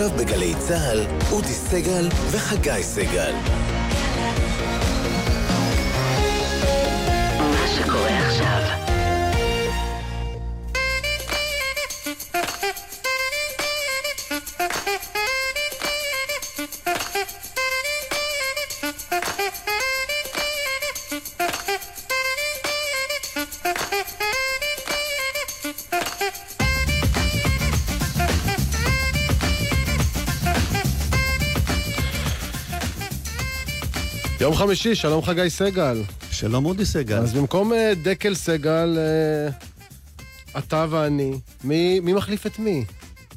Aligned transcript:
עכשיו 0.00 0.18
בגלי 0.18 0.54
צה"ל, 0.58 1.06
אודי 1.32 1.48
סגל 1.48 2.08
וחגי 2.30 2.82
סגל. 2.82 3.32
חמישי, 34.58 34.94
שלום 34.94 35.22
חגי 35.22 35.50
סגל. 35.50 36.02
שלום 36.30 36.66
אודי 36.66 36.84
סגל. 36.84 37.16
אז 37.16 37.34
במקום 37.34 37.72
אה, 37.72 37.92
דקל 38.02 38.34
סגל, 38.34 38.98
אה, 38.98 39.48
אתה 40.58 40.86
ואני, 40.90 41.32
מי 41.64 42.00
מי 42.00 42.12
מחליף 42.12 42.46
את 42.46 42.58
מי? 42.58 42.84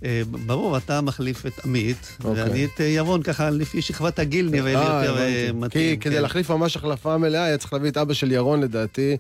אה, 0.06 0.22
ברור, 0.46 0.78
אתה 0.78 1.02
מחליף 1.02 1.46
את 1.46 1.66
עמית, 1.66 2.18
אוקיי. 2.24 2.44
ואני 2.44 2.66
את 2.66 2.80
ירון, 2.80 3.24
ככה 3.24 3.50
לפי 3.50 3.82
שכבת 3.82 4.20
הגיל 4.20 4.50
נראה 4.50 4.74
לי 4.74 5.08
יותר. 5.08 5.54
מתאים. 5.54 5.96
כי 5.96 6.02
כדי 6.02 6.16
כן. 6.16 6.22
להחליף 6.22 6.52
ממש 6.52 6.76
החלפה 6.76 7.18
מלאה, 7.18 7.44
היה 7.44 7.58
צריך 7.58 7.74
להביא 7.74 7.90
את 7.90 7.98
אבא 7.98 8.14
של 8.14 8.32
ירון 8.32 8.62
לדעתי, 8.62 9.18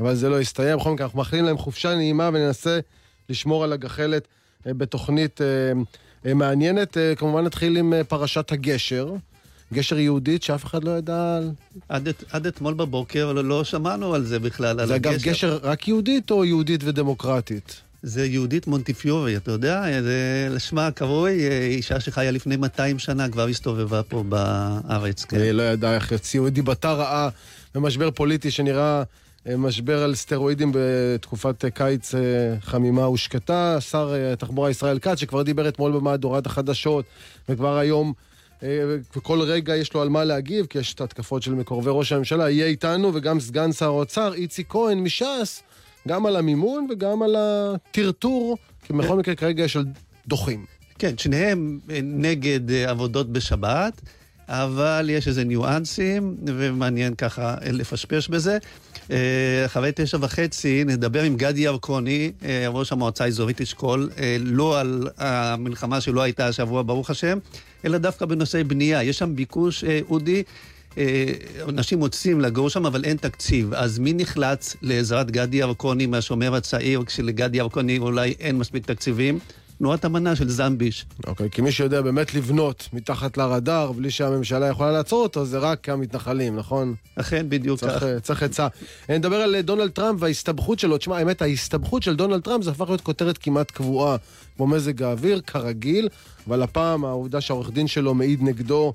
אבל 0.00 0.14
זה 0.14 0.28
לא 0.28 0.40
הסתיים. 0.40 0.78
בכל 0.78 0.90
מקרה, 0.92 1.06
אנחנו 1.06 1.18
מאחלים 1.18 1.44
להם 1.44 1.58
חופשה 1.58 1.94
נעימה 1.94 2.30
וננסה 2.32 2.78
לשמור 3.28 3.64
על 3.64 3.72
הגחלת 3.72 4.28
בתוכנית 4.66 5.40
מעניינת. 6.24 6.96
כמובן 7.16 7.44
נתחיל 7.44 7.76
עם 7.76 7.92
פרשת 8.08 8.52
הגשר. 8.52 9.06
גשר 9.74 9.98
יהודית 9.98 10.42
שאף 10.42 10.64
אחד 10.64 10.84
לא 10.84 10.90
ידע 10.90 11.36
על... 11.36 11.50
עד 11.88 12.08
את- 12.08 12.24
עד 12.30 12.46
אתמול 12.46 12.74
בבוקר 12.74 13.32
לא- 13.32 13.44
לא 13.44 13.64
שמענו 13.64 14.14
על 14.14 14.24
זה 14.24 14.38
בכלל, 14.38 14.80
על 14.80 14.86
זה 14.86 14.96
אגב 14.96 15.12
הגשר. 15.12 15.30
גשר 15.30 15.58
רק 15.62 15.88
יהודית 15.88 16.30
או 16.30 16.44
יהודית 16.44 16.80
ודמוקרטית? 16.84 17.80
זה 18.02 18.26
יהודית 18.26 18.66
מונטיפיורי, 18.66 19.36
אתה 19.36 19.50
יודע? 19.52 20.02
זה 20.02 20.48
לשמה 20.50 20.86
הקרוי, 20.86 21.48
אה, 21.48 21.66
אישה 21.66 22.00
שחיה 22.00 22.30
לפני 22.30 22.56
200 22.56 22.98
שנה, 22.98 23.28
כבר 23.28 23.46
הסתובבה 23.46 24.02
פה 24.02 24.22
בארץ. 24.28 25.24
כן. 25.24 25.40
אני 25.40 25.52
לא 25.52 25.62
ידע 25.62 25.94
איך 25.94 26.12
יוציאו 26.12 26.46
את 26.46 26.52
דיבתה 26.52 26.92
רעה 26.92 27.28
במשבר 27.74 28.10
פוליטי 28.10 28.50
שנראה 28.50 29.02
אה, 29.48 29.56
משבר 29.56 30.02
על 30.02 30.14
סטרואידים 30.14 30.72
בתקופת 30.74 31.64
אה, 31.64 31.70
קיץ 31.70 32.14
אה, 32.14 32.20
חמימה 32.60 33.08
ושקטה. 33.08 33.78
שר 33.80 34.12
אה, 34.14 34.32
התחבורה 34.32 34.70
ישראל 34.70 34.98
כץ, 34.98 35.18
שכבר 35.20 35.42
דיבר 35.42 35.68
אתמול 35.68 35.92
במהדורת 35.92 36.46
החדשות, 36.46 37.04
וכבר 37.48 37.76
היום, 37.78 38.08
אה, 38.08 38.35
וכל 38.62 39.40
רגע 39.40 39.76
יש 39.76 39.94
לו 39.94 40.02
על 40.02 40.08
מה 40.08 40.24
להגיב, 40.24 40.66
כי 40.66 40.78
יש 40.78 40.94
את 40.94 41.00
ההתקפות 41.00 41.42
של 41.42 41.54
מקורבי 41.54 41.90
ראש 41.92 42.12
הממשלה, 42.12 42.50
יהיה 42.50 42.66
איתנו, 42.66 43.10
וגם 43.14 43.40
סגן 43.40 43.72
שר 43.72 43.86
האוצר, 43.86 44.34
איציק 44.34 44.66
כהן 44.68 44.98
מש"ס, 44.98 45.62
גם 46.08 46.26
על 46.26 46.36
המימון 46.36 46.86
וגם 46.90 47.22
על 47.22 47.36
הטרטור, 47.38 48.58
כי 48.84 48.92
בכל 48.92 49.16
מקרה 49.16 49.34
כרגע 49.34 49.64
יש 49.64 49.76
על 49.76 49.84
דוחים. 50.26 50.64
כן, 50.98 51.18
שניהם 51.18 51.78
אה, 51.90 52.00
נגד 52.02 52.70
אה, 52.70 52.90
עבודות 52.90 53.32
בשבת, 53.32 54.00
אבל 54.48 55.10
יש 55.12 55.28
איזה 55.28 55.44
ניואנסים, 55.44 56.36
ומעניין 56.46 57.14
ככה 57.14 57.54
לפשפש 57.72 58.28
בזה. 58.28 58.58
אה, 59.10 59.66
אחרי 59.66 59.90
תשע 59.94 60.18
וחצי 60.20 60.84
נדבר 60.86 61.22
עם 61.22 61.36
גדי 61.36 61.60
ירקוני, 61.60 62.32
אה, 62.44 62.66
ראש 62.68 62.92
המועצה 62.92 63.24
האזורית 63.24 63.60
אשכול, 63.60 64.10
אה, 64.18 64.36
לא 64.40 64.80
על 64.80 65.08
המלחמה 65.18 66.00
שלא 66.00 66.22
הייתה 66.22 66.46
השבוע, 66.46 66.82
ברוך 66.82 67.10
השם, 67.10 67.38
אלא 67.84 67.98
דווקא 67.98 68.26
בנושאי 68.26 68.64
בנייה. 68.64 69.02
יש 69.02 69.18
שם 69.18 69.36
ביקוש, 69.36 69.84
אודי. 70.10 70.42
אנשים 71.68 72.00
רוצים 72.00 72.40
לגור 72.40 72.70
שם, 72.70 72.86
אבל 72.86 73.04
אין 73.04 73.16
תקציב. 73.16 73.74
אז 73.74 73.98
מי 73.98 74.12
נחלץ 74.12 74.76
לעזרת 74.82 75.30
גדי 75.30 75.56
ירקוני 75.56 76.06
מהשומר 76.06 76.54
הצעיר, 76.54 77.02
כשלגדי 77.06 77.58
ירקוני 77.58 77.98
אולי 77.98 78.34
אין 78.40 78.58
מספיק 78.58 78.86
תקציבים? 78.86 79.38
תנועת 79.78 80.04
אמנה 80.04 80.36
של 80.36 80.48
זמביש. 80.48 81.06
אוקיי, 81.26 81.50
כי 81.50 81.62
מי 81.62 81.72
שיודע 81.72 82.00
באמת 82.02 82.34
לבנות 82.34 82.88
מתחת 82.92 83.36
לרדאר, 83.36 83.92
בלי 83.92 84.10
שהממשלה 84.10 84.66
יכולה 84.66 84.92
לעצור 84.92 85.22
אותו, 85.22 85.44
זה 85.44 85.58
רק 85.58 85.88
המתנחלים, 85.88 86.56
נכון? 86.56 86.94
אכן, 87.16 87.46
בדיוק 87.48 87.80
צריך, 87.80 87.92
כך. 87.92 88.02
צריך 88.22 88.42
עצה. 88.42 88.66
אה, 89.10 89.18
נדבר 89.18 89.36
על 89.36 89.54
אה, 89.54 89.62
דונלד 89.62 89.90
טראמפ 89.90 90.22
וההסתבכות 90.22 90.78
שלו. 90.78 90.98
תשמע, 90.98 91.16
האמת, 91.18 91.42
ההסתבכות 91.42 92.02
של 92.02 92.16
דונלד 92.16 92.40
טראמפ 92.40 92.64
זה 92.64 92.70
הפך 92.70 92.88
להיות 92.88 93.00
כותרת 93.00 93.38
כמעט 93.38 93.70
קבועה, 93.70 94.16
כמו 94.56 94.66
מזג 94.66 95.02
האוויר, 95.02 95.40
כרגיל, 95.46 96.08
אבל 96.48 96.62
הפעם 96.62 97.04
העובדה 97.04 97.40
שהעורך 97.40 97.70
דין 97.70 97.86
שלו 97.86 98.14
מעיד 98.14 98.42
נגדו 98.42 98.92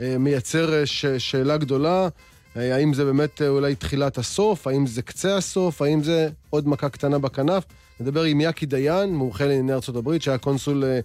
אה, 0.00 0.16
מייצר 0.18 0.84
ש- 0.84 1.06
שאלה 1.06 1.56
גדולה. 1.56 2.08
האם 2.56 2.94
זה 2.94 3.04
באמת 3.04 3.42
אולי 3.48 3.74
תחילת 3.74 4.18
הסוף? 4.18 4.66
האם 4.66 4.86
זה 4.86 5.02
קצה 5.02 5.36
הסוף? 5.36 5.82
האם 5.82 6.02
זה 6.02 6.28
עוד 6.50 6.68
מכה 6.68 6.88
קטנה 6.88 7.18
בכנף? 7.18 7.64
נדבר 8.00 8.22
עם 8.22 8.40
יאקי 8.40 8.66
דיין, 8.66 9.14
מומחה 9.14 9.46
לענייני 9.46 9.72
הברית, 9.88 10.22
שהיה 10.22 10.38
קונסול 10.38 10.84
אה, 10.84 11.00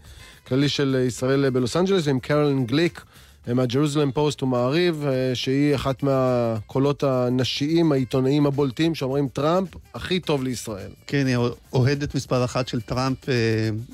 כללי 0.47 0.69
של 0.69 0.95
אה, 1.00 1.03
ישראל 1.03 1.45
אה, 1.45 1.51
בלוס 1.51 1.78
אנג'לס, 1.78 2.07
ועם 2.07 2.19
קרולין 2.19 2.66
גליק 2.66 3.06
מהג'רוזלם 3.47 4.11
פוסט 4.11 4.44
ומעריב, 4.44 5.05
שהיא 5.34 5.75
אחת 5.75 6.03
מהקולות 6.03 7.03
הנשיים, 7.03 7.91
העיתונאים 7.91 8.45
הבולטים, 8.45 8.95
שאומרים 8.95 9.28
טראמפ 9.28 9.69
הכי 9.94 10.19
טוב 10.19 10.44
לישראל. 10.44 10.89
כן, 11.07 11.28
היא 11.28 11.38
אוהדת 11.73 12.16
מספר 12.16 12.45
אחת 12.45 12.67
של 12.67 12.81
טראמפ 12.81 13.17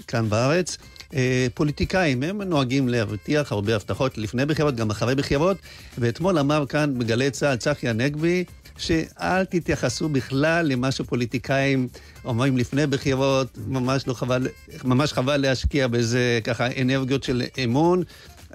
כאן 0.07 0.29
בארץ. 0.29 0.77
פוליטיקאים, 1.53 2.23
הם 2.23 2.41
נוהגים 2.41 2.89
להבטיח 2.89 3.51
הרבה 3.51 3.75
הבטחות 3.75 4.17
לפני 4.17 4.45
בחירות, 4.45 4.75
גם 4.75 4.89
אחרי 4.89 5.15
בחירות, 5.15 5.57
ואתמול 5.97 6.39
אמר 6.39 6.65
כאן 6.65 6.93
בגלי 6.97 7.31
צה"ל 7.31 7.55
צחי 7.55 7.89
הנגבי, 7.89 8.43
שאל 8.81 9.45
תתייחסו 9.45 10.09
בכלל 10.09 10.65
למה 10.65 10.91
שפוליטיקאים 10.91 11.87
אומרים 12.25 12.57
לפני 12.57 12.87
בחירות, 12.87 13.57
ממש 13.67 14.07
לא 14.07 14.13
חבל, 14.13 14.47
ממש 14.83 15.13
חבל 15.13 15.37
להשקיע 15.37 15.87
בזה 15.87 16.39
ככה 16.43 16.67
אנרגיות 16.81 17.23
של 17.23 17.43
אמון, 17.63 18.03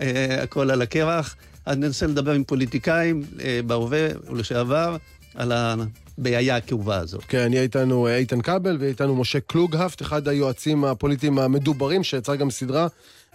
אה, 0.00 0.42
הכל 0.42 0.70
על 0.70 0.82
הקרח. 0.82 1.36
אז 1.66 1.76
ננסה 1.76 2.06
לדבר 2.06 2.32
עם 2.32 2.44
פוליטיקאים 2.44 3.22
אה, 3.40 3.60
בהווה 3.66 4.08
ולשעבר 4.30 4.96
על 5.34 5.52
הבעיה 5.52 6.56
הכאובה 6.56 6.96
הזאת. 6.96 7.24
כן, 7.28 7.48
יהיה 7.52 7.62
איתנו 7.62 8.06
אה, 8.06 8.16
איתן 8.16 8.40
כבל 8.40 8.76
ויהיה 8.76 8.90
איתנו 8.90 9.16
משה 9.16 9.40
קלוגהפט, 9.40 10.02
אחד 10.02 10.28
היועצים 10.28 10.84
הפוליטיים 10.84 11.38
המדוברים, 11.38 12.04
שיצר 12.04 12.34
גם 12.34 12.50
סדרה. 12.50 12.86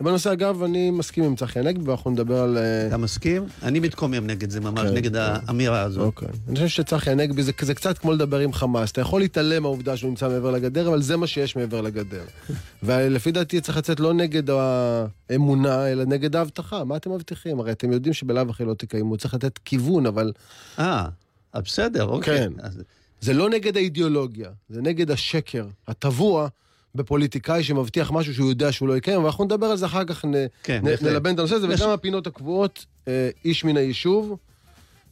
בנושא, 0.01 0.31
אגב, 0.31 0.63
אני 0.63 0.91
מסכים 0.91 1.23
עם 1.23 1.35
צחי 1.35 1.59
הנגבי, 1.59 1.89
ואנחנו 1.89 2.11
נדבר 2.11 2.39
על... 2.39 2.57
אה, 2.57 2.87
אתה 2.87 2.97
מסכים? 2.97 3.45
אני 3.63 3.79
מתקומם 3.79 4.27
נגד 4.27 4.49
זה 4.49 4.59
ממש, 4.59 4.89
כן, 4.89 4.93
נגד 4.93 5.13
כן. 5.13 5.19
האמירה 5.21 5.81
הזאת. 5.81 6.05
אוקיי. 6.05 6.27
אני 6.47 6.55
חושב 6.55 6.67
שצחי 6.67 7.11
הנגבי 7.11 7.43
זה, 7.43 7.51
זה 7.61 7.73
קצת 7.73 7.97
כמו 7.97 8.11
לדבר 8.11 8.39
עם 8.39 8.53
חמאס. 8.53 8.91
אתה 8.91 9.01
יכול 9.01 9.21
להתעלם 9.21 9.63
מהעובדה 9.63 9.97
שהוא 9.97 10.09
נמצא 10.09 10.29
מעבר 10.29 10.51
לגדר, 10.51 10.87
אבל 10.87 11.01
זה 11.01 11.17
מה 11.17 11.27
שיש 11.27 11.55
מעבר 11.55 11.81
לגדר. 11.81 12.23
ולפי 12.83 13.31
דעתי 13.31 13.61
צריך 13.61 13.77
לצאת 13.77 13.99
לא 13.99 14.13
נגד 14.13 14.43
האמונה, 14.49 15.91
אלא 15.91 16.05
נגד 16.05 16.35
ההבטחה. 16.35 16.83
מה 16.83 16.95
אתם 16.95 17.11
מבטיחים? 17.11 17.59
הרי 17.59 17.71
אתם 17.71 17.91
יודעים 17.91 18.13
שבלאו 18.13 18.49
הכי 18.49 18.65
לא 18.65 18.73
תקיימו. 18.73 19.17
צריך 19.17 19.33
לתת 19.33 19.59
כיוון, 19.65 20.05
אבל 20.05 20.31
אה, 20.79 21.07
בסדר, 21.55 22.03
אוקיי. 22.03 22.37
כן. 22.37 22.53
אז, 22.59 22.81
זה 23.21 23.33
לא 23.33 23.49
נגד 23.49 23.77
האידיאולוגיה, 23.77 24.49
זה 24.69 24.81
נגד 24.81 25.11
השקר 25.11 25.67
הטבוע 25.87 26.47
בפוליטיקאי 26.95 27.63
שמבטיח 27.63 28.11
משהו 28.11 28.33
שהוא 28.33 28.49
יודע 28.49 28.71
שהוא 28.71 28.87
לא 28.87 28.97
יקיים, 28.97 29.17
אבל 29.17 29.25
אנחנו 29.25 29.43
נדבר 29.43 29.65
על 29.65 29.77
זה 29.77 29.85
אחר 29.85 30.03
כך, 30.03 30.25
נ, 30.25 30.31
כן, 30.63 30.81
נ. 30.83 31.05
נלבן 31.05 31.33
את 31.33 31.39
הנושא 31.39 31.55
הזה, 31.55 31.67
וגם 31.69 31.89
הפינות 31.89 32.27
הקבועות, 32.27 32.85
אה, 33.07 33.29
איש 33.45 33.63
מן 33.65 33.77
היישוב, 33.77 34.37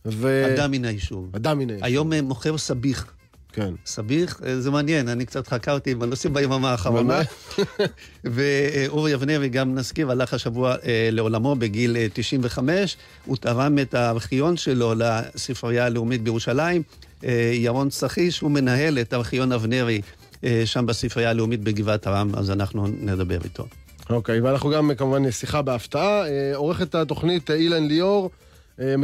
ו... 0.06 0.46
אדם 0.56 0.72
מן 0.72 0.86
היישוב. 0.86 1.30
אדם 1.36 1.60
מן 1.60 1.70
היישוב. 1.70 1.86
היום 1.86 2.14
אה, 2.14 2.22
מוכר 2.22 2.58
סביח. 2.58 3.14
כן. 3.54 3.74
סביח, 3.86 4.42
אה, 4.46 4.60
זה 4.60 4.72
מעניין, 4.72 5.08
אני 5.08 5.26
קצת 5.26 5.48
חקרתי 5.48 5.96
בנושאים 5.96 6.34
ביממה 6.34 6.72
האחרונה. 6.72 7.22
ואורי 8.24 9.14
אבנרי, 9.14 9.50
גם 9.50 9.76
נזכיר, 9.76 10.12
הלך 10.12 10.34
השבוע 10.34 10.76
אה, 10.86 11.10
לעולמו 11.12 11.56
בגיל 11.56 11.98
אה, 11.98 12.08
95. 12.14 12.98
הוא 13.26 13.38
תרם 13.38 13.80
את 13.80 13.94
הארכיון 13.94 14.58
שלו 14.58 14.94
לספרייה 14.98 15.86
הלאומית 15.86 16.24
בירושלים. 16.24 16.82
אה, 17.24 17.52
ירון 17.54 17.90
צחיש, 17.90 18.40
הוא 18.40 18.52
מנהל 18.52 19.00
את 19.00 19.14
ארכיון 19.14 19.52
אבנרי 19.52 19.96
אה, 19.96 20.19
שם 20.66 20.86
בספרייה 20.86 21.30
הלאומית 21.30 21.64
בגבעת 21.64 22.08
הרם, 22.08 22.36
אז 22.36 22.52
אנחנו 22.52 22.88
נדבר 22.88 23.38
איתו. 23.44 23.66
אוקיי, 24.10 24.42
ואנחנו 24.42 24.70
גם 24.70 24.92
כמובן 24.98 25.32
שיחה 25.32 25.62
בהפתעה. 25.62 26.28
אה, 26.28 26.56
עורכת 26.56 26.96
התוכנית 26.96 27.52
אה, 27.52 27.56
אילן 27.56 27.88
ליאור, 27.88 28.30
אה, 28.80 28.86
אה, 28.90 28.96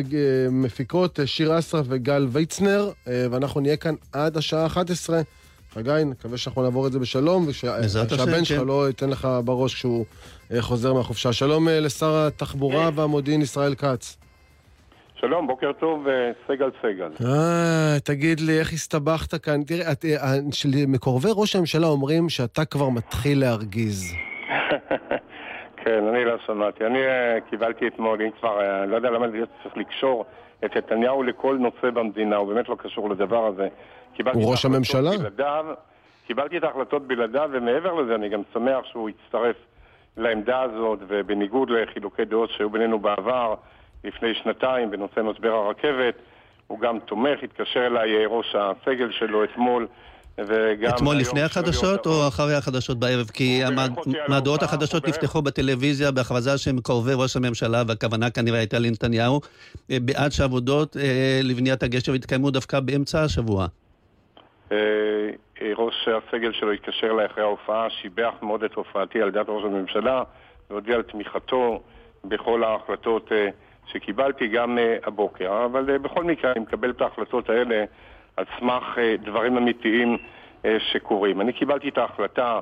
מפיקות 0.51 1.19
אה, 1.19 1.27
שיר 1.27 1.59
אסרף 1.59 1.85
וגל 1.89 2.27
ויצנר, 2.31 2.91
אה, 3.07 3.25
ואנחנו 3.31 3.61
נהיה 3.61 3.77
כאן 3.77 3.95
עד 4.11 4.37
השעה 4.37 4.65
11. 4.65 5.21
חגי, 5.73 5.91
נקווה 6.05 6.37
שאנחנו 6.37 6.63
נעבור 6.63 6.87
את 6.87 6.91
זה 6.91 6.99
בשלום, 6.99 7.45
ושהבן 7.47 8.45
שלך 8.45 8.59
כן. 8.59 8.67
לא 8.67 8.87
ייתן 8.87 9.09
לך 9.09 9.27
בראש 9.45 9.73
כשהוא 9.73 10.05
אה, 10.51 10.61
חוזר 10.61 10.93
מהחופשה. 10.93 11.33
שלום 11.33 11.67
אה, 11.69 11.79
לשר 11.79 12.15
התחבורה 12.15 12.89
והמודיעין 12.95 13.41
ישראל 13.41 13.75
כץ. 13.75 14.17
שלום, 15.19 15.47
בוקר 15.47 15.71
טוב, 15.73 16.07
אה, 16.07 16.31
סגל 16.47 16.69
סגל. 16.81 17.11
אה, 17.25 17.99
תגיד 18.03 18.39
לי, 18.39 18.59
איך 18.59 18.73
הסתבכת 18.73 19.43
כאן? 19.43 19.63
תראה, 19.63 19.91
את, 19.91 20.05
אה, 20.05 20.33
של 20.51 20.69
מקורבי 20.87 21.29
ראש 21.35 21.55
הממשלה 21.55 21.87
אומרים 21.87 22.29
שאתה 22.29 22.65
כבר 22.65 22.89
מתחיל 22.89 23.39
להרגיז. 23.39 24.13
כן, 25.83 26.07
אני 26.07 26.25
לא 26.25 26.37
שמעתי. 26.45 26.85
אני 26.85 26.99
אה, 26.99 27.37
קיבלתי 27.49 27.87
אתמול, 27.87 28.21
אם 28.21 28.29
כבר, 28.39 28.61
אה, 28.61 28.85
לא 28.85 28.95
יודע 28.95 29.09
למה 29.09 29.25
צריך 29.63 29.77
לקשור 29.77 30.25
את 30.65 30.77
נתניהו 30.77 31.23
לכל 31.23 31.57
נושא 31.59 31.89
במדינה, 31.93 32.35
הוא 32.35 32.53
באמת 32.53 32.69
לא 32.69 32.75
קשור 32.79 33.09
לדבר 33.09 33.45
הזה. 33.45 33.67
הוא 34.33 34.51
ראש 34.51 34.65
הממשלה? 34.65 35.11
בלעדיו, 35.17 35.65
קיבלתי 36.27 36.57
את 36.57 36.63
ההחלטות 36.63 37.07
בלעדיו, 37.07 37.49
ומעבר 37.53 37.93
לזה 37.93 38.15
אני 38.15 38.29
גם 38.29 38.41
שמח 38.53 38.85
שהוא 38.91 39.09
הצטרף 39.09 39.55
לעמדה 40.17 40.61
הזאת, 40.61 40.99
ובניגוד 41.07 41.69
לחילוקי 41.69 42.25
דעות 42.25 42.49
שהיו 42.49 42.69
בינינו 42.69 42.99
בעבר, 42.99 43.55
לפני 44.05 44.33
שנתיים, 44.43 44.91
בנושא 44.91 45.19
משבר 45.19 45.51
הרכבת, 45.51 46.15
הוא 46.67 46.79
גם 46.79 46.99
תומך, 46.99 47.43
התקשר 47.43 47.85
אליי 47.87 48.15
אה, 48.15 48.27
ראש 48.27 48.55
הסגל 48.55 49.11
שלו 49.11 49.43
אתמול, 49.43 49.87
וגם... 50.37 50.89
אתמול 50.95 51.15
לפני 51.15 51.41
החדשות 51.41 52.05
או 52.05 52.27
אחרי 52.27 52.55
החדשות 52.55 52.99
בערב? 52.99 53.27
כי 53.33 53.61
מהדורות 54.27 54.63
החדשות 54.63 55.07
נפתחו 55.07 55.41
בטלוויזיה 55.41 56.11
בהכרזה 56.11 56.57
שהם 56.57 56.79
קרובי 56.83 57.11
ראש 57.15 57.35
הממשלה, 57.35 57.83
והכוונה 57.87 58.29
כנראה 58.29 58.59
הייתה 58.59 58.79
לנתניהו, 58.79 59.41
אה, 59.91 59.97
בעד 60.01 60.31
שעבודות 60.31 60.97
אה, 60.97 61.39
לבניית 61.43 61.83
הגשר 61.83 62.15
יתקיימו 62.15 62.51
דווקא 62.51 62.79
באמצע 62.79 63.23
השבוע. 63.23 63.67
ראש 65.77 66.07
הסגל 66.07 66.51
שלו 66.53 66.71
התקשר 66.71 67.07
אליי 67.11 67.25
אחרי 67.25 67.43
ההופעה, 67.43 67.87
שיבח 67.89 68.33
מאוד 68.41 68.63
את 68.63 68.73
הופעתי 68.73 69.21
על 69.21 69.31
דעת 69.31 69.45
ראש 69.49 69.63
הממשלה, 69.65 70.23
והודיע 70.69 70.95
על 70.95 71.01
תמיכתו 71.01 71.81
בכל 72.25 72.63
ההחלטות 72.63 73.31
שקיבלתי 73.87 74.47
גם 74.47 74.77
אה, 74.77 74.97
הבוקר. 75.03 75.65
אבל 75.65 75.89
אה, 75.89 75.99
בכל 75.99 76.23
מקרה 76.23 76.51
אני 76.51 76.59
מקבל 76.59 76.89
את 76.89 77.01
ההחלטות 77.01 77.49
האלה 77.49 77.83
על 78.37 78.45
סמך 78.59 78.83
אה, 78.97 79.15
דברים 79.17 79.57
אמיתיים 79.57 80.17
שקורים. 80.79 81.41
אני 81.41 81.53
קיבלתי 81.53 81.89
את 81.89 81.97
ההחלטה, 81.97 82.59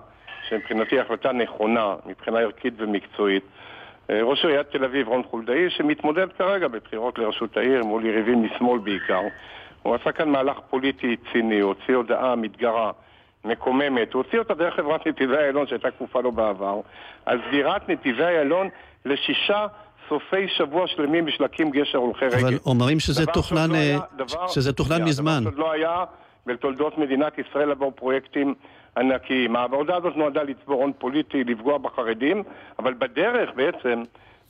שמבחינתי 0.50 1.00
החלטה 1.00 1.32
נכונה, 1.32 1.96
מבחינה 2.06 2.40
ערכית 2.40 2.74
ומקצועית. 2.78 3.44
ראש 4.10 4.46
עיריית 4.46 4.68
תל 4.68 4.84
אביב, 4.84 5.08
רון 5.08 5.24
חולדאי, 5.24 5.70
שמתמודד 5.70 6.28
כרגע 6.38 6.68
בבחירות 6.68 7.20
לראשות 7.20 7.58
העיר 7.58 7.84
מול 7.84 8.06
יריבים 8.06 8.44
משמאל 8.44 8.80
בעיקר. 8.80 9.22
הוא 9.84 9.96
עשה 9.96 10.12
כאן 10.12 10.30
מהלך 10.30 10.60
פוליטי 10.70 11.16
ציני, 11.32 11.60
הוא 11.60 11.74
הוציא 11.74 11.96
הודעה 11.96 12.36
מתגרה, 12.36 12.92
מקוממת, 13.46 14.14
הוא 14.14 14.24
הוציא 14.24 14.40
אותה 14.40 14.54
דרך 14.54 14.76
חברת 14.76 15.08
נתיבי 15.08 15.38
איילון 15.38 15.68
שהייתה 15.68 15.92
כפופה 15.92 16.22
לו 16.22 16.32
בעבר, 16.32 16.82
על 17.26 17.42
סגירת 17.48 17.90
נתיבי 17.90 18.24
איילון 18.24 18.70
לשישה 19.06 19.68
סופי 20.10 20.48
שבוע 20.58 20.88
שלמים 20.88 21.26
בשביל 21.26 21.42
להקים 21.48 21.72
גשר 21.72 21.98
הולכי 21.98 22.26
רגל. 22.26 22.38
אבל 22.38 22.58
אומרים 22.66 23.00
שזה 23.00 23.26
תוכנן, 23.26 23.70
לא 23.72 23.76
היה- 23.76 23.98
אה, 23.98 24.02
דבר- 24.18 24.48
שזה 24.48 24.74
תוכנן 24.74 24.96
שנייה, 24.96 25.10
מזמן. 25.10 25.40
דבר 25.42 25.50
שעוד 25.52 25.60
לא 25.60 25.72
היה 25.72 26.04
בתולדות 26.46 26.98
מדינת 26.98 27.34
ישראל 27.40 27.68
לעבור 27.68 27.92
פרויקטים 27.96 28.54
ענקיים. 28.98 29.56
העבודה 29.56 29.96
הזאת 29.96 30.16
נועדה 30.18 30.44
לצבור 30.44 30.82
הון 30.82 30.92
פוליטי, 30.98 31.44
לפגוע 31.44 31.78
בחרדים, 31.78 32.44
אבל 32.80 32.94
בדרך 32.94 33.50
בעצם, 33.56 34.04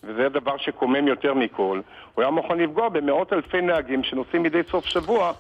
וזה 0.03 0.25
הדבר 0.25 0.57
שקומם 0.57 1.07
יותר 1.07 1.33
מכל, 1.33 1.81
הוא 2.15 2.21
היה 2.23 2.31
מוכן 2.31 2.57
לפגוע 2.57 2.89
במאות 2.89 3.33
אלפי 3.33 3.61
נהגים 3.61 4.03
שנוסעים 4.03 4.43
מדי 4.43 4.61
סוף 4.71 4.85
שבוע 4.85 5.31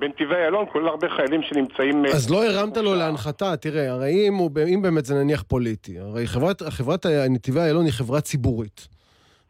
בנתיבי 0.00 0.34
איילון, 0.34 0.64
כולל 0.72 0.88
הרבה 0.88 1.08
חיילים 1.16 1.42
שנמצאים... 1.42 2.06
אה, 2.06 2.10
אז 2.10 2.30
לא 2.30 2.44
הרמת 2.46 2.76
לו. 2.76 2.94
להנחתה, 2.94 3.56
תראה, 3.56 3.90
הרי 3.90 4.28
אם, 4.28 4.34
הוא, 4.34 4.50
אם 4.74 4.82
באמת 4.82 5.04
זה 5.04 5.14
נניח 5.14 5.42
פוליטי, 5.42 5.98
הרי 5.98 6.26
חברת, 6.26 6.62
חברת 6.62 7.06
נתיבי 7.06 7.60
איילון 7.60 7.84
היא 7.84 7.92
חברה 7.92 8.20
ציבורית. 8.20 8.88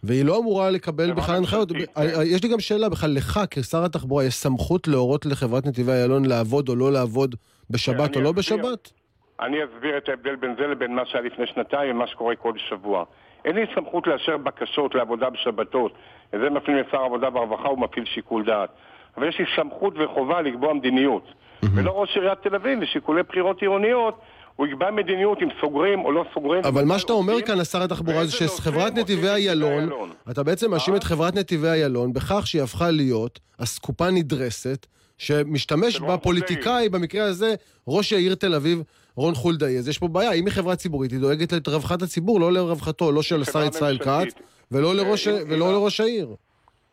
והיא 0.03 0.25
לא 0.25 0.39
אמורה 0.39 0.71
לקבל 0.71 1.13
בכלל 1.13 1.37
הנחיות. 1.37 1.73
אה. 1.73 2.03
אה, 2.03 2.25
יש 2.25 2.43
לי 2.43 2.49
גם 2.49 2.61
שאלה, 2.61 2.89
בכלל 2.89 3.11
לך 3.11 3.41
כשר 3.51 3.85
התחבורה 3.85 4.25
יש 4.25 4.35
סמכות 4.35 4.89
להורות 4.89 5.27
לחברת 5.27 5.67
נתיבי 5.67 5.93
איילון 5.93 6.25
לעבוד 6.25 6.69
או 6.69 6.77
לא 6.77 6.93
לעבוד 6.93 7.35
בשבת 7.71 8.17
או 8.17 8.21
לא. 8.21 8.33
בשבת? 8.33 8.93
אני 9.41 9.57
אסביר 9.65 9.97
את 9.99 10.09
ההבדל 10.09 10.37
בין 10.37 10.55
זה 10.59 10.67
לבין 10.67 10.95
מה 10.95 11.03
שהיה 11.07 11.25
לפני 11.25 11.47
שנתיים 11.47 11.97
ומה 11.97 12.07
שקורה 12.07 12.37
כל 12.37 12.53
שבוע. 12.69 13.05
אין 13.45 13.57
לי 13.57 13.67
סמכות 13.75 14.07
לאשר 14.07 14.37
בקשות 14.37 14.95
לעבודה 14.95 15.31
בשבתות. 15.31 15.93
את 16.35 16.41
זה 16.41 16.51
מפעיל 16.51 16.77
לשר 16.81 17.01
העבודה 17.01 17.29
והרווחה, 17.35 17.69
הוא 17.69 17.79
מפעיל 17.79 18.05
שיקול 18.05 18.45
דעת. 18.45 18.71
אבל 19.17 19.29
יש 19.29 19.39
לי 19.39 19.45
סמכות 19.57 19.95
וחובה 19.99 20.41
לקבוע 20.41 20.75
מדיניות. 20.75 21.33
ולא 21.75 22.01
ראש 22.01 22.17
עיריית 22.17 22.39
תל 22.43 22.55
אביב, 22.55 22.81
לשיקולי 22.81 23.23
בחירות 23.23 23.63
עירוניות, 23.63 24.21
הוא 24.59 24.67
יקבע 24.67 24.91
מדיניות 24.91 25.39
אם 25.43 25.49
סוגרים 25.61 26.05
או 26.05 26.13
לא 26.13 26.25
סוגרים. 26.35 26.65
אבל 26.65 26.85
מה 26.85 26.99
שאתה 26.99 27.13
אומר 27.13 27.43
כאן 27.47 27.59
לשר 27.59 27.83
התחבורה 27.83 28.25
זה 28.25 28.33
שחברת 28.33 28.95
נתיבי 28.95 29.29
איילון. 29.29 29.89
אתה 30.31 30.43
בעצם 30.43 30.71
מאשים 30.71 30.97
את 30.97 31.05
חברת 31.05 31.35
נתיבי 31.35 31.69
איילון 31.69 32.13
בכך 32.13 32.47
שהיא 32.47 32.63
הפכה 32.63 32.91
להיות 32.91 33.41
אסקופה 33.63 34.11
נדרסת, 34.11 34.87
שמשתמש 35.19 35.95
של 35.95 36.05
רון 36.05 36.17
בפוליטיקאי, 36.17 36.89
במקרה 36.89 37.25
הזה, 37.25 37.55
ראש 37.89 38.13
העיר 38.13 38.35
תל 38.35 38.55
אביב, 38.55 38.83
רון 39.17 39.35
חולדאי. 39.35 39.79
אז 39.79 39.89
יש 39.89 39.99
פה 39.99 40.09
בעיה, 40.09 40.33
אם 40.33 40.47
היא 40.47 40.55
חברה 40.55 40.77
ציבורית, 40.77 41.11
היא 41.11 41.21
דואגת 41.21 41.69
לרווחת 41.69 42.03
הציבור, 42.03 42.41
לא 42.41 42.53
לרווחתו, 42.53 43.13
לא 43.13 43.23
של 43.23 43.43
השר 43.43 43.63
ישראל. 43.63 43.99
כץ, 43.99 44.35
ולא 44.73 44.89
אה, 44.89 45.73
לראש 45.73 46.01
העיר. 46.01 46.29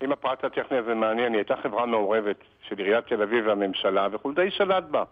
אם 0.04 0.12
הפרט 0.12 0.44
הטכני 0.44 0.78
הזה 0.78 0.94
מעניין, 0.94 1.32
היא 1.32 1.38
הייתה 1.38 1.56
חברה 1.64 1.86
מעורבת 1.86 2.38
של 2.70 2.78
עיריית 2.78 3.06
תל 3.08 3.22
אביב 3.22 3.48
והממשלה, 3.48 4.08
וחולדאי 4.12 4.52
שלט 4.52 4.84
בה. 4.92 5.04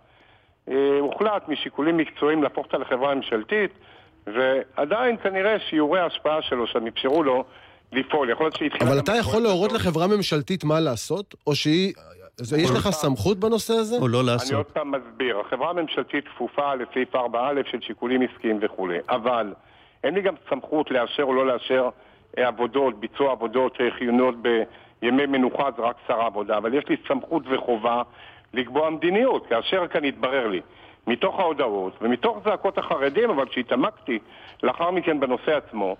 אה, 0.70 1.00
הוחלט 1.00 1.48
משיקולים 1.48 1.98
מקצועיים 1.98 2.44
להפוך 2.44 2.66
אותה 2.66 2.78
לחברה 2.78 3.16
ממשלתית, 3.16 3.72
ועדיין 4.28 5.18
כנראה 5.18 5.60
שיעורי 5.60 6.00
ההשפעה 6.00 6.42
שלו 6.42 6.68
שם 6.68 6.88
אפשרו 6.88 7.24
לו 7.24 7.44
לפעול. 7.92 8.30
יכול 8.30 8.46
להיות 8.46 8.56
שהתחילה... 8.56 8.92
אבל 8.92 9.00
אתה 9.00 9.16
יכול 9.16 9.42
להורות. 9.42 9.72
לחברה 9.72 10.08
ממשלתית 10.08 10.64
מה 10.64 10.80
לעשות, 10.80 11.36
או 11.48 11.56
שהיא... 11.56 11.94
אז 12.40 12.54
יש 12.54 12.72
לך 12.72 12.90
סמכות 12.90 13.40
בנושא 13.40 13.74
הזה? 13.74 13.96
או 14.02 14.08
לא 14.08 14.20
אני 14.20 14.30
עוד 14.30 14.40
לעשות. 14.40 14.68
פעם 14.68 14.92
מסביר, 14.92 15.40
החברה 15.40 15.70
הממשלתית 15.70 16.28
כפופה 16.28 16.76
לסעיף 16.76 17.16
4א 17.16 17.72
של 17.72 17.82
שיקולים 17.82 18.22
עסקיים 18.22 18.60
וכולי, 18.62 18.98
אבל 19.10 19.54
אין 20.04 20.14
לי 20.14 20.22
גם 20.22 20.34
סמכות 20.50 20.92
לאשר 20.92 21.24
או 21.24 21.34
לא 21.34 21.48
לאשר 21.48 21.90
אה, 22.38 22.48
עבודות, 22.48 23.00
ביצוע 23.00 23.32
עבודות 23.32 23.78
אה, 23.82 23.92
חיוניות 23.98 24.36
בימי 24.42 25.26
מנוחה, 25.26 25.70
זה 25.78 25.84
רק 25.84 25.96
שר 26.08 26.22
העבודה, 26.22 26.58
אבל 26.58 26.74
יש 26.74 26.84
לי 26.90 26.96
סמכות 27.08 27.44
וחובה 27.52 28.02
לקבוע 28.54 28.90
מדיניות, 28.90 29.48
כאשר 29.48 29.88
כאן 29.88 30.06
יתברר 30.06 30.48
לי, 30.48 30.62
מתוך 31.08 31.40
ההודעות 31.40 31.94
ומתוך 32.02 32.38
זעקות 32.46 32.78
החרדים, 32.78 33.30
אבל 33.30 33.46
כשהתעמקתי 33.46 34.20
לאחר 34.64 34.92
מכן 34.92 35.20
בנושא 35.20 35.58
עצמו, 35.58 35.96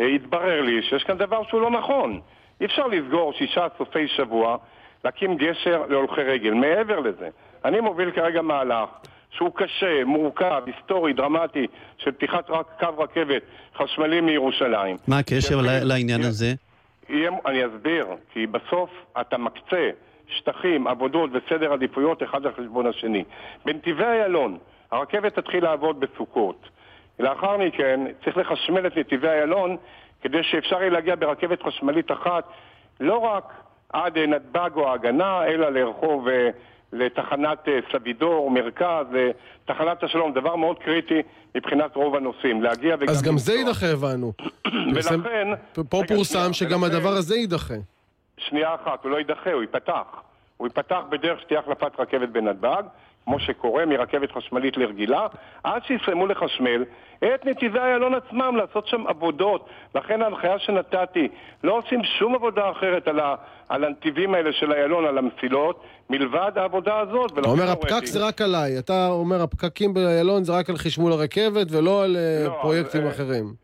אה, 0.00 0.06
התברר 0.06 0.60
לי 0.60 0.82
שיש 0.82 1.04
כאן 1.04 1.18
דבר 1.18 1.42
שהוא 1.48 1.60
לא 1.60 1.70
נכון. 1.70 2.20
אי 2.60 2.66
אפשר 2.66 2.86
לסגור 2.86 3.32
שישה 3.32 3.66
סופי 3.78 4.08
שבוע, 4.08 4.56
להקים 5.04 5.36
גשר 5.36 5.82
להולכי 5.88 6.20
רגל. 6.20 6.54
מעבר 6.54 7.00
לזה, 7.00 7.28
אני 7.64 7.80
מוביל 7.80 8.10
כרגע 8.10 8.42
מהלך 8.42 8.88
שהוא 9.30 9.50
קשה, 9.54 10.04
מורכב, 10.04 10.62
היסטורי, 10.66 11.12
דרמטי, 11.12 11.66
של 11.98 12.12
פתיחת 12.12 12.50
רק 12.50 12.66
קו 12.78 12.98
רכבת 12.98 13.42
חשמלי 13.76 14.20
מירושלים. 14.20 14.96
מה 15.08 15.18
הקשר 15.18 15.60
לעניין 15.82 16.20
הזה? 16.20 16.54
יהיה, 17.08 17.30
אני 17.46 17.66
אסביר, 17.66 18.06
כי 18.32 18.46
בסוף 18.46 18.90
אתה 19.20 19.38
מקצה 19.38 19.90
שטחים, 20.38 20.86
עבודות 20.86 21.30
וסדר 21.32 21.72
עדיפויות 21.72 22.22
אחד 22.22 22.46
על 22.46 22.52
חשבון 22.52 22.86
השני. 22.86 23.24
בנתיבי 23.64 24.04
איילון, 24.04 24.58
הרכבת 24.90 25.38
תתחיל 25.38 25.64
לעבוד 25.64 26.00
בסוכות. 26.00 26.68
לאחר 27.18 27.56
מכן 27.56 28.00
צריך 28.24 28.36
לחשמל 28.36 28.86
את 28.86 28.96
נתיבי 28.96 29.28
איילון 29.28 29.76
כדי 30.22 30.42
שאפשר 30.42 30.80
יהיה 30.80 30.90
להגיע 30.90 31.14
ברכבת 31.14 31.62
חשמלית 31.62 32.12
אחת 32.12 32.44
לא 33.00 33.18
רק 33.18 33.44
עד 33.92 34.18
אה, 34.18 34.26
נתב"ג 34.26 34.70
או 34.76 34.88
ההגנה, 34.88 35.44
אלא 35.44 35.68
לרחוב, 35.68 36.28
אה, 36.28 36.48
לתחנת 36.92 37.68
אה, 37.68 37.78
סבידור, 37.92 38.50
מרכז, 38.50 39.06
תחנת 39.64 40.02
השלום, 40.02 40.32
דבר 40.32 40.56
מאוד 40.56 40.78
קריטי 40.78 41.22
מבחינת 41.54 41.96
רוב 41.96 42.16
הנוסעים, 42.16 42.62
להגיע 42.62 42.96
וגם... 43.00 43.08
אז 43.08 43.22
גם 43.22 43.38
זה. 43.38 43.52
יידחה, 43.54 43.86
הבנו. 43.86 44.32
ולכן... 44.94 45.48
פה 45.88 46.02
פורסם 46.08 46.52
שגם 46.52 46.84
הדבר 46.84 47.08
הזה 47.08 47.36
יידחה. 47.36 47.74
שנייה 48.48 48.74
אחת, 48.74 49.04
הוא 49.04 49.10
לא 49.10 49.16
יידחה, 49.16 49.52
הוא 49.52 49.62
ייפתח. 49.62 50.22
הוא 50.56 50.66
ייפתח 50.66 51.00
בדרך 51.08 51.40
שתהיה 51.40 51.60
החלפת 51.60 52.00
רכבת 52.00 52.28
בנתב"ג, 52.28 52.82
כמו 53.24 53.40
שקורה 53.40 53.86
מרכבת 53.86 54.32
חשמלית 54.32 54.76
לרגילה, 54.76 55.26
עד 55.64 55.82
שיסיימו 55.84 56.26
לחשמל 56.26 56.84
את 57.18 57.46
נתיבי 57.46 57.78
איילון 57.78 58.14
עצמם, 58.14 58.56
לעשות 58.56 58.86
שם 58.86 59.06
עבודות. 59.06 59.68
לכן 59.94 60.22
ההנחיה 60.22 60.58
שנתתי, 60.58 61.28
לא 61.64 61.78
עושים 61.78 62.04
שום 62.18 62.34
עבודה 62.34 62.70
אחרת 62.70 63.08
על, 63.08 63.20
ה, 63.20 63.34
על 63.68 63.84
הנתיבים 63.84 64.34
האלה 64.34 64.52
של 64.52 64.72
איילון, 64.72 65.06
על 65.06 65.18
המסילות, 65.18 65.84
מלבד 66.10 66.52
העבודה 66.56 66.98
הזאת. 66.98 67.38
אתה 67.38 67.48
אומר 67.48 67.70
הפקק 67.70 68.04
זה 68.04 68.26
רק 68.26 68.40
עליי, 68.40 68.78
אתה 68.78 69.08
אומר 69.08 69.42
הפקקים 69.42 69.94
באיילון 69.94 70.44
זה 70.44 70.52
רק 70.52 70.70
על 70.70 70.76
חשמול 70.76 71.12
הרכבת 71.12 71.66
ולא 71.70 72.04
על 72.04 72.16
אה, 72.16 72.44
לא, 72.48 72.58
פרויקטים 72.60 73.06
אה, 73.06 73.10
אחרים. 73.10 73.54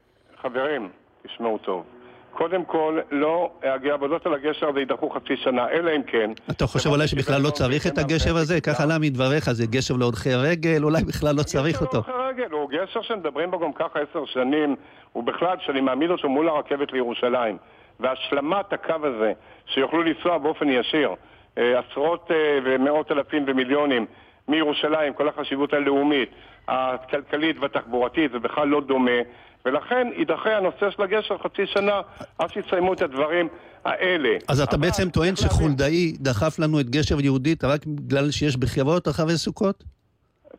חברים, 0.42 0.88
תשמעו 1.26 1.58
טוב. 1.58 1.95
קודם 2.36 2.64
כל, 2.64 3.00
לא, 3.10 3.50
העבודות 3.62 4.26
על 4.26 4.34
הגשר 4.34 4.68
הזה 4.68 4.80
יידחו 4.80 5.10
חצי 5.10 5.36
שנה, 5.36 5.68
אלא 5.70 5.90
אם 5.96 6.02
כן... 6.02 6.30
אתה 6.50 6.66
חושב 6.66 6.90
אולי 6.90 7.08
שבכלל 7.08 7.42
לא 7.42 7.50
צריך 7.50 7.86
את 7.86 7.98
הגשר 7.98 8.36
הזה? 8.36 8.60
ככה 8.60 8.82
עלה 8.82 8.98
מדבריך, 8.98 9.50
זה 9.52 9.66
גשר 9.66 9.94
להולכי 9.96 10.34
רגל, 10.34 10.82
אולי 10.82 11.04
בכלל 11.04 11.34
לא 11.36 11.42
צריך 11.42 11.80
אותו. 11.80 12.00
גשר 12.00 12.16
להולכי 12.16 12.42
רגל, 12.42 12.50
הוא 12.50 12.70
גשר 12.70 13.02
שמדברים 13.02 13.50
בו 13.50 13.58
גם 13.58 13.72
ככה 13.72 13.98
עשר 14.10 14.24
שנים, 14.24 14.76
הוא 15.12 15.24
בכלל, 15.24 15.56
שאני 15.60 15.80
מעמיד 15.80 16.10
אותו 16.10 16.28
מול 16.28 16.48
הרכבת 16.48 16.92
לירושלים. 16.92 17.56
והשלמת 18.00 18.72
הקו 18.72 18.94
הזה, 19.02 19.32
שיוכלו 19.66 20.02
לנסוע 20.02 20.38
באופן 20.38 20.68
ישיר, 20.68 21.10
אה, 21.58 21.78
עשרות 21.78 22.30
אה, 22.30 22.58
ומאות 22.64 23.12
אלפים 23.12 23.44
ומיליונים 23.46 24.06
מירושלים, 24.48 25.12
כל 25.12 25.28
החשיבות 25.28 25.72
הלאומית, 25.72 26.30
הכלכלית 26.68 27.56
והתחבורתית, 27.58 28.32
זה 28.32 28.38
בכלל 28.38 28.68
לא 28.68 28.80
דומה. 28.80 29.20
ולכן 29.66 30.08
יידחה 30.16 30.56
הנושא 30.56 30.90
של 30.90 31.02
הגשר 31.02 31.38
חצי 31.38 31.66
שנה 31.66 32.00
עד 32.38 32.50
שיסיימו 32.52 32.92
את 32.92 33.02
הדברים 33.02 33.48
האלה. 33.84 34.36
אז 34.48 34.60
אתה 34.60 34.76
בעצם 34.76 35.10
טוען 35.10 35.36
שחולדאי 35.36 36.12
דחף 36.20 36.58
לנו 36.58 36.80
את 36.80 36.90
גשר 36.90 37.20
יהודית 37.20 37.64
רק 37.64 37.86
בגלל 37.86 38.30
שיש 38.30 38.56
בחירות 38.56 39.08
אחרי 39.08 39.36
סוכות? 39.36 39.84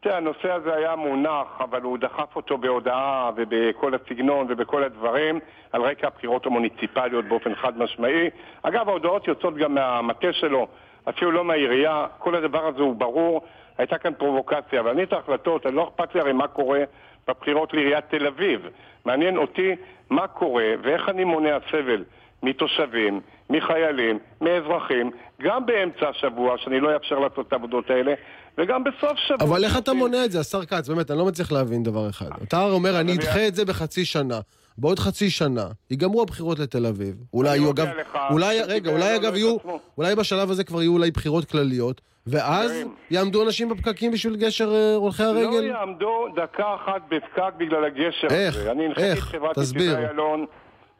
תראה, 0.02 0.18
הנושא 0.18 0.52
הזה 0.52 0.74
היה 0.76 0.96
מונח, 0.96 1.48
אבל 1.60 1.82
הוא 1.82 1.98
דחף 1.98 2.36
אותו 2.36 2.58
בהודעה 2.58 3.32
ובכל 3.36 3.92
הסגנון 3.96 4.48
ובכל 4.50 4.84
הדברים 4.84 5.40
על 5.72 5.82
רקע 5.82 6.08
הבחירות 6.08 6.46
המוניציפליות 6.46 7.26
באופן 7.26 7.56
חד 7.56 7.78
משמעי. 7.78 8.30
אגב, 8.62 8.90
ההודעות 8.90 9.28
יוצאות 9.28 9.58
גם 9.58 9.74
מהמטה 9.74 10.34
שלו, 10.34 10.68
אפילו 11.10 11.32
לא 11.32 11.44
מהעירייה, 11.44 12.06
כל 12.18 12.36
הדבר 12.36 12.68
הזה 12.68 12.82
הוא 12.82 12.96
ברור, 12.96 13.42
הייתה 13.78 13.98
כאן 13.98 14.14
פרובוקציה, 14.18 14.80
אבל 14.80 14.90
אני 14.90 15.04
את 15.04 15.14
ההחלטות, 15.14 15.66
אני 15.66 15.76
לא 15.76 15.92
אכפת 15.94 16.16
לי 16.16 16.22
הרי 16.22 16.34
מה 16.34 16.48
קורה 16.48 16.84
בבחירות 17.28 17.74
לעיריית 17.74 18.06
תל 18.10 18.28
אביב. 18.28 18.62
מעניין 19.06 19.38
אותי 19.38 19.76
מה 20.10 20.28
קורה 20.28 20.66
ואיך 20.84 21.10
אני 21.10 21.24
מונע 21.24 21.58
סבל 21.72 22.04
מתושבים, 22.44 23.22
מחיילים, 23.50 24.20
מאזרחים, 24.42 25.12
גם 25.42 25.66
באמצע 25.66 26.10
השבוע, 26.10 26.56
שאני 26.58 26.80
לא 26.80 26.96
אאפשר 26.96 27.20
לעשות 27.20 27.48
את 27.48 27.54
העבודות 27.54 27.90
האלה, 27.90 28.14
וגם 28.58 28.84
בסוף 28.84 29.18
שבוע. 29.28 29.48
אבל 29.48 29.64
איך 29.64 29.78
אתה 29.78 29.94
מונע 29.94 30.26
את 30.26 30.32
זה, 30.32 30.40
השר 30.40 30.66
כץ? 30.66 30.90
באמת, 30.90 31.12
אני 31.12 31.20
לא 31.20 31.26
מצליח 31.26 31.52
להבין 31.52 31.84
דבר 31.84 32.10
אחד. 32.10 32.30
אתה 32.44 32.64
אומר, 32.64 33.00
אני 33.00 33.16
אדחה 33.16 33.48
את 33.48 33.56
זה 33.56 33.66
בחצי 33.66 34.06
שנה. 34.06 34.40
בעוד 34.78 35.00
חצי 35.00 35.30
שנה 35.30 35.68
ייגמרו 35.92 36.22
הבחירות 36.22 36.60
לתל 36.60 36.86
אביב. 36.86 37.16
אולי 37.34 37.58
יהיו, 37.58 37.72
אגב, 37.72 37.88
אולי, 38.32 38.62
רגע, 38.62 38.92
אולי 38.92 39.16
אגב 39.16 39.36
יהיו. 39.36 39.58
אולי 39.98 40.16
בשלב 40.16 40.52
הזה 40.52 40.64
כבר 40.64 40.82
יהיו 40.82 40.94
אולי 40.94 41.12
בחירות 41.12 41.46
כלליות, 41.46 42.02
ואז. 42.28 42.84
יעמדו 43.12 43.44
אנשים 43.44 43.70
בפקקים 43.70 44.12
בשביל 44.12 44.36
גשר 44.36 44.70
אה, 44.76 44.96
הולכי 44.96 45.24
לא 45.24 45.28
הרגל? 45.28 45.64
יעמדו 45.66 46.26
דקה 46.36 46.76
אחת 46.76 47.02
בפקק 47.10 47.54
בגלל 47.58 47.84
הגשר 47.86 48.28
איך? 48.32 48.56
הזה. 48.56 48.72
אני 48.72 48.86
הנחיתי 48.86 49.12
את 49.12 49.16
איך? 49.18 49.24
חברת 49.26 49.56
תסביר. 49.60 49.92
נתיבי 49.92 50.06
איילון, 50.06 50.46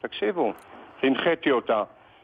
תקשיבו, 0.02 0.54
הנחיתי 1.04 1.52
אותה 1.52 1.84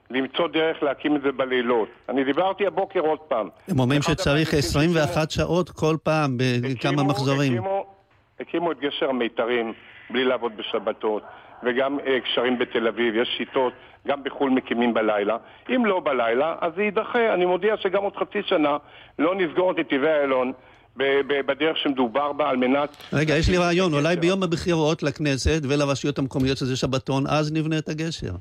למצוא 0.10 0.48
דרך 0.48 0.84
להקים 0.84 1.16
את 1.16 1.22
זה 1.22 1.32
בלילות. 1.32 1.90
אני 2.10 2.24
דיברתי 2.24 2.68
הבוקר 2.68 3.00
עוד 3.00 3.20
פעם. 3.20 3.50
הם 3.68 3.80
אומרים 3.80 4.02
שצריך 4.02 4.50
המהנדסים 4.54 4.80
21 4.80 5.32
שעות 5.32 5.70
כל 5.70 5.96
פעם 6.04 6.38
בכמה 6.38 6.90
הקימו- 7.02 7.04
מחזורים. 7.10 7.52
הקימו, 7.54 7.86
הקימו 8.40 8.72
את 8.72 8.80
גשר 8.80 9.10
המיתרים 9.10 9.74
בלי 10.10 10.24
לעבוד 10.24 10.52
בשבתות, 10.58 11.24
וגם 11.64 12.00
אה, 12.00 12.18
גשרים 12.20 12.60
בתל 12.60 12.88
אביב, 12.88 13.16
יש 13.16 13.30
שיטות, 13.38 13.74
גם 14.08 14.24
בחו"ל 14.24 14.50
מקימים 14.50 14.94
בלילה. 14.94 15.38
אם 15.76 15.86
לא 15.86 16.00
בלילה, 16.00 16.56
אז 16.62 16.72
זה 16.76 16.84
יידחה. 16.84 17.34
אני 17.34 17.46
מודיע 17.46 17.78
שגם 17.78 18.04
עוד 18.04 18.16
חצי 18.16 18.40
שנה 18.46 18.78
לא 19.20 19.36
נסגור 19.36 19.72
את 19.72 19.78
נתיבי 19.80 20.08
איילון 20.08 20.52
בדרך 20.98 21.78
שמדובר 21.78 22.34
בה 22.34 22.50
על 22.50 22.58
מנת... 22.58 22.98
רגע, 23.14 23.38
יש 23.38 23.50
לי 23.50 23.58
רעיון, 23.58 23.94
אולי. 23.94 24.16
ביום 24.16 24.44
הבחירות 24.44 25.04
לכנסת 25.04 25.62
ולרשויות 25.70 26.20
המקומיות 26.20 26.58
שזה 26.58 26.76
שבתון, 26.76 27.28
אז 27.28 27.54
נבנה 27.54 27.78
את 27.78 27.90
הגשר. 27.90 28.32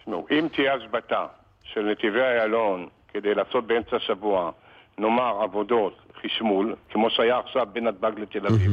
תשמעו, 0.00 0.26
אם 0.30 0.46
תהיה 0.52 0.74
השבתה 0.74 1.26
של 1.62 1.80
נתיבי 1.80 2.20
איילון 2.20 2.88
כדי 3.12 3.34
לעשות 3.34 3.66
באמצע 3.66 3.96
השבוע, 3.96 4.50
נאמר, 4.98 5.42
עבודות, 5.42 5.96
חשמול, 6.22 6.74
כמו 6.90 7.10
שהיה 7.10 7.38
עכשיו 7.38 7.66
בין 7.72 7.88
נתב"ג 7.88 8.12
לתל 8.16 8.46
אביב, 8.46 8.72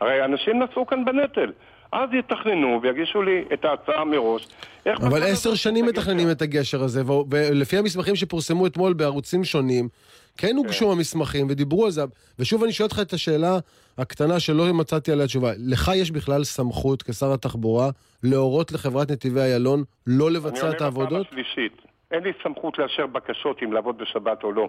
הרי 0.00 0.24
אנשים 0.24 0.62
נשאו 0.62 0.86
כאן 0.86 1.04
בנטל. 1.04 1.52
אז 1.92 2.08
יתכננו 2.18 2.80
ויגישו 2.82 3.22
לי 3.22 3.44
את 3.52 3.64
ההצעה 3.64 4.04
מראש. 4.04 4.48
אבל 4.86 5.22
עשר 5.22 5.28
לעשות 5.28 5.56
שנים. 5.56 5.86
מתכננים 5.86 6.30
את 6.30 6.42
הגשר 6.42 6.82
הזה, 6.82 7.02
ולפי 7.30 7.76
המסמכים 7.76 8.16
שפורסמו 8.16 8.66
אתמול 8.66 8.92
בערוצים 8.92 9.44
שונים, 9.44 9.88
כן 10.36 10.56
הוגשו 10.56 10.92
המסמכים 10.92 11.46
ודיברו 11.50 11.84
על 11.84 11.90
זה. 11.90 12.02
ושוב 12.38 12.62
אני 12.62 12.72
שואל 12.72 12.86
אותך 12.86 12.98
את 13.02 13.12
השאלה 13.12 13.58
הקטנה 13.98 14.40
שלא 14.40 14.72
מצאתי 14.72 15.12
עליה 15.12 15.26
תשובה. 15.26 15.52
לך 15.58 15.90
יש 15.96 16.10
בכלל 16.10 16.44
סמכות 16.44 17.02
כשר 17.02 17.32
התחבורה 17.32 17.90
להורות 18.22 18.72
לחברת 18.72 19.10
נתיבי 19.10 19.40
איילון 19.40 19.82
לא 20.06 20.30
לבצע 20.30 20.70
את 20.70 20.74
אני 20.74 20.84
העבודות? 20.84 21.12
עונה 21.12 21.22
בפעם 21.22 21.38
השלישית. 21.40 21.82
אין 22.10 22.22
לי 22.22 22.32
סמכות 22.42 22.78
לאשר 22.78 23.06
בקשות 23.06 23.62
אם 23.62 23.72
לעבוד 23.72 23.98
בשבת 23.98 24.44
או 24.44 24.52
לא. 24.52 24.68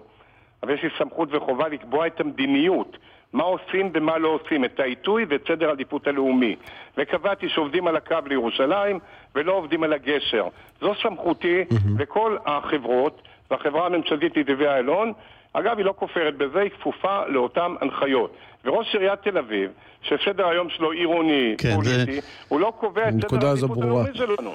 אבל 0.62 0.74
יש 0.74 0.82
לי 0.82 0.88
סמכות 0.98 1.28
וחובה 1.32 1.68
לקבוע 1.68 2.06
את 2.06 2.20
המדיניות. 2.20 2.96
מה 3.32 3.42
עושים 3.42 3.90
ומה 3.94 4.18
לא 4.18 4.28
עושים, 4.28 4.64
את 4.64 4.80
העיתוי 4.80 5.24
ואת 5.28 5.44
סדר 5.48 5.68
העדיפות 5.68 6.06
הלאומי. 6.06 6.56
וקבעתי 6.96 7.48
שעובדים 7.48 7.86
על 7.86 7.96
הקו 7.96 8.16
לירושלים 8.26 8.98
ולא 9.34 9.52
עובדים 9.52 9.82
על 9.82 9.92
הגשר. 9.92 10.48
זו 10.80 10.94
סמכותי 11.02 11.64
לכל 11.98 12.36
החברות, 12.46 13.22
והחברה 13.50 13.86
הממשלתית 13.86 14.38
נתיבי 14.38 14.66
איילון, 14.66 15.12
אגב, 15.52 15.76
היא 15.76 15.84
לא 15.84 15.94
כופרת 15.98 16.36
בזה, 16.38 16.58
היא 16.60 16.70
כפופה 16.80 17.26
לאותן 17.28 17.74
הנחיות. 17.80 18.32
וראש 18.64 18.86
עיריית 18.94 19.20
תל 19.22 19.38
אביב, 19.38 19.70
שסדר 20.02 20.46
היום 20.46 20.68
שלו 20.76 20.90
עירוני, 20.90 21.54
כן, 21.58 21.74
פוליטי, 21.74 22.12
זה- 22.14 22.20
הוא 22.48 22.60
לא 22.60 22.72
קובע 22.80 23.08
את 23.08 23.14
סדר 23.30 23.46
העדיפות. 23.48 23.78
הלאומי 23.82 24.08
שלנו. 24.14 24.54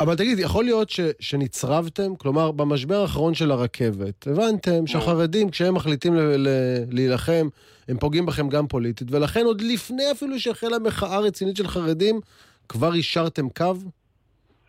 אבל 0.00 0.16
תגיד, 0.16 0.38
יכול 0.38 0.64
להיות 0.64 0.90
ש, 0.90 1.00
שנצרבתם? 1.20 2.16
כלומר, 2.16 2.50
במשבר 2.50 3.00
האחרון 3.00 3.34
של 3.34 3.50
הרכבת, 3.50 4.26
הבנתם 4.26 4.86
שהחרדים, 4.86 5.50
כשהם 5.50 5.74
מחליטים 5.74 6.14
ל, 6.14 6.20
ל, 6.20 6.48
להילחם, 6.90 7.48
הם 7.88 7.98
פוגעים 7.98 8.26
בכם 8.26 8.48
גם 8.48 8.66
פוליטית, 8.66 9.08
ולכן 9.10 9.44
עוד 9.44 9.60
לפני 9.60 10.02
אפילו 10.12 10.40
שהחלה 10.40 10.78
מחאה 10.78 11.18
רצינית 11.18 11.56
של 11.56 11.68
חרדים, 11.68 12.20
כבר 12.68 12.94
אישרתם 12.94 13.48
קו? 13.48 13.64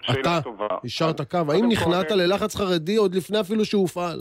שאלה 0.03 0.19
אתה 0.19 0.41
טובה. 0.43 0.67
אז 0.83 1.21
קו. 1.31 1.51
האם 1.51 1.69
נכנעת 1.69 2.11
ללחץ 2.11 2.55
חרדי 2.55 2.95
עוד 2.95 3.15
לפני 3.15 3.39
אפילו 3.39 3.65
שהופעל? 3.65 4.19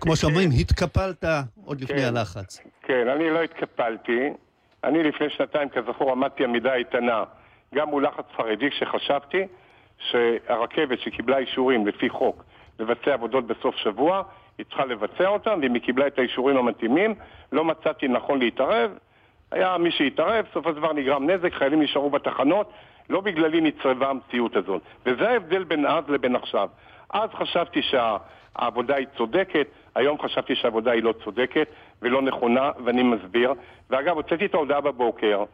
כמו 0.00 0.16
שאומרים, 0.16 0.50
התקפלת 0.60 1.24
עוד 1.64 1.80
לפני 1.80 1.98
כן. 1.98 2.16
הלחץ. 2.16 2.60
כן, 2.82 3.08
אני 3.08 3.30
לא 3.30 3.42
התקפלתי. 3.42 4.30
אני 4.84 5.02
לפני 5.02 5.30
שנתיים, 5.30 5.68
כזכור, 5.68 6.12
עמדתי 6.12 6.44
עמידה 6.44 6.74
איתנה, 6.74 7.24
גם 7.74 7.88
מול 7.88 8.06
לחץ 8.06 8.24
חרדי, 8.36 8.70
כשחשבתי 8.70 9.46
שהרכבת 9.98 10.98
שקיבלה 11.00 11.38
אישורים 11.38 11.86
לפי 11.86 12.08
חוק 12.08 12.44
לבצע 12.78 13.12
עבודות 13.12 13.46
בסוף 13.46 13.76
שבוע, 13.76 14.22
היא 14.58 14.66
צריכה 14.66 14.84
לבצע 14.84 15.26
אותם, 15.26 15.58
ואם 15.62 15.74
היא 15.74 15.82
קיבלה 15.82 16.06
את 16.06 16.18
האישורים 16.18 16.56
המתאימים, 16.56 17.14
לא 17.52 17.64
מצאתי 17.64 18.08
נכון 18.08 18.38
להתערב. 18.38 18.90
היה 19.50 19.78
מי 19.78 19.90
שהתערב, 19.90 20.44
בסופו 20.50 20.70
של 20.70 20.76
דבר 20.76 20.92
נגרם 20.92 21.30
נזק, 21.30 21.54
חיילים 21.54 21.82
נשארו 21.82 22.10
בתחנות, 22.10 22.72
לא 23.10 23.20
בגללי 23.20 23.60
נצרבה 23.60 24.10
המציאות 24.10 24.56
הזאת. 24.56 24.82
וזה 25.06 25.28
ההבדל 25.28 25.64
בין 25.64 25.86
אז 25.86 26.04
לבין 26.08 26.36
עכשיו. 26.36 26.68
אז 27.12 27.30
חשבתי 27.32 27.80
שהעבודה 27.82 28.96
היא 28.96 29.06
צודקת, 29.16 29.66
היום 29.94 30.22
חשבתי 30.22 30.56
שהעבודה 30.56 30.90
היא 30.90 31.02
לא 31.02 31.14
צודקת 31.24 31.68
ולא 32.02 32.22
נכונה, 32.22 32.70
ואני 32.84 33.02
מסביר. 33.02 33.52
ואגב, 33.90 34.16
הוצאתי 34.16 34.46
את 34.46 34.54
ההודעה 34.54 34.80
בבוקר, 34.80 35.44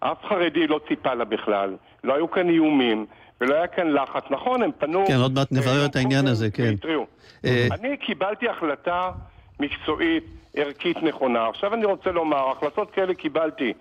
אף 0.00 0.24
חרדי 0.28 0.66
לא 0.66 0.80
ציפה 0.88 1.14
לה 1.14 1.24
בכלל, 1.24 1.76
לא 2.04 2.14
היו 2.14 2.30
כאן 2.30 2.48
איומים, 2.48 3.06
ולא 3.40 3.54
היה 3.54 3.66
כאן 3.66 3.92
לחץ. 3.92 4.22
נכון, 4.30 4.62
הם 4.62 4.70
פנו... 4.78 5.06
כן, 5.06 5.16
עוד 5.22 5.34
מעט 5.34 5.52
נברר 5.52 5.86
את 5.86 5.96
אה, 5.96 6.00
העניין 6.00 6.26
הזה, 6.26 6.50
כן. 6.50 6.62
והתריעו. 6.62 7.06
אה, 7.44 7.66
אני 7.72 7.96
קיבלתי 7.96 8.48
החלטה 8.48 9.10
מקצועית, 9.60 10.24
ערכית 10.56 11.02
נכונה. 11.02 11.48
עכשיו 11.48 11.74
אני 11.74 11.84
רוצה 11.84 12.10
לומר, 12.10 12.50
החלטות 12.50 12.90
כאלה 12.90 13.14
קיבלתי 13.14 13.72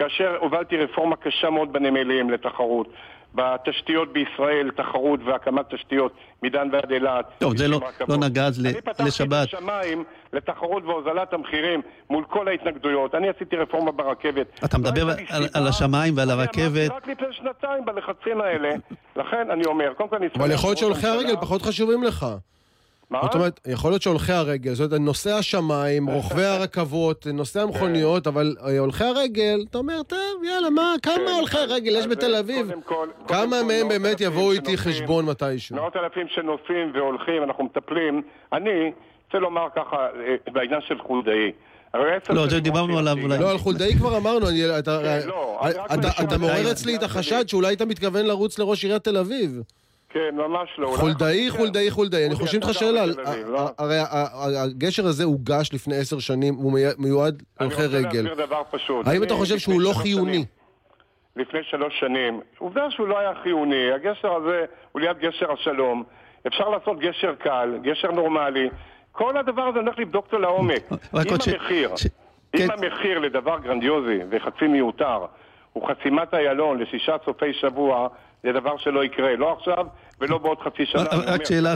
כאשר 0.00 0.36
הובלתי 0.40 0.76
רפורמה 0.76 1.16
קשה 1.16 1.50
מאוד 1.50 1.72
בנמלים 1.72 2.30
לתחרות. 2.30 2.86
בתשתיות 3.34 4.12
בישראל, 4.12 4.70
תחרות 4.76 5.20
והקמת 5.26 5.74
תשתיות 5.74 6.12
מדן 6.42 6.68
ועד 6.72 6.92
אילת. 6.92 7.24
טוב, 7.38 7.56
זה 7.56 7.68
לא-. 7.68 7.80
לא 8.08 8.16
נגע 8.16 8.46
אז 8.46 8.62
ל- 8.62 8.66
אני 8.66 8.80
פתחתי 8.80 9.02
לשבת. 9.02 9.32
את 9.48 9.54
השמיים 9.54 10.04
לתחרות 10.32 10.84
והוזלת 10.84 11.32
המחירים 11.32 11.80
מול 12.10 12.24
כל 12.28 12.48
ההתנגדויות. 12.48 13.14
אני 13.14 13.28
עשיתי 13.28 13.56
רפורמה 13.56 13.92
ברכבת. 13.92 14.46
אתה 14.64 14.78
לא 14.78 14.84
מדבר 14.84 15.08
על-. 15.28 15.46
על 15.54 15.66
השמיים 15.66 16.16
ועל 16.16 16.30
אני 16.30 16.38
אמרתי 16.40 16.62
הרכבת. 16.62 16.90
רק 16.90 17.08
לפני 17.08 17.26
שנתיים 17.32 17.84
בלחצים 17.84 18.40
האלה. 18.40 18.70
לכן 19.16 19.50
אני 19.50 19.64
אומר, 19.66 19.92
קודם 19.96 20.08
כל 20.08 20.16
אני... 20.16 20.26
אבל 20.38 20.50
יכול 20.50 20.68
להיות 20.68 20.78
שהולכי 20.78 21.06
הרגל 21.06 21.36
פחות 21.40 21.62
חשובים 21.62 22.02
לך. 22.02 22.26
מה? 23.10 23.18
זאת 23.22 23.34
אומרת, 23.34 23.60
יכול 23.66 23.90
להיות 23.90 24.02
שהולכי 24.02 24.32
הרגל, 24.32 24.74
זאת 24.74 24.86
אומרת, 24.92 25.00
נוסעי 25.00 25.32
השמיים, 25.32 26.06
רוכבי 26.10 26.44
הרכבות, 26.44 27.26
נוסעי 27.26 27.62
המכוניות, 27.62 28.26
אבל 28.26 28.56
אה, 28.66 28.78
הולכי 28.78 29.04
הרגל, 29.04 29.64
אתה 29.70 29.78
אומר, 29.78 30.02
טוב, 30.02 30.18
יאללה, 30.44 30.70
מה, 30.70 30.94
כמה 31.02 31.14
כן, 31.14 31.32
הולכי 31.38 31.58
אז- 31.58 31.70
רגל 31.70 31.90
יש 31.92 32.04
אז 32.04 32.06
בתל 32.06 32.34
אביב? 32.36 32.70
כמה 33.28 33.62
מהם 33.62 33.88
באמת 33.88 34.20
יבואו 34.20 34.52
איתי 34.52 34.76
חשבון 34.76 35.24
מתישהו? 35.26 35.76
מאות 35.76 35.96
אלפים 35.96 36.26
שנוסעים 36.34 36.92
והולכים, 36.94 37.42
אנחנו 37.42 37.64
מטפלים. 37.64 38.22
אני 38.52 38.70
רוצה 39.26 39.38
לומר 39.38 39.66
ככה, 39.76 39.96
אה, 39.96 40.52
בעניין 40.52 40.80
של 40.88 40.98
חולדאי. 41.06 41.52
לא, 42.30 42.46
זה 42.48 42.60
דיברנו 42.60 42.98
עליו 42.98 43.16
אולי. 43.22 43.38
לא, 43.38 43.50
על 43.50 43.58
חולדאי 43.58 43.94
כבר 43.94 44.16
אמרנו, 44.16 44.48
אני- 44.48 44.78
אתה 44.78 44.98
כן, 45.02 45.28
לא, 45.28 45.60
אתה- 45.94 46.22
אתה 46.24 46.38
מעורר 46.38 46.70
אצלי 46.72 46.96
את 46.96 47.02
החשד 47.02 47.48
שאולי 47.48 47.68
היית 47.68 47.82
מתכוון 47.82 48.26
לרוץ 48.26 48.58
לראש 48.58 48.84
עיריית 48.84 49.04
תל 49.04 49.16
אביב. 49.16 49.60
כן, 50.10 50.34
ממש 50.36 50.68
לא. 50.78 50.94
חולדאי, 50.96 51.50
חולדאי, 51.50 51.90
חולדאי. 51.90 52.26
אני 52.26 52.34
חושב 52.34 52.58
גר 52.60 52.72
שאלה, 52.72 53.06
לא? 53.46 53.68
הרי 53.78 53.96
הגשר 54.58 55.06
הזה 55.06 55.24
הוגש 55.24 55.72
לפני 55.72 55.96
עשר 55.96 56.18
שנים, 56.18 56.54
הוא 56.54 56.72
מי- 56.72 56.80
מיועד 56.98 57.42
להולכי 57.60 57.76
אני 57.82 57.86
רגל. 57.86 57.96
רוצה 58.06 58.12
להסביר 58.22 58.46
דבר 58.46 58.62
פשוט. 58.70 59.06
האם 59.06 59.16
אני 59.16 59.26
אתה 59.26 59.34
חושב 59.34 59.58
שהוא 59.58 59.80
לא 59.80 59.92
חיוני? 59.92 60.44
לפני 61.36 61.60
שלוש 61.70 62.00
שנים. 62.00 62.40
עובדה 62.58 62.90
שהוא 62.90 63.08
לא 63.08 63.18
היה 63.18 63.32
חיוני. 63.42 63.92
הגשר 63.92 64.32
הזה 64.34 64.64
הוא 64.92 65.00
ליד 65.00 65.18
גשר 65.18 65.52
השלום. 65.52 66.04
אפשר 66.46 66.68
לעשות 66.68 66.98
גשר 66.98 67.34
קל, 67.34 67.78
גשר 67.82 68.10
נורמלי. 68.10 68.68
כל 69.12 69.36
הדבר 69.36 69.62
הזה, 69.62 69.78
אני 69.78 69.86
הולך 69.86 69.98
לבדוק 69.98 70.24
אותו 70.26 70.38
לעומק. 70.38 70.82
רק 71.14 71.26
אם 71.26 71.30
עוד 71.32 71.40
ש- 71.42 71.48
המחיר, 71.48 71.90
אם 72.54 72.58
כן. 72.58 72.66
המחיר 72.70 73.18
לדבר 73.18 73.58
גרנדיוזי 73.58 74.18
וחצי 74.30 74.66
מיותר 74.66 75.18
הוא 75.72 75.88
חסימת 75.88 76.34
איילון 76.34 76.78
לשישה 76.82 77.16
סופי 77.24 77.52
שבוע, 77.60 78.08
זה 78.42 78.52
דבר 78.52 78.76
שלא 78.76 79.04
יקרה, 79.04 79.36
לא 79.36 79.52
עכשיו 79.52 79.86
ולא 80.20 80.38
בעוד 80.38 80.58
חצי 80.60 80.86
שנה. 80.86 81.02
אני 81.12 81.20
אומר, 81.20 81.32
רק 81.32 81.44
שאלה, 81.44 81.74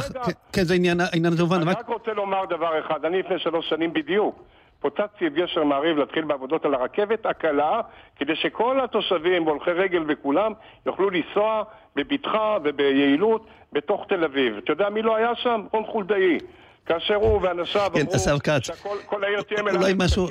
כן, 0.53 0.63
זה 0.65 0.75
עניין 0.75 1.01
העניין 1.01 1.33
הזה, 1.33 1.43
אני 1.57 1.65
רק 1.71 1.79
רק 1.79 1.89
רוצה 1.89 2.13
לומר 2.13 2.45
דבר 2.45 2.81
אחד, 2.87 3.05
אני 3.05 3.19
לפני 3.19 3.39
שלוש 3.39 3.69
שנים 3.69 3.93
בדיוק 3.93 4.43
פוצצתי 4.81 5.27
את 5.27 5.35
גשר 5.35 5.65
מעריב 5.65 5.97
להתחיל 5.99 6.25
בעבודות 6.25 6.65
על 6.65 6.75
הרכבת 6.75 7.27
הקלה 7.27 7.81
כדי 8.17 8.37
שכל 8.37 8.81
התושבים 8.81 9.47
והולכי 9.47 9.71
רגל 9.71 10.05
וכולם 10.09 10.53
יוכלו 10.87 11.11
לנסוע 11.11 11.63
בבטחה 11.97 12.57
וביעילות 12.65 13.47
בתוך 13.73 14.05
תל 14.09 14.25
אביב. 14.25 14.57
אתה 14.57 14.73
יודע 14.73 14.89
מי 14.89 15.03
לא 15.03 15.17
היה 15.17 15.31
שם? 15.35 15.61
רון 15.73 15.85
חולדאי. 15.87 16.39
כאשר 16.87 17.15
הוא 17.15 17.41
ואנשיו 17.43 17.91
כן, 17.95 18.01
אמרו. 18.01 18.19
שכל 18.63 19.25
העיר 19.25 19.43
תהיה 19.43 19.63
מלאה 19.63 19.95
משהו- 19.97 20.27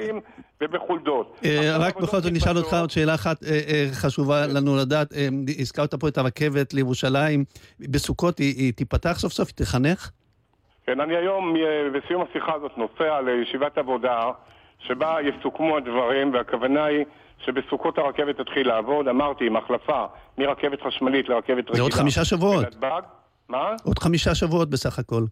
ובחולדות. 0.63 1.39
אה, 1.46 1.77
רק 1.79 1.96
בכל 1.98 2.20
זאת 2.20 2.34
נשאל 2.34 2.50
אותך 2.50 2.60
מתבצעות. 2.60 2.82
עוד 2.82 2.89
שאלה 2.89 3.15
אחת 3.15 3.43
אה, 3.43 3.50
אה, 3.50 3.88
חשובה 3.91 4.48
לנו 4.48 4.77
לדעת. 4.77 5.08
הזכרת 5.60 5.93
פה 5.96 6.08
את 6.08 6.17
הרכבת 6.17 6.74
לירושלים. 6.74 7.43
בסוכות 7.79 8.38
היא 8.38 8.74
תיפתח 8.74 9.13
סוף 9.20 9.34
סוף? 9.34 9.48
היא 9.48 9.55
תחנך? 9.55 10.12
כן, 10.86 11.00
אני 11.00 11.15
היום, 11.15 11.55
בסיום 11.93 12.24
השיחה 12.29 12.53
הזאת, 12.53 12.72
נוסע 12.77 13.22
לישיבת 13.22 13.77
עבודה 13.77 14.32
שבה 14.79 15.17
יסוכמו 15.22 15.77
הדברים, 15.77 16.34
והכוונה 16.34 16.86
היא 16.86 17.05
שבסוכות 17.46 17.98
הרכבת 17.98 18.38
תתחיל 18.38 18.67
לעבוד. 18.67 19.08
אמרתי, 19.08 19.48
עם 19.48 19.55
החלפה 19.55 20.05
מרכבת 20.38 20.82
חשמלית 20.82 21.29
לרכבת 21.29 21.50
רגילה. 21.50 21.75
זה 21.75 21.82
עוד 21.82 21.93
חמישה 21.93 22.25
שבועות. 22.25 22.63
בנתב"ג. 22.63 23.01
מה? 23.50 23.75
עוד 23.86 24.00
חמישה 24.00 24.36
שבועות 24.36 24.70
בסך 24.70 25.00
הכל. 25.00 25.24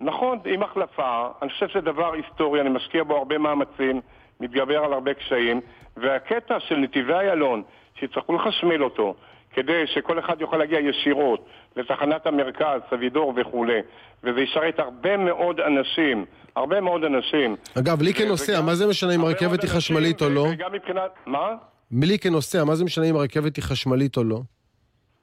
נכון, 0.00 0.38
עם 0.44 0.62
החלפה. 0.62 1.28
אני 1.42 1.50
חושב 1.50 1.68
שזה 1.68 1.80
דבר 1.80 2.12
היסטורי, 2.12 2.60
אני 2.60 2.68
משקיע 2.68 3.04
בו 3.04 3.16
הרבה 3.16 3.38
מאמצים, 3.38 4.00
מתגבר 4.40 4.84
על 4.84 4.92
הרבה 4.92 5.14
קשיים, 5.14 5.60
והקטע 5.96 6.60
של 6.60 6.76
נתיבי 6.76 7.12
איילון, 7.12 7.62
שיצטרכו 8.00 8.34
לחשמל 8.34 8.84
אותו, 8.84 9.14
כדי 9.54 9.86
שכל 9.86 10.18
אחד 10.18 10.40
יוכל 10.40 10.56
להגיע 10.56 10.80
ישירות 10.80 11.46
לתחנת 11.76 12.26
המרכז, 12.26 12.80
סבידור 12.90 13.32
וכולי, 13.36 13.80
וזה 14.24 14.40
ישרת 14.40 14.78
הרבה 14.78 15.16
מאוד 15.16 15.60
אנשים, 15.60 16.24
הרבה 16.56 16.80
מאוד 16.80 17.04
אנשים. 17.04 17.56
אגב, 17.78 18.02
לי 18.02 18.14
כנוסע, 18.14 18.60
מה 18.60 18.74
זה 18.74 18.86
משנה 18.86 19.14
אם 19.14 19.20
הרכבת 19.20 19.62
היא 19.62 19.70
חשמלית 19.70 20.22
או 20.22 20.28
לא? 20.28 20.46
וגם 20.52 20.72
מבחינת... 20.72 21.10
מה? 21.26 21.54
לי 22.02 22.18
כנוסע, 22.18 22.64
מה 22.64 22.74
זה 22.74 22.84
משנה 22.84 23.10
אם 23.10 23.16
הרכבת 23.16 23.56
היא 23.56 23.64
חשמלית 23.64 24.16
או 24.16 24.24
לא? 24.24 24.40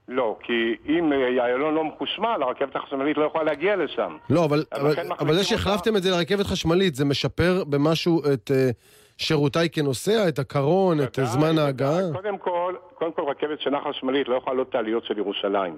לא, 0.08 0.38
כי 0.44 0.76
אם 0.90 1.14
איילון 1.14 1.74
לא 1.74 1.84
מחושמל, 1.84 2.38
הרכבת 2.42 2.76
החשמלית 2.76 3.18
לא 3.18 3.26
יכולה 3.26 3.44
להגיע 3.44 3.76
לשם. 3.76 4.18
לא, 4.30 4.46
אבל, 4.46 4.64
אבל, 4.74 4.94
אבל 5.20 5.34
זה 5.34 5.44
שהחלפתם 5.44 5.98
את 5.98 6.04
זה 6.04 6.12
לרכבת 6.12 6.46
חשמלית, 6.46 6.96
זה 6.96 7.06
משפר 7.06 7.64
במשהו 7.64 8.22
את 8.34 8.52
אה, 8.52 8.70
שירותיי 9.22 9.70
כנוסע, 9.70 10.28
את 10.28 10.40
הקרון, 10.40 10.98
את 11.04 11.20
זמן. 11.24 11.58
ההגעה? 11.58 12.14
קודם 12.14 12.38
כל, 12.38 12.76
קודם 12.94 13.12
כל 13.12 13.22
רכבת 13.22 13.62
שינה 13.62 13.80
חשמלית 13.90 14.28
לא 14.28 14.36
יכולה 14.36 14.54
לעלות 14.54 14.70
את 14.70 14.76
העליות 14.76 15.06
של 15.06 15.18
ירושלים. 15.18 15.78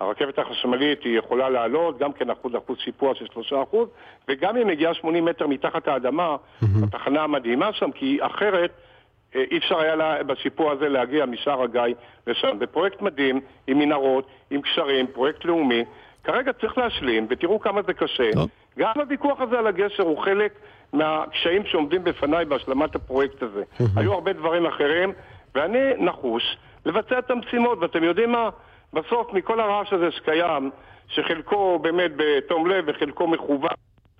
הרכבת 0.00 0.38
החשמלית 0.38 1.02
היא 1.04 1.18
יכולה 1.18 1.48
לעלות 1.50 1.98
גם 1.98 2.12
כן 2.12 2.30
אחוז 2.30 2.52
אחוז 2.56 2.78
שיפוע 2.78 3.14
של 3.14 3.26
שלושה 3.32 3.62
אחוז, 3.62 3.88
וגם 4.28 4.56
אם 4.56 4.66
מגיעה 4.66 4.94
80 4.94 5.24
מטר 5.24 5.46
מתחת 5.46 5.88
האדמה, 5.88 6.36
התחנה 6.82 7.22
המדהימה 7.22 7.72
שם, 7.72 7.90
כי 7.90 8.18
אחרת 8.20 8.70
אה, 9.36 9.44
אי 9.50 9.58
אפשר 9.58 9.78
היה 9.78 9.94
לה, 9.94 10.22
בשיפוע 10.22 10.72
הזה 10.72 10.88
להגיע 10.88 11.26
משער 11.26 11.62
הגיא 11.62 11.94
לשם. 12.26 12.58
בפרויקט 12.58 13.02
מדהים, 13.02 13.40
עם 13.66 13.78
מנהרות, 13.78 14.26
עם 14.50 14.60
קשרים, 14.62 15.06
פרויקט 15.06 15.44
לאומי. 15.44 15.84
כרגע 16.24 16.52
צריך 16.52 16.78
להשלים, 16.78 17.26
ותראו 17.30 17.60
כמה 17.60 17.82
זה 17.82 17.92
קשה. 17.92 18.32
טוב. 18.32 18.48
גם 18.78 18.92
הוויכוח 18.96 19.40
הזה 19.40 19.58
על 19.58 19.66
הגשר 19.66 20.02
הוא 20.02 20.18
חלק 20.18 20.52
מהקשיים 20.92 21.64
שעומדים 21.66 22.04
בפניי 22.04 22.44
בהשלמת 22.44 22.94
הפרויקט 22.94 23.42
הזה. 23.42 23.62
היו 23.96 24.12
הרבה 24.12 24.32
דברים 24.32 24.66
אחרים, 24.66 25.12
ואני 25.54 25.78
נחוש 25.98 26.56
לבצע 26.86 27.18
את 27.18 27.30
המשימות, 27.30 27.78
ואתם 27.80 28.04
יודעים 28.04 28.32
מה? 28.32 28.48
בסוף, 28.92 29.32
מכל 29.32 29.60
הרעש 29.60 29.92
הזה 29.92 30.10
שקיים, 30.10 30.70
שחלקו 31.08 31.78
באמת 31.78 32.10
בתום 32.16 32.66
לב 32.66 32.84
וחלקו 32.86 33.26
מכוון, 33.26 33.70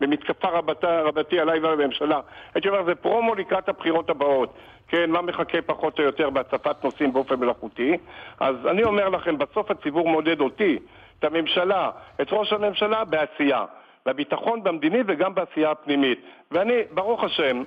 במתקפה 0.01 0.49
רבתה, 0.49 1.03
רבתי 1.03 1.41
עליי 1.41 1.61
ועל 1.61 1.81
הממשלה, 1.81 2.21
הייתי 2.55 2.69
אומר, 2.69 2.85
זה 2.85 2.95
פרומו 2.95 3.35
לקראת 3.35 3.69
הבחירות 3.69 4.11
הבאות. 4.11 4.55
כן, 4.89 5.11
מה 5.11 5.23
מחכה 5.23 5.63
פחות 5.63 5.99
או 5.99 6.05
יותר 6.05 6.31
בהצפת 6.31 6.85
נושאים 6.85 7.13
באופן 7.13 7.35
מלאכותי? 7.35 7.97
אז 8.41 8.57
אני 8.67 8.85
אומר 8.85 9.09
לכם, 9.09 9.39
בסוף 9.39 9.71
הציבור 9.71 10.09
מודד 10.09 10.41
אותי, 10.41 10.79
את 11.19 11.25
הממשלה, 11.25 11.91
את 12.21 12.27
ראש 12.31 12.53
הממשלה, 12.53 13.05
בעשייה. 13.05 13.65
בביטחון 14.07 14.63
במדיני 14.63 14.99
וגם 15.09 15.35
בעשייה 15.35 15.71
הפנימית. 15.71 16.21
ואני, 16.51 16.75
ברוך 16.95 17.25
השם, 17.25 17.63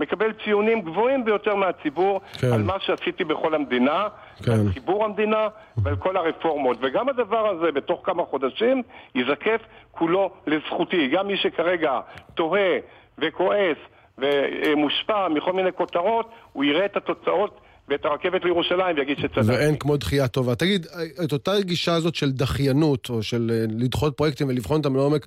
מקבל 0.00 0.32
ציונים 0.44 0.80
גבוהים 0.80 1.24
ביותר 1.24 1.54
מהציבור 1.54 2.20
כן. 2.40 2.52
על 2.52 2.62
מה 2.62 2.76
שעשיתי 2.80 3.24
בכל 3.24 3.54
המדינה, 3.54 4.08
כן. 4.44 4.52
על 4.52 4.72
חיבור 4.72 5.04
המדינה 5.04 5.48
ועל 5.82 5.96
כל 5.96 6.16
הרפורמות. 6.16 6.78
וגם 6.80 7.08
הדבר 7.08 7.48
הזה, 7.48 7.72
בתוך 7.72 8.00
כמה 8.04 8.24
חודשים, 8.24 8.82
ייזקף 9.14 9.60
כולו 9.90 10.30
לזכותי. 10.46 11.08
גם 11.08 11.26
מי 11.26 11.36
שכרגע 11.36 12.00
תוהה 12.34 12.78
וכועס 13.18 13.78
ומושפע 14.18 15.28
מכל 15.28 15.52
מיני 15.52 15.72
כותרות, 15.72 16.30
הוא 16.52 16.64
יראה 16.64 16.84
את 16.84 16.96
התוצאות 16.96 17.60
ואת 17.88 18.04
הרכבת 18.04 18.44
לירושלים 18.44 18.96
ויגיד 18.96 19.18
שצדקתי. 19.18 19.40
ואין 19.46 19.76
כמו 19.76 19.96
דחייה 19.96 20.28
טובה. 20.28 20.54
תגיד, 20.54 20.86
את 21.24 21.32
אותה 21.32 21.52
גישה 21.60 21.94
הזאת 21.94 22.14
של 22.14 22.32
דחיינות, 22.32 23.10
או 23.10 23.22
של 23.22 23.50
אה, 23.54 23.64
לדחות 23.78 24.16
פרויקטים 24.16 24.48
ולבחון 24.48 24.78
אותם 24.78 24.96
לעומק, 24.96 25.26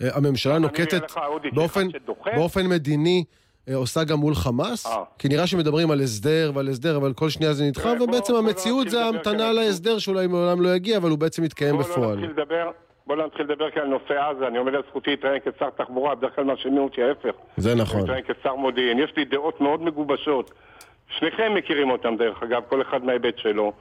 הממשלה 0.00 0.56
אני 0.56 0.62
נוקטת 0.62 1.10
לך, 1.10 1.18
באופן. 1.52 1.86
באופן 2.36 2.66
מדיני, 2.66 3.24
אה, 3.68 3.74
עושה 3.74 4.04
גם 4.04 4.18
מול 4.18 4.34
חמאס? 4.34 4.86
אה. 4.86 5.02
כי 5.18 5.28
נראה 5.28 5.46
שמדברים 5.46 5.90
על 5.90 6.00
הסדר 6.00 6.50
ועל 6.54 6.68
הסדר, 6.68 6.96
אבל 6.96 7.12
כל 7.12 7.28
שנייה 7.28 7.52
זה 7.52 7.64
נדחה, 7.64 7.94
בוא- 7.94 8.06
ובעצם 8.06 8.32
בוא 8.32 8.40
המציאות 8.40 8.90
זה 8.90 9.04
ההמתנה. 9.04 9.52
להסדר 9.52 9.98
שאולי 9.98 10.26
מעולם 10.26 10.60
לא 10.60 10.68
יגיע, 10.68 10.96
אבל 10.96 11.10
הוא 11.10 11.18
בעצם 11.18 11.42
מתקיים 11.42 11.76
בואו 11.76 11.88
לא 11.88 11.92
בפועל. 11.94 12.10
נתחיל 12.18 12.30
לדבר, 12.30 12.70
לא 13.10 13.26
נתחיל 13.26 13.46
לדבר 13.46 13.70
כאן 13.70 13.82
על 13.82 13.88
נושא 13.88 14.14
עזה, 14.30 14.46
אני 14.46 14.58
עומד 14.58 14.74
על 14.74 14.82
זכותי 14.90 15.10
להתראיין 15.10 15.40
כשר 15.40 15.70
תחבורה, 15.70 16.14
בדרך 16.14 16.34
כלל 16.36 16.44
מאשימים 16.44 16.78
אותי 16.82 17.02
ההפך. 17.02 17.34
זה 17.56 17.74
נכון. 17.74 18.00
מתראיין 18.02 18.24
כשר 18.24 18.54
מודיעין, 18.54 18.98
יש 18.98 19.12
לי 19.16 19.24
דעות 19.24 19.60
מאוד 19.60 19.82
מגובשות. 19.82 20.50
שניכם 21.18 21.54
מכירים 21.54 21.90
אותם 21.90 22.16
דרך 22.18 22.42
אגב, 22.42 22.62
כל 22.68 22.82
אחד 22.82 23.04
מההיבט 23.04 23.38
שלו. 23.38 23.72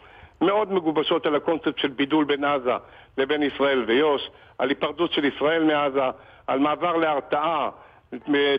מאוד 0.41 0.74
מגובשות 0.74 1.26
על 1.26 1.36
הקונספט 1.36 1.78
של 1.78 1.88
בידול 1.88 2.26
בין 2.26 2.43
עזה 2.43 2.76
לבין 3.17 3.43
ישראל 3.43 3.84
ויו"ש, 3.88 4.21
על 4.58 4.69
היפרדות 4.69 5.12
של 5.13 5.26
ישראל 5.26 5.63
מעזה, 5.63 6.10
על 6.48 6.60
מעבר 6.60 6.95
להרתעה 6.95 7.69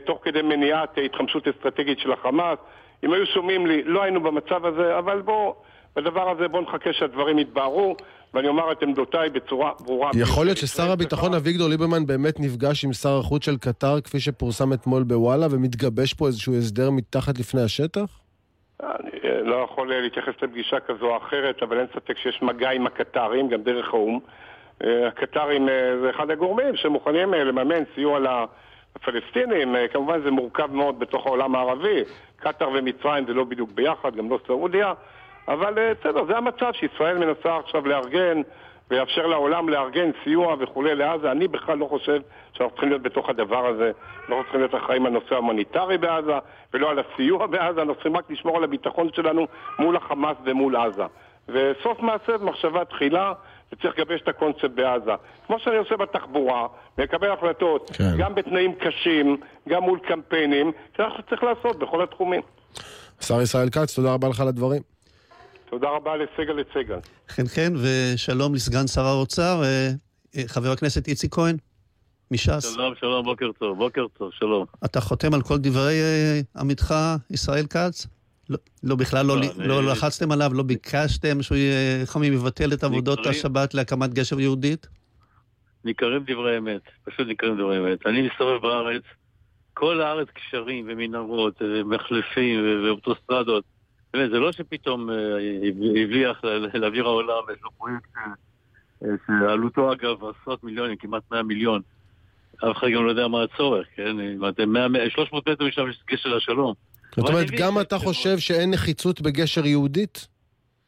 תוך 0.04 0.18
כדי 0.22 0.42
מניעת 0.42 0.98
התחמשות 1.04 1.48
אסטרטגית 1.48 1.98
של 1.98 2.12
החמאס. 2.12 2.58
אם 3.04 3.12
היו 3.12 3.26
שומעים 3.26 3.66
לי, 3.66 3.82
לא 3.82 4.02
היינו 4.02 4.22
במצב 4.22 4.66
הזה, 4.66 4.98
אבל 4.98 5.22
בואו, 5.22 5.54
בדבר 5.96 6.30
הזה 6.30 6.48
בואו 6.48 6.62
נחכה 6.62 6.92
שהדברים 6.92 7.38
יתבהרו, 7.38 7.96
ואני 8.34 8.48
אומר 8.48 8.72
את 8.72 8.82
עמדותיי 8.82 9.30
בצורה 9.30 9.72
ברורה. 9.80 10.10
יכול 10.14 10.46
להיות 10.46 10.58
ששר 10.58 10.90
הביטחון 10.90 11.34
אביגדור 11.34 11.68
ליברמן 11.68 12.06
באמת 12.06 12.40
נפגש 12.40 12.84
עם 12.84 12.92
שר 12.92 13.18
החוץ 13.18 13.44
של 13.44 13.56
קטר, 13.56 14.00
כפי 14.00 14.20
שפורסם 14.20 14.72
אתמול 14.72 15.02
בוואלה, 15.02 15.46
ומתגבש 15.50 16.14
פה 16.14 16.26
איזשהו 16.26 16.54
הסדר 16.54 16.90
מתחת 16.90 17.38
לפני 17.38 17.62
השטח? 17.62 18.25
אני 18.82 19.10
אה, 19.24 19.42
לא 19.42 19.56
יכול 19.56 19.92
אה, 19.92 20.00
להתייחס 20.00 20.34
לפגישה 20.42 20.80
כזו 20.80 21.06
או 21.06 21.16
אחרת, 21.16 21.62
אבל 21.62 21.78
אין 21.78 21.86
ספק 21.94 22.18
שיש 22.18 22.42
מגע 22.42 22.70
עם 22.70 22.86
הקטרים, 22.86 23.48
גם 23.48 23.62
דרך 23.62 23.94
האו"ם. 23.94 24.18
אה, 24.84 25.08
הקטרים 25.08 25.68
זה 26.00 26.10
אחד 26.10 26.30
הגורמים 26.30 26.76
שמוכנים 26.76 27.34
לממן 27.34 27.84
סיוע 27.94 28.18
לפלסטינים. 28.96 29.76
כמובן 29.92 30.20
זה 30.22 30.30
מורכב 30.30 30.72
מאוד 30.72 30.98
בתוך 30.98 31.26
העולם 31.26 31.54
הערבי. 31.54 32.04
קטר 32.36 32.68
ומצרים 32.74 33.26
זה 33.26 33.34
לא 33.34 33.44
בדיוק 33.44 33.70
ביחד, 33.74 34.16
גם 34.16 34.30
לא 34.30 34.38
סעודיה. 34.46 34.92
אבל 35.48 35.94
בסדר, 36.00 36.24
זה 36.24 36.36
המצב 36.36 36.72
שישראל 36.72 37.18
מנסה 37.18 37.56
עכשיו 37.56 37.88
לארגן 37.88 38.42
ויאפשר 38.90 39.26
לעולם 39.26 39.68
לארגן 39.68 40.10
סיוע 40.24 40.56
וכולי 40.60 40.94
לעזה. 40.94 41.30
אני 41.30 41.48
בכלל 41.48 41.78
לא 41.78 41.86
חושב 41.86 42.20
שאנחנו 42.52 42.70
צריכים 42.70 42.88
להיות 42.88 43.02
בתוך 43.02 43.28
הדבר 43.28 43.66
הזה. 43.66 43.90
לא 44.28 44.42
צריכים 44.42 44.60
להיות 44.60 44.74
אחראים 44.74 45.06
על 45.06 45.12
נושא 45.12 45.34
ההומניטרי 45.34 45.98
בעזה 45.98 46.38
ולא 46.74 46.90
על 46.90 46.98
הסיוע 46.98 47.46
בעזה, 47.52 47.80
אנחנו 47.80 47.94
צריכים 47.94 48.16
רק 48.16 48.30
לשמור 48.30 48.56
על 48.56 48.64
הביטחון 48.64 49.08
שלנו 49.16 49.46
מול 49.78 49.96
החמאס 49.96 50.36
ומול 50.44 50.76
עזה. 50.76 51.04
וסוף 51.48 52.00
מעשה 52.00 52.38
במחשבה 52.38 52.84
תחילה, 52.84 53.32
וצריך 53.72 53.98
לגבש 53.98 54.20
את 54.22 54.28
הקונספט 54.28 54.70
בעזה. 54.74 55.12
כמו 55.46 55.58
שאני 55.58 55.76
עושה 55.76 55.96
בתחבורה, 55.96 56.66
ולקבל 56.98 57.30
החלטות, 57.30 57.90
כן. 57.94 58.04
גם 58.18 58.34
בתנאים 58.34 58.74
קשים, 58.74 59.36
גם 59.68 59.82
מול 59.82 59.98
קמפיינים, 59.98 60.72
זה 60.98 61.02
מה 61.02 61.10
שצריך 61.18 61.42
לעשות 61.42 61.78
בכל 61.78 62.02
התחומים. 62.02 62.42
השר 63.20 63.40
ישראל 63.40 63.68
כץ, 63.70 63.96
תודה 63.96 64.14
רבה 64.14 64.28
לך 64.28 64.40
על 64.40 64.48
הדברים. 64.48 64.95
תודה 65.70 65.88
רבה 65.88 66.16
לסגל 66.16 66.52
לסגל. 66.52 66.98
כן, 67.36 67.46
כן, 67.54 67.72
ושלום 67.82 68.54
לסגן 68.54 68.86
שר 68.86 69.04
האוצר, 69.04 69.62
אה, 69.64 69.90
אה, 70.36 70.42
חבר 70.46 70.70
הכנסת 70.70 71.08
איציק 71.08 71.34
כהן, 71.34 71.56
מש"ס. 72.30 72.74
שלום, 72.74 72.94
שלום, 73.00 73.24
בוקר 73.24 73.50
טוב, 73.58 73.78
בוקר 73.78 74.06
טוב, 74.18 74.30
שלום. 74.32 74.64
אתה 74.84 75.00
חותם 75.00 75.34
על 75.34 75.42
כל 75.42 75.58
דברי 75.58 76.00
אה, 76.00 76.40
עמיתך 76.60 76.94
ישראל 77.30 77.66
כץ? 77.66 78.06
לא, 78.50 78.58
לא 78.82 78.96
בכלל 78.96 79.26
לא, 79.26 79.36
לא, 79.36 79.42
לא, 79.42 79.48
אני- 79.58 79.68
לא 79.68 79.92
לחצתם 79.92 80.32
עליו, 80.32 80.50
לא 80.54 80.62
ביקשתם 80.62 81.42
שהוא 81.42 81.58
אומרים, 82.14 82.32
יבטל 82.32 82.72
את 82.72 82.84
עבודות 82.84 83.18
נקראים- 83.18 83.36
השבת 83.38 83.74
להקמת 83.74 84.14
גשר 84.14 84.40
יהודית? 84.40 84.86
ניכרים 85.84 86.24
דברי 86.26 86.58
אמת, 86.58 86.80
פשוט 87.04 87.26
ניכרים 87.26 87.54
דברי 87.58 87.78
אמת. 87.78 88.06
אני 88.06 88.28
מסתובב 88.28 88.62
בארץ, 88.62 89.02
כל 89.74 90.00
הארץ 90.00 90.28
גשרים 90.38 90.86
ומנהרות 90.88 91.54
ומחלפים 91.62 92.60
ואוטוסטרדות 92.84 93.64
זה 94.30 94.38
לא 94.38 94.52
שפתאום 94.52 95.10
אה, 95.10 95.16
הבליח 96.02 96.44
לאוויר 96.74 97.06
העולם 97.06 97.42
איזשהו 97.50 97.70
פרויקט 97.78 98.08
אה, 98.16 99.08
שעלותו 99.26 99.92
אגב 99.92 100.16
עשרות 100.24 100.64
מיליונים, 100.64 100.96
כמעט 100.96 101.22
100 101.30 101.42
מיליון. 101.42 101.82
אף 102.56 102.76
אחד 102.76 102.86
גם 102.94 103.04
לא 103.04 103.10
יודע 103.10 103.28
מה 103.28 103.42
הצורך, 103.42 103.86
כן? 103.96 104.20
אם 104.20 104.48
אתם 104.48 104.72
300 105.08 105.48
מטר 105.48 105.64
משם 105.64 105.90
יש 105.90 106.00
גשר 106.10 106.36
השלום. 106.36 106.74
זאת 107.16 107.28
אומרת, 107.28 107.50
גם 107.50 107.80
אתה 107.80 107.98
חושב 107.98 108.38
שאין 108.38 108.70
נחיצות 108.70 109.20
בגשר 109.20 109.66
יהודית? 109.66 110.28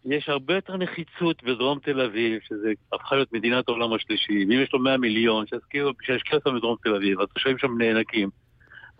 יש 0.05 0.29
הרבה 0.29 0.55
יותר 0.55 0.77
נחיצות 0.77 1.43
בדרום 1.43 1.79
תל 1.79 2.01
אביב, 2.01 2.41
שזה 2.49 2.73
הפכה 2.93 3.15
להיות 3.17 3.33
מדינת 3.33 3.69
העולם 3.69 3.93
השלישי, 3.93 4.45
ואם 4.51 4.63
יש 4.63 4.73
לו 4.73 4.79
100 4.79 4.97
מיליון, 4.97 5.45
שישקיע 5.47 6.37
אותם 6.37 6.57
בדרום 6.57 6.77
תל 6.83 6.95
אביב, 6.95 7.21
התושבים 7.21 7.59
שם 7.59 7.79
נאנקים. 7.79 8.31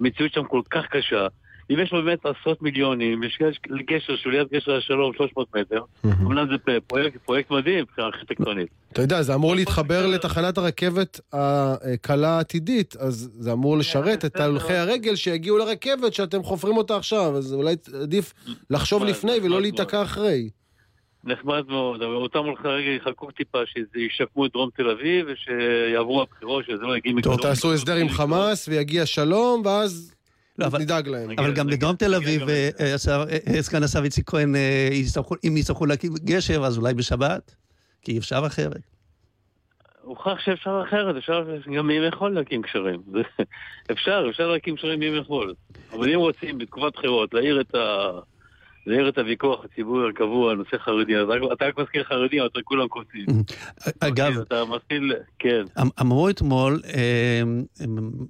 המציאות 0.01 0.33
שם 0.33 0.45
כל 0.45 0.63
כך 0.71 0.87
קשה. 0.87 1.27
אם 1.71 1.79
יש 1.83 1.93
לו 1.93 2.05
באמת 2.05 2.19
עשרות 2.27 2.63
מיליונים, 2.63 3.23
יש 3.23 3.39
גשר 3.87 4.17
שהוא 4.17 4.33
ליד 4.33 4.47
גשר 4.53 4.77
השלום, 4.77 5.13
300 5.17 5.57
מטר, 5.57 5.81
אמנם 6.05 6.47
זה 6.51 6.79
פרויקט, 6.87 7.17
פרויקט 7.25 7.51
מדהים 7.51 7.79
מבחינה 7.79 8.07
ארכיטקטונית. 8.07 8.69
אתה 8.93 9.03
יודע, 9.03 9.23
זה 9.23 9.35
אמור 9.35 9.55
להתחבר 9.57 10.07
לתחנת 10.07 10.59
הרכבת 10.59 11.21
הקלה 11.33 12.29
העתידית, 12.29 12.97
אז 12.97 13.31
זה 13.39 13.53
אמור 13.53 13.75
כן, 13.75 13.81
לשרת 13.81 14.25
את 14.25 14.41
הולכי 14.41 14.73
הרגל 14.73 15.17
שיגיעו 15.17 15.59
לרכבת 15.59 16.15
שאתם 16.15 16.43
חופרים 16.43 16.77
אותה 16.77 16.97
עכשיו, 16.97 17.37
אז 17.37 17.55
אולי 17.55 17.75
עדיף 18.03 18.35
לחשוב 18.71 19.05
לפני 19.05 19.33
ולא 19.43 19.61
להיתקע 19.61 20.03
אחרי. 20.03 20.51
נחמד 21.25 21.63
מאוד, 21.69 22.03
אבל 22.03 22.15
אותם 22.15 22.39
הולכי 22.39 22.69
רגל 22.69 22.91
יחכו 22.91 23.31
טיפה 23.31 23.59
שישקמו 23.67 24.47
את 24.47 24.53
דרום 24.53 24.71
תל 24.77 24.91
אביב 24.91 25.27
ושיעברו 25.29 26.23
הבחירות, 26.23 26.65
שזה 26.65 26.83
לא 26.83 26.97
יגיע. 26.97 27.13
טוב, 27.23 27.41
תעשו 27.41 27.73
הסדר 27.73 27.95
עם 27.95 28.09
חמאס 28.09 28.69
ויגיע 28.69 29.07
שלום, 29.07 29.63
ואז 29.65 30.15
לא, 30.59 30.79
נדאג 30.79 31.09
להם. 31.09 31.31
אבל 31.39 31.55
גם 31.55 31.67
בדרום 31.67 31.97
תל 31.97 32.15
אביב, 32.15 32.49
אה, 32.49 32.69
אה, 32.81 32.95
אה, 33.55 33.63
סגן 33.63 33.83
השר 33.83 34.05
איציק 34.05 34.31
כהן, 34.31 34.55
אם 35.45 35.57
יצטרכו 35.57 35.87
להקים 35.87 36.13
גשר, 36.25 36.65
אז 36.65 36.79
אולי 36.79 36.95
בשבת? 36.95 37.55
כי 38.03 38.13
אי 38.13 38.19
אפשר 38.19 38.43
אחרת. 38.47 38.81
הוכח 40.03 40.39
שאפשר 40.45 40.83
אחרת, 40.89 41.17
אפשר 41.17 41.45
גם 41.77 41.87
מי 41.87 41.95
יכול 41.95 42.35
להקים 42.35 42.63
קשרים. 42.63 43.01
אפשר, 43.93 44.27
אפשר 44.31 44.47
להקים 44.47 44.77
קשרים 44.77 45.01
מי 45.01 45.07
יכול. 45.07 45.55
אבל 45.93 46.11
אם 46.11 46.19
רוצים 46.19 46.59
בתקופת 46.59 46.93
בחירות 46.95 47.35
להעיר 47.35 47.61
את 47.61 47.75
ה... 47.75 48.11
להעיר 48.89 49.09
את 49.09 49.19
הוויכוח 49.19 49.65
הציבורי 49.65 50.11
הקבוע 50.11 50.51
על 50.51 50.57
נושא 50.57 50.79
חרדי, 50.79 51.17
אז 51.17 51.29
אתה 51.53 51.67
רק 51.67 51.79
מזכיר 51.79 52.05
חרדים, 52.05 52.47
אתה 52.47 52.59
כולם 52.65 52.89
כועסים. 52.89 53.27
אגב, 54.01 54.27
אוקיי, 54.27 54.43
אתה 54.43 54.65
מזכיר, 54.65 55.15
כן. 55.39 55.65
אמ- 55.83 55.89
אמרו 56.01 56.29
אתמול, 56.29 56.81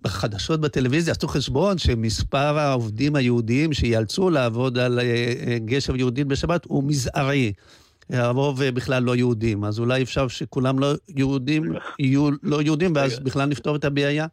בחדשות 0.02 0.60
בטלוויזיה, 0.60 1.12
עשו 1.12 1.28
חשבון 1.28 1.78
שמספר 1.78 2.58
העובדים 2.58 3.16
היהודים 3.16 3.72
שיאלצו 3.72 4.30
לעבוד 4.30 4.78
על 4.78 4.98
אה, 4.98 5.04
אה, 5.04 5.58
גשר 5.64 5.96
יהודית 5.96 6.26
בשבת 6.26 6.64
הוא 6.64 6.84
מזערי. 6.84 7.52
הרוב 8.10 8.62
אה, 8.62 8.72
בכלל 8.72 9.02
לא 9.02 9.16
יהודים, 9.16 9.64
אז 9.64 9.80
אולי 9.80 10.02
אפשר 10.02 10.28
שכולם 10.28 10.78
לא 10.78 10.86
יהודים 11.16 11.62
יהיו 11.98 12.28
לא 12.42 12.62
יהודים, 12.62 12.92
ואז 12.94 13.20
בכלל 13.20 13.48
נפתור 13.48 13.76
את 13.76 13.84
הבעיה? 13.84 14.26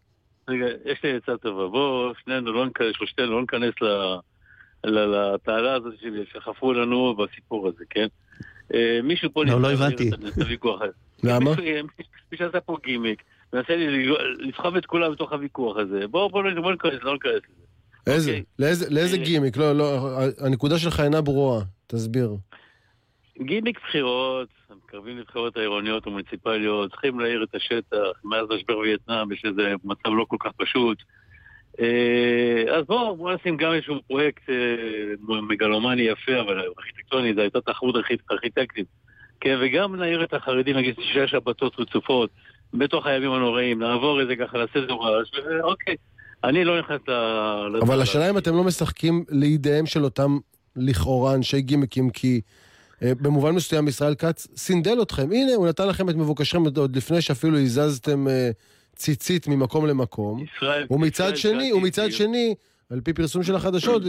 רגע, 0.47 0.65
יש 0.85 0.99
לי 1.03 1.15
עצה 1.15 1.37
טובה. 1.37 1.67
בואו, 1.67 2.11
שנינו 2.23 2.53
לא 2.53 2.65
שלושתנו 2.93 3.31
לא 3.31 3.41
ניכנס 3.41 3.73
ל... 3.81 3.85
לתעלה 4.85 5.73
הזאת 5.73 5.93
שחפרו 6.33 6.73
לנו 6.73 7.15
בסיפור 7.15 7.67
הזה, 7.67 7.83
כן? 7.89 8.07
אה, 8.73 8.99
מישהו 9.03 9.29
פה... 9.33 9.45
לא, 9.45 9.61
לא 9.61 9.71
הבנתי. 9.71 10.09
למה? 11.23 11.51
מישהו 12.31 12.47
עשה 12.47 12.59
פה 12.59 12.77
גימיק, 12.85 13.23
מנסה 13.53 13.73
לסחוב 14.39 14.75
את 14.75 14.85
כולם 14.85 15.11
בתוך 15.11 15.31
הוויכוח 15.31 15.77
הזה. 15.77 16.07
בואו 16.07 16.41
לא 16.41 16.71
ניכנס, 16.71 16.93
לא 17.03 17.13
ניכנס 17.13 17.31
לזה. 17.33 17.65
איזה? 18.07 18.31
אוקיי? 18.31 18.43
לאיזה 18.89 19.17
אה, 19.17 19.23
גימיק? 19.23 19.57
לא, 19.57 19.73
לא, 19.75 20.09
הנקודה 20.39 20.79
שלך 20.79 20.99
אינה 20.99 21.21
ברורה, 21.21 21.61
תסביר. 21.87 22.35
גימיק 23.41 23.79
בחירות, 23.87 24.49
מתקרבים 24.75 25.17
לבחירות 25.17 25.57
העירוניות 25.57 26.07
המוניציפליות, 26.07 26.91
צריכים 26.91 27.19
להעיר 27.19 27.43
את 27.43 27.55
השטח, 27.55 28.19
מאז 28.23 28.47
משבר 28.55 28.77
וייטנאם 28.77 29.31
יש 29.31 29.41
איזה 29.45 29.73
מצב 29.83 30.09
לא 30.09 30.25
כל 30.27 30.37
כך 30.39 30.51
פשוט. 30.57 30.97
אה, 31.81 32.75
אז 32.77 32.85
בואו 32.85 33.15
בוא 33.17 33.33
נשים 33.33 33.57
גם 33.57 33.73
איזשהו 33.73 33.95
פרויקט 34.07 34.49
אה, 34.49 34.55
מגלומני 35.49 36.01
יפה, 36.01 36.39
אבל 36.41 36.59
ארכיטקטוני, 36.79 37.33
זו 37.33 37.41
הייתה 37.41 37.61
תחרות 37.61 37.95
ארכיטקטית. 38.31 38.87
כן, 39.39 39.57
וגם 39.61 39.95
נעיר 39.95 40.23
את 40.23 40.33
החרדים, 40.33 40.77
נגיד 40.77 40.95
שישה 40.95 41.27
שבתות 41.27 41.79
רצופות, 41.79 42.29
בתוך 42.73 43.05
הימים 43.05 43.31
הנוראים, 43.31 43.79
נעבור 43.79 44.21
איזה 44.21 44.35
ככה 44.35 44.57
לסדר 44.57 44.93
רעש, 44.93 45.31
ואוקיי. 45.45 45.95
אני 46.43 46.63
לא 46.63 46.79
נכנס 46.79 47.01
ל... 47.07 47.11
אבל 47.81 48.01
השאלה 48.01 48.29
אם 48.29 48.37
אתם 48.37 48.55
לא 48.55 48.63
משחקים 48.63 49.25
לידיהם 49.29 49.85
של 49.85 50.03
אותם 50.03 50.37
לכאורה 50.75 51.33
אנשי 51.33 51.61
גימיקים, 51.61 52.09
כי 52.09 52.41
אה, 53.03 53.11
במובן 53.21 53.51
מסוים 53.51 53.87
ישראל 53.87 54.15
כץ 54.15 54.47
סינדל 54.57 55.01
אתכם. 55.01 55.31
הנה, 55.31 55.53
הוא 55.55 55.67
נתן 55.67 55.87
לכם 55.87 56.09
את 56.09 56.15
מבוקשכם 56.15 56.63
עוד 56.77 56.95
לפני 56.95 57.21
שאפילו 57.21 57.57
הזזתם... 57.57 58.27
ציצית 58.95 59.47
ממקום 59.47 59.85
למקום. 59.85 60.43
ישראל, 60.43 60.85
ומצד 60.89 61.31
ישראל 61.33 61.35
שני, 61.35 61.73
ומצד 61.73 62.11
שני, 62.11 62.55
על 62.89 63.01
פי 63.01 63.13
פרסום 63.13 63.43
של 63.43 63.55
החדשות, 63.55 64.03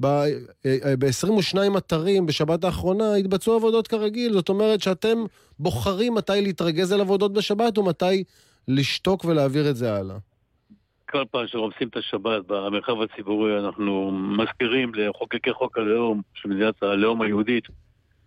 ב-22 0.00 1.58
אה, 1.58 1.62
אה, 1.62 1.78
אתרים 1.78 2.26
בשבת 2.26 2.64
האחרונה 2.64 3.14
התבצעו 3.14 3.54
עבודות 3.54 3.88
כרגיל. 3.88 4.32
זאת 4.32 4.48
אומרת 4.48 4.80
שאתם 4.80 5.18
בוחרים 5.58 6.14
מתי 6.14 6.40
להתרגז 6.42 6.92
על 6.92 7.00
עבודות 7.00 7.32
בשבת 7.32 7.78
ומתי 7.78 8.24
לשתוק 8.68 9.24
ולהעביר 9.24 9.70
את 9.70 9.76
זה 9.76 9.94
הלאה. 9.94 10.16
כל 11.10 11.24
פעם 11.30 11.46
שרומסים 11.46 11.88
את 11.88 11.96
השבת 11.96 12.42
במרחב 12.46 13.02
הציבורי, 13.02 13.58
אנחנו 13.58 14.10
מזכירים 14.12 14.92
לחוקקי 14.94 15.52
חוק 15.52 15.78
הלאום 15.78 16.22
של 16.34 16.48
מדינת 16.48 16.82
הלאום 16.82 17.22
היהודית, 17.22 17.64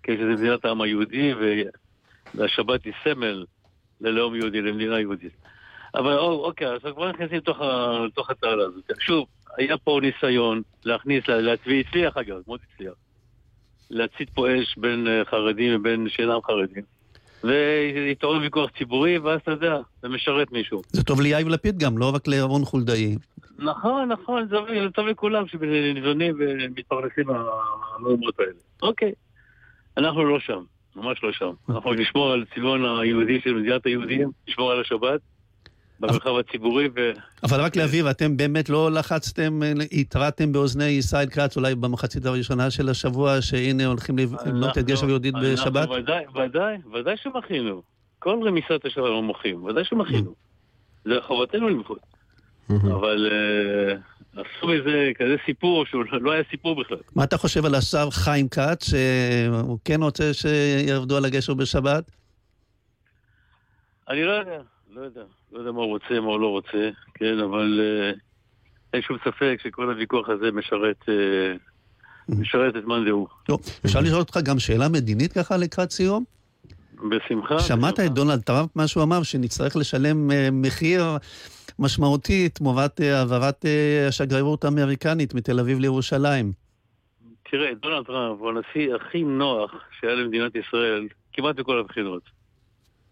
כי 0.04 0.12
שזה 0.18 0.30
מדינת 0.30 0.66
העם 0.66 0.82
היהודי, 0.82 1.34
והשבת 2.36 2.86
היא 2.86 2.94
סמל 3.04 3.46
ללאום 4.02 4.36
יהודי, 4.36 4.62
למדינה 4.62 5.00
יהודית. 5.00 5.34
אבל 5.96 6.18
אוקיי, 6.18 6.68
אז 6.68 6.80
כבר 6.94 7.10
נכנסים 7.10 7.38
לתוך 8.06 8.30
התעלה 8.30 8.64
הזאת. 8.64 8.92
שוב, 9.00 9.26
היה 9.58 9.78
פה 9.78 10.00
ניסיון 10.02 10.62
להכניס, 10.86 11.24
והצליח 11.30 12.18
אגב, 12.18 12.38
מאוד 12.48 12.60
הצליח, 12.74 12.94
להצית 13.90 14.30
פה 14.30 14.48
אש 14.50 14.78
בין 14.78 15.08
אה, 15.08 15.26
חרדים 15.26 15.76
ובין 15.76 16.08
שאינם 16.10 16.40
חרדים. 16.46 16.84
והתעורר 17.44 18.42
ויכוח 18.42 18.70
ציבורי, 18.78 19.18
ואז 19.18 19.40
אתה 19.42 19.52
יודע, 19.52 19.78
זה 20.02 20.10
משרת 20.10 20.52
מישהו. 20.52 20.82
זה 20.90 21.04
טוב 21.04 21.22
ליאיר 21.22 21.48
לפיד 21.48 21.78
גם, 21.78 21.98
לא 21.98 22.12
רק 22.16 22.28
לירון 22.28 22.66
חולדאי. 22.66 23.16
נכון, 23.60 24.10
נכון, 24.12 24.48
זה 24.50 24.58
טוב 24.94 25.08
לכולם 25.08 25.48
שניזונים 25.48 26.36
ומתפרנסים 26.40 27.26
מהמאומות 27.28 28.40
האלה. 28.40 28.52
אוקיי, 28.82 29.12
אנחנו 29.98 30.26
לא 30.26 30.40
שם, 30.40 30.64
ממש 30.96 31.24
לא 31.24 31.32
שם. 31.32 31.52
אנחנו 31.70 31.94
נשמור 31.94 32.32
על 32.32 32.46
צביון 32.56 33.00
היהודי 33.00 33.42
של 33.44 33.54
מדינת 33.54 33.86
היהודים, 33.86 34.32
נשמור 34.48 34.72
על 34.72 34.82
השבת. 34.82 35.22
במרחב 36.02 36.38
הציבורי. 36.38 36.90
ו... 36.96 37.12
אבל 37.44 37.62
רק 37.62 37.76
להבהיר, 37.76 38.10
אתם 38.12 38.38
באמת 38.38 38.70
לא 38.70 38.92
לחצתם, 38.92 39.60
התרעתם 39.92 40.52
באוזני 40.52 40.86
ישראל 40.86 41.30
כץ, 41.30 41.58
אולי 41.58 41.76
במחצית 41.76 42.26
הראשונה 42.26 42.72
של 42.72 42.90
השבוע, 42.90 43.42
שהנה 43.42 43.86
הולכים 43.86 44.18
לבנות 44.18 44.78
את 44.78 44.86
גשר 44.86 45.10
יהודית 45.10 45.34
בשבת? 45.44 45.90
ודאי, 45.90 46.26
ודאי, 46.36 46.78
ודאי 46.94 47.18
שמחינו. 47.18 47.82
כל 48.20 48.40
רמיסת 48.48 48.98
לא 48.98 49.22
מוחים, 49.22 49.64
ודאי 49.64 49.84
שמחינו. 49.86 50.34
זה 51.06 51.16
חובתנו 51.28 51.70
למחות. 51.70 52.00
אבל 52.70 53.32
אה, 53.32 53.96
עשו 54.32 54.68
מזה 54.68 55.12
כזה 55.16 55.36
סיפור 55.46 55.86
שהוא 55.86 56.04
לא 56.12 56.32
היה 56.32 56.44
סיפור 56.52 56.82
בכלל. 56.82 56.98
מה 57.16 57.24
אתה 57.24 57.38
חושב 57.38 57.66
על 57.66 57.76
השר 57.76 58.10
חיים 58.12 58.50
כץ, 58.50 58.90
שהוא 58.90 59.80
כן 59.86 60.04
רוצה 60.04 60.34
שיעבדו 60.34 61.18
על 61.18 61.26
הגשר 61.26 61.54
בשבת? 61.54 62.12
אני 64.10 64.24
לא 64.24 64.32
יודע. 64.32 64.62
לא 64.96 65.02
יודע, 65.02 65.22
לא 65.52 65.60
יודע 65.60 65.72
מה 65.72 65.82
הוא 65.82 65.90
רוצה, 65.90 66.20
מה 66.20 66.28
הוא 66.28 66.40
לא 66.40 66.48
רוצה, 66.48 66.90
כן, 67.14 67.40
אבל 67.40 67.80
אה, 67.82 68.12
אין 68.94 69.02
שום 69.02 69.18
ספק 69.26 69.58
שכל 69.64 69.90
הוויכוח 69.90 70.30
הזה 70.30 70.52
משרת, 70.52 71.10
אה, 71.10 71.54
משרת 72.30 72.76
את 72.76 72.84
מאן 72.84 73.06
דהוא. 73.06 73.28
טוב, 73.44 73.62
אפשר 73.86 74.00
לשאול 74.00 74.20
אותך 74.20 74.38
גם 74.46 74.60
שאלה 74.60 74.90
מדינית 74.90 75.34
ככה 75.34 75.58
לקראת 75.58 75.92
סיום? 75.92 76.24
בשמחה. 77.10 77.60
שמעת 77.60 78.00
את 78.00 78.14
דונלד 78.14 78.42
טראמפ, 78.42 78.76
מה 78.76 78.88
שהוא 78.88 79.04
אמר, 79.04 79.24
שנצטרך 79.24 79.76
לשלם 79.76 80.32
אה, 80.32 80.50
מחיר 80.52 81.04
משמעותי 81.80 82.50
תמורת 82.50 83.00
העברת 83.00 83.66
השגרירות 84.08 84.64
האמריקנית 84.64 85.34
מתל 85.34 85.60
אביב 85.60 85.80
לירושלים? 85.80 86.52
תראה, 87.52 87.74
דונלד 87.82 88.06
טראמפ 88.06 88.40
הוא 88.40 88.50
הנשיא 88.50 88.96
הכי 88.96 89.24
נוח 89.24 89.72
שהיה 90.00 90.16
למדינת 90.16 90.56
ישראל, 90.56 91.08
כמעט 91.34 91.56
בכל 91.56 91.80
הבחינות. 91.80 92.24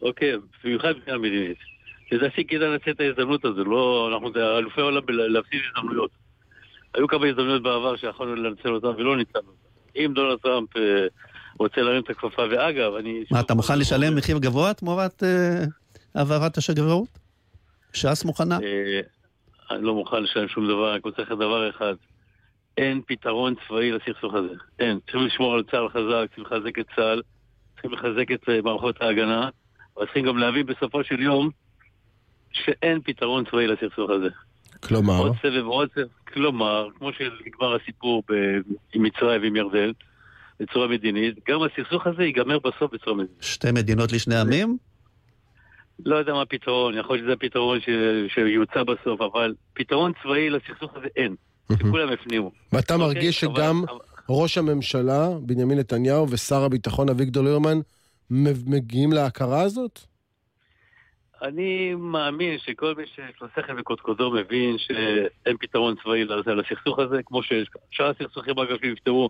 אוקיי, 0.02 0.32
במיוחד 0.64 0.90
מבחינה 0.98 1.18
מדינית. 1.18 1.69
לדעתי 2.12 2.48
כדאי 2.48 2.68
לנצל 2.68 2.92
את 2.92 3.00
ההזדמנות 3.00 3.46
הזו, 3.46 3.64
לא, 3.64 4.10
אנחנו 4.14 4.30
אלופי 4.58 4.82
העולם 4.82 5.02
להפסיד 5.10 5.62
הזדמנויות. 5.68 6.12
היו 6.94 7.08
כמה 7.08 7.28
הזדמנויות 7.28 7.64
בעבר 7.64 7.96
שיכולנו 7.96 8.36
לנצל 8.36 8.70
אותן 8.70 8.88
ולא 8.88 9.18
ניצלנו 9.18 9.48
אותן. 9.48 9.60
אם 9.96 10.12
דונלד 10.16 10.38
טראמפ 10.38 10.78
אה, 10.78 11.08
רוצה 11.60 11.82
להרים 11.82 12.02
את 12.02 12.10
הכפפה, 12.10 12.42
ואגב, 12.52 12.94
אני... 12.96 13.24
מה, 13.32 13.40
אתה 13.40 13.54
מוכן 13.54 13.80
לשלם 13.80 14.16
מחיר 14.16 14.38
גבוה 14.38 14.74
תמורת 14.74 15.24
אה, 15.24 15.64
העברת 16.16 16.58
השגרירות? 16.58 17.20
ש"ס 17.94 18.26
מוכנה? 18.26 18.60
אה, 18.64 19.00
אני 19.72 19.84
לא 19.84 19.94
מוכן 19.94 20.24
לשלם 20.24 20.48
שום 20.48 20.68
דבר, 20.68 20.94
רק 20.94 21.06
רוצה 21.06 21.22
לך 21.22 21.32
דבר 21.32 21.70
אחד. 21.70 21.94
אין 22.78 23.02
פתרון 23.08 23.54
צבאי 23.68 23.92
לסכסוך 23.92 24.34
הזה. 24.34 24.54
אין. 24.80 25.00
צריכים 25.00 25.26
לשמור 25.26 25.54
על 25.54 25.64
צה"ל 25.72 25.90
חזק, 25.90 26.26
צריכים 26.28 26.44
לחזק 26.44 26.80
את 26.80 26.86
צה"ל, 26.96 27.22
צריכים 27.74 27.92
לחזק 27.92 28.32
את 28.32 28.50
מערכות 28.64 29.02
ההגנה, 29.02 29.50
אבל 29.98 30.06
צריכים 30.06 30.26
גם 30.26 30.38
להבין 30.38 30.66
בסופו 30.66 31.04
של 31.04 31.20
יום 31.20 31.50
שאין 32.54 33.00
פתרון 33.04 33.44
צבאי 33.52 33.68
לסכסוך 33.68 34.10
הזה. 34.10 34.28
כלומר? 34.80 35.18
עוד 35.18 35.34
סבב 35.42 35.68
ועוד 35.68 35.90
סבב. 35.96 36.08
כלומר, 36.34 36.88
כמו 36.98 37.10
שנגמר 37.14 37.76
הסיפור 37.76 38.24
ב- 38.30 38.34
עם 38.94 39.04
מצרים 39.04 39.42
ועם 39.42 39.56
ירדן, 39.56 39.92
בצורה 40.60 40.88
מדינית, 40.88 41.36
גם 41.50 41.60
הסכסוך 41.64 42.08
הזה 42.08 42.24
ייגמר 42.24 42.60
בסוף 42.60 42.94
בצורה 42.94 43.16
מדינית. 43.16 43.44
שתי 43.44 43.72
מדינות 43.72 44.12
לשני 44.12 44.36
עמים? 44.40 44.78
לא 46.06 46.16
יודע 46.16 46.34
מה 46.34 46.42
הפתרון, 46.42 46.98
יכול 46.98 47.16
להיות 47.16 47.26
שזה 47.26 47.34
הפתרון 47.34 47.80
ש... 47.80 47.90
שיוצא 48.34 48.84
בסוף, 48.84 49.22
אבל 49.22 49.54
פתרון 49.74 50.12
צבאי 50.24 50.50
לסכסוך 50.50 50.92
הזה 50.96 51.08
אין. 51.16 51.36
שכולם 51.80 52.10
הפנימו. 52.10 52.52
ואתה 52.74 52.94
אוקיי? 52.94 53.08
מרגיש 53.08 53.40
שגם 53.40 53.84
אבל- 53.90 53.98
ראש 54.30 54.58
הממשלה, 54.58 55.30
בנימין 55.42 55.80
נתניהו, 55.80 56.30
ושר 56.30 56.64
הביטחון 56.64 57.10
אביגדור 57.10 57.44
ליברמן, 57.44 57.78
מגיעים 58.66 59.12
להכרה 59.12 59.62
הזאת? 59.62 60.00
אני 61.42 61.96
מאמין 61.96 62.58
שכל 62.60 62.96
מי 62.98 63.04
שיש 63.16 63.42
לו 63.42 63.48
שכל 63.56 63.74
וקודקודו 63.78 64.32
מבין 64.32 64.78
שאין 64.78 65.58
פתרון 65.60 65.96
צבאי 66.04 66.26
לסכסוך 66.26 67.00
הזה, 67.00 67.24
כמו 67.26 67.44
ששאר 67.44 68.10
הסכסוכים 68.10 68.60
אגב 68.60 68.78
שנפתרו 68.82 69.30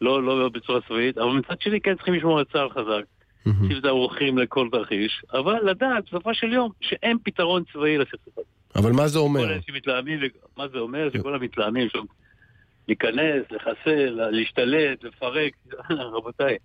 לא, 0.00 0.22
לא 0.22 0.48
בצורה 0.48 0.80
צבאית, 0.80 1.18
אבל 1.18 1.30
מצד 1.30 1.60
שני 1.60 1.80
כן 1.80 1.94
צריכים 1.94 2.14
לשמור 2.14 2.38
על 2.38 2.44
צה"ל 2.44 2.70
חזק, 2.70 3.04
צריכים 3.44 3.84
ערוכים 3.84 4.38
לכל 4.38 4.68
תרחיש, 4.72 5.22
אבל 5.32 5.70
לדעת 5.70 6.04
בסופו 6.04 6.34
של 6.34 6.52
יום 6.52 6.70
שאין 6.80 7.18
פתרון 7.24 7.62
צבאי 7.72 7.98
לסכסוך 7.98 8.38
הזה. 8.38 8.46
אבל 8.76 8.92
מה 8.92 9.08
זה 9.08 9.18
אומר? 9.18 9.40
כל 9.40 9.46
אלה 9.46 9.62
שמתלהמים, 9.66 10.20
מה 10.56 10.68
זה 10.68 10.78
אומר? 10.78 11.08
שכל 11.12 11.34
המתלהמים 11.34 11.88
שם 11.88 12.04
להיכנס, 12.88 13.42
לחסל, 13.50 14.30
להשתלט, 14.30 15.04
לפרק, 15.04 15.52
רבותיי, 16.16 16.56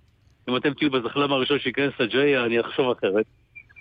אם 0.49 0.58
אתם 0.58 0.73
תהיו 0.73 0.91
בזחלם 0.91 1.32
הראשון 1.32 1.60
שייכנס 1.60 1.93
לג'יה, 1.99 2.45
אני 2.45 2.60
אחשוב 2.60 2.91
אחרת. 2.91 3.25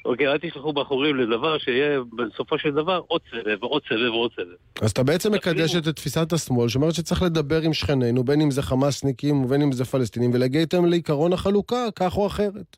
אוקיי, 0.05 0.29
אל 0.29 0.39
תשלחו 0.39 0.73
בחורים 0.73 1.17
לדבר 1.17 1.59
שיהיה 1.59 2.01
בסופו 2.17 2.59
של 2.59 2.71
דבר 2.71 3.01
עוד 3.07 3.21
סבב 3.31 3.63
ועוד 3.63 3.83
סבב 3.89 4.11
ועוד 4.11 4.33
סבב. 4.37 4.83
אז 4.83 4.91
אתה 4.91 5.03
בעצם 5.03 5.33
מקדש 5.33 5.77
את 5.77 5.89
תפיסת 5.89 6.33
השמאל, 6.33 6.69
שאומרת 6.69 6.95
שצריך 6.95 7.23
לדבר 7.23 7.61
עם 7.63 7.73
שכנינו, 7.73 8.25
בין 8.25 8.41
אם 8.41 8.51
זה 8.51 8.63
חמאסניקים 8.63 9.45
ובין 9.45 9.63
אם 9.63 9.73
זה 9.73 9.85
פלסטינים, 9.85 10.31
ולהגיע 10.35 10.61
איתם 10.61 10.85
לעיקרון 10.85 11.33
החלוקה, 11.33 11.89
כך 11.97 12.17
או 12.17 12.27
אחרת. 12.27 12.77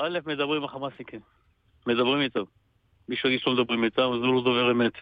א', 0.00 0.18
מדברים 0.26 0.62
עם 0.62 0.64
החמאסניקים. 0.64 1.20
מדברים 1.86 2.20
איתם. 2.20 2.42
מי 3.08 3.16
שיגיד 3.16 3.40
שלא 3.40 3.52
מדברים 3.52 3.84
איתם, 3.84 4.02
אז 4.02 4.18
הוא 4.24 4.34
לא 4.34 4.40
דובר 4.44 4.70
אמת. 4.70 4.92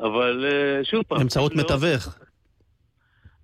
אבל 0.00 0.44
אה, 0.44 0.84
שוב 0.84 1.02
פעם... 1.02 1.18
באמצעות 1.18 1.54
לא- 1.54 1.62
מתווך. 1.62 2.18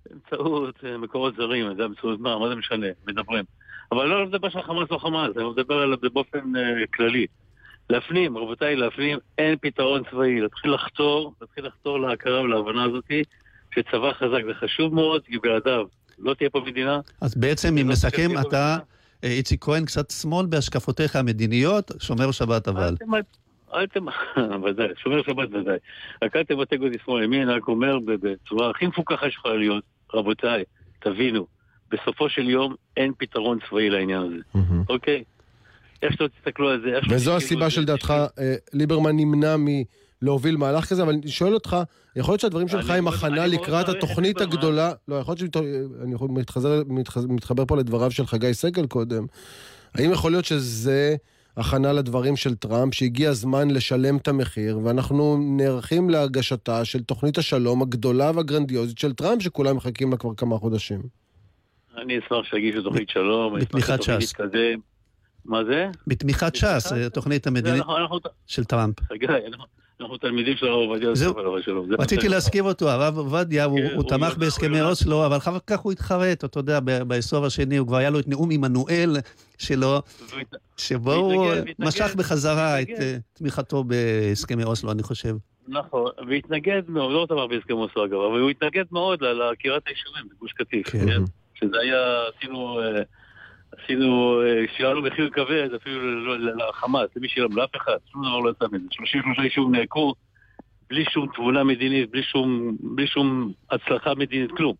באמצעות 0.09 0.75
אה, 0.85 0.97
מקורות 0.97 1.35
זרים, 1.35 1.67
זה 1.67 1.87
באמצעות 1.87 2.19
מה, 2.19 2.39
מה 2.39 2.49
זה 2.49 2.55
משנה, 2.55 2.87
מדברים. 3.07 3.43
אבל 3.91 4.05
לא 4.05 4.25
לדבר 4.25 4.49
של 4.49 4.61
חמאס 4.61 4.91
או 4.91 4.99
חמאס, 4.99 5.37
אני 5.37 5.49
מדבר 5.49 5.75
עליו 5.75 5.97
באופן 6.13 6.55
אה, 6.55 6.87
כללי. 6.93 7.25
להפנים, 7.89 8.37
רבותיי, 8.37 8.75
להפנים, 8.75 9.17
אין 9.37 9.55
פתרון 9.61 10.03
צבאי. 10.11 10.41
להתחיל 10.41 10.73
לחתור, 10.73 11.33
להתחיל 11.41 11.65
לחתור 11.67 11.99
להכרה 11.99 12.41
ולהבנה 12.41 12.83
הזאתי, 12.83 13.23
שצבא 13.75 14.13
חזק 14.13 14.41
זה 14.47 14.53
חשוב 14.53 14.93
מאוד, 14.93 15.21
כי 15.25 15.37
בלעדיו 15.37 15.85
לא 16.19 16.33
תהיה 16.33 16.49
פה 16.49 16.61
מדינה. 16.65 16.99
אז 17.21 17.35
בעצם, 17.35 17.77
אם 17.77 17.87
לא 17.87 17.93
נסכם, 17.93 18.29
אתה. 18.47 18.77
אה, 19.23 19.29
איציק 19.29 19.63
כהן, 19.63 19.85
קצת 19.85 20.11
שמאל 20.11 20.45
בהשקפותיך 20.45 21.15
המדיניות, 21.15 21.91
שומר 21.99 22.31
שבת 22.31 22.67
אבל. 22.67 22.95
אל 23.73 23.87
תמ-. 23.87 24.07
ודאי, 24.65 24.87
שומר 25.03 25.23
שבת 25.23 25.49
ודאי. 25.53 25.77
רק 26.23 26.35
אל 26.35 26.43
תבטג 26.43 26.83
אותי 26.83 26.97
שמאל 27.05 27.23
ימין, 27.23 27.49
רק 27.49 27.67
אומר 27.67 27.99
בצורה 28.05 28.69
הכי 28.69 28.87
מפוקחה 28.87 29.31
שיכולה 29.31 29.55
להיות, 29.55 29.83
רבותיי, 30.13 30.63
תבינו, 30.99 31.47
בסופו 31.91 32.29
של 32.29 32.49
יום 32.49 32.75
אין 32.97 33.11
פתרון 33.17 33.59
צבאי 33.69 33.89
לעניין 33.89 34.21
הזה, 34.21 34.59
אוקיי? 34.89 35.23
איך 36.03 36.13
שלא 36.17 36.27
תסתכלו 36.27 36.69
על 36.69 36.81
זה, 36.81 36.87
איך 36.97 37.05
וזו 37.09 37.35
הסיבה 37.35 37.69
שלדעתך 37.69 38.13
אה, 38.39 38.55
ליברמן 38.73 39.15
נמנע 39.15 39.55
מלהוביל 40.21 40.57
מהלך 40.57 40.85
כזה, 40.85 41.03
אבל 41.03 41.13
אני 41.13 41.27
שואל 41.27 41.53
אותך, 41.53 41.77
יכול 42.15 42.31
להיות 42.31 42.41
שהדברים 42.41 42.67
שלך 42.67 42.89
אני 42.89 42.97
הם 42.97 43.07
הכנה 43.07 43.45
אני 43.45 43.51
לקראת 43.55 43.89
התוכנית. 43.89 44.41
הגדולה, 44.41 44.91
לא, 45.07 45.15
יכול 45.15 45.35
להיות 45.39 45.53
שאני 45.55 46.13
יכול- 46.13 46.29
מתחזר- 46.29 46.83
מתחז- 46.87 47.27
מתחבר 47.29 47.65
פה 47.65 47.77
לדבריו 47.77 48.11
של 48.11 48.25
חגי 48.25 48.53
סגל 48.53 48.87
קודם, 48.87 49.25
האם 49.95 50.11
יכול 50.11 50.31
להיות 50.31 50.45
שזה 50.45 51.15
הכנה 51.57 51.93
לדברים 51.93 52.35
של 52.35 52.55
טראמפ, 52.55 52.93
שהגיע 52.95 53.29
הזמן 53.29 53.71
לשלם 53.71 54.17
את 54.17 54.27
המחיר, 54.27 54.79
ואנחנו 54.83 55.37
נערכים 55.57 56.09
להגשתה 56.09 56.85
של 56.85 57.03
תוכנית 57.03 57.37
השלום 57.37 57.81
הגדולה 57.81 58.31
והגרנדיוזית 58.35 58.97
של 58.97 59.13
טראמפ, 59.13 59.41
שכולם 59.41 59.75
מחכים 59.75 60.11
לה 60.11 60.17
כבר 60.17 60.33
כמה 60.37 60.57
חודשים? 60.57 61.20
אני 61.97 62.19
אשמח 62.19 62.43
שיגישו 62.43 62.81
תוכנית 62.81 63.09
שלום, 63.09 63.59
בתמיכת 63.59 64.03
ש"ס. 64.03 64.33
מה 65.45 65.63
זה? 65.63 65.87
בתמיכת 66.07 66.55
ש"ס, 66.55 66.93
תוכנית 67.13 67.47
המדינית 67.47 67.83
של 68.47 68.63
טראמפ. 68.63 68.99
חגי, 68.99 69.25
אנחנו- 69.99 70.17
תלמידים 70.17 70.55
של 70.57 70.65
הרב 70.67 70.89
עובדיה. 70.89 71.09
יוסף 71.09 71.37
עליו 71.37 71.57
השלום. 71.57 71.87
זה 71.89 71.95
רציתי. 71.99 72.29
להזכיר 72.29 72.63
אותו, 72.63 72.89
הרב 72.89 73.17
עובדיה, 73.17 73.65
הוא 73.65 73.79
כן, 73.79 74.17
תמך 74.17 74.37
בהסכמי. 74.37 74.81
אוסלו, 74.81 75.25
אבל 75.25 75.37
אחר 75.37 75.57
כך 75.67 75.79
הוא 75.79 75.91
התחרט, 75.91 76.45
אתה 76.45 76.59
יודע, 76.59 76.79
בעשור 76.79 77.45
השני, 77.45 77.77
הוא 77.77 77.87
כבר 77.87 77.97
היה 77.97 78.09
לו 78.09 78.19
את 78.19 78.27
נאום 78.27 78.51
עמנואל 78.51 79.17
שלו, 79.57 80.01
שבו 80.77 81.13
הוא 81.13 81.45
משך 81.79 82.15
בחזרה 82.17 82.81
את. 82.81 82.87
אה, 82.99 83.17
תמיכתו 83.33 83.83
בהסכמי 83.83 84.63
אוסלו, 84.63 84.91
אני 84.91 85.03
חושב. 85.03 85.35
נכון, 85.67 86.11
והתנגד 86.29 86.81
מאוד, 86.87 87.11
לא 87.11 87.25
תמך 87.29 87.49
בהסכם 87.49 87.73
אוסלו 87.73 88.05
אגב, 88.05 88.19
אבל 88.31 88.39
הוא 88.39 88.49
התנגד 88.49 88.85
מאוד 88.91 89.23
לעקירת 89.23 89.81
היישובים 89.87 90.23
בגוש 90.35 90.51
קטיף, 90.53 90.89
כן. 90.89 91.23
כן? 91.61 91.67
שזה 91.67 91.77
היה, 91.81 92.23
עשינו, 92.37 92.79
אה, 92.81 93.01
עשינו, 93.83 94.41
אה, 94.41 94.63
שילמנו 94.77 95.01
מחיר 95.01 95.29
כבד 95.33 95.69
אפילו 95.81 96.35
לחמאס, 96.37 97.09
למי 97.15 97.27
שילם, 97.29 97.57
לאף 97.57 97.69
אחד, 97.75 97.97
שום 98.11 98.21
דבר 98.21 98.39
לא 98.39 98.49
יצא 98.49 98.65
מזה. 98.71 98.85
33 98.91 99.37
יישובים 99.39 99.75
נעקרו, 99.75 100.13
בלי 100.89 101.05
שום 101.13 101.27
תבונה 101.35 101.63
מדינית, 101.63 102.11
בלי 102.11 102.23
שום, 102.23 102.77
בלי 102.81 103.07
שום 103.07 103.51
הצלחה 103.71 104.13
מדינית, 104.15 104.51
כלום. 104.51 104.73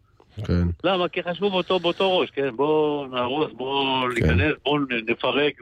כן. 0.45 0.67
למה? 0.83 1.07
כי 1.07 1.23
חשבו 1.23 1.49
באותו, 1.49 1.79
באותו 1.79 2.17
ראש, 2.17 2.29
כן? 2.29 2.49
בואו 2.55 3.07
נהרוס, 3.11 3.51
בואו 3.53 4.07
ניכנס, 4.07 4.53
בואו 4.65 4.77
נפרק. 5.09 5.53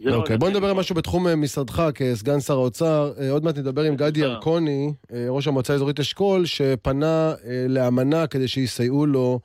לא- 0.00 0.14
אוקיי, 0.14 0.38
בוא 0.38 0.48
נדבר 0.48 0.66
על 0.66 0.74
משהו 0.74 0.94
בתחום 0.94 1.28
אה, 1.28 1.36
משרדך 1.36 1.82
כסגן 1.94 2.40
שר 2.40 2.52
האוצר. 2.54 3.12
עוד 3.30 3.44
מעט 3.44 3.58
נדבר 3.58 3.82
עם 3.82 3.96
גדי. 3.96 4.20
ירקוני, 4.20 4.92
ראש 5.28 5.48
המועצה 5.48 5.72
האזורית 5.72 6.00
אשכול, 6.00 6.46
שפנה 6.46 7.32
לאמנה 7.68 8.26
כדי 8.26 8.48
שיסייעו 8.48 9.06
לו 9.06 9.40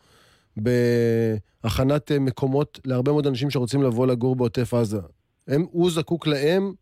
בהכנת 0.57 2.11
אה, 2.11 2.19
מקומות 2.19 2.79
להרבה 2.85 3.11
מאוד 3.11 3.27
אנשים 3.27 3.49
שרוצים 3.49 3.83
לבוא 3.83 4.07
לגור 4.07 4.35
בעוטף 4.35 4.73
עזה. 4.73 4.99
הם, 5.47 5.65
הוא 5.71 5.91
זקוק 5.91 6.27
להם 6.27 6.73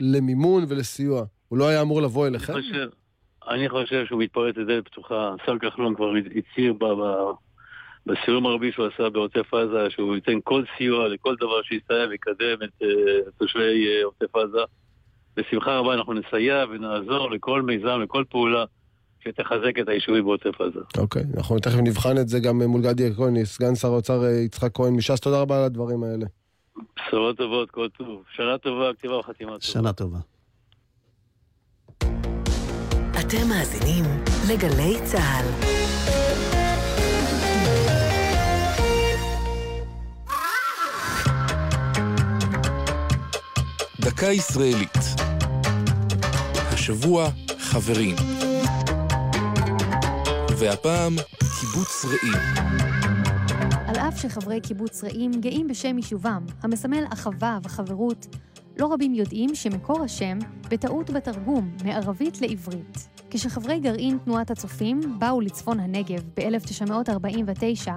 למימון 0.00 0.64
ולסיוע. 0.68 1.24
הוא 1.48 1.58
לא 1.58 1.68
היה 1.68 1.82
אמור 1.82 2.02
לבוא 2.02 2.26
אני 2.26 2.36
אליכם? 2.36 2.52
חושב, 2.52 2.88
אני 3.48 3.68
חושב 3.68 4.06
שהוא 4.06 4.22
מתפרץ 4.22 4.56
לדלת 4.56 4.84
פתוחה. 4.84 5.34
השר 5.42 5.58
כחלון 5.58 5.94
כבר 5.94 6.12
הצהיר 6.36 6.72
ב- 6.72 6.84
ב- 6.84 7.32
בסיורים 8.06 8.46
הרבים 8.46 8.72
שהוא 8.72 8.86
עשה 8.94 9.10
בעוטף 9.10 9.54
עזה, 9.54 9.90
שהוא 9.90 10.14
ייתן 10.14 10.38
כל 10.44 10.64
סיוע 10.78 11.08
לכל 11.08 11.34
דבר 11.40 11.62
שיסייע 11.62 12.06
ויקדם 12.10 12.62
את 12.64 12.82
אה, 12.82 12.88
תושבי 13.38 13.86
אה, 13.88 14.04
עוטף 14.04 14.36
עזה. 14.36 14.58
בשמחה 15.36 15.78
רבה 15.78 15.94
אנחנו 15.94 16.12
נסייע 16.14 16.64
ונעזור 16.70 17.30
לכל 17.30 17.62
מיזם, 17.62 18.00
לכל 18.00 18.24
פעולה 18.30 18.64
שתחזק 19.24 19.78
את 19.82 19.88
היישובים 19.88 20.24
בעוטף 20.24 20.60
עזה. 20.60 20.80
אוקיי, 20.98 21.22
אנחנו 21.36 21.58
תכף 21.58 21.78
נבחן 21.78 22.18
את 22.18 22.28
זה 22.28 22.40
גם 22.40 22.62
מול 22.62 22.82
גדי 22.82 23.02
ירקוני, 23.02 23.46
סגן 23.46 23.74
שר 23.74 23.88
האוצר 23.88 24.24
אה, 24.24 24.30
יצחק 24.30 24.70
כהן 24.74 24.94
מש"ס. 24.94 25.20
תודה 25.20 25.40
רבה 25.40 25.58
על 25.58 25.64
הדברים 25.64 26.02
האלה. 26.02 26.26
בשורות 26.96 27.36
טובות, 27.36 27.70
כל 27.70 27.88
טוב. 27.88 28.22
שנה 28.36 28.58
טובה, 28.58 28.90
כתיבה 28.98 29.18
וחתימה 29.18 29.50
טובה. 29.50 29.60
שנה 29.60 29.92
טובה. 29.92 30.18
אתם 33.20 33.48
מאזינים 33.48 34.04
לגלי 34.52 34.94
צה"ל. 35.04 35.46
דקה 44.00 44.26
ישראלית. 44.26 44.98
השבוע 46.72 47.28
חברים. 47.58 48.39
והפעם 50.60 51.16
קיבוץ 51.60 52.04
רעים. 52.04 52.42
על 53.86 53.96
אף 53.96 54.16
שחברי 54.20 54.60
קיבוץ 54.60 55.04
רעים 55.04 55.30
גאים 55.40 55.68
בשם 55.68 55.96
יישובם, 55.96 56.46
המסמל 56.62 57.04
אחווה 57.12 57.58
וחברות, 57.62 58.26
לא 58.78 58.92
רבים 58.92 59.14
יודעים 59.14 59.54
שמקור 59.54 60.02
השם 60.02 60.38
בטעות 60.70 61.10
בתרגום 61.10 61.76
מערבית 61.84 62.40
לעברית. 62.40 63.08
כשחברי 63.30 63.80
גרעין 63.80 64.18
תנועת 64.24 64.50
הצופים 64.50 65.00
באו 65.18 65.40
לצפון 65.40 65.80
הנגב 65.80 66.22
ב-1949, 66.36 67.90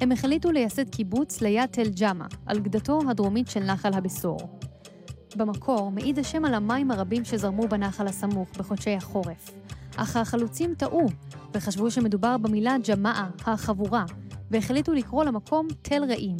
הם 0.00 0.12
החליטו 0.12 0.50
לייסד 0.50 0.88
קיבוץ 0.88 1.40
ליד 1.40 1.66
תל 1.70 1.88
ג'מה, 2.00 2.26
על 2.46 2.58
גדתו 2.58 3.00
הדרומית 3.08 3.48
של 3.48 3.60
נחל 3.60 3.94
הבשור. 3.94 4.38
במקור 5.36 5.90
מעיד 5.90 6.18
השם 6.18 6.44
על 6.44 6.54
המים 6.54 6.90
הרבים 6.90 7.24
שזרמו 7.24 7.68
בנחל 7.68 8.06
הסמוך 8.06 8.48
בחודשי 8.58 8.90
החורף. 8.90 9.50
אך 9.96 10.16
החלוצים 10.16 10.74
טעו, 10.74 11.06
וחשבו 11.54 11.90
שמדובר 11.90 12.38
במילה 12.38 12.76
ג'מאעה, 12.88 13.30
החבורה, 13.46 14.04
והחליטו 14.50 14.92
לקרוא 14.92 15.24
למקום 15.24 15.66
תל 15.82 16.04
רעים. 16.04 16.36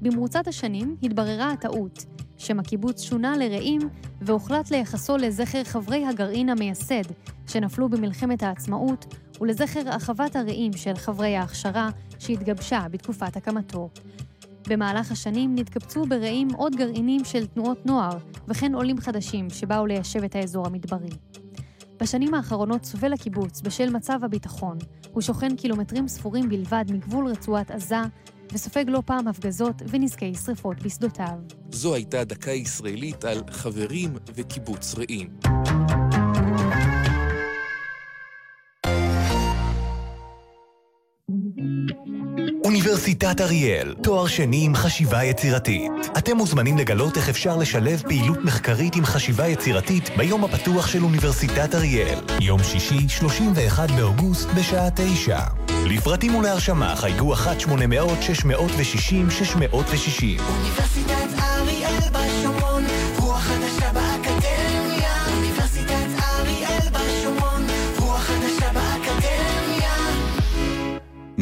במרוצת 0.00 0.48
השנים 0.48 0.96
התבררה 1.02 1.50
הטעות, 1.50 2.04
שם 2.38 2.60
הקיבוץ 2.60 3.02
שונה 3.02 3.36
לרעים, 3.36 3.80
והוחלט 4.20 4.70
לייחסו 4.70 5.16
לזכר 5.16 5.64
חברי 5.64 6.06
הגרעין 6.06 6.48
המייסד, 6.48 7.02
שנפלו 7.48 7.88
במלחמת 7.88 8.42
העצמאות, 8.42 9.14
ולזכר 9.40 9.80
הרחבת 9.86 10.36
הרעים 10.36 10.72
של 10.72 10.94
חברי 10.94 11.36
ההכשרה, 11.36 11.90
שהתגבשה 12.18 12.86
בתקופת 12.90 13.36
הקמתו. 13.36 13.88
במהלך 14.68 15.12
השנים 15.12 15.54
נתקבצו 15.54 16.04
ברעים 16.04 16.48
עוד 16.56 16.76
גרעינים 16.76 17.24
של 17.24 17.46
תנועות 17.46 17.86
נוער, 17.86 18.18
וכן 18.48 18.74
עולים 18.74 19.00
חדשים 19.00 19.50
שבאו 19.50 19.86
ליישב 19.86 20.24
את 20.24 20.36
האזור 20.36 20.66
המדברי. 20.66 21.10
בשנים 22.02 22.34
האחרונות 22.34 22.84
סובל 22.84 23.12
הקיבוץ 23.12 23.60
בשל 23.60 23.90
מצב 23.90 24.18
הביטחון. 24.24 24.78
הוא 25.12 25.22
שוכן 25.22 25.56
קילומטרים 25.56 26.08
ספורים 26.08 26.48
בלבד 26.48 26.84
מגבול 26.92 27.26
רצועת 27.26 27.70
עזה, 27.70 28.02
וסופג 28.52 28.84
לא 28.88 29.02
פעם 29.06 29.28
הפגזות 29.28 29.82
ונזקי 29.88 30.34
שרפות 30.34 30.82
בשדותיו. 30.82 31.34
זו 31.70 31.94
הייתה 31.94 32.24
דקה 32.24 32.50
ישראלית 32.50 33.24
על 33.24 33.42
חברים 33.50 34.12
וקיבוץ 34.34 34.94
רעים. 34.94 35.28
אוניברסיטת 42.64 43.40
אריאל, 43.40 43.94
תואר 44.02 44.26
שני 44.26 44.64
עם 44.64 44.74
חשיבה 44.74 45.24
יצירתית. 45.24 45.92
אתם 46.18 46.36
מוזמנים 46.36 46.78
לגלות 46.78 47.16
איך 47.16 47.28
אפשר 47.28 47.56
לשלב 47.56 48.02
פעילות 48.08 48.38
מחקרית 48.44 48.96
עם 48.96 49.04
חשיבה 49.04 49.48
יצירתית 49.48 50.10
ביום 50.16 50.44
הפתוח 50.44 50.86
של 50.86 51.04
אוניברסיטת 51.04 51.74
אריאל. 51.74 52.18
יום 52.40 52.62
שישי, 52.62 53.08
31 53.08 53.90
באוגוסט, 53.90 54.48
בשעה 54.56 54.88
9. 54.94 55.38
לפרטים 55.86 56.34
ולהרשמה 56.34 56.96
חייגו 56.96 57.34
1-800-660-660. 57.34 57.38
אוניברסיטת 59.72 61.38
אריאל 61.38 61.98
בשומרון, 62.12 62.61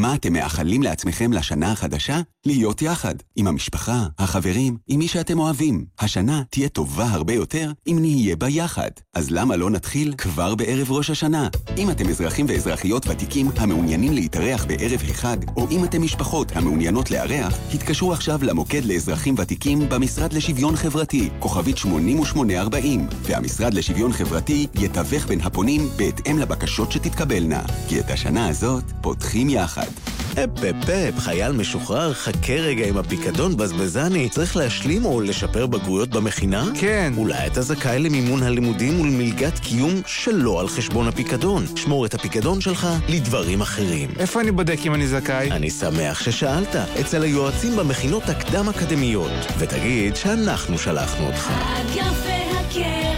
מה 0.00 0.14
אתם 0.14 0.32
מאחלים 0.32 0.82
לעצמכם 0.82 1.32
לשנה 1.32 1.72
החדשה? 1.72 2.20
להיות 2.46 2.82
יחד, 2.82 3.14
עם 3.36 3.46
המשפחה, 3.46 4.06
החברים, 4.18 4.76
עם 4.88 4.98
מי 4.98 5.08
שאתם 5.08 5.38
אוהבים. 5.38 5.84
השנה 5.98 6.42
תהיה 6.50 6.68
טובה 6.68 7.04
הרבה 7.04 7.32
יותר 7.32 7.72
אם 7.86 7.98
נהיה 8.00 8.36
בה 8.36 8.48
יחד. 8.48 8.90
אז 9.14 9.30
למה 9.30 9.56
לא 9.56 9.70
נתחיל 9.70 10.14
כבר 10.18 10.54
בערב 10.54 10.92
ראש 10.92 11.10
השנה? 11.10 11.48
אם 11.78 11.90
אתם 11.90 12.08
אזרחים 12.08 12.46
ואזרחיות 12.48 13.06
ותיקים 13.08 13.50
המעוניינים 13.56 14.12
להתארח 14.12 14.64
בערב 14.64 15.00
החג, 15.10 15.36
או 15.56 15.66
אם 15.70 15.84
אתם 15.84 16.02
משפחות 16.02 16.52
המעוניינות 16.56 17.10
לארח, 17.10 17.58
התקשרו 17.74 18.12
עכשיו 18.12 18.38
למוקד 18.42 18.84
לאזרחים 18.84 19.34
ותיקים 19.38 19.88
במשרד 19.88 20.32
לשוויון 20.32 20.76
חברתי, 20.76 21.28
כוכבית 21.38 21.76
8840, 21.76 23.06
והמשרד 23.22 23.74
לשוויון 23.74 24.12
חברתי 24.12 24.66
יתווך 24.74 25.26
בין 25.26 25.40
הפונים 25.40 25.88
בהתאם 25.96 26.38
לבקשות 26.38 26.92
שתתקבלנה. 26.92 27.62
כי 27.88 28.00
את 28.00 28.10
השנה 28.10 28.48
הזאת 28.48 28.84
פותחים 29.00 29.50
יחד. 29.50 29.89
אפ 30.32 30.64
אפ 30.64 30.90
אפ, 30.90 31.18
חייל 31.18 31.52
משוחרר, 31.52 32.14
חכה 32.14 32.52
רגע 32.52 32.86
עם 32.86 32.96
הפיקדון 32.96 33.56
בזבזני. 33.56 34.28
צריך 34.28 34.56
להשלים 34.56 35.04
או 35.04 35.20
לשפר 35.20 35.66
בגרויות 35.66 36.08
במכינה? 36.08 36.64
כן. 36.80 37.12
אולי 37.16 37.46
אתה 37.46 37.62
זכאי 37.62 37.98
למימון 37.98 38.42
הלימודים 38.42 39.00
ולמלגת 39.00 39.58
קיום 39.58 39.94
שלא 40.06 40.60
על 40.60 40.68
חשבון 40.68 41.08
הפיקדון. 41.08 41.66
שמור 41.76 42.06
את 42.06 42.14
הפיקדון 42.14 42.60
שלך 42.60 42.86
לדברים 43.08 43.60
אחרים. 43.60 44.10
איפה 44.18 44.40
אני 44.40 44.50
בודק 44.50 44.78
אם 44.84 44.94
אני 44.94 45.06
זכאי? 45.06 45.50
אני 45.50 45.70
שמח 45.70 46.20
ששאלת, 46.20 46.76
אצל 47.00 47.22
היועצים 47.22 47.76
במכינות 47.76 48.28
הקדם-אקדמיות. 48.28 49.32
ותגיד 49.58 50.16
שאנחנו 50.16 50.78
שלחנו 50.78 51.26
אותך. 51.26 51.50
יפה 51.94 52.60
הקרן 52.60 53.09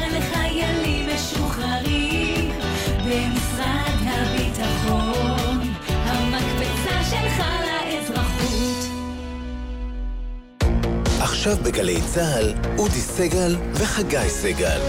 עכשיו 11.42 11.56
בגלי 11.64 12.00
צה"ל, 12.14 12.52
אודי 12.78 13.00
סגל 13.00 13.56
וחגי 13.74 14.28
סגל. 14.28 14.80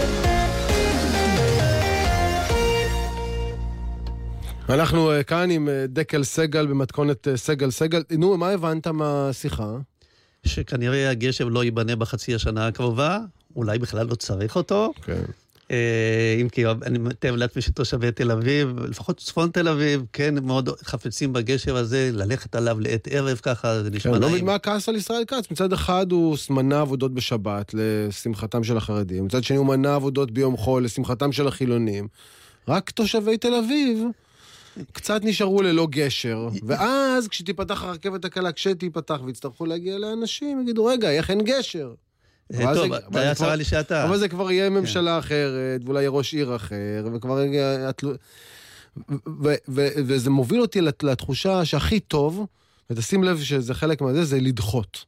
אנחנו 4.68 5.12
אה, 5.12 5.22
כאן 5.22 5.50
עם 5.50 5.68
אה, 5.68 5.84
דקל 5.88 6.24
סגל 6.24 6.66
במתכונת 6.66 7.28
אה, 7.28 7.36
סגל 7.36 7.70
סגל. 7.70 8.02
נו, 8.18 8.36
מה 8.36 8.50
הבנת 8.50 8.86
מהשיחה? 8.86 9.76
שכנראה 10.46 11.10
הגשם 11.10 11.48
לא 11.48 11.64
ייבנה 11.64 11.96
בחצי 11.96 12.34
השנה 12.34 12.66
הקרובה, 12.66 13.18
אולי 13.56 13.78
בכלל 13.78 14.06
לא 14.06 14.14
צריך 14.14 14.56
אותו. 14.56 14.92
כן. 15.02 15.12
אה, 15.12 15.43
אם 16.40 16.48
כי 16.48 16.66
אני 16.66 16.98
מתאר 16.98 17.36
לעצמי 17.36 17.62
שתושבי 17.62 18.12
תל 18.12 18.30
אביב, 18.30 18.80
לפחות 18.80 19.20
צפון 19.20 19.50
תל 19.50 19.68
אביב, 19.68 20.02
כן, 20.12 20.34
מאוד 20.44 20.68
חפצים 20.84 21.32
בגשם 21.32 21.74
הזה, 21.74 22.10
ללכת 22.12 22.54
עליו 22.54 22.80
לעת 22.80 23.08
ערב 23.10 23.40
ככה, 23.42 23.82
זה 23.82 23.90
נשמע 23.90 24.12
כן, 24.12 24.14
לא 24.14 24.20
נעים. 24.20 24.32
מבין 24.34 24.46
מה 24.46 24.54
הכעס 24.54 24.88
על 24.88 24.96
ישראל 24.96 25.24
כץ. 25.24 25.50
מצד 25.50 25.72
אחד 25.72 26.12
הוא 26.12 26.36
מנע 26.50 26.80
עבודות 26.80 27.14
בשבת 27.14 27.74
לשמחתם 27.74 28.64
של 28.64 28.76
החרדים, 28.76 29.24
מצד 29.24 29.44
שני 29.44 29.56
הוא 29.56 29.66
מנע 29.66 29.94
עבודות 29.94 30.30
ביום 30.30 30.56
חול 30.56 30.84
לשמחתם 30.84 31.32
של 31.32 31.48
החילונים. 31.48 32.08
רק 32.68 32.90
תושבי 32.90 33.36
תל 33.36 33.54
אביב 33.54 34.04
קצת 34.92 35.20
נשארו 35.24 35.62
ללא 35.62 35.86
גשר, 35.90 36.48
ואז 36.66 37.28
כשתיפתח 37.28 37.82
הרכבת 37.82 38.24
הקלה, 38.24 38.52
כשתיפתח 38.52 39.20
ויצטרכו 39.24 39.66
להגיע 39.66 39.98
לאנשים, 39.98 40.60
יגידו, 40.60 40.84
רגע, 40.84 41.10
איך 41.10 41.30
אין 41.30 41.42
גשר? 41.44 41.92
אה, 42.52 42.74
טוב, 42.74 42.92
היה 43.12 43.34
צרה 43.34 43.56
לי 43.56 43.64
שאתה. 43.64 44.04
אבל 44.04 44.18
זה 44.18 44.28
כבר 44.28 44.50
יהיה 44.50 44.70
ממשלה 44.70 45.18
אחרת, 45.18 45.80
ואולי 45.84 46.00
יהיה 46.00 46.10
ראש 46.10 46.34
עיר 46.34 46.56
אחר, 46.56 46.76
וכבר 47.14 47.38
ו- 49.38 49.54
וזה 49.96 50.30
מוביל 50.30 50.60
אותי 50.60 50.80
לת- 50.80 51.02
לתחושה 51.02 51.64
שהכי 51.64 52.00
טוב, 52.00 52.46
ותשים 52.90 53.24
לב 53.24 53.40
שזה 53.40 53.74
חלק 53.74 54.00
מהזה, 54.00 54.24
זה 54.24 54.40
לדחות. 54.40 55.04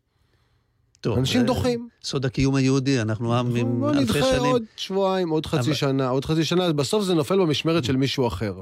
טוב, 1.01 1.19
אנשים 1.19 1.41
זה 1.41 1.47
דוחים. 1.47 1.89
סוד 2.05 2.25
הקיום 2.27 2.55
היהודי, 2.55 3.01
אנחנו 3.01 3.35
עם 3.39 3.57
עם 3.57 3.81
בוא 3.81 3.91
אלפי 3.91 4.01
נדחה 4.03 4.21
שנים. 4.31 4.51
עוד 4.51 4.63
שבועיים, 4.77 5.29
עוד 5.29 5.47
חצי 5.47 5.59
אבל- 5.67 5.75
שנה, 5.75 6.09
עוד 6.09 6.25
חצי 6.25 6.45
שנה, 6.45 6.73
בסוף 6.73 7.05
זה 7.05 7.15
נופל 7.15 7.39
במשמרת 7.39 7.85
של 7.85 7.97
מישהו 7.97 8.27
אחר. 8.29 8.55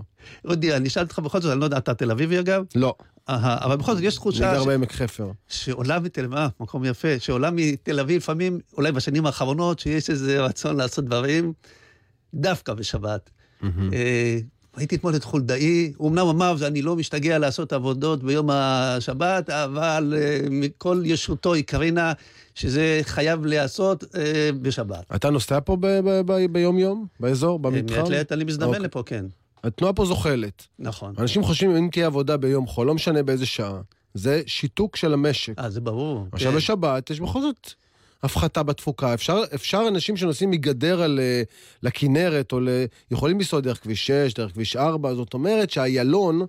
אודי, 0.44 0.76
אני 0.76 0.88
אשאל 0.88 1.02
אותך 1.02 1.18
בכל 1.18 1.40
זאת, 1.40 1.52
אני 1.52 1.60
לא 1.60 1.64
יודע, 1.64 1.76
אתה 1.78 1.94
תל 1.94 2.10
אביבי 2.10 2.38
אגב? 2.40 2.64
לא, 2.74 2.94
אבל 3.28 3.76
בכל 3.76 3.94
זאת 3.94 4.02
יש 4.02 4.14
אני 4.14 4.20
תחושה 4.20 4.54
גר 4.54 4.62
ש- 4.62 4.66
בעמק 4.66 4.92
חפר. 4.92 5.30
שעולה 5.48 6.00
מתל 6.00 6.24
אביב, 6.24 6.34
אה, 6.34 6.48
מקום 6.60 6.84
יפה, 6.84 7.18
שעולה 7.18 7.50
מתל 7.50 8.00
אביב 8.00 8.16
לפעמים, 8.16 8.60
אולי 8.76 8.92
בשנים 8.92 9.26
האחרונות, 9.26 9.78
שיש 9.78 10.10
איזה 10.10 10.40
רצון 10.40 10.76
לעשות 10.76 11.04
דברים 11.04 11.52
דווקא 12.34 12.74
בשבת. 12.74 13.30
אה, 13.92 14.38
ראיתי 14.76 14.96
אתמול 14.96 15.16
את 15.16 15.24
חולדאי, 15.24 15.92
הוא 15.96 16.08
אמנם 16.10 16.26
אמר, 16.26 16.66
אני 16.66 16.82
לא 16.82 16.96
משתגע 16.96 17.38
לעשות 17.38 17.72
עבודות 17.72 18.22
ביום 18.22 18.50
השבת, 18.50 19.50
אבל 19.50 20.14
אה, 20.16 20.40
מכל 20.50 21.02
ישותו 21.04 21.54
היא 21.54 21.64
קרינה, 21.64 22.12
שזה 22.54 23.00
חייב 23.02 23.46
להיעשות 23.46 24.04
אה, 24.16 24.50
בשבת. 24.62 25.04
אתה 25.14 25.30
נוסע 25.30 25.58
פה 25.64 25.76
ביום-יום? 26.50 27.06
באזור? 27.20 27.58
במתחם? 27.58 28.00
מעת 28.00 28.08
לעת 28.08 28.32
אני 28.32 28.44
מזדמן 28.44 28.66
אוקיי. 28.68 28.80
לפה, 28.80 29.02
כן. 29.06 29.24
התנועה 29.64 29.92
פה 29.92 30.04
זוחלת. 30.04 30.66
נכון. 30.78 31.14
אנשים 31.18 31.42
חושבים, 31.42 31.76
אם 31.76 31.88
תהיה 31.92 32.06
עבודה 32.06 32.36
ביום 32.36 32.66
חול, 32.66 32.86
לא 32.86 32.94
משנה 32.94 33.22
באיזה 33.22 33.46
שעה, 33.46 33.80
זה 34.14 34.42
שיתוק 34.46 34.96
של 34.96 35.12
המשק. 35.12 35.58
אה, 35.58 35.70
זה 35.70 35.80
ברור. 35.80 36.26
עכשיו 36.32 36.50
כן. 36.50 36.56
בשבת 36.56 37.10
יש 37.10 37.20
בכל 37.20 37.40
זאת 37.40 37.74
הפחתה 38.22 38.62
בתפוקה. 38.62 39.14
אפשר, 39.14 39.42
אפשר 39.54 39.84
אנשים 39.88 40.16
שנוסעים 40.16 40.50
מגדרה 40.50 41.06
ל, 41.06 41.20
לכנרת, 41.82 42.52
או 42.52 42.60
ל... 42.60 42.68
יכולים 43.10 43.38
לנסוע 43.38 43.60
דרך 43.60 43.82
כביש 43.82 44.06
6, 44.06 44.34
דרך 44.34 44.52
כביש 44.52 44.76
4, 44.76 45.14
זאת 45.14 45.34
אומרת 45.34 45.70
שהיילון, 45.70 46.46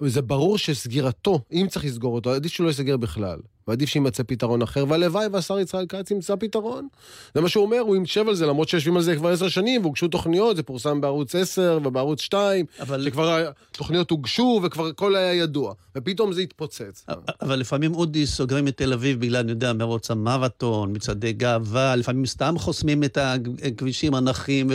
זה 0.00 0.22
ברור 0.22 0.58
שסגירתו, 0.58 1.40
אם 1.52 1.66
צריך 1.70 1.84
לסגור 1.84 2.14
אותו, 2.14 2.32
עדיף 2.32 2.52
שהוא 2.52 2.64
לא 2.64 2.68
ייסגר 2.68 2.96
בכלל. 2.96 3.38
ועדיף 3.68 3.88
שיימצא 3.88 4.22
פתרון 4.26 4.62
אחר, 4.62 4.84
והלוואי 4.88 5.26
והשר 5.32 5.58
ישראל 5.58 5.86
כץ 5.88 6.10
ימצא 6.10 6.34
פתרון. 6.36 6.88
זה 7.34 7.40
מה 7.40 7.48
שהוא 7.48 7.64
אומר, 7.64 7.78
הוא 7.78 7.96
יישב 7.96 8.28
על 8.28 8.34
זה, 8.34 8.46
למרות 8.46 8.68
שיושבים 8.68 8.96
על 8.96 9.02
זה 9.02 9.16
כבר 9.16 9.28
עשר 9.28 9.48
שנים, 9.48 9.82
והוגשו 9.82 10.08
תוכניות, 10.08 10.56
זה 10.56 10.62
פורסם 10.62 11.00
בערוץ 11.00 11.34
10 11.34 11.78
ובערוץ 11.84 12.20
2, 12.20 12.66
אבל- 12.80 13.04
שכבר 13.04 13.50
התוכניות 13.70 14.10
הוגשו 14.10 14.60
וכבר 14.64 14.86
הכל 14.86 15.16
היה 15.16 15.34
ידוע, 15.34 15.72
ופתאום 15.96 16.32
זה 16.32 16.40
התפוצץ. 16.40 17.06
אבל 17.42 17.58
לפעמים 17.58 17.94
אודי 17.94 18.26
סוגרים 18.26 18.68
את 18.68 18.76
תל 18.76 18.92
אביב 18.92 19.20
בגלל, 19.20 19.36
אני 19.36 19.50
יודע, 19.50 19.72
מרוץ 19.72 20.10
המרתון, 20.10 20.92
מצעדי 20.96 21.32
גאווה, 21.32 21.96
לפעמים 21.96 22.26
סתם 22.26 22.54
חוסמים 22.58 23.04
את 23.04 23.18
הכבישים 23.66 24.14
הנכים 24.14 24.66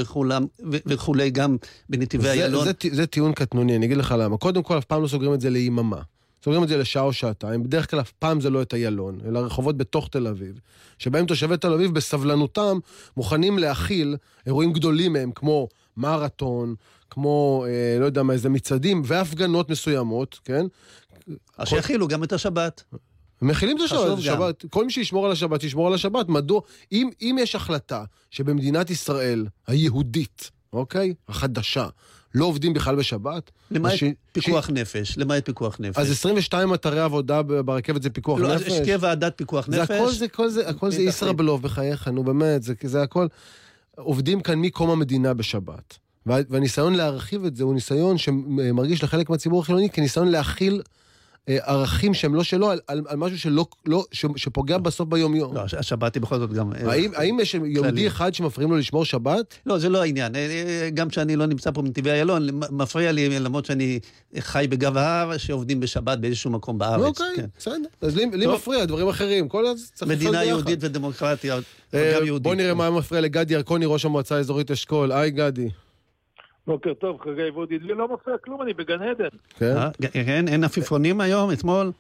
וכולי, 0.86 1.30
גם 1.30 1.58
בנתיבי 1.90 2.24
זה, 2.24 2.32
איילון. 2.32 2.66
זה, 2.66 2.72
זה 2.92 3.06
טיעון 3.08 3.34
קטנוני, 3.34 3.76
אני 3.76 3.86
אגיד 3.86 3.98
לך 3.98 4.16
למה. 4.20 4.38
קודם 4.38 4.64
כל, 4.64 4.78
אף 4.78 4.86
פעם 4.86 5.02
לא 5.04 5.08
סוגרים 5.08 5.34
את 5.34 5.42
זה 5.42 5.50
ליממה. 5.50 6.02
סוגרים 6.44 6.64
את 6.64 6.68
זה 6.68 6.78
לשעה 6.78 7.04
או 7.04 7.14
שעתיים. 7.14 7.64
בדרך 7.64 7.92
כלל 7.92 8.00
אף 8.00 8.12
פעם 8.12 8.42
זה 8.42 8.50
לא 8.50 8.62
את 8.62 8.74
איילון, 8.74 9.20
אלא 9.28 9.40
רחובות 9.40 9.78
בתוך 9.78 10.08
תל 10.12 10.28
אביב, 10.28 10.60
שבהם 11.00 11.26
תושבי 11.26 11.58
תל 11.58 11.74
אביב 11.74 11.94
בסבלנותם 11.94 12.80
מוכנים 13.18 13.60
להכיל 13.60 14.18
אירועים 14.46 14.74
גדולים 14.74 15.14
מהם, 15.14 15.32
כמו 15.32 15.68
מרתון, 15.98 16.76
כמו, 17.10 17.66
אה, 17.68 18.00
לא 18.00 18.06
יודע 18.06 18.24
מה, 18.24 18.34
איזה 18.34 18.50
מצעדים 18.50 19.02
והפגנות 19.06 19.70
מסוימות, 19.70 20.40
כן? 20.46 20.66
אז 21.58 21.68
שיכילו 21.68 22.08
גם 22.08 22.24
את 22.24 22.34
השבת. 22.34 22.84
מכילים 23.42 23.78
את 23.78 23.82
השבת. 23.82 24.18
השבת, 24.18 24.66
כל 24.70 24.86
מי 24.86 24.92
שישמור 24.92 25.26
על 25.26 25.32
השבת, 25.32 25.62
שישמור 25.62 25.88
על 25.88 25.94
השבת. 25.94 26.30
מדוע, 26.30 26.62
אם, 26.92 27.10
אם 27.22 27.36
יש 27.40 27.56
החלטה 27.56 28.04
שבמדינת 28.32 28.90
ישראל 28.90 29.46
היהודית, 29.68 30.52
אוקיי? 30.74 31.14
החדשה, 31.28 31.88
לא 32.36 32.46
עובדים 32.46 32.74
בכלל 32.74 32.96
בשבת, 32.96 33.52
למעט 33.72 33.94
ש- 33.96 34.04
פיקוח 34.32 34.70
נפש, 34.70 35.18
למעט 35.18 35.46
פיקוח 35.46 35.78
נפש. 35.80 35.98
אז 35.98 36.12
22 36.12 36.74
אתרי 36.74 37.00
עבודה 37.00 37.42
ברכבת 37.42 38.02
זה 38.02 38.10
פיקוח 38.10 38.40
לא, 38.40 38.56
נפש? 38.56 38.72
שתהיה 38.72 38.98
ועדת 39.02 39.34
פיקוח 39.36 39.68
זה 39.72 39.82
נפש. 39.82 39.92
הכל 39.92 40.12
זה, 40.12 40.26
הכל 40.26 40.50
זה, 40.50 40.70
הכל 40.70 40.92
זה. 40.92 41.02
ישראבלוף 41.02 41.62
בחייך, 41.62 42.08
נו 42.08 42.24
באמת, 42.24 42.64
זה, 42.64 42.74
זה 42.84 43.02
הכל... 43.02 43.28
עובדים 43.98 44.42
כאן 44.42 44.60
מקום 44.60 44.90
המדינה 44.90 45.34
בשבת. 45.34 45.98
וה, 46.26 46.38
והניסיון 46.50 46.96
להרחיב 46.96 47.46
את 47.46 47.56
זה 47.56 47.64
הוא 47.64 47.74
ניסיון 47.74 48.18
שמרגיש 48.18 49.04
לחלק 49.04 49.30
מהציבור 49.30 49.62
החילוני 49.62 49.90
כניסיון 49.90 50.28
להכיל 50.28 50.82
ערכים 51.48 52.14
שהם 52.14 52.36
לא 52.36 52.44
שלו, 52.44 52.70
על, 52.72 52.80
על, 52.88 53.02
על 53.08 53.18
משהו 53.18 53.40
שלא, 53.40 53.66
לא, 53.86 54.06
ש, 54.12 54.26
שפוגע 54.36 54.78
בסוף 54.78 55.10
ביום-יום. 55.10 55.56
לא, 55.56 55.62
השבת 55.80 56.16
היא 56.16 56.22
בכל 56.22 56.40
זאת 56.40 56.54
גם... 56.54 56.74
ערך 56.74 56.88
האם, 56.88 57.12
האם 57.16 57.40
יש. 57.40 57.54
יהודי 57.54 58.08
אחד 58.08 58.34
שמפריעים 58.34 58.72
לו 58.72 58.78
לשמור 58.78 59.06
שבת? 59.06 59.56
לא, 59.66 59.78
זה 59.78 59.90
לא 59.90 60.02
העניין. 60.02 60.36
אה, 60.36 60.42
אה, 60.42 60.90
גם 60.90 61.10
כשאני 61.10 61.36
לא 61.36 61.46
נמצא 61.46 61.72
פה 61.72 61.82
מנתיבי 61.82 62.12
איילון, 62.12 62.48
מפריע 62.72 63.12
לי, 63.12 63.40
למרות 63.40 63.66
שאני 63.66 64.00
חי 64.40 64.66
בגב 64.70 64.98
ההר, 64.98 65.38
שעובדים 65.38 65.80
בשבת 65.80 66.20
באיזשהו 66.20 66.52
מקום 66.52 66.78
בארץ. 66.78 67.06
אוקיי, 67.06 67.36
כן. 67.36 67.46
בסדר. 67.58 67.76
אז 68.02 68.16
לי. 68.16 68.48
מפריע, 68.48 68.86
דברים 68.86 69.08
אחרים. 69.08 69.48
כל 69.48 69.66
זה 69.76 69.86
צריך 69.94 70.12
מדינה. 70.12 70.44
יהודית 70.44 70.80
ודמוקרטיה, 70.82 71.60
אה, 71.94 72.14
גם 72.16 72.26
יהודית. 72.26 72.44
בוא 72.44 72.56
נראה 72.56 72.74
מה 72.74 72.92
מפריע 72.92 73.22
לגדי 73.22 73.54
ירקוני, 73.54 73.86
ראש 73.86 74.06
המועצה 74.06 74.36
האזורית 74.36 74.72
אשכול. 74.72 75.12
היי, 75.12 75.32
גדי. 75.32 75.70
בוקר 76.68 76.94
טוב, 76.94 77.22
חגי 77.22 77.50
וודי. 77.50 77.80
לי 77.80 77.94
לא 77.94 78.08
מפריע 78.14 78.38
כלום, 78.38 78.62
אני 78.62 78.74
בגן 78.74 79.02
עדן. 79.02 79.28
כן? 79.60 79.66
אה, 79.66 79.90
כן, 80.14 80.48
אין 80.48 80.64
עפיפונים 80.64 81.22
היום, 81.22 81.52
אתמול? 81.52 81.92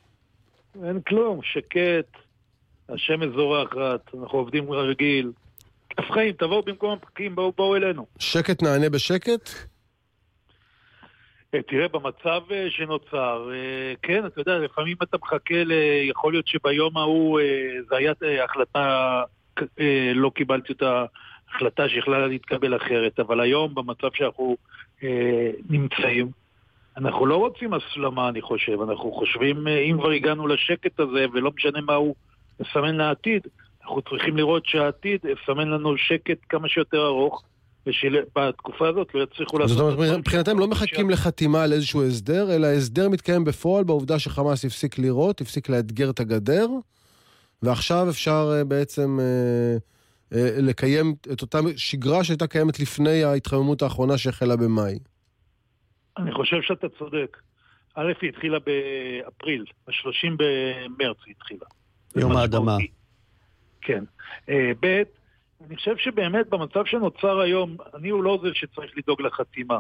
אין 0.84 1.02
כלום, 1.02 1.40
שקט, 1.44 2.18
השמש 2.90 3.28
זורחת, 3.36 4.16
אנחנו 4.22 4.38
עובדים 4.38 4.72
רגיל. 4.72 5.32
כיף 5.90 6.12
חיים, 6.12 6.34
תבואו 6.34 6.62
במקום 6.62 6.92
הפקקים, 6.92 7.36
בואו 7.36 7.52
בואו 7.58 7.76
אלינו. 7.76 8.06
שקט 8.20 8.64
נענה 8.64 8.90
בשקט? 8.90 9.50
אה, 11.56 11.62
תראה, 11.62 11.88
במצב 11.88 12.42
אה, 12.52 12.68
שנוצר, 12.70 13.50
כן, 14.02 14.26
אתה 14.26 14.42
יודע, 14.42 14.58
לפעמים 14.58 14.98
אתה 15.04 15.18
מחכה, 15.22 15.64
ל... 15.64 15.72
יכול 16.10 16.34
להיות 16.34 16.48
שביום 16.48 16.98
ההוא 16.98 17.40
זה 17.90 17.96
היה 17.96 18.14
החלטה, 18.44 19.24
לא 20.16 20.32
קיבלתי 20.36 20.74
את 20.74 20.84
ההחלטה 21.54 21.90
שיכולה 21.90 22.28
להתקבל 22.28 22.76
אחרת, 22.76 23.20
אבל 23.20 23.40
היום, 23.40 23.76
במצב 23.76 24.08
שאנחנו 24.14 24.58
אה, 25.04 25.52
נמצאים, 25.70 26.32
אנחנו 26.98 27.26
לא 27.26 27.36
רוצים 27.36 27.74
הסלמה, 27.74 28.30
אני 28.30 28.42
חושב. 28.42 28.82
אנחנו 28.82 29.12
חושבים, 29.12 29.68
אה, 29.68 29.80
אם 29.80 29.98
כבר 30.00 30.10
הגענו 30.10 30.48
לשקט 30.48 31.00
הזה, 31.00 31.26
ולא 31.34 31.52
משנה 31.58 31.82
מה 31.82 31.94
הוא 31.94 32.16
מסמן 32.60 32.96
לעתיד, 32.96 33.42
אנחנו 33.84 34.02
צריכים 34.02 34.38
לראות 34.38 34.66
שהעתיד 34.66 35.20
יסמן 35.26 35.68
לנו 35.70 35.98
שקט 35.98 36.38
כמה 36.50 36.70
שיותר 36.70 37.06
ארוך, 37.06 37.44
ושבתקופה 37.88 38.88
הזאת 38.88 39.08
לא 39.14 39.24
יצליחו 39.24 39.60
לעשות... 39.60 39.78
זאת 39.78 39.98
אומרת, 39.98 40.18
מבחינתם 40.18 40.60
לא 40.60 40.68
מחכים 40.68 41.10
לחתימה 41.10 41.64
על 41.64 41.74
איזשהו 41.74 42.04
הסדר, 42.04 42.56
אלא 42.56 42.68
ההסדר 42.68 43.10
מתקיים 43.10 43.44
בפועל 43.44 43.84
בעובדה 43.84 44.20
שחמאס 44.20 44.66
הפסיק 44.66 45.00
לירות, 45.00 45.42
הפסיק 45.42 45.70
לאתגר 45.70 46.10
את 46.10 46.20
הגדר, 46.20 46.68
ועכשיו 47.64 48.10
אפשר 48.10 48.52
אה, 48.58 48.64
בעצם 48.64 49.20
אה, 49.22 49.78
לקיים 50.62 51.16
את 51.34 51.42
אותה 51.42 51.60
שגרה 51.78 52.24
שהייתה 52.24 52.48
קיימת 52.48 52.80
לפני 52.80 53.24
ההתחממות 53.24 53.82
האחרונה 53.82 54.18
שהחלה 54.18 54.56
במאי. 54.56 55.00
אני 56.18 56.32
חושב 56.32 56.62
שאתה 56.62 56.88
צודק. 56.90 57.38
א', 57.96 58.12
היא 58.22 58.30
התחילה 58.30 58.58
באפריל, 58.60 59.66
ב-30 59.88 60.28
במרץ 60.38 61.18
היא 61.26 61.34
התחילה. 61.38 61.66
יום 62.16 62.32
האדמה. 62.32 62.78
כן. 63.82 64.04
אה, 64.50 64.72
ב', 64.80 65.04
אני 65.68 65.76
חושב 65.76 65.98
שבאמת 65.98 66.50
במצב 66.50 66.86
שנוצר 66.86 67.40
היום, 67.40 67.78
אני 67.96 68.10
הוא 68.10 68.24
לא 68.24 68.40
זה 68.44 68.50
שצריך 68.54 68.92
לדאוג 68.98 69.22
לחתימה. 69.22 69.80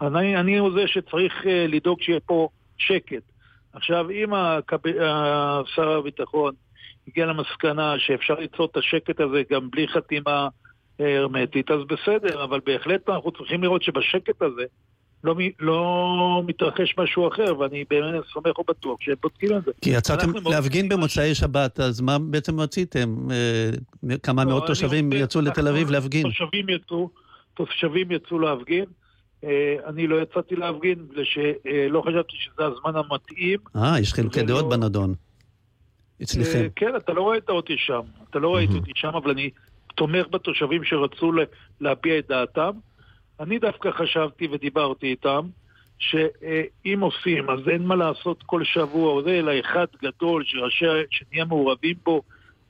אני, 0.00 0.36
אני 0.36 0.58
הוא 0.58 0.70
זה 0.72 0.86
שצריך 0.86 1.46
אה, 1.46 1.66
לדאוג 1.68 2.02
שיהיה 2.02 2.20
פה 2.20 2.48
שקט. 2.78 3.22
עכשיו, 3.72 4.10
אם 4.10 4.34
הקב... 4.34 4.86
אה, 4.86 5.60
שר 5.66 5.88
הביטחון 5.88 6.54
הגיע 7.08 7.26
למסקנה 7.26 7.94
שאפשר 7.98 8.34
ליצור 8.34 8.66
את 8.72 8.76
השקט 8.76 9.20
הזה 9.20 9.42
גם 9.50 9.70
בלי 9.70 9.88
חתימה 9.88 10.48
אה, 11.00 11.18
הרמטית, 11.18 11.70
אז 11.70 11.80
בסדר, 11.88 12.44
אבל 12.44 12.60
בהחלט 12.66 13.08
אנחנו 13.08 13.30
צריכים 13.32 13.62
לראות 13.62 13.82
שבשקט 13.82 14.42
הזה 14.42 14.62
לא, 15.24 15.34
לא 15.60 16.42
מתרחש 16.46 16.94
משהו 16.98 17.28
אחר, 17.28 17.58
ואני 17.58 17.84
באמת 17.90 18.24
סומך 18.32 18.58
ובטוח 18.58 18.96
שהם 19.00 19.14
בודקים 19.22 19.56
את 19.56 19.64
זה. 19.64 19.70
כי 19.80 19.90
יצאתם 19.90 20.26
אנחנו 20.26 20.40
מאוד 20.40 20.54
להפגין 20.54 20.88
במוצאי 20.88 21.34
שבת, 21.34 21.80
אז 21.80 22.00
מה 22.00 22.18
בעצם 22.18 22.60
רציתם? 22.60 23.16
אה, 23.30 23.70
כמה 24.22 24.44
לא, 24.44 24.50
מאות 24.50 24.66
תושבים 24.66 25.06
רוצה- 25.12 25.16
יצאו 25.24 25.40
לתל 25.40 25.68
אביב 25.68 25.90
להפגין. 25.90 26.22
תושבים 26.22 26.68
יצאו, 26.68 27.08
תושבים 27.54 28.12
יצאו 28.12 28.38
להפגין. 28.38 28.84
אה, 29.44 29.76
אני 29.86 30.06
לא 30.06 30.22
יצאתי 30.22 30.56
להפגין, 30.56 31.08
בגלל 31.08 31.24
שלא 31.24 32.02
חשבתי 32.06 32.36
שזה 32.36 32.66
הזמן 32.66 32.92
המתאים. 33.00 33.58
אה, 33.76 34.00
יש 34.00 34.12
חילוקי 34.12 34.42
דעות 34.42 34.68
בנדון. 34.68 35.14
אצלכם. 36.22 36.58
אה, 36.58 36.66
כן, 36.76 36.96
אתה 36.96 37.12
לא 37.12 37.22
רואה 37.22 37.38
אותי 37.48 37.74
שם. 37.78 38.00
אתה 38.30 38.38
לא 38.38 38.54
ראית 38.54 38.70
אותי 38.70 38.90
שם, 38.94 39.08
אבל 39.08 39.30
אני 39.30 39.50
תומך 39.94 40.26
בתושבים 40.30 40.84
שרצו 40.84 41.32
להביע 41.80 42.18
את 42.18 42.28
דעתם. 42.28 42.70
אני 43.40 43.58
דווקא 43.58 43.90
חשבתי 43.90 44.48
ודיברתי 44.50 45.06
איתם, 45.06 45.46
שאם 45.98 47.00
עושים, 47.00 47.50
אז 47.50 47.68
אין 47.68 47.82
מה 47.82 47.96
לעשות 47.96 48.42
כל 48.42 48.64
שבוע 48.64 49.22
אלא 49.30 49.52
אחד 49.60 49.86
גדול 50.02 50.44
שראשי, 50.46 50.86
שנהיה 51.10 51.44
מעורבים 51.44 51.94
בו, 52.04 52.22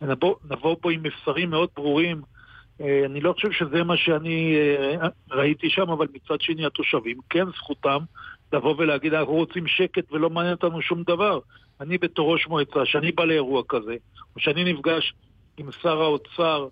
נבוא, 0.02 0.34
נבוא 0.50 0.76
בו 0.82 0.90
עם 0.90 1.02
מסרים 1.02 1.50
מאוד 1.50 1.68
ברורים. 1.76 2.20
אה, 2.80 3.02
אני 3.04 3.20
לא 3.20 3.32
חושב 3.32 3.52
שזה 3.52 3.84
מה 3.84 3.96
שאני 3.96 4.56
אה, 4.56 5.08
ראיתי 5.30 5.70
שם, 5.70 5.90
אבל 5.90 6.06
מצד 6.14 6.40
שני 6.40 6.66
התושבים, 6.66 7.16
כן 7.30 7.44
זכותם 7.56 7.98
לבוא 8.52 8.74
ולהגיד, 8.78 9.14
אנחנו 9.14 9.32
רוצים 9.32 9.66
שקט 9.66 10.12
ולא 10.12 10.30
מעניין 10.30 10.54
אותנו 10.54 10.82
שום 10.82 11.02
דבר. 11.02 11.38
אני 11.80 11.98
בתור 11.98 12.32
ראש 12.32 12.46
מועצה, 12.46 12.80
שאני 12.84 13.12
בא 13.12 13.24
לאירוע 13.24 13.62
כזה, 13.68 13.96
או 14.36 14.40
שאני 14.40 14.72
נפגש 14.72 15.14
עם 15.56 15.72
שר 15.82 16.02
האוצר, 16.02 16.68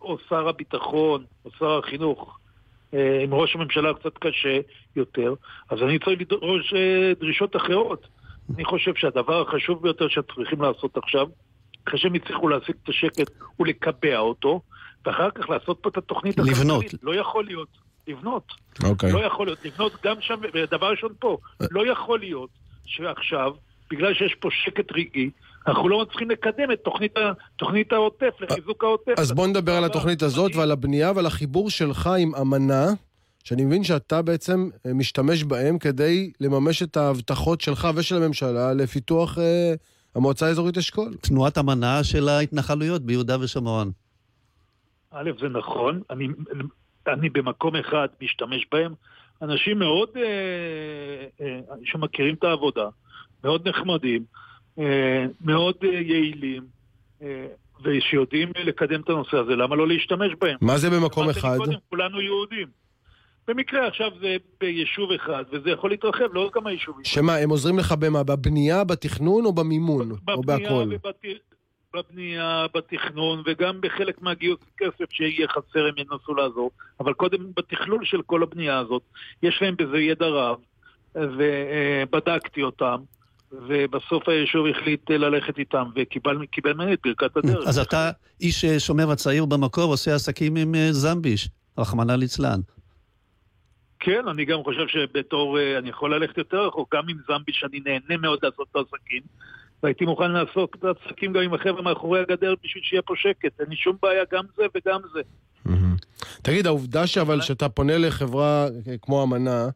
או 0.00 0.18
שר 0.28 0.48
הביטחון, 0.48 1.24
או 1.44 1.50
שר 1.58 1.78
החינוך, 1.78 2.38
אה, 2.94 3.22
עם 3.22 3.34
ראש 3.34 3.54
הממשלה 3.54 3.94
קצת 3.94 4.18
קשה 4.18 4.60
יותר, 4.96 5.34
אז 5.70 5.78
אני 5.82 5.98
צריך 5.98 6.20
לדרוש 6.20 6.74
אה, 6.74 7.12
דרישות 7.20 7.56
אחרות. 7.56 8.06
אני 8.54 8.64
חושב 8.64 8.94
שהדבר 8.96 9.40
החשוב 9.40 9.82
ביותר 9.82 10.08
שצריכים 10.08 10.62
לעשות 10.62 10.96
עכשיו, 10.96 11.26
אחרי 11.88 11.98
שהם 11.98 12.14
הצליחו 12.14 12.48
להשיג 12.48 12.74
את 12.82 12.88
השקט, 12.88 13.30
הוא 13.56 13.66
לקבע 13.66 14.18
אותו, 14.18 14.60
ואחר 15.06 15.30
כך 15.30 15.50
לעשות 15.50 15.78
פה 15.82 15.88
את 15.88 15.96
התוכנית 15.96 16.38
לבנות. 16.38 16.80
הכלכלית. 16.80 17.04
לא 17.04 17.14
יכול 17.14 17.44
להיות. 17.44 17.68
לבנות. 18.08 18.52
אוקיי. 18.84 19.12
לא 19.12 19.18
יכול 19.18 19.46
להיות. 19.46 19.64
לבנות 19.64 19.92
גם 20.04 20.16
שם, 20.20 20.34
ודבר 20.54 20.90
ראשון 20.90 21.12
פה, 21.18 21.38
לא 21.70 21.92
יכול 21.92 22.18
להיות 22.18 22.50
שעכשיו, 22.86 23.52
בגלל 23.90 24.14
שיש 24.14 24.34
פה 24.34 24.48
שקט 24.50 24.92
רגעי, 24.92 25.30
אנחנו 25.66 25.88
לא 25.88 26.02
מצליחים 26.02 26.30
לקדם 26.30 26.72
את 26.72 26.80
תוכנית, 26.80 27.14
תוכנית 27.56 27.92
העוטף, 27.92 28.34
לחיזוק 28.40 28.84
העוטף. 28.84 29.12
אז 29.18 29.32
בוא 29.32 29.46
נדבר 29.46 29.72
על 29.72 29.84
התוכנית 29.84 30.22
הזאת 30.22 30.56
ועל 30.56 30.70
הבנייה 30.70 31.12
ועל 31.14 31.26
החיבור 31.26 31.70
שלך 31.70 32.10
עם 32.18 32.34
אמנה, 32.34 32.86
שאני 33.44 33.64
מבין 33.64 33.84
שאתה 33.84 34.22
בעצם 34.22 34.68
אה, 34.86 34.94
משתמש 34.94 35.44
בהם 35.44 35.78
כדי 35.78 36.32
לממש 36.40 36.82
את 36.82 36.96
ההבטחות 36.96 37.60
שלך 37.60 37.88
ושל 37.96 38.16
הממשלה 38.16 38.72
לפיתוח 38.74 39.38
אה, 39.38 39.74
המועצה 40.14 40.46
האזורית 40.46 40.78
אשכול. 40.78 41.14
תנועת 41.20 41.56
המנה 41.56 42.04
של 42.04 42.28
ההתנחלויות 42.28 43.02
ביהודה 43.02 43.40
ושומרון. 43.40 43.90
א', 45.10 45.30
זה 45.40 45.48
נכון, 45.48 46.00
אני, 46.10 46.28
אני 47.06 47.28
במקום 47.30 47.76
אחד 47.76 48.06
משתמש 48.22 48.66
בהם. 48.72 48.94
אנשים 49.42 49.78
מאוד, 49.78 50.08
אה, 50.16 50.22
אה, 51.40 51.60
שמכירים 51.84 52.34
את 52.34 52.44
העבודה, 52.44 52.88
מאוד 53.44 53.68
נחמדים, 53.68 54.24
אה, 54.78 55.26
מאוד 55.40 55.74
אה, 55.84 55.88
יעילים, 55.88 56.62
אה, 57.22 57.46
ושיודעים 57.82 58.48
לקדם 58.64 59.00
את 59.00 59.08
הנושא 59.08 59.36
הזה, 59.36 59.56
למה 59.56 59.76
לא 59.76 59.88
להשתמש 59.88 60.32
בהם? 60.40 60.56
מה 60.60 60.78
זה 60.78 60.90
במקום 60.90 61.30
אחד? 61.30 61.56
קודם, 61.56 61.78
כולנו 61.90 62.20
יהודים. 62.20 62.66
במקרה 63.48 63.86
עכשיו 63.86 64.10
זה 64.20 64.36
ביישוב 64.60 65.10
אחד, 65.12 65.44
וזה 65.52 65.70
יכול 65.70 65.90
להתרחב 65.90 66.34
לעוד 66.34 66.52
כמה 66.52 66.72
יישובים. 66.72 67.04
שמה, 67.04 67.36
הם 67.36 67.50
עוזרים 67.50 67.78
לך 67.78 67.92
במה? 67.92 68.22
בבנייה, 68.22 68.84
בתכנון 68.84 69.44
או 69.44 69.52
במימון? 69.52 70.10
או 70.10 70.16
בבנייה, 70.16 70.70
בהכל? 70.70 70.88
ובת... 70.90 71.24
בבנייה, 71.94 72.66
בתכנון, 72.74 73.42
וגם 73.46 73.80
בחלק 73.80 74.22
מהגיוס 74.22 74.60
כסף 74.78 75.12
שיהיה 75.12 75.48
חסר 75.48 75.86
הם 75.86 75.94
ינסו 75.98 76.34
לעזור. 76.34 76.70
אבל 77.00 77.12
קודם 77.12 77.38
בתכלול 77.56 78.04
של 78.04 78.22
כל 78.22 78.42
הבנייה 78.42 78.78
הזאת, 78.78 79.02
יש 79.42 79.58
להם 79.62 79.74
בזה 79.78 79.98
ידע 79.98 80.26
רב, 80.26 80.58
ובדקתי 81.14 82.62
אותם, 82.62 82.96
ובסוף 83.68 84.28
היישוב 84.28 84.66
החליט 84.66 85.10
ללכת 85.10 85.58
איתם, 85.58 85.84
וקיבל 85.96 86.46
קיבל 86.46 86.72
ממני 86.72 86.94
את 86.94 86.98
ברכת 87.04 87.36
הדרך. 87.36 87.68
אז 87.68 87.78
אתה 87.78 88.10
איש 88.40 88.64
אה, 88.64 88.80
שומר 88.80 89.10
הצעיר 89.10 89.44
במקור, 89.44 89.84
עושה 89.84 90.14
עסקים 90.14 90.56
עם 90.56 90.74
אה, 90.74 90.92
זמביש, 90.92 91.48
רחמנא 91.78 92.12
ליצלן. 92.12 92.60
כן, 94.00 94.28
אני 94.28 94.44
גם 94.44 94.62
חושב 94.64 94.88
שבתור, 94.88 95.58
אה, 95.58 95.78
אני 95.78 95.88
יכול 95.88 96.14
ללכת 96.14 96.38
יותר 96.38 96.66
רחוק, 96.66 96.94
גם 96.94 97.08
עם 97.08 97.16
זמבי 97.26 97.52
שאני 97.52 97.80
נהנה 97.84 98.20
מאוד 98.20 98.38
לעשות 98.42 98.66
את 98.70 98.76
העסקים, 98.76 99.22
והייתי 99.82 100.04
מוכן 100.04 100.30
לעשות 100.30 100.76
את 100.78 100.84
העסקים 100.84 101.32
גם 101.32 101.42
עם 101.42 101.54
החבר'ה 101.54 101.82
מאחורי 101.82 102.20
הגדר 102.20 102.54
בשביל 102.64 102.82
שיהיה 102.82 103.02
פה 103.02 103.14
שקט. 103.16 103.60
אין 103.60 103.68
לי 103.70 103.76
שום 103.76 103.96
בעיה, 104.02 104.22
גם 104.32 104.44
זה 104.56 104.64
וגם 104.74 105.00
זה. 105.12 105.20
תגיד, 106.42 106.66
העובדה 106.66 107.06
שאבל 107.06 107.40
שאתה 107.40 107.68
פונה 107.68 107.98
לחברה 107.98 108.66
אה, 108.88 108.94
כמו 109.02 109.24
אמנה, 109.24 109.68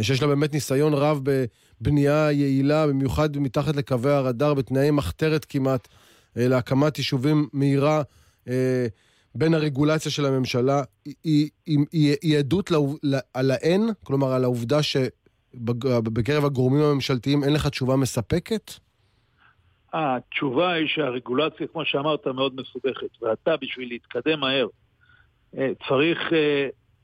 שיש 0.00 0.22
לה 0.22 0.28
באמת 0.28 0.52
ניסיון 0.52 0.94
רב 0.94 1.20
בבנייה 1.80 2.32
יעילה, 2.32 2.86
במיוחד 2.86 3.38
מתחת 3.38 3.76
לקווי 3.76 4.12
הרדאר, 4.12 4.54
בתנאי 4.54 4.90
מחתרת 4.90 5.44
כמעט, 5.44 5.88
אה, 6.36 6.48
להקמת 6.48 6.98
יישובים 6.98 7.48
מהירה 7.52 8.02
אה, 8.48 8.86
בין 9.34 9.54
הרגולציה 9.54 10.12
של 10.12 10.26
הממשלה, 10.26 10.82
היא, 11.04 11.14
היא, 11.24 11.78
היא, 11.92 12.16
היא, 12.22 12.38
עדות 12.38 12.70
על 13.34 13.50
האין? 13.50 13.88
כלומר, 14.04 14.32
על 14.32 14.44
העובדה 14.44 14.78
שבקרב 14.82 16.44
הגורמים 16.44 16.82
הממשלתיים 16.82 17.44
אין 17.44 17.52
לך 17.52 17.66
תשובה 17.66 17.96
מספקת? 17.96 18.72
התשובה 19.92 20.72
היא 20.72 20.88
שהרגולציה, 20.88 21.66
כמו 21.66 21.84
שאמרת, 21.84 22.26
מאוד 22.26 22.52
מסובכת, 22.60 23.22
ואתה, 23.22 23.56
בשביל 23.56 23.88
להתקדם 23.88 24.40
מהר, 24.40 24.66
אה, 25.58 25.70
צריך 25.88 26.18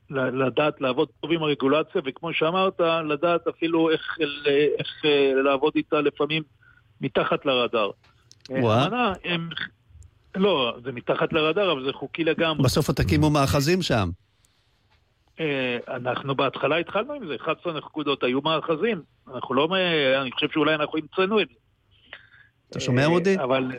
לדעת 0.09 0.81
לעבוד 0.81 1.07
טוב 1.21 1.31
עם 1.31 1.43
הרגולציה, 1.43 2.01
וכמו 2.05 2.33
שאמרת, 2.33 2.79
לדעת 3.09 3.47
אפילו 3.47 3.91
איך, 3.91 4.17
ל- 4.19 4.47
איך 4.79 4.87
אה, 5.05 5.31
לעבוד 5.43 5.73
איתה 5.75 6.01
לפעמים 6.01 6.43
מתחת 7.01 7.45
לרדאר. 7.45 7.91
אה, 8.51 9.13
הם... 9.23 9.49
לא, 10.35 10.77
זה 10.83 10.91
מתחת 10.91 11.33
לרדאר, 11.33 11.71
אבל 11.71 11.85
זה 11.85 11.93
חוקי 11.93 12.23
לגמרי. 12.23 12.63
בסוף 12.63 12.91
תקימו 12.91 13.29
מאחזים 13.29 13.81
שם. 13.81 14.09
אה, 15.39 15.77
אנחנו 15.87 16.35
בהתחלה 16.35 16.77
התחלנו 16.77 17.13
עם 17.13 17.27
זה, 17.27 17.35
11 17.35 17.73
נקודות 17.73 18.23
היו 18.23 18.41
מאחזים. 18.41 19.01
אנחנו 19.33 19.55
לא... 19.55 19.67
אני 20.21 20.31
חושב 20.31 20.47
שאולי 20.49 20.75
אנחנו 20.75 20.99
המצאנו 20.99 21.41
את 21.41 21.47
זה. 21.47 21.55
אתה 22.69 22.79
שומע, 22.79 23.05
אודי? 23.05 23.35
אבל... 23.39 23.71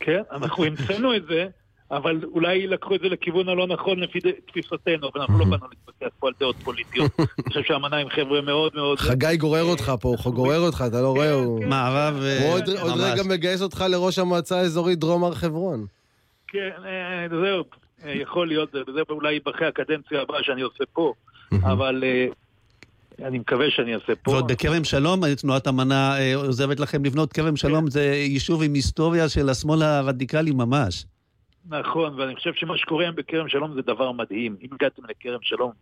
כן, 0.00 0.22
אנחנו 0.30 0.64
המצאנו 0.64 1.16
את 1.16 1.22
זה, 1.26 1.46
אבל 1.90 2.20
אולי 2.24 2.66
לקחו 2.66 2.94
את 2.94 3.00
זה 3.00 3.08
לכיוון 3.08 3.48
הלא 3.48 3.66
נכון 3.66 4.00
לפי 4.00 4.18
תפיסתנו, 4.46 5.10
ואנחנו 5.14 5.38
לא 5.38 5.44
באנו 5.44 5.66
להתווכח 5.70 6.16
פה 6.18 6.28
על 6.28 6.34
דעות 6.40 6.56
פוליטיות. 6.56 7.10
אני 7.20 7.48
חושב 7.48 7.62
שהאמנה 7.62 7.96
עם 7.96 8.08
חבר'ה 8.08 8.40
מאוד 8.40 8.72
מאוד... 8.74 8.98
חגי 8.98 9.36
גורר 9.36 9.64
אותך 9.64 9.92
פה, 10.00 10.14
הוא 10.24 10.34
גורר 10.34 10.60
אותך, 10.60 10.84
אתה 10.86 11.00
לא 11.00 11.08
רואה? 11.08 11.32
הוא... 11.32 11.64
מערב 11.64 12.22
אה, 12.22 12.48
הוא 12.48 12.54
עוד. 12.54 12.68
רגע 13.00 13.22
מגייס 13.22 13.62
אותך 13.62 13.84
לראש 13.88 14.18
המועצה 14.18 14.58
האזורית 14.58 14.98
דרום 14.98 15.24
הר 15.24 15.34
חברון. 15.34 15.86
כן, 16.48 16.70
אה, 16.84 17.26
זהו, 17.28 17.64
אה, 18.04 18.12
יכול 18.14 18.48
להיות, 18.48 18.70
זה 18.72 18.78
זה 18.94 19.00
אולי 19.10 19.38
אחרי 19.54 19.66
הקדנציה 19.66 20.22
הבאה 20.22 20.42
שאני 20.42 20.62
עושה 20.62 20.84
פה, 20.92 21.12
אבל 21.52 22.04
אני 23.24 23.38
מקווה 23.38 23.66
שאני 23.70 23.94
אעשה 23.94 24.12
פה. 24.22 24.30
ועוד 24.30 24.52
בכרם 24.52 24.84
שלום, 24.84 25.34
תנועת 25.34 25.68
אמנה 25.68 26.16
עוזרת 26.34 26.80
לכם 26.80 27.04
לבנות 27.04 27.32
כרם 27.32 27.56
שלום, 27.56 27.90
זה 27.90 28.04
יישוב 28.04 28.62
עם 28.62 28.74
היסטוריה 28.74 29.28
של 29.28 29.48
השמאל 29.48 29.82
הרדיקלי 29.82 30.50
ממש. 30.50 31.04
נכון, 31.68 32.20
ואני 32.20 32.34
חושב 32.34 32.54
שמה 32.54 32.78
שקורה 32.78 33.04
היום 33.04 33.16
בכרם 33.16 33.48
שלום 33.48 33.74
זה 33.74 33.82
דבר 33.82 34.12
מדהים. 34.12 34.56
אם 34.62 34.68
הגעתם 34.72 35.02
לכרם 35.08 35.38
שלום, 35.42 35.72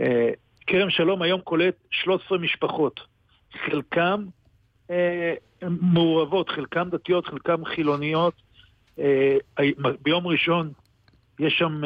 אה, 0.00 0.30
כרם 0.66 0.90
שלום 0.90 1.22
היום 1.22 1.40
קולט 1.40 1.74
13 1.90 2.38
משפחות. 2.38 3.00
חלקם 3.64 4.24
אה, 4.90 5.34
מעורבות, 5.62 6.48
חלקם 6.48 6.88
דתיות, 6.90 7.26
חלקם 7.26 7.64
חילוניות. 7.64 8.34
אה, 8.98 9.36
ביום 10.02 10.26
ראשון 10.26 10.72
יש 11.38 11.58
שם 11.58 11.80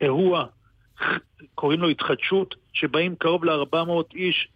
אירוע, 0.00 0.46
קוראים 1.54 1.80
לו 1.80 1.88
התחדשות, 1.88 2.54
שבאים 2.72 3.16
קרוב 3.16 3.44
ל-400 3.44 4.14
איש 4.14 4.48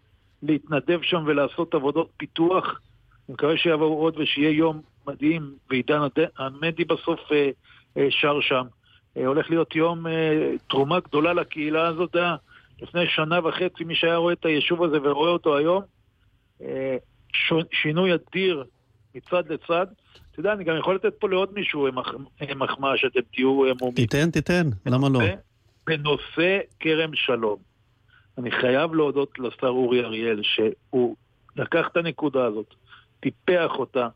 להתנדב 0.42 1.02
שם 1.02 1.22
ולעשות 1.26 1.74
עבודות 1.74 2.10
פיתוח. 2.16 2.80
אני 3.28 3.34
מקווה 3.34 3.56
שיבואו 3.56 3.98
עוד 3.98 4.16
ושיהיה 4.18 4.50
יום 4.50 4.82
מדהים, 5.06 5.54
ועידן 5.70 6.00
עמדי 6.38 6.84
בסוף 6.84 7.20
אה, 7.32 7.50
אה, 7.96 8.06
שר 8.10 8.40
שם. 8.40 8.64
אה, 9.16 9.26
הולך 9.26 9.50
להיות 9.50 9.76
יום 9.76 10.06
תרומה 10.68 11.00
גדולה 11.00 11.32
לקהילה 11.32 11.88
הזאת. 11.88 12.16
לפני 12.82 13.06
שנה 13.06 13.46
וחצי, 13.48 13.84
מי 13.84 13.94
שהיה 13.94 14.16
רואה 14.16 14.32
את 14.32 14.44
היישוב 14.44 14.82
הזה 14.82 14.96
ורואה 15.02 15.30
אותו 15.30 15.56
היום, 15.56 15.82
שינוי 17.72 18.10
אדיר 18.14 18.64
מצד 19.14 19.52
לצד. 19.52 19.86
אתה 20.30 20.40
יודע, 20.40 20.52
אני 20.52 20.64
גם 20.64 20.76
יכול 20.76 20.94
לתת 20.94 21.14
פה 21.18 21.28
לעוד 21.28 21.54
מישהו 21.54 21.86
אה, 21.86 21.90
מח- 21.90 22.14
אה, 22.42 22.54
מחמאה 22.54 22.96
שאתם 22.96 23.20
תהיו 23.32 23.62
מומים. 23.80 23.94
תיתן, 23.94 24.30
תיתן, 24.30 24.70
למה 24.86 25.08
לא? 25.08 25.20
בנושא 25.86 26.58
כרם 26.80 27.10
שלום. 27.14 27.58
אני 28.38 28.50
חייב 28.50 28.94
להודות 28.94 29.38
לשר 29.38 29.66
אורי 29.68 30.04
אריאל, 30.04 30.40
שהוא 30.42 31.16
לקח 31.56 31.88
את 31.92 31.96
הנקודה 31.96 32.44
הזאת, 32.44 32.74
טיפח 33.20 33.70
אותה, 33.70 34.08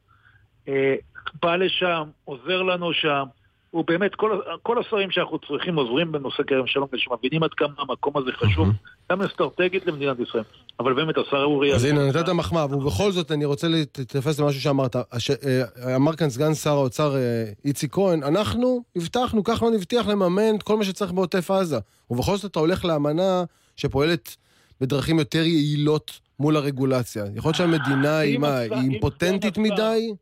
בא 1.42 1.56
לשם, 1.56 2.02
עוזר 2.24 2.62
לנו 2.62 2.92
שם. 2.92 3.24
הוא 3.70 3.84
באמת, 3.86 4.14
כל, 4.14 4.40
כל 4.62 4.80
השרים 4.80 5.10
שאנחנו 5.10 5.38
צריכים 5.38 5.76
עוזרים 5.76 6.12
בנושא 6.12 6.42
כרם 6.46 6.66
שלום, 6.66 6.88
ושמבינים 6.92 7.42
עד 7.42 7.50
כמה 7.56 7.72
המקום 7.78 8.16
הזה 8.16 8.30
חשוב, 8.32 8.68
גם 9.12 9.22
אסטרטגית 9.22 9.86
למדינת 9.86 10.16
ישראל. 10.28 10.44
אבל 10.80 10.92
באמת, 10.92 11.18
השר 11.18 11.42
אורי 11.44 11.74
אז. 11.74 11.84
הנה, 11.84 12.08
נתת 12.08 12.28
מחמאה, 12.28 12.64
ובכל 12.64 13.12
זאת 13.12 13.32
אני 13.32 13.44
רוצה 13.44 13.68
להתייחס 13.68 14.40
למשהו 14.40 14.60
שאמרת. 14.60 14.96
אה, 14.96 15.96
אמר 15.96 16.16
כאן 16.16 16.30
סגן 16.30 16.54
שר 16.54 16.70
האוצר 16.70 17.16
אה, 17.16 17.44
איציק 17.64 17.94
כהן, 17.94 18.22
אנחנו 18.22 18.82
הבטחנו, 18.96 19.44
כחלון 19.44 19.74
הבטיח 19.74 20.08
לממן 20.08 20.56
את 20.56 20.62
כל 20.62 20.76
מה 20.76 20.84
שצריך 20.84 21.12
בעוטף 21.12 21.50
עזה. 21.50 21.78
ובכל 22.10 22.36
זאת 22.36 22.50
אתה 22.50 22.60
הולך 22.60 22.84
לאמנה 22.84 23.44
שפועלת 23.76 24.36
בדרכים 24.80 25.18
יותר 25.18 25.42
יעילות 25.42 26.20
מול 26.38 26.56
הרגולציה. 26.56 27.24
יכול 27.34 27.48
להיות 27.48 27.56
שהמדינה 27.56 28.18
היא 28.18 28.38
מה, 28.38 28.58
היא 28.58 28.72
אימפוטנטית 28.72 29.58
מדי? 29.58 30.12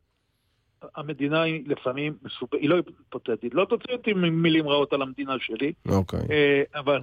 המדינה 0.95 1.41
היא 1.41 1.63
לפעמים 1.67 2.13
מסובכת, 2.23 2.57
היא 2.61 2.69
לא 2.69 2.75
היפותטית. 2.75 3.53
לא 3.53 3.65
תוציא 3.65 3.93
אותי 3.93 4.13
ממילים 4.13 4.67
רעות 4.67 4.93
על 4.93 5.01
המדינה 5.01 5.35
שלי, 5.39 5.73
אוקיי. 5.87 6.19
אה, 6.31 6.63
אבל, 6.75 7.01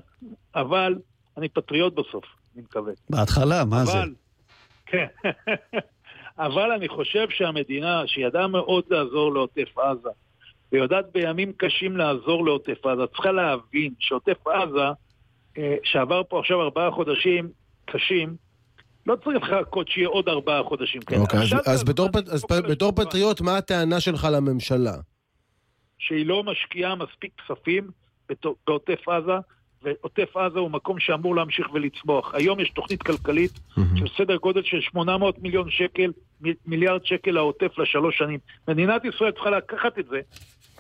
אבל 0.55 0.95
אני 1.37 1.49
פטריוט 1.49 1.95
בסוף, 1.95 2.25
אני 2.55 2.63
מקווה. 2.63 2.93
בהתחלה, 3.11 3.65
מה 3.65 3.85
זה? 3.85 3.93
אבל, 3.93 4.15
כן, 4.87 5.07
אבל 6.39 6.73
אני 6.73 6.89
חושב 6.89 7.27
שהמדינה, 7.31 8.03
שידעה 8.07 8.47
מאוד 8.47 8.85
לעזור 8.91 9.35
לעוטף 9.35 9.79
עזה, 9.79 10.09
ויודעת 10.73 11.05
בימים 11.15 11.53
קשים 11.57 11.97
לעזור 11.97 12.45
לעוטף 12.45 12.87
עזה, 12.87 13.07
צריכה 13.07 13.33
להבין 13.33 13.93
שעוטף 13.99 14.47
עזה, 14.47 14.89
אה, 15.59 15.77
שעבר 15.85 16.23
פה 16.29 16.41
עכשיו 16.41 16.63
ארבעה 16.63 16.91
חודשים 16.91 17.49
קשים, 17.85 18.37
לא 19.07 19.17
צריך 19.25 19.37
לחכות 19.51 19.89
שיהיה 19.89 20.09
עוד 20.09 20.29
ארבעה 20.29 20.63
חודשים 20.63 21.01
כאלה. 21.03 21.21
אוקיי, 21.21 21.41
אז- 21.67 21.85
בתור 21.85 22.09
השולחן. 22.89 23.05
פטריוט, 23.05 23.41
מה 23.41 23.57
הטענה 23.57 24.01
שלך 24.01 24.29
לממשלה? 24.33 24.93
שהיא 25.99 26.27
לא 26.27 26.43
משקיעה 26.45 26.95
מספיק 26.95 27.33
כספים 27.41 27.91
בת- 28.29 28.47
בעוטף 28.67 29.09
עזה, 29.09 29.33
ועוטף 29.83 30.37
עזה 30.37 30.59
הוא 30.59 30.71
מקום 30.71 31.01
שאמור 31.01 31.37
להמשיך 31.37 31.67
ולצמוח. 31.75 32.35
היום 32.35 32.61
יש 32.61 32.71
תוכנית 32.71 33.03
כלכלית 33.03 33.51
של 33.97 34.07
סדר 34.17 34.37
גודל 34.37 34.63
של 34.65 34.81
800 34.81 35.39
מיליון 35.43 35.71
שקל, 35.71 36.13
מיליארד 36.67 37.05
שקל 37.07 37.31
לעוטף 37.31 37.79
לשלוש 37.79 38.19
שנים. 38.19 38.39
מדינת 38.69 39.05
ישראל 39.05 39.31
צריכה 39.33 39.51
לקחת 39.51 39.99
את 39.99 40.07
זה, 40.11 40.21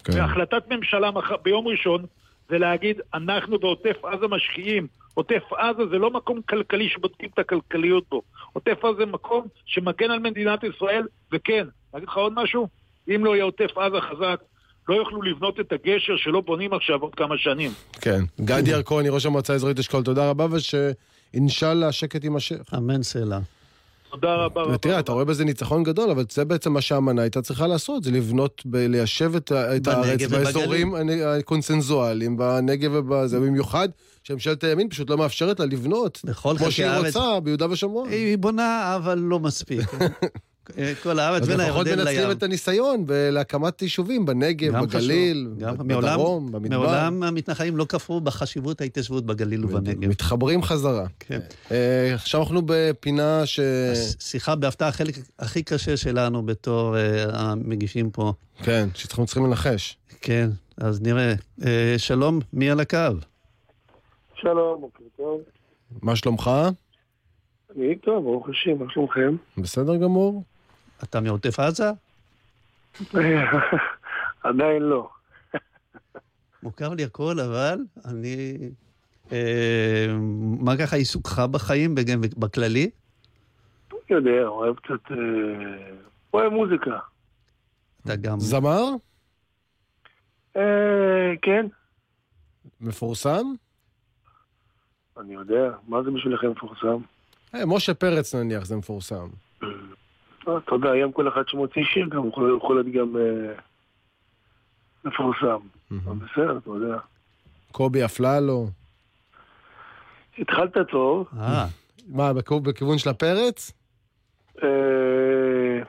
כן. 0.04 0.12
בהחלטת 0.12 0.62
ממשלה 0.70 1.10
מח... 1.10 1.30
ביום 1.42 1.66
ראשון, 1.68 2.04
ולהגיד, 2.50 3.00
אנחנו 3.14 3.58
בעוטף 3.58 3.96
עזה 4.04 4.26
משקיעים. 4.28 4.86
עוטף 5.16 5.42
עזה 5.52 5.82
זה 5.90 5.98
לא 5.98 6.10
מקום 6.10 6.40
כלכלי 6.42 6.88
שבודקים 6.88 7.28
את 7.34 7.38
הכלכליות 7.38 8.04
בו. 8.10 8.22
עוטף 8.52 8.84
עזה 8.84 8.96
זה 8.98 9.06
מקום 9.06 9.46
שמגן 9.66 10.10
על 10.10 10.18
מדינת 10.18 10.64
ישראל, 10.64 11.02
וכן, 11.32 11.66
אגיד 11.92 12.08
לך 12.08 12.16
עוד 12.16 12.32
משהו? 12.36 12.68
אם 13.08 13.24
לא 13.24 13.34
יהיה 13.34 13.44
עוטף 13.44 13.78
עזה 13.78 14.00
חזק, 14.00 14.40
לא 14.88 14.94
יוכלו 14.94 15.22
לבנות 15.22 15.60
את 15.60 15.72
הגשר 15.72 16.16
שלא 16.16 16.40
בונים 16.40 16.72
עכשיו 16.72 17.00
עוד 17.00 17.14
כמה 17.14 17.38
שנים. 17.38 17.70
כן. 18.00 18.20
גדי 18.40 18.70
ירקוני, 18.70 19.08
ראש 19.08 19.26
המועצה 19.26 19.52
האזורית 19.52 19.78
אשכול, 19.78 20.02
תודה 20.02 20.30
רבה, 20.30 20.46
ושאינשאללה 20.50 21.88
השקט 21.88 22.24
יימשך. 22.24 22.74
אמן 22.76 23.02
סלע. 23.02 23.38
תודה 24.10 24.34
רבה. 24.34 24.62
רבה. 24.62 24.74
ותראה, 24.74 24.98
אתה 24.98 25.12
רואה 25.12 25.24
בזה 25.24 25.44
ניצחון 25.44 25.82
גדול, 25.82 26.10
אבל 26.10 26.24
זה 26.30 26.44
בעצם 26.44 26.72
מה 26.72 26.80
שהאמנה 26.80 27.22
הייתה 27.22 27.42
צריכה 27.42 27.66
לעשות, 27.66 28.04
זה 28.04 28.10
לבנות, 28.10 28.62
ליישב 28.72 29.32
את 29.36 29.52
הארץ. 29.52 30.22
באזורים 30.30 30.94
הקונסנזואליים, 31.26 32.36
בנגב 32.36 32.90
ובזה, 32.94 33.40
במיוחד 33.40 33.88
שממשלת 34.26 34.64
הימין 34.64 34.88
פשוט 34.88 35.10
לא 35.10 35.18
מאפשרת 35.18 35.60
לה 35.60 35.66
לבנות, 35.66 36.24
כמו 36.40 36.70
שהיא 36.70 36.86
הארץ. 36.86 37.16
רוצה 37.16 37.40
ביהודה 37.40 37.70
ושומרון. 37.70 38.08
היא 38.08 38.38
בונה, 38.38 38.96
אבל 38.96 39.18
לא 39.18 39.40
מספיק. 39.40 39.80
אה, 40.78 40.92
כל 41.02 41.18
הארץ 41.18 41.42
אז 41.42 41.48
בין 41.48 41.60
לפחות 41.60 41.86
הירדן 41.86 42.02
מנצלים 42.02 42.28
לים. 42.28 42.30
את 42.38 42.42
הניסיון 42.42 43.04
להקמת 43.08 43.82
יישובים 43.82 44.26
בנגב, 44.26 44.72
גם 44.72 44.86
בגליל, 44.86 45.48
בדרום, 45.58 46.52
במדבר. 46.52 46.78
מעולם 46.78 47.22
המתנחלים 47.22 47.76
לא 47.76 47.86
כפרו 47.88 48.20
בחשיבות 48.20 48.80
ההתיישבות 48.80 49.26
בגליל 49.26 49.64
ובנגב. 49.64 50.08
מתחברים 50.08 50.62
חזרה. 50.62 51.06
כן. 51.20 51.40
אה, 51.70 52.14
עכשיו 52.14 52.42
אנחנו 52.42 52.62
בפינה 52.66 53.46
ש... 53.46 53.60
שיחה 54.18 54.54
בהפתעה, 54.54 54.88
החלק 54.88 55.18
הכי 55.38 55.62
קשה 55.62 55.96
שלנו 55.96 56.46
בתור 56.46 56.96
אה, 56.96 57.24
המגישים 57.32 58.10
פה. 58.10 58.32
כן, 58.62 58.88
שאנחנו 58.94 59.26
צריכים 59.26 59.46
לנחש. 59.46 59.96
כן, 60.20 60.50
אז 60.76 61.00
נראה. 61.00 61.34
אה, 61.66 61.94
שלום, 61.98 62.40
מי 62.52 62.70
על 62.70 62.80
הקו? 62.80 62.98
שלום, 64.40 64.80
בוקר 64.80 65.04
טוב. 65.16 65.40
מה 66.02 66.16
שלומך? 66.16 66.50
אני 67.76 67.98
טוב, 67.98 68.24
ברוך 68.24 68.48
השם, 68.48 68.78
מה 68.78 68.84
שלומכם? 68.92 69.36
בסדר 69.58 69.96
גמור. 69.96 70.42
אתה 71.04 71.20
מעוטף 71.20 71.58
עזה? 71.60 71.90
עדיין 74.42 74.82
לא. 74.82 75.08
מוכר 76.62 76.88
לי 76.94 77.04
הכל, 77.04 77.40
אבל 77.40 77.78
אני... 78.04 78.58
אה, 79.32 80.06
מה 80.60 80.76
ככה 80.76 80.96
עיסוקך 80.96 81.38
בחיים 81.50 81.94
בג- 81.94 82.38
בכללי? 82.38 82.90
יודע, 84.10 84.46
אוהב 84.46 84.76
קצת... 84.76 85.10
אה, 85.10 85.16
אוהב 86.34 86.52
מוזיקה. 86.52 86.98
אתה 88.04 88.16
גם... 88.16 88.40
זמר? 88.40 88.82
אה, 90.56 91.32
כן, 91.42 91.66
מפורסם? 92.80 93.46
אני 95.20 95.34
יודע. 95.34 95.70
מה 95.88 96.02
זה 96.02 96.10
בשבילכם 96.10 96.50
מפורסם? 96.50 96.96
אה, 97.54 97.66
משה 97.66 97.94
פרץ 97.94 98.34
נניח, 98.34 98.64
זה 98.64 98.76
מפורסם. 98.76 99.28
אתה 100.42 100.74
יודע, 100.74 100.90
היום 100.90 101.12
כל 101.12 101.28
אחד 101.28 101.42
שמוציא 101.48 101.84
שיר 101.84 102.06
גם 102.08 102.28
יכול 102.28 102.56
יכול 102.58 102.76
להיות 102.82 102.94
גם 102.96 103.16
אה, 103.16 103.52
מפורסם. 105.04 105.58
בסדר, 105.90 106.58
אתה 106.58 106.70
יודע. 106.70 106.98
קובי 107.72 108.04
אפללו. 108.04 108.66
התחלת 110.38 110.76
טוב. 110.90 111.26
אה, 111.40 111.66
מה, 112.08 112.32
בכ- 112.32 112.52
בכיוון 112.62 112.98
של 112.98 113.10
הפרץ? 113.10 113.72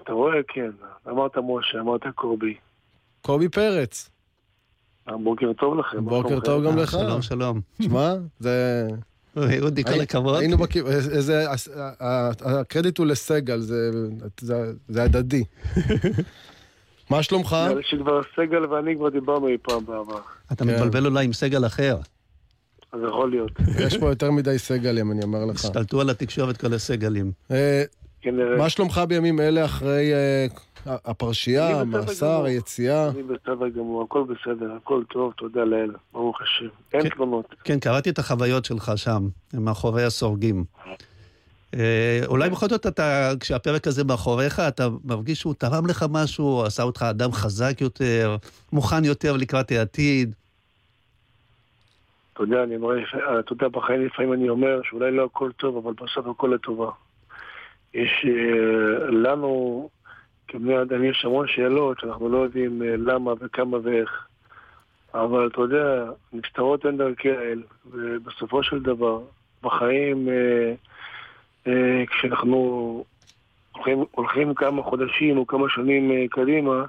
אתה 0.04 0.14
רואה, 0.14 0.34
כן. 0.48 0.72
אמרת 1.10 1.32
משה, 1.38 1.80
אמרת 1.80 2.02
קובי. 2.16 2.56
קובי 3.22 3.50
פרץ. 3.50 4.10
בוקר 5.08 5.54
טוב 5.54 5.80
לכם. 5.80 6.06
בוקר? 6.06 6.40
טוב 6.40 6.64
גם 6.66 6.78
לך. 6.78 6.92
שלום, 6.92 7.22
שלום. 7.22 7.62
שמע, 7.82 8.14
זה... 8.40 8.88
אודי, 9.62 9.84
כל 9.84 10.02
הכבוד. 10.02 10.40
היינו 10.40 10.58
בכיוון, 10.58 10.92
איזה... 10.94 11.52
הס- 11.52 11.68
ה- 11.76 11.92
ה- 12.00 12.32
הקרדיט 12.60 12.98
הוא 12.98 13.06
לסגל, 13.08 13.60
זה- 13.60 13.92
זה- 14.42 14.56
זה 14.88 15.04
הדדי. 15.04 15.44
מה 17.10 17.24
שלומך? 17.24 17.54
נראה 17.54 17.74
לי 17.76 17.82
שכבר 17.84 18.22
סגל 18.36 18.66
ואני 18.66 18.96
כבר 18.96 19.10
דיברנו 19.10 19.48
אי 19.48 19.58
פעם 19.62 19.86
בעבר. 19.86 20.20
אתה 20.52 20.66
כן. 20.66 20.72
מתבלבל 20.76 21.06
אולי 21.06 21.26
עם 21.26 21.34
סגל 21.34 21.66
אחר. 21.66 21.98
אז 22.94 23.00
יכול 23.08 23.30
להיות. 23.30 23.52
יש 23.86 23.98
פה 23.98 24.10
יותר 24.10 24.32
מדי 24.32 24.60
סגלים, 24.60 25.12
אני 25.12 25.24
אומר 25.24 25.46
לך. 25.46 25.56
השתלטו 25.56 26.02
על 26.02 26.10
התקשורת 26.10 26.58
כל 26.58 26.74
הסגלים. 26.74 27.32
אה. 27.52 27.84
מה 28.58 28.70
שלומך 28.70 29.02
בימים 29.08 29.40
אלה 29.40 29.66
אחרי 29.66 30.14
אה, 30.14 30.48
הפרשייה, 30.86 31.80
המאסר. 31.82 32.44
היציאה? 32.44 33.10
אני 33.10 33.24
בסדר 33.24 33.68
גמור, 33.68 34.04
הכל 34.04 34.24
בסדר, 34.24 34.72
הכל 34.76 35.04
טוב, 35.10 35.34
תודה 35.38 35.64
לאל, 35.64 35.92
ברוך 36.14 36.42
השם. 36.42 36.68
אין 36.94 37.02
כן. 37.02 37.10
תלונות. 37.10 37.56
כן, 37.64 37.80
קראתי 37.80 38.10
את 38.10 38.20
החוויות 38.20 38.66
שלך 38.66 38.92
שם, 38.96 39.28
מאחורי 39.54 40.04
הסורגים. 40.04 40.64
אה, 41.76 42.22
אולי 42.26 42.50
בכל 42.50 42.70
זאת 42.70 42.88
אתה, 42.88 43.32
כשהפרק 43.40 43.88
הזה 43.88 44.04
מאחוריך, 44.04 44.60
אתה 44.60 44.88
מרגיש 45.06 45.40
שהוא 45.40 45.54
תרם 45.54 45.88
לך 45.88 46.06
משהו, 46.10 46.64
עשה 46.64 46.84
אותך 46.84 47.02
אדם 47.02 47.32
חזק 47.32 47.82
יותר, 47.82 48.38
מוכן 48.74 49.06
יותר 49.06 49.38
לקראת 49.38 49.72
העתיד. 49.72 50.36
אתה 52.34 52.44
יודע, 52.44 52.64
אני 52.64 52.78
רואה, 52.78 52.98
אתה 53.40 53.54
יודע, 53.54 53.68
בחיים 53.68 54.06
לפעמים 54.06 54.34
אני 54.34 54.50
אומר 54.50 54.82
שאולי 54.84 55.12
לא 55.12 55.26
הכל 55.26 55.52
טוב, 55.52 55.78
אבל 55.78 55.94
בסוף 55.94 56.28
הכל 56.28 56.52
לטובה. 56.56 56.90
יש 57.94 58.26
אה, 58.26 59.12
לנו, 59.12 59.90
כבני 60.48 60.82
אדם, 60.82 61.04
יש 61.04 61.26
המון 61.26 61.48
שאלות 61.48 62.00
שאנחנו 62.00 62.30
לא 62.30 62.38
יודעים 62.38 62.82
אה, 62.84 62.96
למה 62.98 63.34
וכמה 63.40 63.78
ואיך. 63.84 64.28
אבל 65.14 65.48
אתה 65.48 65.62
יודע, 65.62 66.04
נסתרות 66.34 66.86
הן 66.86 66.98
דרכי 66.98 67.32
האל, 67.32 67.64
ובסופו 67.92 68.64
של 68.64 68.80
דבר, 68.84 69.22
בחיים, 69.64 70.30
אה, 70.30 70.74
אה, 71.68 72.04
כשאנחנו 72.08 73.04
הולכים, 73.72 74.04
הולכים 74.12 74.54
כמה 74.54 74.84
חודשים 74.84 75.38
או 75.38 75.48
כמה 75.48 75.66
שנים 75.70 76.12
אה, 76.12 76.26
קדימה, 76.30 76.86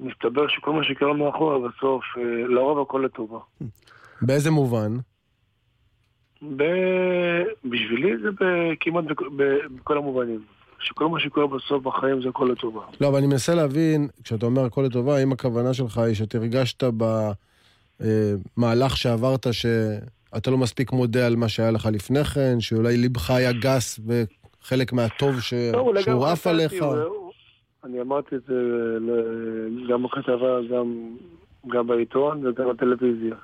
מסתבר 0.00 0.48
שכל 0.48 0.72
מה 0.72 0.84
שקרה 0.84 1.12
מאחורה 1.12 1.58
בסוף, 1.68 2.04
אה, 2.16 2.22
לרוב 2.48 2.78
הכל 2.80 3.02
לטובה. 3.04 3.38
באיזה 4.22 4.50
מובן? 4.50 4.92
ב- 6.56 7.42
בשבילי 7.64 8.16
זה 8.18 8.30
ב- 8.30 8.72
כמעט 8.80 9.04
בכ- 9.04 9.32
בכל 9.76 9.98
המובנים. 9.98 10.40
שכל 10.84 11.08
מה 11.08 11.20
שקורה 11.20 11.46
בסוף 11.46 11.82
בחיים 11.82 12.22
זה 12.22 12.28
הכל 12.28 12.48
לטובה. 12.52 12.80
לא, 13.00 13.08
אבל 13.08 13.18
אני 13.18 13.26
מנסה 13.26 13.54
להבין, 13.54 14.08
כשאתה 14.24 14.46
אומר 14.46 14.64
הכל 14.64 14.82
לטובה, 14.82 15.16
האם 15.16 15.32
הכוונה 15.32 15.74
שלך 15.74 15.98
היא 15.98 16.14
שאתה 16.14 16.38
הרגשת 16.38 16.84
במהלך 18.56 18.96
שעברת 18.96 19.46
שאתה 19.52 20.50
לא 20.50 20.58
מספיק 20.58 20.92
מודה 20.92 21.26
על 21.26 21.36
מה 21.36 21.48
שהיה 21.48 21.70
לך 21.70 21.88
לפני 21.92 22.24
כן, 22.24 22.60
שאולי 22.60 22.96
ליבך 22.96 23.30
היה 23.30 23.52
גס 23.52 23.98
בחלק 23.98 24.92
מהטוב 24.92 25.40
ש... 25.40 25.54
לא, 25.72 25.92
שהוא 26.00 26.26
עף 26.26 26.46
עליך? 26.46 26.72
הוא- 26.82 27.24
אני 27.84 28.00
אמרתי 28.00 28.36
את 28.36 28.40
זה 28.46 28.54
גם 29.88 30.02
בכתבה, 30.02 30.58
גם, 30.70 31.16
גם 31.66 31.86
בעיתון 31.86 32.46
וגם 32.46 32.68
בטלוויזיה. 32.68 33.34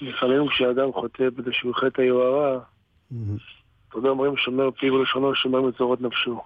לפעמים 0.00 0.48
כשאדם 0.48 0.92
חוטא 0.92 1.30
באיזשהו 1.30 1.72
חטא 1.74 2.02
היוהרה, 2.02 2.58
אתה 3.88 3.98
יודע, 3.98 4.08
אומרים 4.08 4.36
שומר 4.36 4.70
פיו 4.70 4.94
ולשונו, 4.94 5.34
שומר 5.34 5.60
מצורות 5.60 6.00
נפשו. 6.00 6.40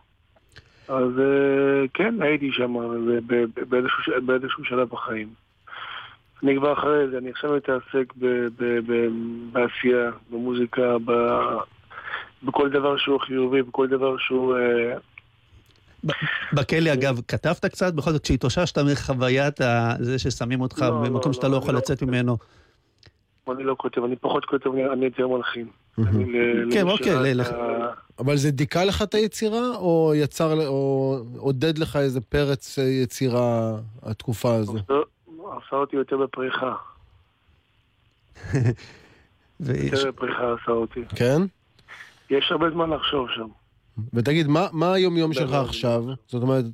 אז 0.89 1.18
אה, 1.18 1.84
כן, 1.95 2.14
הייתי 2.22 2.51
שם 2.53 2.74
באיזשהו 4.26 4.64
שלב 4.64 4.89
בחיים. 4.89 5.28
אני 6.43 6.57
כבר 6.57 6.72
אחרי 6.72 7.09
זה, 7.11 7.18
אני 7.18 7.30
עכשיו 7.30 7.57
מתעסק 7.57 8.14
בעשייה, 9.53 10.11
במוזיקה, 10.30 10.97
ב- 11.05 11.59
בכל 12.43 12.70
דבר 12.70 12.97
שהוא 12.97 13.20
חיובי, 13.20 13.62
בכל 13.62 13.86
דבר 13.86 14.16
שהוא... 14.18 14.57
אה, 14.57 14.95
בכלא, 16.53 16.93
אגב, 16.93 17.20
כתבת 17.28 17.66
קצת? 17.66 17.95
בכל 17.95 18.11
זאת, 18.11 18.22
כשהתאוששת 18.22 18.78
מחוויית 18.78 19.61
זה 19.99 20.18
ששמים 20.18 20.61
אותך 20.61 20.82
לא, 20.82 20.91
במקום 20.91 21.30
לא, 21.30 21.32
שאתה 21.32 21.49
לא, 21.49 21.53
לא 21.53 21.59
יכול 21.59 21.74
לא 21.74 21.78
לצאת. 21.78 22.03
ממנו. 22.03 22.36
אני 23.51 23.64
לא 23.64 23.74
כותב, 23.78 24.05
אני 24.05 24.16
פחות 24.16 24.44
כותב, 24.44 24.70
אני- 24.92 25.05
יותר 25.05 25.28
מלחין. 25.28 25.66
כן, 26.72 26.88
אוקיי, 26.88 27.32
אבל 28.18 28.36
זה 28.36 28.51
דיכא 28.51 28.78
לך 28.78 29.03
את 29.03 29.14
היצירה, 29.14 29.76
או 29.76 30.12
יצר, 30.16 30.66
או 30.66 31.16
עודד 31.36 31.78
לך 31.78 31.96
איזה 31.96 32.20
פרץ 32.20 32.78
אה, 32.78 32.84
יצירה 32.84 33.76
התקופה 34.03 34.55
הזו? 34.55 34.74
עשה 35.36 35.76
אותי 35.76 35.96
יותר 35.96 36.16
בפריחה. 36.16 36.74
יותר 39.61 40.11
בפריחה 40.11 40.55
עשה 40.62 40.72
אותי. 40.72 41.01
כן? 41.16 41.42
יש 42.30 42.49
הרבה 42.51 42.70
זמן 42.70 42.90
לחשוב 42.90 43.28
שם. 43.36 43.46
ותגיד, 44.14 44.46
מה, 44.49 44.66
מה 44.72 44.92
היום-יום 44.92 45.32
שלך 45.32 45.53
לא, 45.53 45.61
עכשיו? 45.61 46.05
זאת 46.26 46.42
אומרת, 46.42 46.64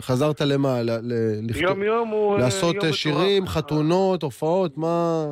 חזרת 0.00 0.40
למה? 0.40 0.82
ל- 0.82 0.90
ל- 1.02 1.56
יום-יום 1.56 2.08
הוא... 2.08 2.34
אה, 2.34 2.40
לעשות 2.40 2.74
יום 2.74 2.84
אה. 2.84 2.92
שירים, 2.92 3.46
חתונות, 3.46 4.22
הופעות, 4.22 4.78
מה... 4.78 5.24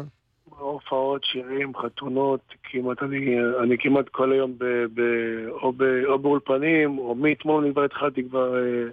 הופעות, 0.70 1.24
שירים, 1.24 1.76
חתונות, 1.76 2.40
כמעט 2.62 3.02
אני, 3.02 3.36
אני 3.62 3.78
כמעט 3.78 4.08
כל 4.08 4.32
היום 4.32 4.54
ב, 4.58 4.64
ב, 4.94 5.00
או, 5.50 5.72
ב, 5.72 5.82
או 6.06 6.18
באולפנים, 6.18 6.98
או 6.98 7.14
מאתמול 7.14 7.64
אני 7.64 7.72
כבר 7.72 7.84
התחלתי 7.84 8.28
כבר, 8.28 8.56
אה, 8.56 8.88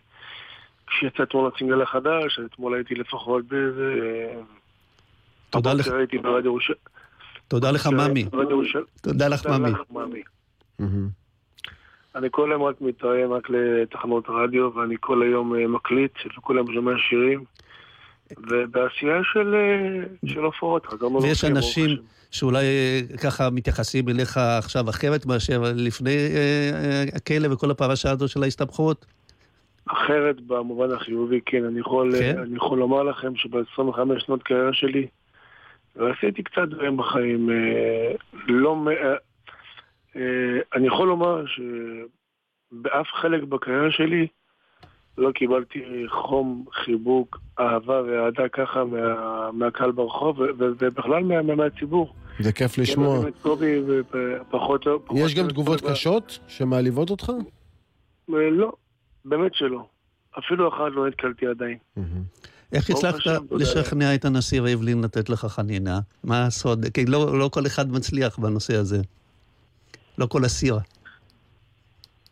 כשיצא 0.87 1.23
אתמול 1.23 1.51
הסינגל 1.55 1.81
החדש, 1.81 2.39
אתמול 2.45 2.75
הייתי 2.75 2.95
לפחות 2.95 3.45
באיזה... 3.45 3.93
אה, 4.01 4.41
תודה 5.49 5.73
לך. 5.73 5.87
הייתי 5.87 6.17
ברדיו 6.17 6.45
ירושלים. 6.45 6.77
תודה 7.47 7.71
לך, 7.71 7.87
ממי. 7.87 8.25
ירושלים. 8.49 8.85
תודה 9.01 9.27
לך, 9.27 9.45
ממי. 9.45 9.71
ממי. 9.91 10.21
אני 12.15 12.27
כל 12.31 12.51
היום 12.51 12.63
רק 12.63 12.81
מתראיין 12.81 13.31
רק 13.31 13.49
לתחנות 13.49 14.25
רדיו, 14.29 14.69
ואני 14.75 14.95
כל 14.99 15.23
היום 15.23 15.55
אה, 15.55 15.67
מקליט, 15.67 16.11
וכל 16.37 16.57
היום 16.57 16.73
שומע 16.73 16.91
שירים. 17.09 17.43
ובעשייה 18.49 19.19
של, 19.33 19.55
אה, 19.55 20.29
של 20.29 20.39
הופעות, 20.39 20.85
חזרנו 20.85 21.21
ויש 21.21 21.43
להופיע, 21.43 21.49
ברוך 21.49 21.65
אנשים 21.67 21.97
שאולי 22.31 22.65
אה, 22.65 23.17
ככה 23.23 23.49
מתייחסים 23.49 24.09
אליך 24.09 24.37
עכשיו 24.37 24.89
אחרת 24.89 25.25
מאשר 25.25 25.61
לפני 25.75 26.15
אה, 26.35 27.03
הכלא 27.15 27.53
וכל 27.53 27.71
הפרשה 27.71 28.11
הזו 28.11 28.27
של 28.27 28.43
ההסתבכות? 28.43 29.05
אחרת 29.85 30.41
במובן 30.41 30.91
החיובי, 30.91 31.39
כן. 31.45 31.63
אני 31.65 31.79
יכול, 31.79 32.11
כן? 32.19 32.37
אני 32.37 32.55
יכול 32.55 32.79
לומר 32.79 33.03
לכם 33.03 33.35
שב-25 33.35 33.79
שנות 34.19 34.43
קריירה 34.43 34.73
שלי, 34.73 35.07
ועשיתי 35.95 36.43
קצת 36.43 36.67
דברים 36.69 36.97
בחיים, 36.97 37.49
לא... 38.47 38.75
מ- 38.75 38.87
אני 40.75 40.87
יכול 40.87 41.07
לומר 41.07 41.43
שבאף 41.45 43.07
חלק 43.21 43.43
בקריירה 43.43 43.91
שלי 43.91 44.27
לא 45.17 45.31
קיבלתי 45.31 45.79
חום, 46.07 46.65
חיבוק, 46.73 47.39
אהבה 47.59 48.01
ואהדה 48.07 48.49
ככה 48.53 48.83
מה, 48.85 49.51
מהקהל 49.51 49.91
ברחוב, 49.91 50.39
ובכלל 50.39 51.23
מה, 51.23 51.41
מה, 51.41 51.55
מהציבור. 51.55 52.13
זה 52.39 52.51
כיף 52.51 52.75
כן, 52.75 52.81
לשמוע. 52.81 53.25
יש 55.15 55.35
גם 55.35 55.47
תגובות 55.47 55.81
קשות 55.81 56.39
שמעליבות 56.47 57.09
אותך? 57.09 57.29
אה, 58.33 58.49
לא, 58.51 58.71
באמת 59.25 59.53
שלא. 59.53 59.85
אפילו 60.39 60.69
אחת 60.69 60.91
לא 60.91 61.07
נתקלתי 61.07 61.47
עדיין. 61.47 61.77
איך 62.73 62.89
הצלחת 62.89 63.19
לשכנע 63.51 64.15
את 64.15 64.25
הנשיא 64.25 64.61
ריבלין 64.61 65.01
לתת 65.01 65.29
לך 65.29 65.45
חנינה? 65.45 65.99
מה 66.23 66.45
הסוד? 66.45 66.85
כי 66.93 67.05
לא 67.05 67.39
לא 67.39 67.49
כל 67.53 67.65
אחד 67.65 67.91
מצליח 67.91 68.39
בנושא 68.39 68.75
הזה. 68.75 69.01
לא 70.17 70.25
כל 70.25 70.45
הסיר. 70.45 70.77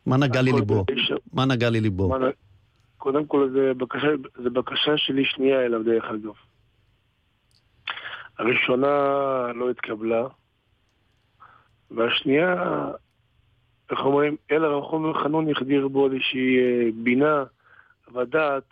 מה 0.06 0.18
נגע 0.18 0.42
לי 0.42 0.52
ליבו? 0.52 0.86
מה 1.34 1.46
נגע 1.46 1.70
לי 1.70 1.82
ליבו? 1.82 2.18
קודם 3.06 3.26
כל, 3.26 3.50
זה 3.54 3.74
בקשה, 3.78 4.08
זה 4.44 4.50
בקשה 4.50 4.98
שלי 4.98 5.26
שנייה 5.26 5.66
אליו, 5.66 5.84
דרך 5.84 6.06
אגב. 6.06 6.34
הראשונה 8.40 8.88
לא 9.56 9.70
התקבלה, 9.70 10.28
והשנייה, 11.92 12.56
איך 13.92 14.00
אומרים, 14.00 14.36
אל 14.52 14.66
הרחום 14.66 15.10
וחנון 15.10 15.52
החדיר 15.52 15.88
בו 15.88 16.08
איזושהי 16.08 16.58
אה, 16.58 16.90
בינה 17.04 17.44
ודעת, 18.14 18.64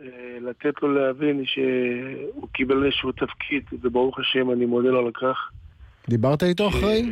אה, 0.00 0.06
לתת 0.40 0.82
לו 0.82 0.94
להבין 0.94 1.44
שהוא 1.46 2.48
קיבל 2.52 2.84
איזשהו 2.84 3.12
תפקיד, 3.12 3.64
וברוך 3.82 4.18
השם, 4.18 4.50
אני 4.50 4.66
מודה 4.66 4.88
לו 4.88 5.06
על 5.06 5.12
כך. 5.12 5.50
דיברת 6.08 6.42
איתו 6.42 6.68
אחרי? 6.68 7.02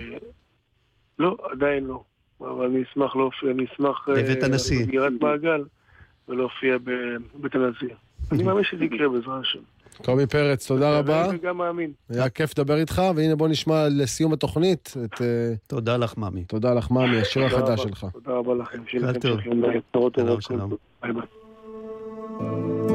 לא, 1.18 1.36
עדיין 1.50 1.84
לא. 1.84 2.02
אבל 2.40 2.66
אני 2.66 2.82
אשמח 2.82 3.16
להופיע, 3.16 3.50
אני 3.50 3.64
אשמח... 3.64 4.08
אה, 4.08 4.14
בבית 4.14 4.42
הנשיא. 4.42 4.86
בגירת 4.86 5.12
מעגל, 5.20 5.64
ולהופיע 6.28 6.76
בבית 6.78 7.54
הנשיא. 7.54 7.94
אני 8.32 8.42
מאמין 8.42 8.64
שזה 8.64 8.84
יקרה 8.84 9.08
בעזרת 9.08 9.40
השם. 9.40 9.58
קובי 10.04 10.26
פרץ, 10.26 10.66
תודה 10.68 10.98
רבה. 10.98 11.30
אני 11.30 11.38
גם 11.38 11.56
מאמין. 11.56 11.92
היה 12.10 12.28
כיף 12.28 12.58
לדבר 12.58 12.76
איתך, 12.76 13.02
והנה 13.16 13.36
בוא 13.36 13.48
נשמע 13.48 13.88
לסיום 13.90 14.32
התוכנית 14.32 14.94
את... 15.04 15.22
אה, 15.22 15.54
תודה 15.66 15.96
לך, 15.96 16.16
ממי. 16.16 16.44
תודה 16.44 16.74
לך, 16.74 16.90
ממי, 16.90 17.20
השיר 17.20 17.44
החדש. 17.44 17.82
שלך. 17.82 18.06
תודה 18.12 18.32
רבה 18.32 18.54
לכם. 18.54 18.78
שיהיה 18.86 19.10
לכם. 19.10 19.28
שלום. 20.40 20.76
ביי 21.02 21.12
ביי. 21.12 22.93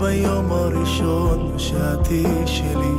ביום 0.00 0.52
הראשון 0.52 1.54
שעתי 1.58 2.24
שלי. 2.46 2.96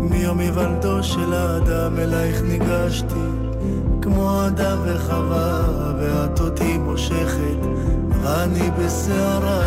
מיום 0.00 0.38
היוולדו 0.38 1.02
של 1.02 1.34
האדם 1.34 1.98
אלייך 1.98 2.42
ניגשתי. 2.42 3.26
כמו 4.02 4.46
אדם 4.46 4.78
וחווה 4.84 5.62
ואת 5.98 6.40
אותי 6.40 6.78
מושכת. 6.78 7.60
ואני 8.22 8.70
בסערה 8.78 9.62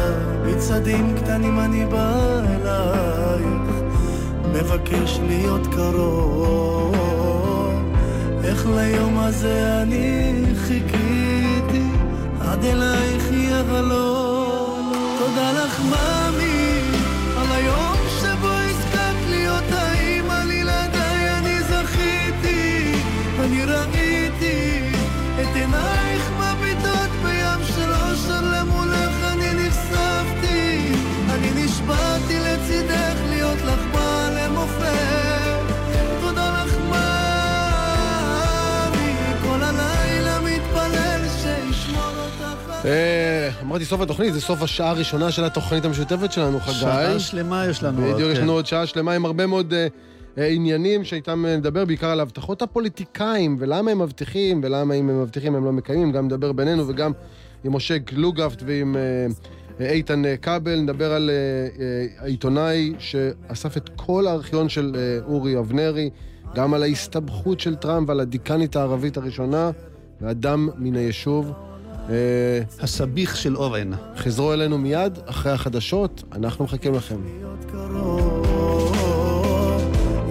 בצעדים 0.45 1.15
קטנים 1.17 1.59
אני 1.59 1.86
בא 1.86 2.13
אלייך. 2.39 3.72
מבקש 4.53 5.20
להיות 5.28 5.67
קרוב. 5.67 6.95
איך 8.43 8.67
ליום 8.76 9.17
הזה 9.17 9.82
אני 9.82 10.43
חיכיתי. 10.55 11.89
עד 12.41 12.65
אלייך 12.65 13.32
יבלון 13.32 14.93
תודה 15.20 15.51
לך 15.51 15.80
מאמי 15.80 16.18
אמרתי 43.62 43.86
סוף 43.86 44.02
התוכנית, 44.02 44.34
זה 44.34 44.42
סוף 44.42 44.62
השעה 44.62 44.90
הראשונה 44.90 45.32
של 45.32 45.44
התוכנית 45.44 45.86
המשותפת 45.86 46.32
שלנו, 46.32 46.60
חגי. 46.60 46.74
שעה 46.74 47.20
שלמה 47.20 47.66
יש 47.66 47.84
לנו. 47.84 48.02
בדיוק, 48.02 48.32
יש 48.32 48.38
כן. 48.38 48.44
לנו 48.44 48.52
עוד 48.54 48.66
שעה 48.66 48.86
שלמה 48.86 49.14
עם 49.14 49.26
הרבה 49.26 49.48
מאוד 49.48 49.74
אה, 49.74 49.88
אה, 50.38 50.48
עניינים 50.48 51.04
שאיתם 51.04 51.46
אה, 51.46 51.58
נדבר, 51.58 51.86
בעיקר 51.86 52.08
על 52.08 52.20
הבטחות 52.20 52.62
הפוליטיקאים, 52.62 53.56
ולמה 53.60 53.92
הם 53.92 54.00
מבטיחים, 54.00 54.62
ולמה 54.64 54.94
אם 54.94 55.10
הם 55.10 55.22
מבטיחים 55.22 55.56
הם 55.56 55.66
לא 55.66 55.72
מקיימים, 55.72 56.12
גם 56.12 56.26
נדבר 56.26 56.52
בינינו 56.52 56.88
וגם 56.88 57.12
עם 57.64 57.76
משה 57.76 57.98
גלוגפט 57.98 58.64
ועם 58.66 58.96
אה, 58.96 59.02
אה, 59.86 59.92
איתן 59.92 60.26
אה, 60.26 60.38
כבל, 60.38 60.80
נדבר 60.80 61.14
על 61.14 61.30
אה, 61.30 61.36
אה, 61.84 62.24
העיתונאי 62.24 62.94
שאסף 63.00 63.78
את 63.78 63.90
כל 63.96 64.28
הארכיון 64.28 64.70
של 64.70 64.96
אה, 64.98 65.26
אורי 65.28 65.60
אבנרי, 65.60 66.10
גם 66.56 66.74
על 66.74 66.84
ההסתבכות 66.84 67.60
של 67.60 67.76
טראמפ 67.76 68.10
ועל 68.10 68.20
הדיקנית 68.20 68.76
הערבית 68.76 69.18
הראשונה, 69.18 69.72
ואדם 70.22 70.70
מן 70.78 70.96
היישוב. 70.96 71.54
אה, 72.10 72.62
הסביך 72.80 73.38
של 73.38 73.57
אורן. 73.57 73.91
חזרו 74.18 74.53
אלינו 74.53 74.78
מיד 74.78 75.20
אחרי 75.26 75.51
החדשות, 75.51 76.24
אנחנו 76.32 76.66
מחכים 76.66 76.93
לכם. 76.95 77.16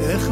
איך 0.00 0.30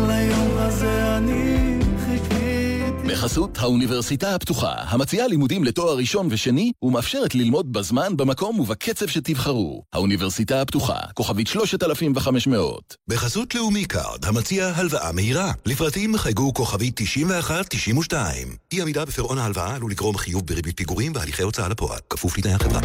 בחסות 3.09 3.59
האוניברסיטה 3.59 4.35
הפתוחה, 4.35 4.73
המציעה 4.79 5.27
לימודים 5.29 5.65
לתואר 5.65 5.97
ראשון 5.97 6.29
ושני, 6.31 6.73
ומאפשרת 6.83 7.35
ללמוד 7.35 7.73
בזמן, 7.73 8.17
במקום 8.17 8.61
ובקצב 8.61 9.07
שתבחרו. 9.07 9.83
האוניברסיטה 9.93 10.61
הפתוחה, 10.63 10.99
כוכבית 11.15 11.47
3500. 11.47 12.97
בחסות 13.09 13.55
לאומי 13.55 13.85
קארד, 13.85 14.25
המציע 14.25 14.73
הלוואה 14.75 15.13
מהירה. 15.13 15.53
לפרטים 15.67 16.17
חייגו 16.17 16.55
כוכבית 16.55 16.91
9192. 16.95 18.49
אי 18.73 18.83
עמידה 18.83 19.05
בפירעון 19.05 19.39
ההלוואה 19.39 19.75
עלול 19.75 19.91
לגרום 19.91 20.17
חיוב 20.17 20.47
בריבית 20.47 20.77
פיגורים 20.77 21.13
והליכי 21.15 21.43
הוצאה 21.43 21.69
לפועל, 21.69 22.01
כפוף 22.11 22.39
לתנאי 22.39 22.55
החברה. 22.55 22.81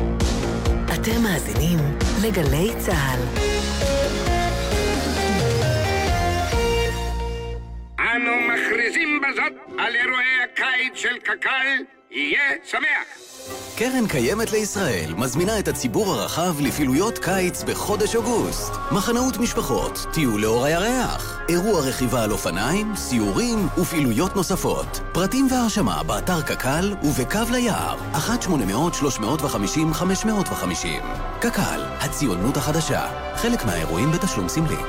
אתם 0.94 1.22
מאזינים 1.24 1.80
לגלי 2.22 2.72
צה"ל. 2.86 3.61
מכריזים 8.92 9.22
בזאת 9.22 9.54
על 9.78 9.96
אירועי 9.96 10.44
הקיץ 10.44 10.94
של 10.96 11.18
קק"ל, 11.18 11.84
יהיה 12.12 12.56
שמח! 12.64 13.06
קרן 13.78 14.08
קיימת 14.08 14.52
לישראל 14.52 15.14
מזמינה 15.18 15.60
את 15.60 15.68
הציבור 15.68 16.14
הרחב 16.14 16.62
לפעילויות 16.62 17.20
קיץ 17.20 17.64
בחודש 17.64 18.16
אוגוסט. 18.16 18.74
מחנאות 18.92 19.38
משפחות, 19.38 20.06
טיול 20.14 20.42
לאור 20.42 20.66
הירח, 20.66 21.42
אירוע 21.50 21.82
רכיבה 21.82 22.24
על 22.24 22.32
אופניים, 22.32 22.96
סיורים 22.96 23.68
ופעילויות 23.82 24.36
נוספות. 24.36 25.00
פרטים 25.14 25.48
והרשמה 25.52 26.04
באתר 26.04 26.42
קק"ל 26.42 26.94
ובקו 27.04 27.40
ליער, 27.52 27.98
1-800-350-550. 28.14 28.18
קק"ל, 31.40 31.82
הציונות 32.00 32.58
החדשה. 32.58 33.08
חלק 33.36 33.66
מהאירועים 33.66 34.12
בתשלום 34.12 34.50
סמלי. 34.50 34.82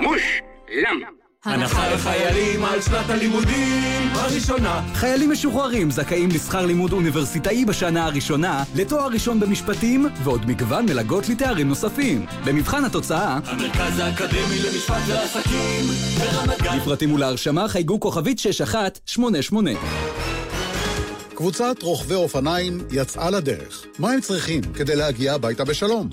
מושלם! 0.00 1.17
הנחה 1.44 1.94
לחיילים 1.94 2.64
על 2.64 2.82
שנת 2.82 3.10
הלימודים 3.10 4.08
הראשונה. 4.12 4.82
חיילים 4.94 5.30
משוחררים 5.30 5.90
זכאים 5.90 6.28
לשכר 6.28 6.66
לימוד 6.66 6.92
אוניברסיטאי 6.92 7.64
בשנה 7.64 8.06
הראשונה, 8.06 8.64
לתואר 8.76 9.06
ראשון 9.06 9.40
במשפטים, 9.40 10.06
ועוד 10.24 10.46
מגוון 10.46 10.86
מלגות 10.86 11.28
לתארים 11.28 11.68
נוספים. 11.68 12.26
במבחן 12.44 12.84
התוצאה, 12.84 13.38
המרכז 13.44 13.98
האקדמי 13.98 14.58
למשפט 14.66 15.02
ועסקים 15.06 15.84
ברמת 16.18 16.62
גן. 16.62 16.76
לפרטים 16.76 17.12
ולהרשמה 17.12 17.68
חייגו 17.68 18.00
כוכבית 18.00 18.38
6188. 18.38 19.70
קבוצת 21.34 21.76
רוכבי 21.82 22.14
אופניים 22.14 22.78
יצאה 22.90 23.30
לדרך. 23.30 23.84
מה 23.98 24.10
הם 24.10 24.20
צריכים 24.20 24.62
כדי 24.74 24.96
להגיע 24.96 25.34
הביתה 25.34 25.64
בשלום? 25.64 26.08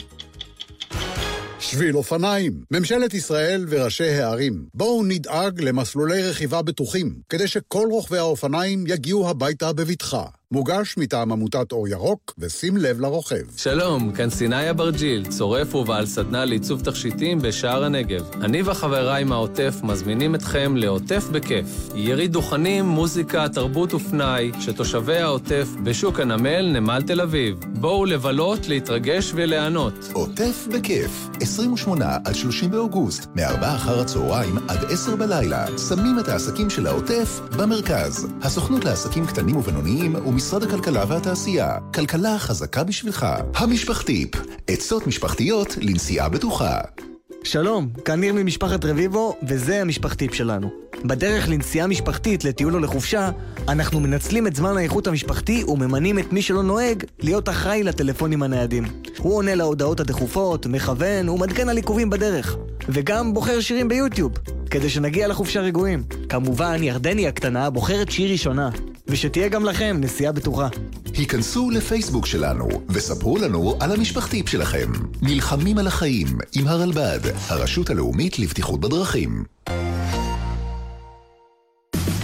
שביל 1.65 1.95
אופניים. 1.97 2.63
ממשלת 2.71 3.13
ישראל 3.13 3.65
וראשי 3.69 4.09
הערים, 4.09 4.65
בואו 4.73 5.03
נדאג 5.03 5.61
למסלולי 5.61 6.23
רכיבה 6.23 6.61
בטוחים, 6.61 7.15
כדי 7.29 7.47
שכל 7.47 7.87
רוכבי 7.91 8.17
האופניים 8.17 8.83
יגיעו 8.87 9.29
הביתה 9.29 9.73
בבטחה. 9.73 10.25
מוגש 10.55 10.97
מטעם 10.97 11.31
עמותת 11.31 11.71
אור 11.71 11.87
ירוק, 11.87 12.33
ושים 12.39 12.77
לב 12.77 12.99
לרוכב. 12.99 13.57
שלום, 13.57 14.11
כאן 14.11 14.29
סיני 14.29 14.69
אברג'יל, 14.69 15.25
צורף 15.25 15.75
ובעל 15.75 16.05
סדנה 16.05 16.45
לעיצוב 16.45 16.81
תכשיטים 16.81 17.39
בשער 17.39 17.83
הנגב. 17.83 18.31
אני 18.41 18.61
וחבריי 18.65 19.23
מהעוטף 19.23 19.75
מזמינים 19.83 20.35
אתכם 20.35 20.75
לעוטף 20.77 21.27
בכיף. 21.31 21.65
יריד 21.95 22.31
דוכנים, 22.31 22.85
מוזיקה, 22.85 23.49
תרבות 23.49 23.93
ופנאי, 23.93 24.51
שתושבי 24.59 25.17
העוטף 25.17 25.67
בשוק 25.83 26.19
הנמל, 26.19 26.71
נמל 26.79 27.01
תל 27.07 27.21
אביב. 27.21 27.59
בואו 27.73 28.05
לבלות, 28.05 28.67
להתרגש 28.67 29.31
וליהנות. 29.35 29.93
עוטף 30.13 30.67
בכיף, 30.73 31.29
28 31.41 32.17
עד 32.25 32.35
30 32.35 32.71
באוגוסט, 32.71 33.27
מ-4 33.35 33.65
אחר 33.75 33.99
הצהריים 33.99 34.57
עד 34.67 34.85
10 34.89 35.15
בלילה. 35.15 35.65
שמים 35.89 36.19
את 36.19 36.27
העסקים 36.27 36.69
של 36.69 36.87
העוטף 36.87 37.39
במרכז. 37.57 38.27
הסוכנות 38.41 38.85
לעסקים 38.85 39.25
קטנים 39.25 39.55
ובינוניים 39.55 40.15
ומשרד 40.45 40.63
הכלכלה 40.63 41.03
והתעשייה. 41.07 41.77
כלכלה 41.93 42.39
חזקה 42.39 42.83
בשבילך. 42.83 43.25
המשפחתיפ, 43.55 44.29
עצות 44.67 45.07
משפחתיות 45.07 45.77
לנסיעה 45.81 46.29
בטוחה. 46.29 46.79
שלום, 47.43 47.89
כאן 48.05 48.19
ניר 48.19 48.33
ממשפחת 48.33 48.85
רביבו, 48.85 49.35
וזה 49.47 49.81
המשפחתיפ 49.81 50.33
שלנו. 50.33 50.69
בדרך 51.05 51.49
לנסיעה 51.49 51.87
משפחתית, 51.87 52.43
לטיול 52.43 52.75
או 52.75 52.79
לחופשה, 52.79 53.29
אנחנו 53.67 53.99
מנצלים 53.99 54.47
את 54.47 54.55
זמן 54.55 54.77
האיכות 54.77 55.07
המשפחתי 55.07 55.63
וממנים 55.67 56.19
את 56.19 56.33
מי 56.33 56.41
שלא 56.41 56.63
נוהג 56.63 57.03
להיות 57.19 57.49
אחראי 57.49 57.83
לטלפונים 57.83 58.43
הניידים. 58.43 58.83
הוא 59.17 59.35
עונה 59.35 59.55
להודעות 59.55 59.99
הדחופות, 59.99 60.65
מכוון 60.65 61.29
ומעדכן 61.29 61.69
על 61.69 61.77
עיכובים 61.77 62.09
בדרך. 62.09 62.55
וגם 62.89 63.33
בוחר 63.33 63.59
שירים 63.59 63.87
ביוטיוב, 63.87 64.31
כדי 64.69 64.89
שנגיע 64.89 65.27
לחופשה 65.27 65.61
רגועים. 65.61 66.03
כמובן, 66.29 66.83
ירדני 66.83 67.27
הקטנה 67.27 67.69
בוחרת 67.69 68.11
שיר 68.11 68.31
ראשונה, 68.31 68.69
ושתהיה 69.07 69.47
גם 69.47 69.65
לכם 69.65 69.97
נסיעה 69.99 70.31
בטוחה. 70.31 70.67
היכנסו 71.13 71.69
לפייסבוק 71.69 72.25
שלנו 72.25 72.67
וספרו 72.89 73.37
לנו 73.37 73.77
על 73.79 73.91
המשפחתיפ 73.91 74.49
שלכם. 74.49 74.91
נלחמים 75.21 75.77
על 75.77 75.87
החיים 75.87 76.27
עם 76.55 76.67
הרלב"ד, 76.67 77.19
הרשות 77.47 77.89
הלאומית 77.89 78.39
לבטיחות 78.39 78.79
בדרכים. 78.79 79.43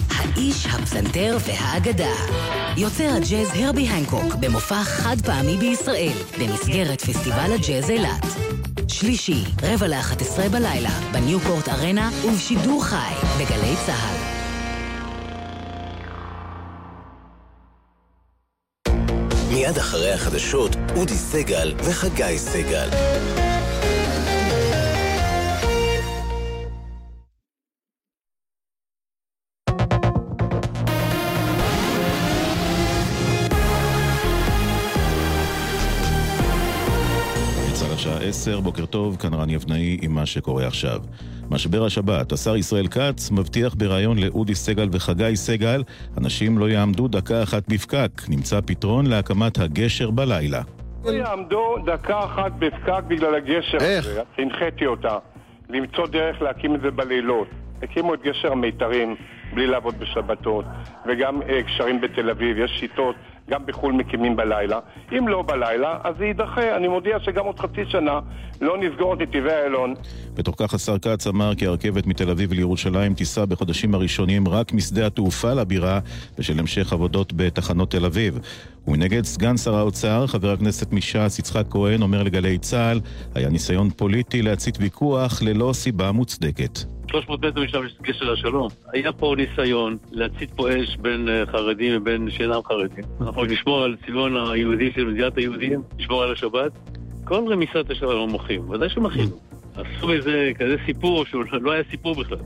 האיש, 0.10 0.66
הפסנתר 0.66 1.38
והאגדה. 1.48 2.14
יוצר 2.78 3.10
הג'אז 3.16 3.50
הרבי 3.54 3.88
הנקוק 3.88 4.36
במופע 4.40 4.84
חד 4.84 5.16
פעמי 5.26 5.58
בישראל 5.58 6.18
במסגרת 6.40 7.02
פסטיבל 7.02 7.52
הג'אז 7.54 7.90
אילת. 7.90 8.26
שלישי, 8.88 9.44
רבע 9.64 9.88
לאחת 9.88 10.22
עשרה 10.22 10.50
בלילה, 10.50 11.00
בניוקורט 11.12 11.70
ארנה 11.70 12.10
ובשידור 12.26 12.86
חי 12.86 13.14
בגלי 13.36 13.76
צה"ל. 13.86 14.42
מיד 19.54 19.78
אחרי 19.78 20.12
החדשות, 20.12 20.76
אודי 20.96 21.18
סגל 21.18 21.74
וחגי 21.78 22.38
סגל. 22.38 22.90
10, 38.42 38.60
בוקר 38.60 38.86
טוב, 38.86 39.18
כאן 39.18 39.34
רן 39.34 39.50
יבנאי 39.50 39.98
עם 40.02 40.12
מה 40.16 40.26
שקורה 40.26 40.68
עכשיו. 40.68 41.00
משבר 41.52 41.86
השבת, 41.86 42.32
השר 42.32 42.56
ישראל 42.56 42.88
כץ 42.88 43.32
מבטיח 43.32 43.74
בריאיון 43.74 44.18
לאודי 44.18 44.56
סגל 44.56 44.90
וחגי 44.92 45.36
סגל, 45.36 45.84
אנשים 46.18 46.58
לא 46.58 46.70
יעמדו 46.70 47.08
דקה 47.08 47.44
אחת 47.44 47.64
בפקק, 47.68 48.10
נמצא 48.30 48.60
פתרון 48.66 49.06
להקמת 49.06 49.60
הגשר 49.60 50.12
בלילה. 50.12 50.62
לא 51.06 51.12
יעמדו 51.12 51.76
דקה 51.86 52.26
אחת 52.26 52.52
בפקק 52.60 53.04
בגלל 53.08 53.36
הגשר 53.36 53.78
הזה, 53.78 54.22
הנחיתי 54.38 54.86
אותה 54.86 55.18
למצוא 55.70 56.08
דרך 56.08 56.42
להקים 56.42 56.76
את 56.76 56.82
זה 56.82 56.92
בלילות. 56.92 57.48
הקימו 57.84 58.14
את 58.14 58.22
גשר 58.24 58.52
המיתרים 58.52 59.16
בלי 59.54 59.68
לעבוד 59.68 60.00
בשבתות, 60.00 60.66
וגם 61.06 61.42
אה, 61.42 61.62
גשרים 61.62 62.02
בתל 62.02 62.30
אביב, 62.30 62.58
יש 62.58 62.72
שיטות, 62.80 63.16
גם 63.52 63.66
בחו"ל 63.66 63.94
מקימים 63.94 64.36
בלילה. 64.36 64.80
אם 65.18 65.28
לא 65.28 65.44
בלילה, 65.48 65.98
אז 66.04 66.16
זה 66.18 66.26
יידחה. 66.26 66.76
אני 66.78 66.88
מודיע 66.88 67.20
שגם 67.20 67.46
עוד 67.46 67.60
חצי 67.60 67.82
שנה 67.90 68.20
לא 68.62 68.78
נסגור 68.78 69.14
את 69.14 69.20
נתיבי 69.20 69.50
איילון. 69.50 69.94
בתוך 70.34 70.56
כך 70.58 70.74
השר 70.74 70.98
כץ 70.98 71.28
אמר 71.28 71.56
כי 71.56 71.66
הרכבת 71.68 72.08
מתל 72.08 72.30
אביב 72.30 72.54
לירושלים 72.54 73.14
תיסע 73.14 73.46
בחודשים 73.46 73.94
הראשונים 73.96 74.48
רק 74.48 74.74
משדה 74.74 75.08
התעופה 75.08 75.54
לבירה 75.54 76.00
בשל 76.38 76.60
המשך 76.60 76.94
עבודות 76.94 77.34
בתחנות 77.36 77.92
תל 77.92 78.06
אביב. 78.06 78.40
ומנגד 78.88 79.26
סגן 79.26 79.58
שר 79.58 79.76
האוצר, 79.76 80.28
חבר 80.28 80.52
הכנסת 80.52 80.94
מש"ס 80.94 81.40
יצחק 81.40 81.64
כהן, 81.70 82.02
אומר 82.02 82.24
לגלי 82.24 82.58
צה"ל, 82.58 83.00
היה 83.36 83.50
ניסיון 83.50 83.90
פוליטי 83.90 84.42
להצית 84.42 84.78
ויכוח 84.80 85.42
ללא 85.42 85.74
סיבה 85.74 86.12
מוצדקת. 86.12 86.80
300 87.12 87.46
מטר 87.46 87.62
משם 87.62 87.86
יש 87.86 87.96
גשר 88.02 88.32
השלום. 88.32 88.68
היה 88.94 89.12
פה 89.12 89.36
ניסיון 89.38 89.98
להצית 90.12 90.50
פה 90.56 90.70
אש 90.70 90.98
בין 90.98 91.30
אה, 91.30 91.46
חרדים 91.46 91.98
ובין 91.98 92.30
שאינם 92.30 92.60
חרדים. 92.66 93.04
אנחנו 93.22 93.46
נשמור 93.46 93.84
על 93.84 93.96
צביון 94.06 94.52
היהודי 94.52 94.92
של 94.96 95.06
מדינת 95.06 95.38
היהודים, 95.38 95.82
נשמור 95.98 96.24
על 96.24 96.32
השבת. 96.32 96.72
כל 97.24 97.44
רמיסת 97.50 97.90
השבת 97.90 98.10
לא 98.10 98.28
מוחים, 98.28 98.70
ודאי 98.70 98.90
שמחינו. 98.90 99.40
עשו 99.76 100.12
איזה 100.12 100.52
כזה 100.60 100.76
סיפור 100.86 101.26
שהוא 101.26 101.44
לא 101.52 101.72
היה 101.72 101.84
סיפור 101.92 102.16
בכלל. 102.16 102.38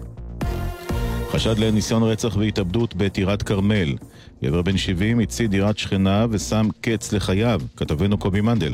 חשד 1.32 1.60
לניסיון 1.60 2.04
רצח 2.04 2.38
והתאבדות 2.38 2.96
בטירת 2.96 3.44
כרמל. 3.44 3.96
גבר 4.44 4.62
בן 4.62 4.78
70 4.78 5.20
הצית 5.20 5.50
דירת 5.50 5.78
שכנה 5.78 6.26
ושם 6.32 6.68
קץ 6.82 7.14
לחייו, 7.14 7.62
כתבנו 7.78 8.18
קובי 8.18 8.42
מנדל. 8.42 8.74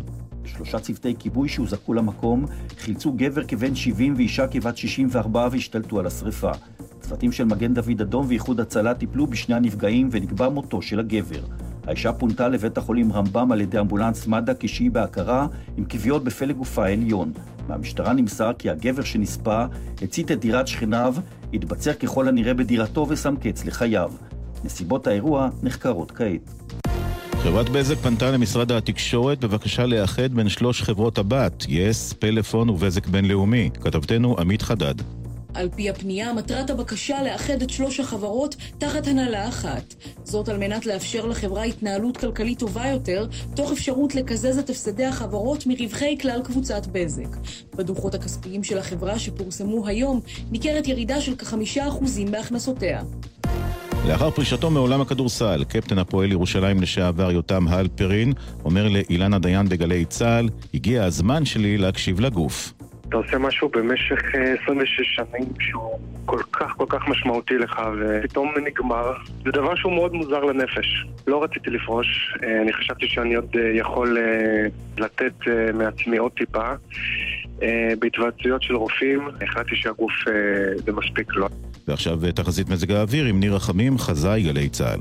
שלושה 0.55 0.79
צוותי 0.79 1.15
כיבוי 1.19 1.49
שהוזעקו 1.49 1.93
למקום 1.93 2.45
חילצו 2.77 3.13
גבר 3.13 3.43
כבן 3.43 3.75
70 3.75 4.13
ואישה 4.17 4.47
כבת 4.47 4.77
64 4.77 5.47
והשתלטו 5.51 5.99
על 5.99 6.05
השרפה. 6.05 6.51
צוותים 6.99 7.31
של 7.31 7.43
מגן 7.43 7.73
דוד 7.73 8.01
אדום 8.01 8.25
ואיחוד 8.29 8.59
הצלה 8.59 8.93
טיפלו 8.93 9.27
בשני 9.27 9.55
הנפגעים 9.55 10.09
ונקבע 10.11 10.49
מותו 10.49 10.81
של 10.81 10.99
הגבר. 10.99 11.43
האישה 11.87 12.13
פונתה 12.13 12.47
לבית 12.47 12.77
החולים 12.77 13.11
רמב"ם 13.11 13.51
על 13.51 13.61
ידי 13.61 13.79
אמבולנס 13.79 14.27
מד"א 14.27 14.53
כשהיא 14.59 14.91
בהכרה 14.91 15.47
עם 15.77 15.85
כוויות 15.85 16.23
בפלג 16.23 16.55
גופה 16.55 16.85
העליון. 16.85 17.31
מהמשטרה 17.67 18.13
נמסר 18.13 18.51
כי 18.53 18.69
הגבר 18.69 19.03
שנספה 19.03 19.65
הצית 20.01 20.31
את 20.31 20.39
דירת 20.39 20.67
שכניו, 20.67 21.15
התבצר 21.53 21.93
ככל 21.93 22.27
הנראה 22.27 22.53
בדירתו 22.53 23.05
ושם 23.09 23.35
קץ 23.35 23.65
לחייו. 23.65 24.11
נסיבות 24.63 25.07
האירוע 25.07 25.49
נחקרות 25.63 26.11
כעת. 26.11 26.60
חברת 27.43 27.69
בזק 27.69 27.95
פנתה 27.95 28.31
למשרד 28.31 28.71
התקשורת 28.71 29.39
בבקשה 29.39 29.85
לאחד 29.85 30.33
בין 30.33 30.49
שלוש 30.49 30.81
חברות 30.81 31.17
הבת, 31.17 31.65
יס, 31.69 32.13
פלאפון 32.13 32.69
ובזק 32.69 33.07
בינלאומי. 33.07 33.69
כתבתנו 33.73 34.35
עמית 34.39 34.61
חדד. 34.61 34.95
על 35.53 35.69
פי 35.75 35.89
הפנייה, 35.89 36.33
מטרת 36.33 36.69
הבקשה 36.69 37.23
לאחד 37.23 37.61
את 37.61 37.69
שלוש 37.69 37.99
החברות 37.99 38.55
תחת 38.77 39.07
הנהלה 39.07 39.47
אחת. 39.47 39.93
זאת 40.23 40.49
על 40.49 40.57
מנת 40.57 40.85
לאפשר 40.85 41.25
לחברה 41.25 41.63
התנהלות 41.63 42.17
כלכלית 42.17 42.59
טובה 42.59 42.87
יותר, 42.87 43.27
תוך 43.55 43.71
אפשרות 43.71 44.15
לקזז 44.15 44.57
את 44.57 44.69
הפסדי 44.69 45.05
החברות 45.05 45.67
מרווחי 45.67 46.17
כלל 46.21 46.41
קבוצת 46.43 46.87
בזק. 46.91 47.37
בדוחות 47.75 48.15
הכספיים 48.15 48.63
של 48.63 48.77
החברה 48.77 49.19
שפורסמו 49.19 49.87
היום, 49.87 50.19
ניכרת 50.51 50.87
ירידה 50.87 51.21
של 51.21 51.35
כחמישה 51.35 51.87
אחוזים 51.87 52.31
בהכנסותיה. 52.31 53.01
לאחר 54.07 54.31
פרישתו 54.31 54.69
מעולם 54.69 55.01
הכדורסל, 55.01 55.63
קפטן 55.63 55.97
הפועל 55.97 56.31
ירושלים 56.31 56.81
לשעבר 56.81 57.31
יותם 57.31 57.67
הלפרין 57.67 58.33
אומר 58.65 58.87
לאילנה 58.87 59.39
דיין 59.39 59.69
בגלי 59.69 60.05
צה"ל, 60.05 60.49
הגיע 60.73 61.03
הזמן 61.03 61.45
שלי 61.45 61.77
להקשיב 61.77 62.19
לגוף. 62.19 62.73
אתה 63.09 63.17
עושה 63.17 63.37
משהו 63.37 63.69
במשך 63.69 64.35
אה, 64.35 64.53
26 64.63 65.15
שנים 65.15 65.47
שהוא 65.59 65.99
כל 66.25 66.39
כך 66.53 66.73
כל 66.77 66.85
כך 66.89 67.07
משמעותי 67.07 67.57
לך 67.57 67.81
ופתאום 67.99 68.53
נגמר. 68.65 69.13
זה 69.45 69.51
דבר 69.51 69.75
שהוא 69.75 69.93
מאוד 69.93 70.13
מוזר 70.13 70.39
לנפש. 70.39 71.05
לא 71.27 71.43
רציתי 71.43 71.69
לפרוש, 71.69 72.37
אה, 72.43 72.61
אני 72.61 72.73
חשבתי 72.73 73.07
שאני 73.07 73.35
עוד 73.35 73.55
אה, 73.55 73.71
יכול 73.75 74.17
אה, 74.17 74.67
לתת 74.97 75.33
אה, 75.47 75.71
מעצמי 75.73 76.17
עוד 76.17 76.31
טיפה. 76.31 76.73
אה, 77.63 77.93
בהתוועצויות 77.99 78.63
של 78.63 78.75
רופאים 78.75 79.27
החלטתי 79.41 79.75
שהגוף 79.75 80.11
אה, 80.27 80.33
זה 80.85 80.91
מספיק 80.91 81.35
לו. 81.35 81.47
ועכשיו 81.87 82.25
אה, 82.25 82.31
תחזית 82.31 82.69
מזג 82.69 82.91
האוויר 82.91 83.25
עם 83.25 83.39
ניר 83.39 83.55
רחמים, 83.55 83.97
חזאי 83.97 84.43
גלי 84.43 84.69
צה"ל. 84.69 84.99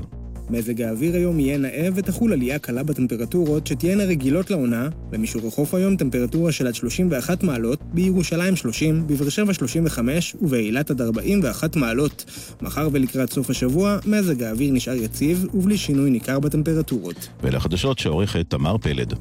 מזג 0.49 0.81
האוויר 0.81 1.15
היום 1.15 1.39
יהיה 1.39 1.57
נאה 1.57 1.87
ותחול 1.95 2.33
עלייה 2.33 2.59
קלה 2.59 2.83
בטמפרטורות 2.83 3.67
שתהיינה 3.67 4.03
רגילות 4.03 4.49
לעונה, 4.49 4.89
במישור 5.09 5.47
החוף 5.47 5.73
היום 5.73 5.95
טמפרטורה 5.95 6.51
של 6.51 6.67
עד 6.67 6.75
31 6.75 7.43
מעלות, 7.43 7.79
בירושלים 7.83 8.55
30, 8.55 9.07
בבאר 9.07 9.29
שבע 9.29 9.53
35 9.53 10.35
ובאילת 10.41 10.91
עד 10.91 11.01
41 11.01 11.75
מעלות. 11.75 12.25
מחר 12.61 12.89
ולקראת 12.91 13.29
סוף 13.31 13.49
השבוע, 13.49 13.97
מזג 14.05 14.43
האוויר 14.43 14.73
נשאר 14.73 14.93
יציב 14.93 15.45
ובלי 15.53 15.77
שינוי 15.77 16.09
ניכר 16.09 16.39
בטמפרטורות. 16.39 17.29
ולחדשות 17.43 17.99
שעורכת 17.99 18.49
תמר 18.49 18.77
פלד. 18.77 19.13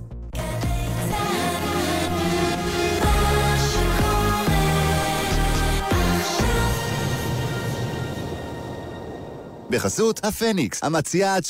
בחסות 9.70 10.24
הפניקס, 10.24 10.84
המציעה 10.84 11.36
עד 11.36 11.42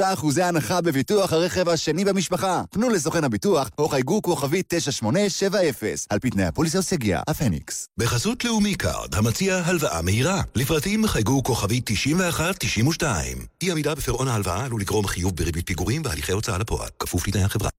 33% 0.00 0.42
הנחה 0.42 0.80
בביטוח 0.80 1.32
הרכב 1.32 1.68
השני 1.68 2.04
במשפחה. 2.04 2.62
פנו 2.70 2.90
לסוכן 2.90 3.24
הביטוח 3.24 3.70
או 3.78 3.88
חייגו 3.88 4.22
כוכבית 4.22 4.66
9870. 4.68 5.94
על 6.10 6.18
פי 6.18 6.30
תנאי 6.30 6.44
הפוליסה 6.44 6.78
וסייגיה, 6.78 7.20
הפניקס. 7.28 7.86
בחסות 7.98 8.44
לאומי 8.44 8.74
קארד, 8.74 9.14
המציע 9.14 9.62
הלוואה 9.64 10.02
מהירה. 10.02 10.42
לפרטים 10.54 11.06
חייגו 11.06 11.42
כוכבית 11.42 11.82
9192. 11.86 13.38
אי 13.62 13.70
עמידה 13.70 13.94
בפירעון 13.94 14.28
ההלוואה 14.28 14.64
עלול 14.64 14.80
לגרום 14.80 15.06
חיוב 15.06 15.36
בריבית 15.36 15.66
פיגורים 15.66 16.02
והליכי 16.04 16.32
הוצאה 16.32 16.58
לפועל. 16.58 16.88
כפוף 16.98 17.28
לתנאי 17.28 17.44
החברה. 17.44 17.70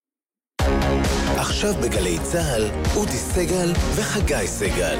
עכשיו 1.37 1.73
בגלי 1.73 2.17
צה"ל, 2.31 2.69
אודי 2.95 3.17
סגל 3.17 3.73
וחגי 3.95 4.47
סגל. 4.47 4.97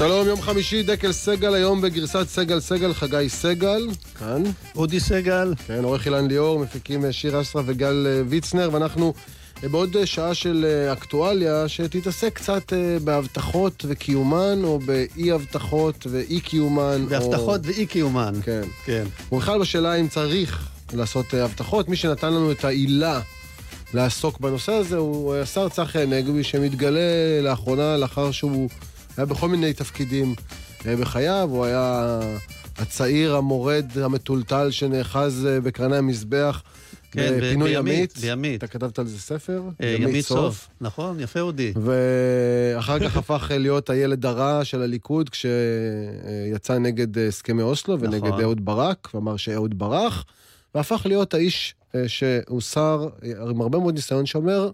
שלום, 0.00 0.26
יום 0.26 0.42
חמישי, 0.42 0.82
דקל 0.82 1.12
סגל, 1.12 1.54
היום 1.54 1.80
בגרסת 1.80 2.28
סגל 2.28 2.60
סגל, 2.60 2.94
חגי 2.94 3.28
סגל, 3.28 3.88
כאן. 4.18 4.42
אודי 4.76 5.00
סגל. 5.00 5.54
כן, 5.66 5.84
עורך 5.84 6.06
אילן 6.06 6.28
ליאור, 6.28 6.58
מפיקים 6.58 7.04
אה, 7.04 7.12
שיר 7.12 7.40
אסרה 7.40 7.62
וגל 7.66 8.06
אה, 8.06 8.22
ויצנר, 8.28 8.70
ואנחנו 8.72 9.14
אה, 9.62 9.68
בעוד 9.68 9.96
שעה 10.04 10.34
של 10.34 10.86
אקטואליה, 10.92 11.68
שתתעסק 11.68 12.32
קצת 12.34 12.72
בהבטחות 13.04 13.84
וקיומן, 13.88 14.64
או 14.64 14.78
באי 14.78 15.32
הבטחות 15.32 16.06
ואי 16.10 16.40
קיומן. 16.40 17.06
בהבטחות 17.08 17.60
או... 17.60 17.72
ואי 17.72 17.86
קיומן. 17.86 18.34
כן. 18.42 18.62
כן. 18.84 19.04
ובכלל 19.32 19.60
בשאלה 19.60 19.94
אם 19.94 20.08
צריך 20.08 20.68
לעשות 20.92 21.34
הבטחות, 21.34 21.88
מי 21.88 21.96
שנתן 21.96 22.32
לנו 22.32 22.52
את 22.52 22.64
העילה 22.64 23.20
לעסוק 23.94 24.40
בנושא 24.40 24.72
הזה 24.72 24.96
הוא 24.96 25.34
השר 25.34 25.68
צחי 25.68 26.02
הנגבי, 26.02 26.44
שמתגלה 26.44 27.00
לאחרונה 27.42 27.96
לאחר 27.96 28.30
שהוא... 28.30 28.68
היה 29.20 29.26
בכל 29.26 29.48
מיני 29.48 29.72
תפקידים 29.72 30.34
אה, 30.86 30.96
בחייו, 30.96 31.48
הוא 31.52 31.64
היה 31.64 32.20
הצעיר 32.78 33.36
המורד 33.36 33.98
המטולטל 33.98 34.70
שנאחז 34.70 35.46
אה, 35.50 35.60
בקרני 35.60 35.96
המזבח. 35.96 36.62
כן, 37.10 37.38
בפינוי 37.38 37.70
ימית. 37.70 38.18
בימית. 38.18 38.58
אתה 38.58 38.66
כתבת 38.66 38.98
על 38.98 39.06
זה 39.06 39.20
ספר? 39.20 39.62
אה, 39.82 39.96
ימית 39.98 40.24
סוף. 40.24 40.68
נכון, 40.80 41.20
יפה 41.20 41.40
אודי. 41.40 41.72
ואחר 41.76 42.98
כך 42.98 43.16
הפך 43.16 43.50
להיות 43.54 43.90
הילד 43.90 44.26
הרע 44.26 44.64
של 44.64 44.82
הליכוד 44.82 45.30
כשיצא 45.30 46.78
נגד 46.78 47.18
הסכמי 47.18 47.62
אוסלו 47.62 48.00
ונגד 48.00 48.28
נכון. 48.28 48.40
אהוד 48.40 48.64
ברק, 48.64 49.08
ואמר 49.14 49.36
שאהוד 49.36 49.78
ברח, 49.78 50.24
והפך 50.74 51.02
להיות 51.04 51.34
האיש 51.34 51.74
שהוא 52.06 52.60
שר 52.60 53.08
עם 53.50 53.60
הרבה 53.60 53.78
מאוד 53.78 53.94
ניסיון 53.94 54.26
שאומר, 54.26 54.70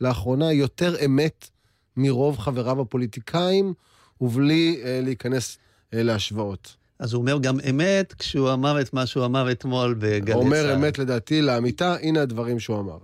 לאחרונה 0.00 0.52
יותר 0.52 1.04
אמת 1.04 1.48
מרוב 1.96 2.38
חבריו 2.38 2.80
הפוליטיקאים, 2.80 3.74
ובלי 4.20 4.80
אה, 4.84 5.00
להיכנס 5.02 5.58
אה, 5.94 6.02
להשוואות. 6.02 6.76
אז 6.98 7.14
הוא 7.14 7.20
אומר 7.22 7.38
גם 7.38 7.54
אמת 7.70 8.14
כשהוא 8.18 8.52
אמר 8.52 8.80
את 8.80 8.94
מה 8.94 9.06
שהוא 9.06 9.24
אמר 9.24 9.50
אתמול 9.50 9.94
בגלי 9.94 10.20
צה"ל. 10.20 10.32
הוא 10.32 10.42
אומר 10.44 10.74
אמת 10.74 10.98
לדעתי 10.98 11.42
לאמיתה, 11.42 11.94
הנה 12.02 12.22
הדברים 12.22 12.60
שהוא 12.60 12.80
אמר. 12.80 12.98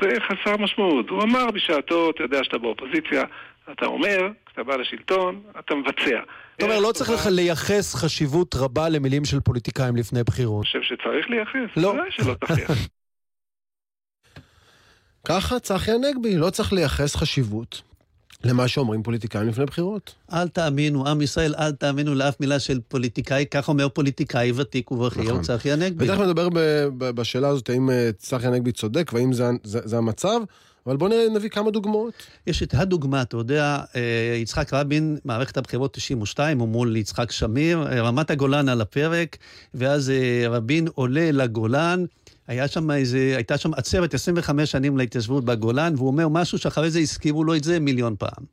זה 0.00 0.08
חסר 0.20 0.56
משמעות. 0.56 1.08
הוא 1.08 1.22
אמר 1.22 1.50
בשעתו, 1.50 2.10
אתה 2.10 2.22
יודע 2.22 2.44
שאתה 2.44 2.58
באופוזיציה, 2.58 3.24
אתה 3.72 3.86
אומר, 3.86 4.28
כשאתה 4.46 4.62
בא 4.62 4.76
לשלטון, 4.76 5.42
אתה 5.58 5.74
מבצע. 5.74 6.20
אתה 6.56 6.64
אומר, 6.64 6.80
לא 6.80 6.92
צריך 6.92 7.10
לך 7.10 7.26
לייחס 7.30 7.94
חשיבות 7.94 8.54
רבה 8.54 8.88
למילים 8.88 9.24
של 9.24 9.40
פוליטיקאים 9.40 9.96
לפני 9.96 10.24
בחירות. 10.24 10.66
אני 10.74 10.82
חושב 10.82 10.94
שצריך 10.94 11.30
לייחס. 11.30 11.76
לא. 11.76 11.94
שלא 12.10 12.34
צריך. 12.46 12.70
ככה 15.28 15.58
צחי 15.58 15.90
הנגבי, 15.90 16.36
לא 16.36 16.50
צריך 16.50 16.72
לייחס 16.72 17.16
חשיבות 17.16 17.82
למה 18.44 18.68
שאומרים 18.68 19.02
פוליטיקאים 19.02 19.48
לפני 19.48 19.66
בחירות. 19.66 20.14
אל 20.32 20.48
תאמינו, 20.48 21.08
עם 21.08 21.22
ישראל, 21.22 21.54
אל 21.58 21.72
תאמינו 21.72 22.14
לאף 22.14 22.40
מילה 22.40 22.58
של 22.58 22.80
פוליטיקאי, 22.88 23.44
כך 23.50 23.68
אומר 23.68 23.88
פוליטיקאי 23.88 24.52
ותיק 24.56 24.90
ובכיר, 24.90 25.22
נכון. 25.22 25.42
צחי 25.42 25.72
הנגבי. 25.72 26.04
ותכף 26.04 26.20
נדבר 26.20 26.48
בשאלה 26.98 27.48
הזאת, 27.48 27.70
האם 27.70 27.90
אה, 27.90 28.10
צחי 28.18 28.46
הנגבי 28.46 28.72
צודק 28.72 29.10
והאם 29.14 29.32
זה, 29.32 29.50
זה, 29.64 29.80
זה 29.84 29.98
המצב. 29.98 30.40
אבל 30.86 30.96
בואו 30.96 31.10
נביא 31.34 31.48
כמה 31.48 31.70
דוגמאות. 31.70 32.12
יש 32.46 32.62
את 32.62 32.74
הדוגמה, 32.74 33.22
אתה 33.22 33.36
יודע, 33.36 33.80
אה, 33.96 34.36
יצחק 34.36 34.72
רבין, 34.72 35.18
מערכת 35.24 35.56
הבחירות 35.56 35.94
92, 35.94 36.58
הוא 36.58 36.68
מול 36.68 36.96
יצחק 36.96 37.30
שמיר, 37.30 37.86
אה, 37.86 38.00
רמת 38.00 38.30
הגולן 38.30 38.68
על 38.68 38.80
הפרק, 38.80 39.36
ואז 39.74 40.12
רבין 40.48 40.88
עולה 40.94 41.30
לגולן, 41.32 42.04
היה 42.48 42.68
שם 42.68 42.90
איזה, 42.90 43.32
הייתה 43.36 43.58
שם 43.58 43.74
עצרת 43.74 44.14
25 44.14 44.70
שנים 44.70 44.98
להתיישבות 44.98 45.44
בגולן, 45.44 45.94
והוא 45.96 46.06
אומר 46.06 46.28
משהו 46.28 46.58
שאחרי 46.58 46.90
זה 46.90 46.98
הזכירו 46.98 47.44
לו 47.44 47.54
את 47.56 47.64
זה 47.64 47.80
מיליון 47.80 48.14
פעם. 48.18 48.44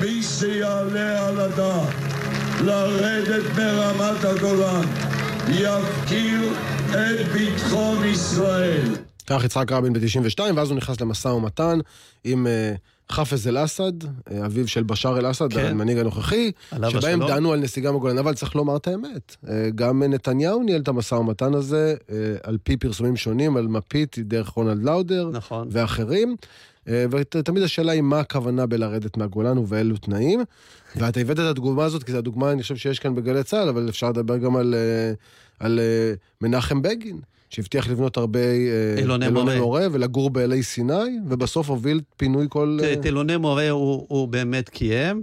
מי 0.00 0.22
שיעלה 0.22 1.28
על 1.28 1.40
הדעת 1.40 1.94
לרדת 2.64 3.56
מרמת 3.56 4.24
הגולן 4.24 4.86
יפקיר 5.48 6.52
את 6.90 7.28
ביטחון 7.32 8.04
ישראל. 8.04 8.94
כך 9.26 9.44
יצחק 9.44 9.72
רבין 9.72 9.92
ב-92, 9.92 10.40
ואז 10.56 10.70
הוא 10.70 10.76
נכנס 10.76 11.00
למשא 11.00 11.28
ומתן 11.28 11.78
עם 12.24 12.46
uh, 12.46 12.78
חאפז 13.12 13.48
אל-אסד, 13.48 13.92
אה, 14.04 14.46
אביו 14.46 14.68
של 14.68 14.82
בשאר 14.82 15.18
אל-אסד, 15.18 15.52
כן. 15.52 15.64
המנהיג 15.64 15.98
הנוכחי, 15.98 16.52
שבהם 16.88 17.20
דנו 17.28 17.52
על 17.52 17.60
נסיגה 17.60 17.92
מגולן, 17.92 18.18
אבל 18.18 18.34
צריך 18.34 18.56
לומר 18.56 18.76
את 18.76 18.88
האמת. 18.88 19.36
אה, 19.48 19.68
גם 19.74 20.02
נתניהו 20.02 20.62
ניהל 20.62 20.80
את 20.80 20.88
המשא 20.88 21.14
ומתן 21.14 21.54
הזה, 21.54 21.94
על 22.42 22.58
פי 22.62 22.76
פרסומים 22.76 23.16
שונים, 23.16 23.56
על 23.56 23.68
מפית 23.68 24.18
דרך 24.18 24.48
רונלד 24.48 24.82
לאודר, 24.82 25.30
נכון. 25.32 25.68
ואחרים. 25.70 26.36
ותמיד 27.10 27.62
השאלה 27.62 27.92
היא 27.92 28.02
מה 28.02 28.20
הכוונה 28.20 28.66
בלרדת 28.66 29.16
מהגולן 29.16 29.58
ובאילו 29.58 29.96
תנאים. 29.96 30.40
ואתה 30.96 31.20
הבאת 31.20 31.38
את 31.38 31.44
הדוגמה 31.44 31.84
הזאת, 31.84 32.02
כי 32.02 32.12
זו 32.12 32.18
הדוגמה, 32.18 32.52
אני 32.52 32.62
חושב 32.62 32.76
שיש 32.76 32.98
כאן 32.98 33.14
בגלי 33.14 33.44
צה"ל, 33.44 33.68
אבל 33.68 33.88
אפשר 33.88 34.08
לדבר 34.08 34.36
גם 34.36 34.56
על, 34.56 34.74
על 35.60 35.80
מנחם 36.40 36.82
בגין. 36.82 37.20
שהבטיח 37.50 37.88
לבנות 37.88 38.16
הרבה 38.16 38.40
אלוני 38.98 39.26
אה, 39.26 39.30
מורה. 39.30 39.58
מורה 39.58 39.86
ולגור 39.92 40.30
באלי 40.30 40.62
סיני, 40.62 41.18
ובסוף 41.28 41.70
הוביל 41.70 42.00
פינוי 42.16 42.46
כל... 42.48 42.78
את 42.92 43.06
אלוני 43.06 43.36
מורה 43.36 43.70
הוא, 43.70 44.06
הוא 44.08 44.28
באמת 44.28 44.68
קיים. 44.68 45.22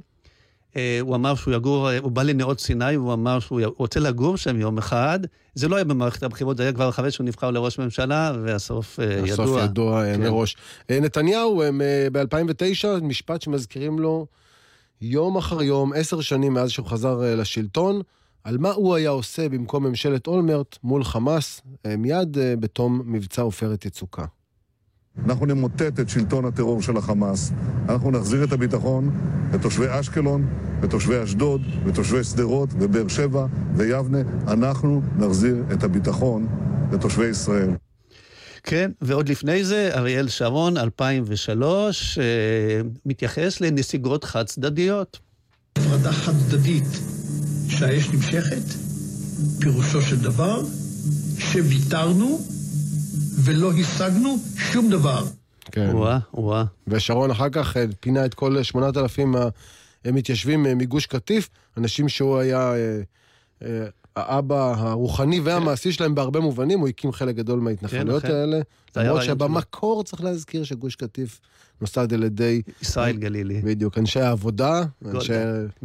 אה, 0.76 0.98
הוא 1.02 1.16
אמר 1.16 1.36
שהוא 1.36 1.54
יגור, 1.54 1.90
הוא 1.92 2.12
בא 2.12 2.24
לנאות 2.24 2.60
סיני, 2.60 2.98
והוא 2.98 3.14
אמר 3.14 3.40
שהוא 3.40 3.62
רוצה 3.78 4.00
לגור 4.00 4.38
שם 4.38 4.60
יום 4.60 4.78
אחד. 4.78 5.20
זה 5.56 5.68
לא 5.68 5.76
היה 5.76 5.86
במערכת 5.86 6.24
הבחירות, 6.24 6.58
זה 6.58 6.64
היה 6.64 6.74
כבר 6.74 6.90
אחרי 6.90 7.12
שהוא 7.12 7.26
נבחר 7.26 7.52
לראש 7.52 7.80
ממשלה, 7.80 8.34
והסוף 8.44 9.00
אה, 9.00 9.06
ידוע. 9.06 9.34
הסוף 9.34 9.62
ידוע 9.64 10.04
כן. 10.06 10.22
מראש. 10.22 10.58
נתניהו, 10.90 11.64
ב-2009, 12.12 12.88
משפט 13.02 13.42
שמזכירים 13.42 14.00
לו 14.00 14.26
יום 15.02 15.38
אחר 15.38 15.62
יום, 15.62 15.94
עשר 15.94 16.22
שנים 16.22 16.54
מאז 16.54 16.70
שהוא 16.70 16.88
חזר 16.88 17.22
לשלטון, 17.38 18.02
על 18.46 18.58
מה 18.58 18.72
הוא 18.72 18.96
היה 18.96 19.10
עושה 19.10 19.50
במקום 19.50 19.84
ממשלת 19.84 20.28
אולמרט 20.28 20.78
מול 20.84 21.04
חמאס 21.04 21.62
אה, 21.86 21.98
מיד 21.98 22.38
אה, 22.38 22.56
בתום 22.56 23.02
מבצע 23.06 23.42
עופרת 23.42 23.86
יצוקה. 23.86 24.26
אנחנו 25.26 25.46
נמוטט 25.46 26.00
את 26.00 26.10
שלטון 26.10 26.46
הטרור 26.46 26.82
של 26.82 26.98
החמאס, 26.98 27.52
אנחנו 27.90 28.12
נחזיר 28.12 28.44
את 28.44 28.52
הביטחון 28.52 29.12
לתושבי 29.54 29.86
אשקלון, 29.90 30.48
לתושבי 30.84 31.24
אשדוד, 31.24 31.62
לתושבי 31.86 32.24
שדרות 32.24 32.70
ובאר 32.80 33.08
שבע 33.08 33.46
ויבנה. 33.76 34.18
אנחנו 34.48 35.02
נחזיר 35.18 35.64
את 35.74 35.84
הביטחון 35.84 36.48
לתושבי 36.92 37.26
ישראל. 37.26 37.70
כן, 38.64 38.92
ועוד 39.02 39.30
לפני 39.30 39.64
זה, 39.64 39.90
אריאל 39.94 40.28
שרון, 40.28 40.78
2003, 40.78 42.18
אה, 42.18 42.24
מתייחס 43.06 43.62
לנסיגות 43.62 44.24
חד-צדדיות. 44.24 45.20
הפרדה 45.78 46.12
חד-צדדית 46.12 47.15
שהאש 47.70 48.10
נמשכת, 48.10 48.64
פירושו 49.60 50.02
של 50.02 50.20
דבר 50.20 50.62
שוויתרנו 51.38 52.42
ולא 53.44 53.72
השגנו 53.74 54.38
שום 54.58 54.90
דבר. 54.90 55.26
כן. 55.72 55.90
וואה, 55.94 56.20
וואה. 56.34 56.64
ושרון 56.88 57.32
אחר 57.32 57.50
כך 57.50 57.78
אה, 57.78 57.86
פינה 58.00 58.26
את 58.26 58.34
כל 58.34 58.64
שמונת 58.64 58.98
אלפים 58.98 59.36
המתיישבים 60.06 60.66
אה, 60.66 60.76
מגוש 60.76 61.06
קטיף, 61.06 61.50
אנשים 61.78 62.10
שהוא 62.10 62.38
היה 62.38 62.74
אה, 63.62 63.86
האבא 64.16 64.74
הרוחני 64.78 65.40
והמעשי 65.40 65.92
שלהם 65.92 66.16
בהרבה 66.16 66.40
מובנים, 66.40 66.80
הוא 66.80 66.88
הקים 66.88 67.12
חלק 67.12 67.36
גדול 67.36 67.60
מההתנחלויות 67.60 68.22
כן, 68.24 68.32
האלה. 68.32 68.60
למרות 68.96 69.24
שבמקור 69.24 70.04
צריך 70.04 70.24
להזכיר 70.24 70.64
שגוש 70.64 70.96
קטיף 70.96 71.40
נוסד 71.82 72.14
על 72.14 72.24
ידי... 72.24 72.62
ישראל 72.82 73.18
גלילי. 73.18 73.62
בדיוק, 73.62 73.98
אנשי 73.98 74.20
העבודה. 74.20 74.84
אנשי... 75.06 75.34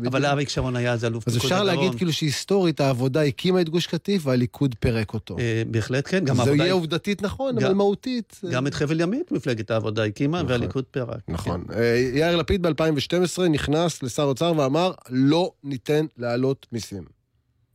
אבל 0.07 0.26
אריק 0.26 0.49
שרון 0.49 0.76
היה 0.76 0.93
אז 0.93 1.05
אלוף 1.05 1.24
פיקוד 1.24 1.37
הדרום. 1.37 1.53
אז 1.53 1.66
אפשר 1.66 1.76
להגיד 1.76 1.99
כאילו 1.99 2.12
שהיסטורית 2.12 2.81
העבודה 2.81 3.22
הקימה 3.22 3.61
את 3.61 3.68
גוש 3.68 3.87
קטיף 3.87 4.26
והליכוד 4.26 4.74
פירק 4.81 5.14
אותו. 5.14 5.39
אה, 5.39 5.62
בהחלט 5.70 6.09
כן, 6.09 6.24
גם 6.24 6.41
העבודה... 6.41 6.57
זה 6.57 6.62
יהיה 6.62 6.72
עובדתית 6.72 7.22
נכון, 7.22 7.59
אבל 7.59 7.74
מהותית. 7.74 8.41
גם 8.51 8.66
את 8.66 8.74
חבל 8.74 9.01
ימית 9.01 9.33
מפלגת 9.33 9.70
העבודה 9.70 10.05
הקימה 10.05 10.39
נכון. 10.39 10.51
והליכוד 10.51 10.85
פירק. 10.91 11.20
נכון. 11.28 11.64
אה, 11.74 12.11
יאיר 12.14 12.37
לפיד 12.37 12.66
ב-2012 12.66 13.43
נכנס 13.51 14.03
לשר 14.03 14.22
אוצר 14.22 14.53
ואמר, 14.57 14.93
לא 15.09 15.53
ניתן 15.64 16.07
להעלות 16.18 16.66
מיסים. 16.72 17.20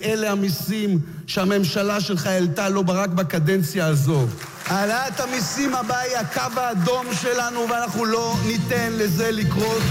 אלה 0.04 0.32
המיסים 0.32 1.00
שהממשלה 1.28 2.02
שלך 2.02 2.26
העלתה 2.26 2.70
לא 2.70 2.84
רק 2.88 3.10
בקדנציה 3.10 3.86
הזו. 3.86 4.28
העלאת 4.66 5.20
המיסים 5.20 5.76
הבאה 5.76 6.00
היא 6.00 6.18
הקו 6.18 6.60
האדום 6.60 7.06
שלנו 7.22 7.70
ואנחנו 7.70 8.06
לא 8.06 8.36
ניתן 8.48 8.94
לזה 8.94 9.32
לקרות. 9.32 9.82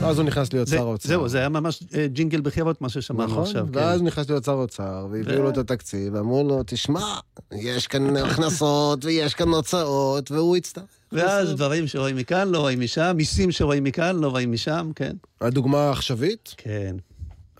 ואז 0.00 0.18
הוא 0.18 0.26
נכנס 0.26 0.52
להיות 0.52 0.68
שר 0.68 0.78
האוצר. 0.78 1.08
זהו, 1.08 1.28
זה 1.28 1.38
היה 1.38 1.48
ממש 1.48 1.82
אה, 1.94 2.06
ג'ינגל 2.06 2.40
בחירות, 2.40 2.80
מה 2.80 2.88
ששמענו 2.88 3.32
נכון, 3.32 3.42
עכשיו. 3.42 3.66
ואז 3.72 3.92
כן. 3.94 3.98
הוא 3.98 4.06
נכנס 4.06 4.28
להיות 4.30 4.44
שר 4.44 4.52
האוצר, 4.52 5.06
והביאו 5.10 5.42
לו 5.42 5.50
את 5.50 5.58
התקציב, 5.58 6.14
ואמרו 6.14 6.44
לו, 6.44 6.62
תשמע, 6.66 7.18
יש 7.52 7.86
כאן 7.86 8.16
הכנסות 8.16 9.04
ויש 9.04 9.34
כאן 9.34 9.48
הוצאות, 9.48 10.30
והוא 10.30 10.56
יצטרך. 10.56 10.84
ואז 11.12 11.54
דברים 11.54 11.86
שרואים 11.86 12.16
מכאן, 12.16 12.48
לא 12.48 12.58
רואים 12.58 12.80
משם, 12.80 13.12
מיסים 13.16 13.52
שרואים 13.52 13.84
מכאן, 13.84 14.16
לא 14.16 14.28
רואים 14.28 14.52
משם, 14.52 14.90
כן. 14.94 15.16
הדוגמה 15.40 15.78
העכשווית? 15.78 16.54
כן. 16.56 16.96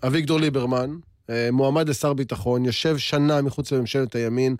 אביגדור 0.03 0.39
ליברמן, 0.39 0.95
אה, 1.29 1.49
מועמד 1.51 1.89
לשר 1.89 2.13
ביטחון, 2.13 2.65
יושב 2.65 2.97
שנה 2.97 3.41
מחוץ 3.41 3.71
לממשלת 3.71 4.15
הימין, 4.15 4.55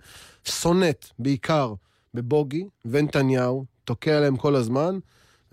סונט 0.46 1.06
בעיקר 1.18 1.74
בבוגי 2.14 2.64
ונתניהו, 2.84 3.64
תוקע 3.84 4.20
להם 4.20 4.36
כל 4.36 4.56
הזמן, 4.56 4.98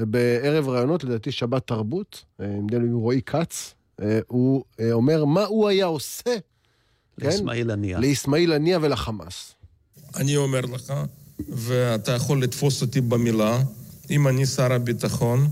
ובערב 0.01 0.69
ראיונות, 0.69 1.03
לדעתי 1.03 1.31
שבת 1.31 1.67
תרבות, 1.67 2.23
נדמה 2.39 2.79
לי 2.79 2.91
רועי 2.91 3.21
כץ, 3.21 3.73
הוא 4.27 4.63
אומר 4.91 5.25
מה 5.25 5.45
הוא 5.45 5.67
היה 5.67 5.85
עושה, 5.85 6.35
כן? 7.19 7.27
לאסמאעיל 7.27 7.71
הנייה. 7.71 7.99
לאסמאעיל 7.99 8.53
הנייה 8.53 8.79
ולחמאס. 8.81 9.53
אני 10.15 10.37
אומר 10.37 10.61
לך, 10.61 10.93
ואתה 11.49 12.11
יכול 12.11 12.43
לתפוס 12.43 12.81
אותי 12.81 13.01
במילה, 13.01 13.63
אם 14.09 14.27
אני 14.27 14.45
שר 14.45 14.73
הביטחון, 14.73 15.47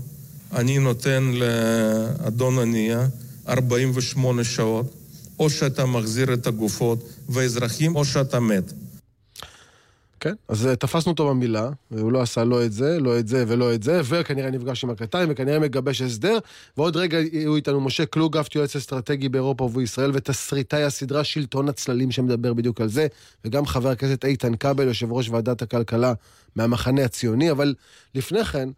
אני 0.52 0.78
נותן 0.78 1.32
לאדון 1.34 2.58
הנייה 2.58 3.08
48 3.48 4.44
שעות, 4.44 4.94
או 5.38 5.50
שאתה 5.50 5.86
מחזיר 5.86 6.34
את 6.34 6.46
הגופות 6.46 7.08
והאזרחים, 7.28 7.96
או 7.96 8.04
שאתה 8.04 8.40
מת. 8.40 8.72
כן, 10.20 10.34
אז 10.48 10.66
אה, 10.66 10.76
תפסנו 10.76 11.12
אותו 11.12 11.28
במילה, 11.28 11.70
והוא 11.90 12.12
לא 12.12 12.22
עשה 12.22 12.44
לא 12.44 12.64
את 12.64 12.72
זה, 12.72 13.00
לא 13.00 13.18
את 13.18 13.28
זה 13.28 13.44
ולא 13.48 13.74
את 13.74 13.82
זה, 13.82 14.00
וכנראה 14.04 14.50
נפגש 14.50 14.84
עם 14.84 14.90
הקטיים, 14.90 15.28
וכנראה 15.32 15.58
מגבש 15.58 16.02
הסדר, 16.02 16.38
ועוד 16.76 16.96
רגע 16.96 17.18
יהיו 17.18 17.56
איתנו 17.56 17.80
משה 17.80 18.06
קלוגפט, 18.06 18.54
יועץ 18.54 18.76
אסטרטגי 18.76 19.28
באירופה 19.28 19.64
ובישראל, 19.64 20.10
ותסריטאי 20.14 20.84
הסדרה 20.84 21.24
שלטון 21.24 21.68
הצללים 21.68 22.10
שמדבר 22.10 22.54
בדיוק 22.54 22.80
על 22.80 22.88
זה, 22.88 23.06
וגם 23.44 23.66
חבר 23.66 23.88
הכנסת 23.88 24.24
איתן 24.24 24.56
כבל, 24.56 24.86
יושב 24.86 25.12
ראש 25.12 25.28
ועדת 25.28 25.62
הכלכלה 25.62 26.12
מהמחנה 26.56 27.04
הציוני, 27.04 27.50
אבל 27.50 27.74
לפני 28.14 28.44
כן, 28.44 28.68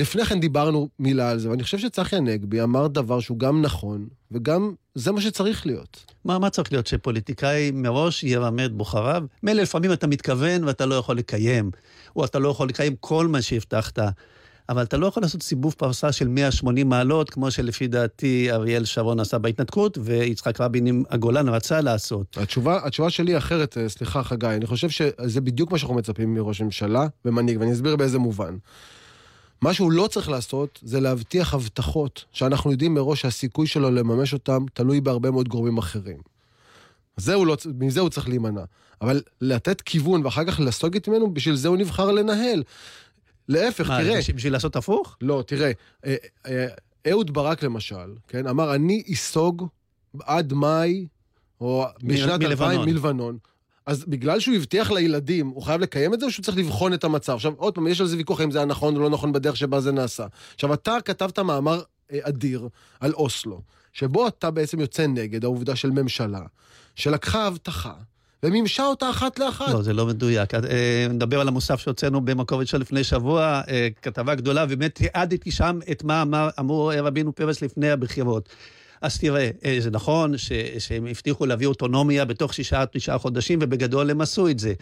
לפני 0.00 0.24
כן 0.24 0.40
דיברנו 0.40 0.88
מילה 0.98 1.30
על 1.30 1.38
זה, 1.38 1.50
ואני 1.50 1.62
חושב 1.62 1.78
שצחי 1.78 2.16
הנגבי 2.16 2.62
אמר 2.62 2.86
דבר 2.86 3.20
שהוא 3.20 3.38
גם 3.38 3.62
נכון, 3.62 4.06
וגם 4.30 4.72
זה 4.94 5.12
מה 5.12 5.20
שצריך 5.20 5.66
להיות. 5.66 6.04
מה, 6.24 6.38
מה 6.38 6.50
צריך 6.50 6.72
להיות? 6.72 6.86
שפוליטיקאי 6.86 7.70
מראש 7.74 8.24
ירמה 8.24 8.64
את 8.64 8.72
בוחריו? 8.72 9.24
מילא 9.42 9.62
לפעמים 9.62 9.92
אתה 9.92 10.06
מתכוון 10.06 10.64
ואתה 10.64 10.86
לא 10.86 10.94
יכול 10.94 11.16
לקיים, 11.16 11.70
או 12.16 12.24
אתה 12.24 12.38
לא 12.38 12.48
יכול 12.48 12.68
לקיים 12.68 12.94
כל 13.00 13.26
מה 13.26 13.42
שהבטחת, 13.42 13.98
אבל 14.68 14.82
אתה 14.82 14.96
לא 14.96 15.06
יכול 15.06 15.22
לעשות 15.22 15.42
סיבוב 15.42 15.74
פרסה 15.78 16.12
של 16.12 16.28
180 16.28 16.88
מעלות, 16.88 17.30
כמו 17.30 17.50
שלפי 17.50 17.88
דעתי 17.88 18.52
אריאל 18.52 18.84
שרון 18.84 19.20
עשה 19.20 19.38
בהתנתקות, 19.38 19.98
ויצחק 20.00 20.60
רבין 20.60 20.86
עם 20.86 21.02
הגולן 21.10 21.48
רצה 21.48 21.80
לעשות. 21.80 22.38
התשובה, 22.40 22.80
התשובה 22.84 23.10
שלי 23.10 23.38
אחרת, 23.38 23.78
אה, 23.78 23.88
סליחה 23.88 24.22
חגי, 24.22 24.46
אני 24.46 24.66
חושב 24.66 24.90
שזה 24.90 25.40
בדיוק 25.40 25.72
מה 25.72 25.78
שאנחנו 25.78 25.94
מצפים 25.94 26.34
מראש 26.34 26.60
ממשלה 26.60 27.06
ומנהיג, 27.24 27.60
ואני 27.60 27.72
אסביר 27.72 27.96
באיזה 27.96 28.18
מובן. 28.18 28.56
מה 29.62 29.74
שהוא 29.74 29.92
לא 29.92 30.06
צריך 30.06 30.28
לעשות 30.28 30.78
זה 30.82 31.00
להבטיח 31.00 31.54
הבטחות 31.54 32.24
שאנחנו 32.32 32.70
יודעים 32.70 32.94
מראש 32.94 33.20
שהסיכוי 33.22 33.66
שלו 33.66 33.90
לממש 33.90 34.32
אותם 34.32 34.64
תלוי 34.74 35.00
בהרבה 35.00 35.30
מאוד 35.30 35.48
גורמים 35.48 35.78
אחרים. 35.78 36.18
זה 37.16 37.34
לא, 37.34 37.56
מזה 37.78 38.00
הוא 38.00 38.08
צריך 38.08 38.28
להימנע. 38.28 38.64
אבל 39.00 39.22
לתת 39.40 39.80
כיוון 39.80 40.24
ואחר 40.24 40.44
כך 40.44 40.60
לסוגת 40.60 41.08
ממנו, 41.08 41.34
בשביל 41.34 41.54
זה 41.54 41.68
הוא 41.68 41.76
נבחר 41.76 42.10
לנהל. 42.10 42.62
להפך, 43.48 43.88
מה, 43.90 43.98
תראה... 43.98 44.14
מה, 44.14 44.34
בשביל 44.34 44.52
לעשות 44.52 44.76
הפוך? 44.76 45.16
לא, 45.20 45.44
תראה, 45.46 45.72
אה, 46.06 46.16
אה, 46.46 46.66
אהוד 47.10 47.32
ברק 47.32 47.62
למשל, 47.62 48.14
כן, 48.28 48.46
אמר, 48.46 48.74
אני 48.74 49.02
אסוג 49.12 49.66
עד 50.22 50.52
מאי, 50.52 51.06
או 51.60 51.84
בשנת 52.02 52.42
2000 52.42 52.80
מלבנון. 52.80 53.38
אז 53.90 54.04
בגלל 54.08 54.40
שהוא 54.40 54.54
הבטיח 54.56 54.90
לילדים, 54.90 55.48
הוא 55.48 55.62
חייב 55.62 55.80
לקיים 55.80 56.14
את 56.14 56.20
זה, 56.20 56.26
או 56.26 56.30
שהוא 56.30 56.44
צריך 56.44 56.58
לבחון 56.58 56.94
את 56.94 57.04
המצב? 57.04 57.34
עכשיו, 57.34 57.52
עוד 57.56 57.74
פעם, 57.74 57.86
יש 57.86 58.00
על 58.00 58.06
זה 58.06 58.16
ויכוח 58.16 58.40
אם 58.40 58.50
זה 58.50 58.58
היה 58.58 58.64
נכון 58.64 58.96
או 58.96 59.00
לא 59.00 59.10
נכון 59.10 59.32
בדרך 59.32 59.56
שבה 59.56 59.80
זה 59.80 59.92
נעשה. 59.92 60.26
עכשיו, 60.54 60.74
אתה 60.74 60.96
כתבת 61.04 61.38
מאמר 61.38 61.82
אה, 62.12 62.18
אדיר 62.22 62.68
על 63.00 63.12
אוסלו, 63.12 63.60
שבו 63.92 64.28
אתה 64.28 64.50
בעצם 64.50 64.80
יוצא 64.80 65.06
נגד 65.06 65.44
העובדה 65.44 65.76
של 65.76 65.90
ממשלה, 65.90 66.40
שלקחה 66.94 67.46
הבטחה, 67.46 67.92
ומימשה 68.42 68.86
אותה 68.86 69.10
אחת 69.10 69.38
לאחת. 69.38 69.74
לא, 69.74 69.82
זה 69.82 69.92
לא 69.92 70.06
מדויק. 70.06 70.54
אה, 70.54 71.06
נדבר 71.10 71.40
על 71.40 71.48
המוסף 71.48 71.80
שהוצאנו 71.80 72.20
במקוביץ' 72.20 72.74
לפני 72.74 73.04
שבוע, 73.04 73.60
אה, 73.68 73.88
כתבה 74.02 74.34
גדולה, 74.34 74.64
ובאמת 74.68 74.94
תיעדתי 74.94 75.50
שם 75.50 75.78
את 75.90 76.04
מה 76.04 76.22
אמר, 76.22 76.48
אמור 76.60 76.92
רבינו 76.92 77.34
פרס 77.34 77.62
לפני 77.62 77.90
הבחירות. 77.90 78.48
אז 79.00 79.18
תראה, 79.18 79.50
אה, 79.64 79.76
זה 79.80 79.90
נכון 79.90 80.38
ש, 80.38 80.52
שהם 80.78 81.06
הבטיחו 81.06 81.46
להביא 81.46 81.66
אוטונומיה 81.66 82.24
בתוך 82.24 82.54
שישה, 82.54 82.84
תשעה 82.92 83.18
חודשים, 83.18 83.58
ובגדול 83.62 84.10
הם 84.10 84.20
עשו 84.20 84.48
את 84.48 84.58
זה. 84.58 84.74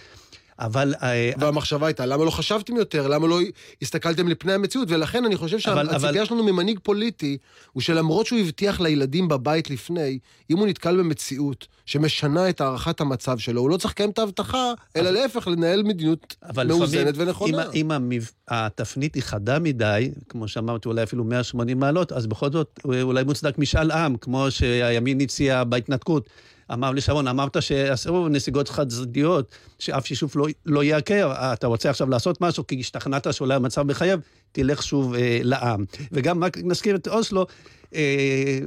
אבל... 0.61 0.95
אה, 1.03 1.31
והמחשבה 1.39 1.87
הייתה, 1.87 2.07
למה 2.07 2.25
לא 2.25 2.31
חשבתם 2.31 2.77
יותר? 2.77 3.09
למה 3.09 3.27
לא 3.27 3.41
הסתכלתם 3.83 4.29
לפני 4.29 4.53
המציאות? 4.53 4.91
ולכן 4.91 5.25
אני 5.25 5.37
חושב 5.37 5.59
שהציפייה 5.59 5.97
אבל... 5.97 6.25
שלנו 6.25 6.45
ממנהיג 6.45 6.79
פוליטי, 6.83 7.39
הוא 7.73 7.81
שלמרות 7.81 8.27
שהוא 8.27 8.39
הבטיח 8.39 8.81
לילדים 8.81 9.29
בבית 9.29 9.71
לפני, 9.71 10.19
אם 10.51 10.59
הוא 10.59 10.67
נתקל 10.67 10.97
במציאות 10.97 11.67
שמשנה 11.87 12.49
את 12.49 12.61
הערכת 12.61 13.01
המצב 13.01 13.39
שלו, 13.39 13.61
הוא 13.61 13.71
לא 13.71 13.77
צריך 13.77 13.93
לקיים 13.95 14.11
את 14.11 14.19
ההבטחה, 14.19 14.73
אלא 14.97 15.11
להפך, 15.11 15.49
לנהל 15.49 15.83
מדיניות 15.83 16.37
מאוזנת 16.67 17.15
ונכונה. 17.17 17.65
אם, 17.75 17.93
אם 17.93 18.21
התפנית 18.49 19.15
היא 19.15 19.23
חדה 19.23 19.59
מדי, 19.59 20.11
כמו 20.29 20.49
שאמרתי, 20.49 20.89
אולי 20.89 21.03
אפילו 21.03 21.25
180 21.25 21.81
מעלות, 21.81 22.13
אז 22.13 22.27
בכל 22.27 22.53
זאת 22.53 22.81
אולי 22.85 23.25
מוצדק 23.25 23.59
משאל 23.59 23.91
עם, 23.91 24.17
כמו 24.17 24.51
שהימין 24.51 25.21
הציע 25.21 25.65
בהתנתקות. 25.65 26.31
אמר 26.73 26.91
לי 26.91 27.01
שרון, 27.01 27.29
אמרת 27.29 27.63
שאסור 27.63 28.29
נסיגות 28.29 28.69
חד 28.69 28.89
צדדיות, 28.89 29.55
שאף 29.79 30.07
שישוף 30.07 30.37
לא, 30.37 30.47
לא 30.67 30.85
יעקר, 30.85 31.33
אתה 31.37 31.67
רוצה 31.67 31.91
עכשיו 31.91 32.11
לעשות 32.11 32.41
משהו 32.41 32.67
כי 32.67 32.81
השתכנעת 32.81 33.35
שאולי 33.35 33.55
המצב 33.55 33.83
מחייב, 33.83 34.21
תלך 34.53 34.83
שוב 34.83 35.15
אה, 35.15 35.41
לעם. 35.43 35.85
וגם 36.13 36.45
רק 36.45 36.59
נזכיר 36.65 36.97
את 36.97 37.09
אוסלו, 37.09 37.47
אה, 37.95 38.59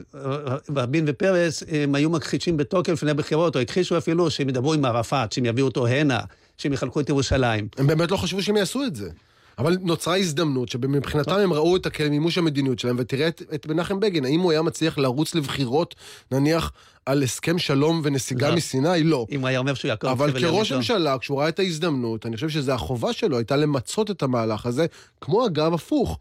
רבין 0.76 1.06
ופרס, 1.08 1.64
הם 1.68 1.96
היו 1.96 2.10
מכחישים 2.10 2.58
בתוקף 2.58 2.92
לפני 2.92 3.14
בחירות, 3.14 3.56
או 3.56 3.62
הכחישו 3.62 3.98
אפילו 3.98 4.32
שהם 4.32 4.50
ידברו 4.50 4.74
עם 4.74 4.86
ערפאת, 4.86 5.32
שהם 5.32 5.46
יביאו 5.46 5.68
אותו 5.68 5.88
הנה, 5.88 6.20
שהם 6.58 6.74
יחלקו 6.74 7.00
את 7.00 7.10
ירושלים. 7.10 7.68
הם 7.78 7.88
באמת 7.88 8.12
לא 8.12 8.18
חשבו 8.18 8.42
שהם 8.42 8.58
יעשו 8.58 8.84
את 8.84 8.96
זה. 8.96 9.10
אבל 9.58 9.78
נוצרה 9.82 10.18
הזדמנות 10.18 10.70
שמבחינתם 10.70 11.36
הם 11.36 11.54
ראו 11.54 11.76
את 11.76 12.02
מימוש 12.10 12.38
המדיניות 12.38 12.80
שלהם, 12.80 12.96
ותראה 13.00 13.28
את, 13.28 13.42
את 13.54 13.68
מנחם 13.68 14.00
בגין, 14.00 14.26
האם 14.26 14.40
הוא 14.40 14.52
היה 14.52 14.62
מצליח 14.62 14.98
לרוץ 14.98 15.36
לבחירות, 15.36 15.96
נניח, 16.32 16.72
על 17.06 17.24
הסכם 17.24 17.60
שלום 17.60 18.02
ונסיגה 18.04 18.50
לא. 18.50 18.56
מסיני? 18.56 19.04
לא. 19.04 19.26
אם 19.32 19.40
הוא 19.40 19.48
היה 19.48 19.60
אומר 19.60 19.74
שהוא 19.74 19.90
יעקב 19.90 20.08
אבל 20.08 20.40
כראש 20.40 20.72
ממשלה, 20.72 21.18
כשהוא 21.18 21.40
ראה 21.40 21.50
את 21.50 21.60
ההזדמנות, 21.60 22.26
אני 22.26 22.36
חושב 22.36 22.50
שזו 22.50 22.72
החובה 22.72 23.14
שלו, 23.14 23.38
הייתה 23.38 23.56
למצות 23.56 24.12
את 24.12 24.24
המהלך 24.24 24.66
הזה, 24.66 24.86
כמו 25.22 25.46
אגב 25.46 25.74
הפוך. 25.74 26.20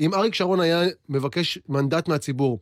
אם 0.00 0.14
אריק 0.14 0.34
שרון 0.34 0.60
היה 0.60 0.82
מבקש 1.08 1.58
מנדט 1.68 2.08
מהציבור 2.08 2.58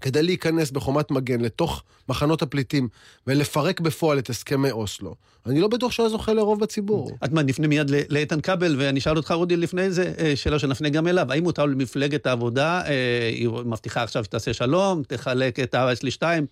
כדי 0.00 0.22
להיכנס 0.22 0.70
בחומת 0.70 1.10
מגן 1.10 1.40
לתוך 1.40 1.82
מחנות 2.08 2.42
הפליטים 2.42 2.88
ולפרק 3.26 3.80
בפועל 3.80 4.18
את 4.18 4.30
הסכמי 4.30 4.70
אוסלו, 4.70 5.14
אני 5.46 5.60
לא 5.60 5.68
בטוח 5.68 5.92
שהוא 5.92 6.04
היה 6.04 6.10
זוכה 6.10 6.32
לרוב 6.32 6.60
בציבור. 6.60 7.10
את 7.24 7.32
מה, 7.32 7.42
נפנה 7.42 7.68
מיד 7.68 7.90
לאיתן 8.08 8.40
כבל, 8.40 8.76
ואני 8.78 8.98
אשאל 8.98 9.16
אותך, 9.16 9.30
רודי, 9.30 9.56
לפני 9.56 9.90
זה, 9.90 10.12
אה, 10.18 10.36
שאלה 10.36 10.58
שנפנה 10.58 10.88
גם 10.88 11.08
אליו. 11.08 11.32
האם 11.32 11.42
מותר 11.42 11.66
למפלגת 11.66 12.26
העבודה, 12.26 12.80
אה, 12.86 13.28
היא 13.32 13.48
מבטיחה 13.48 14.02
עכשיו 14.02 14.24
שתעשה 14.24 14.52
שלום, 14.52 15.02
תחלק 15.02 15.60
את 15.60 15.74
הארץ 15.74 16.02
לשתיים, 16.02 16.46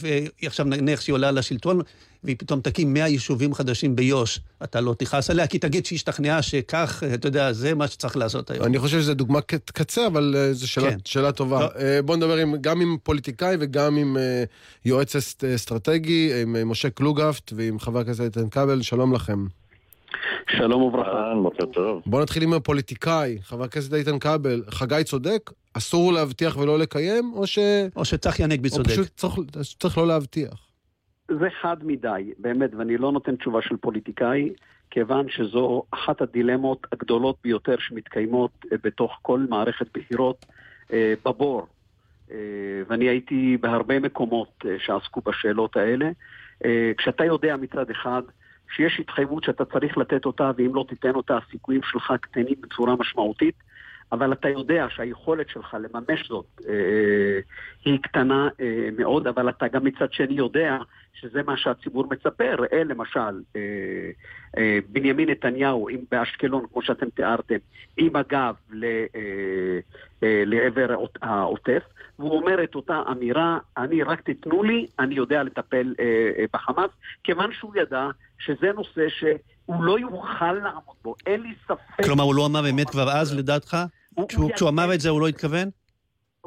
ועכשיו 0.00 0.66
נניח 0.66 1.00
שהיא 1.00 1.12
עולה 1.14 1.30
לשלטון, 1.30 1.80
והיא 2.24 2.36
פתאום 2.38 2.60
תקים 2.60 2.94
100 2.94 3.08
יישובים 3.08 3.54
חדשים 3.54 3.96
ביו"ש, 3.96 4.40
אתה 4.64 4.80
לא 4.80 4.94
תכעס 4.98 5.30
עליה, 5.30 5.46
כי 5.46 5.58
תגיד 5.58 5.86
שהיא 5.86 5.96
השתכנעה 5.96 6.42
שכך, 6.42 7.02
אתה 7.14 7.28
יודע, 7.28 7.52
זה 7.52 7.74
מה 7.74 7.88
שצריך 7.88 8.16
לעשות 8.16 8.50
היום. 8.50 8.64
אני 8.64 8.78
חושב 8.78 9.00
שזו 9.00 9.14
דוגמה 9.14 9.40
קצה, 9.40 10.06
אבל 10.06 10.34
אה, 10.38 10.52
זו 10.52 10.68
שאלה, 10.68 10.90
כן. 10.90 10.98
שאלה 11.04 11.32
טובה. 11.32 11.60
לא. 11.60 11.68
אה, 11.78 12.02
בוא 12.02 12.16
נדבר 12.16 12.36
עם, 12.36 12.56
גם 12.60 12.80
עם 12.80 12.96
פוליטיקאי 13.02 13.56
וגם 13.60 13.96
עם 13.96 14.16
אה, 14.16 14.44
יועץ 14.84 15.16
אסטרטגי, 15.54 16.42
עם 16.42 16.70
משה 16.70 16.90
קלוגפט 16.90 17.52
ועם 17.56 17.78
חבר 17.78 17.98
הכנסת 17.98 18.20
איתן 18.20 18.48
כבל, 18.48 18.82
שלום 18.82 19.12
לכם. 19.12 19.46
שלום 20.50 20.82
וברכה. 20.82 21.32
בוקר 21.42 21.66
טוב. 21.66 22.02
בוא 22.06 22.22
נתחיל 22.22 22.42
עם 22.42 22.52
הפוליטיקאי, 22.52 23.38
חבר 23.42 23.64
הכנסת 23.64 23.94
איתן 23.94 24.18
כבל. 24.18 24.62
חגי 24.70 25.04
צודק? 25.04 25.50
אסור 25.76 26.12
להבטיח 26.12 26.56
ולא 26.56 26.78
לקיים, 26.78 27.32
או 27.34 27.46
ש... 27.46 27.58
או 27.96 28.04
שצחי 28.04 28.44
הנגבי 28.44 28.68
צודק. 28.68 28.90
או 28.90 28.92
פשוט 28.92 29.08
צריך, 29.16 29.34
צריך 29.78 29.98
לא 29.98 30.06
להבטיח. 30.06 30.66
זה 31.28 31.48
חד 31.62 31.76
מדי, 31.82 32.32
באמת, 32.38 32.70
ואני 32.74 32.96
לא 32.96 33.12
נותן 33.12 33.36
תשובה 33.36 33.62
של 33.62 33.76
פוליטיקאי, 33.76 34.50
כיוון 34.90 35.26
שזו 35.28 35.82
אחת 35.90 36.20
הדילמות 36.20 36.86
הגדולות 36.92 37.36
ביותר 37.44 37.74
שמתקיימות 37.78 38.50
אה, 38.72 38.76
בתוך 38.84 39.18
כל 39.22 39.46
מערכת 39.48 39.86
בחירות 39.94 40.46
אה, 40.92 41.14
בבור. 41.24 41.66
אה, 42.30 42.36
ואני 42.88 43.08
הייתי 43.08 43.56
בהרבה 43.60 44.00
מקומות 44.00 44.64
שעסקו 44.78 45.20
בשאלות 45.20 45.76
האלה. 45.76 46.10
כשאתה 46.96 47.24
יודע 47.24 47.56
מצד 47.56 47.90
אחד 47.90 48.22
שיש 48.74 49.00
התחייבות 49.00 49.44
שאתה 49.44 49.64
צריך 49.64 49.98
לתת 49.98 50.24
אותה, 50.24 50.50
ואם 50.56 50.74
לא 50.74 50.84
תיתן 50.88 51.14
אותה, 51.14 51.36
הסיכויים 51.36 51.80
שלך 51.82 52.12
קטנים 52.20 52.54
בצורה 52.60 52.96
משמעותית, 52.96 53.54
אבל 54.12 54.32
אתה 54.32 54.48
יודע 54.48 54.86
שהיכולת 54.90 55.48
שלך 55.48 55.76
לממש 55.80 56.28
זאת 56.28 56.46
אה, 56.68 57.40
היא 57.84 57.98
קטנה 58.02 58.48
אה, 58.60 58.88
מאוד, 58.98 59.26
אבל 59.26 59.48
אתה 59.48 59.68
גם 59.68 59.84
מצד 59.84 60.12
שני 60.12 60.34
יודע 60.34 60.76
שזה 61.20 61.42
מה 61.42 61.56
שהציבור 61.56 62.06
מצפה. 62.10 62.44
ראה 62.54 62.84
למשל, 62.84 63.42
אה, 63.56 63.60
אה, 64.58 64.78
בנימין 64.88 65.30
נתניהו 65.30 65.88
עם, 65.88 66.00
באשקלון, 66.10 66.64
כמו 66.72 66.82
שאתם 66.82 67.10
תיארתם, 67.10 67.56
עם 67.96 68.16
הגב 68.16 68.54
ל, 68.70 68.84
אה, 68.84 69.78
אה, 70.22 70.42
לעבר 70.46 70.94
העוטף, 71.22 71.82
והוא 72.18 72.36
אומר 72.40 72.64
את 72.64 72.74
אותה 72.74 73.02
אמירה, 73.10 73.58
אני 73.76 74.02
רק 74.02 74.20
תיתנו 74.20 74.62
לי, 74.62 74.86
אני 74.98 75.14
יודע 75.14 75.42
לטפל 75.42 75.94
אה, 76.00 76.04
אה, 76.38 76.44
בחמאס, 76.52 76.90
כיוון 77.24 77.52
שהוא 77.52 77.72
ידע 77.76 78.08
שזה 78.38 78.72
נושא 78.72 79.08
ש... 79.08 79.24
הוא 79.66 79.84
לא 79.84 79.98
יוכל 79.98 80.52
לעמוד 80.52 80.96
בו, 81.04 81.14
אין 81.26 81.42
לי 81.42 81.54
ספק. 81.64 82.04
כלומר, 82.04 82.24
הוא 82.24 82.34
לא 82.34 82.46
אמר 82.46 82.62
באמת 82.62 82.90
כבר 82.90 83.10
אז, 83.10 83.38
לדעתך? 83.38 83.76
כשהוא 84.28 84.68
אמר 84.68 84.94
את 84.94 85.00
זה 85.00 85.08
הוא 85.08 85.20
לא 85.20 85.28
התכוון? 85.28 85.68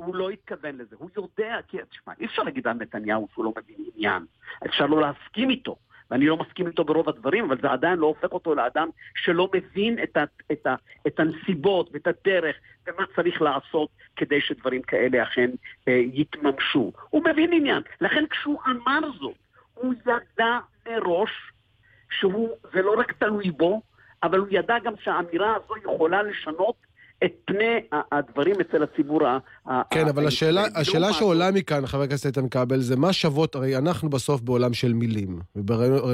הוא 0.05 0.15
לא 0.15 0.29
התכוון 0.29 0.77
לזה, 0.77 0.95
הוא 0.99 1.09
יודע, 1.17 1.57
כי 1.67 1.77
תשמע, 1.89 2.13
אי 2.19 2.25
אפשר 2.25 2.43
להגיד 2.43 2.67
על 2.67 2.73
נתניהו 2.73 3.27
שהוא 3.33 3.45
לא 3.45 3.53
מבין 3.57 3.85
עניין, 3.95 4.25
אפשר 4.65 4.85
לא 4.85 5.01
להסכים 5.01 5.49
איתו, 5.49 5.75
ואני 6.11 6.25
לא 6.25 6.37
מסכים 6.37 6.67
איתו 6.67 6.83
ברוב 6.83 7.09
הדברים, 7.09 7.45
אבל 7.45 7.57
זה 7.61 7.71
עדיין 7.71 7.99
לא 7.99 8.07
הופך 8.07 8.31
אותו 8.31 8.55
לאדם 8.55 8.89
שלא 9.15 9.49
מבין 9.53 10.03
את, 10.03 10.17
ה, 10.17 10.23
את, 10.51 10.67
ה, 10.67 10.75
את 11.07 11.19
הנסיבות 11.19 11.89
ואת 11.93 12.07
הדרך 12.07 12.55
ומה 12.87 13.05
צריך 13.15 13.41
לעשות 13.41 13.89
כדי 14.15 14.41
שדברים 14.41 14.81
כאלה 14.81 15.23
אכן 15.23 15.49
אה, 15.87 16.01
יתממשו. 16.13 16.91
הוא 17.09 17.23
מבין 17.25 17.53
עניין. 17.53 17.81
לכן 18.01 18.23
כשהוא 18.29 18.59
אמר 18.65 18.99
זאת, 19.19 19.35
הוא 19.73 19.93
ידע 19.93 20.59
מראש 20.89 21.31
שהוא, 22.11 22.49
זה 22.73 22.81
לא 22.81 22.93
רק 22.97 23.11
תלוי 23.11 23.51
בו, 23.51 23.81
אבל 24.23 24.39
הוא 24.39 24.47
ידע 24.51 24.79
גם 24.79 24.93
שהאמירה 25.03 25.55
הזו 25.55 25.73
יכולה 25.77 26.23
לשנות 26.23 26.75
את 27.25 27.31
פני 27.45 27.79
הדברים 28.11 28.55
אצל 28.61 28.83
הציבור 28.83 29.27
ה... 29.27 29.39
כן, 29.89 30.07
אבל 30.07 30.27
השאלה, 30.27 30.63
השאלה 30.75 31.13
שעולה 31.13 31.51
מכאן, 31.51 31.85
חבר 31.85 32.01
הכנסת 32.01 32.25
איתן 32.25 32.49
כבל, 32.49 32.79
זה 32.79 32.95
מה 32.95 33.13
שוות, 33.13 33.55
הרי 33.55 33.77
אנחנו 33.77 34.09
בסוף 34.09 34.41
בעולם 34.41 34.73
של 34.73 34.93
מילים, 34.93 35.39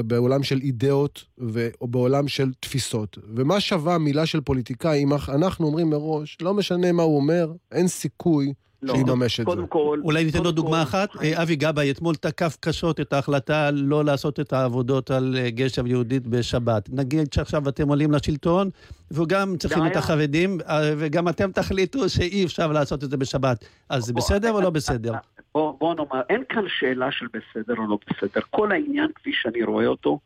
בעולם 0.04 0.42
של 0.42 0.58
אידאות 0.62 1.24
ובעולם 1.38 2.28
של 2.28 2.52
תפיסות. 2.60 3.18
ומה 3.36 3.60
שווה 3.60 3.98
מילה 3.98 4.26
של 4.26 4.40
פוליטיקאי 4.40 5.02
אם 5.02 5.12
אנחנו 5.28 5.66
אומרים 5.66 5.90
מראש, 5.90 6.38
לא 6.42 6.54
משנה 6.54 6.92
מה 6.92 7.02
הוא 7.02 7.16
אומר, 7.16 7.52
אין 7.72 7.88
סיכוי 7.88 8.52
לא, 8.82 8.94
שיממש 8.94 9.40
את 9.40 9.46
זה. 9.46 9.62
כל, 9.68 10.00
אולי 10.04 10.24
ניתן 10.24 10.44
עוד 10.44 10.56
דוגמה 10.56 10.82
אחת? 10.82 11.08
אבי 11.42 11.56
גבאי 11.56 11.90
אתמול 11.90 12.14
תקף 12.14 12.56
קשות 12.60 13.00
את 13.00 13.12
ההחלטה 13.12 13.70
לא 13.70 14.04
לעשות 14.04 14.40
את 14.40 14.52
העבודות 14.52 15.10
על 15.10 15.36
אה, 15.38 15.50
גשר 15.50 15.86
יהודית 15.86 16.26
בשבת. 16.26 16.88
נגיד 16.92 17.32
שעכשיו 17.32 17.68
אתם 17.68 17.88
עולים 17.88 18.12
לשלטון, 18.12 18.70
וגם 19.10 19.56
צריכים 19.56 19.86
את 19.86 19.96
החרדים, 19.96 20.58
אה, 20.68 20.94
וגם 20.98 21.28
אתם 21.28 21.52
תחליטו 21.52 22.08
שאי 22.08 22.44
אפשר 22.44 22.72
לעשות 22.72 23.04
את 23.04 23.10
זה 23.10 23.16
בשבת. 23.16 23.64
אז 23.88 24.04
זה 24.04 24.12
בסדר 24.12 24.52
או 24.52 24.60
לא 24.60 24.70
בסדר? 24.70 25.12
בוא, 25.54 25.74
בוא 25.78 25.94
נאמר, 25.94 26.22
אין 26.28 26.42
כאן 26.48 26.64
שאלה 26.68 27.12
של 27.12 27.26
בסדר 27.26 27.74
או 27.78 27.86
לא 27.86 27.98
בסדר. 28.10 28.40
כל 28.50 28.72
העניין, 28.72 29.08
כפי 29.14 29.30
שאני 29.32 29.62
רואה 29.62 29.86
אותו, 29.86 30.18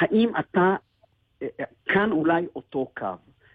האם 0.00 0.30
אתה, 0.38 0.76
אה, 1.42 1.48
כאן 1.86 2.12
אולי 2.12 2.46
אותו 2.56 2.88
קו. 2.98 3.06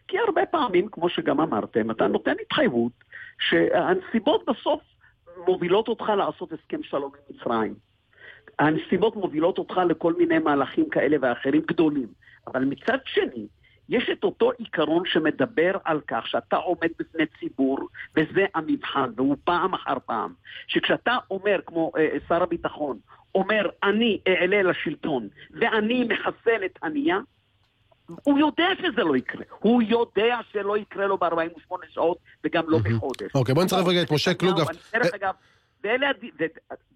כי 0.08 0.18
הרבה 0.28 0.46
פעמים, 0.46 0.88
כמו 0.92 1.10
שגם 1.10 1.42
אמרתם, 1.42 1.92
אתה 1.92 2.08
נותן 2.08 2.34
התחייבות 2.42 2.92
שהנסיבות 3.40 4.46
בסוף 4.48 4.82
מובילות 5.48 5.88
אותך 5.88 6.10
לעשות 6.10 6.52
הסכם 6.52 6.84
שלום 6.84 7.12
עם 7.16 7.36
מצרים. 7.36 7.76
הנסיבות 8.60 9.16
מובילות 9.16 9.58
אותך 9.58 9.78
לכל 9.90 10.14
מיני 10.14 10.40
מהלכים 10.40 10.90
כאלה 10.90 11.18
ואחרים 11.22 11.62
גדולים. 11.62 12.08
אבל 12.48 12.64
מצד 12.66 12.98
שני, 13.06 13.48
יש 13.90 14.10
את 14.10 14.24
אותו 14.24 14.52
עיקרון 14.58 15.04
שמדבר 15.06 15.72
על 15.84 16.02
כך 16.08 16.28
שאתה 16.28 16.56
עומד 16.56 16.90
בפני 17.00 17.24
ציבור, 17.40 17.80
וזה 18.16 18.46
המבחן, 18.56 19.10
והוא 19.16 19.36
פעם 19.44 19.74
אחר 19.74 19.98
פעם, 20.06 20.34
שכשאתה 20.68 21.18
אומר, 21.32 21.60
כמו 21.66 21.92
אה, 21.98 22.18
שר 22.28 22.44
הביטחון, 22.44 22.98
אומר, 23.36 23.70
אני 23.84 24.20
אעלה 24.28 24.64
לשלטון, 24.64 25.28
ואני 25.52 26.04
מחסל 26.04 26.66
את 26.66 26.80
הנייה, 26.82 27.20
הוא 28.24 28.40
יודע 28.40 28.68
שזה 28.80 29.04
לא 29.04 29.18
יקרה. 29.18 29.44
הוא 29.60 29.82
יודע 29.82 30.38
שלא 30.52 30.78
יקרה 30.78 31.08
לו 31.08 31.18
ב-48 31.18 31.76
שעות 31.90 32.18
וגם 32.44 32.64
לא 32.68 32.78
בחודש. 32.78 33.36
אוקיי, 33.36 33.56
בוא 33.56 33.64
נצטרף 33.64 33.88
רגע 33.88 34.02
את 34.02 34.12
משה 34.12 34.34
קלוגף. 34.34 34.68
דרך 34.94 35.14
אגב, 35.14 35.34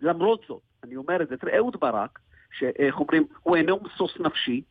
למרות 0.02 0.42
זאת, 0.48 0.62
אני 0.84 0.96
אומר 0.96 1.22
את 1.22 1.30
זה, 1.30 1.38
תראה, 1.38 1.58
אהוד 1.58 1.78
ברק, 1.80 2.20
שאיך 2.52 3.00
אומרים, 3.00 3.26
הוא 3.44 3.56
אינו 3.56 3.80
משוש 3.84 4.18
נפשי, 4.20 4.62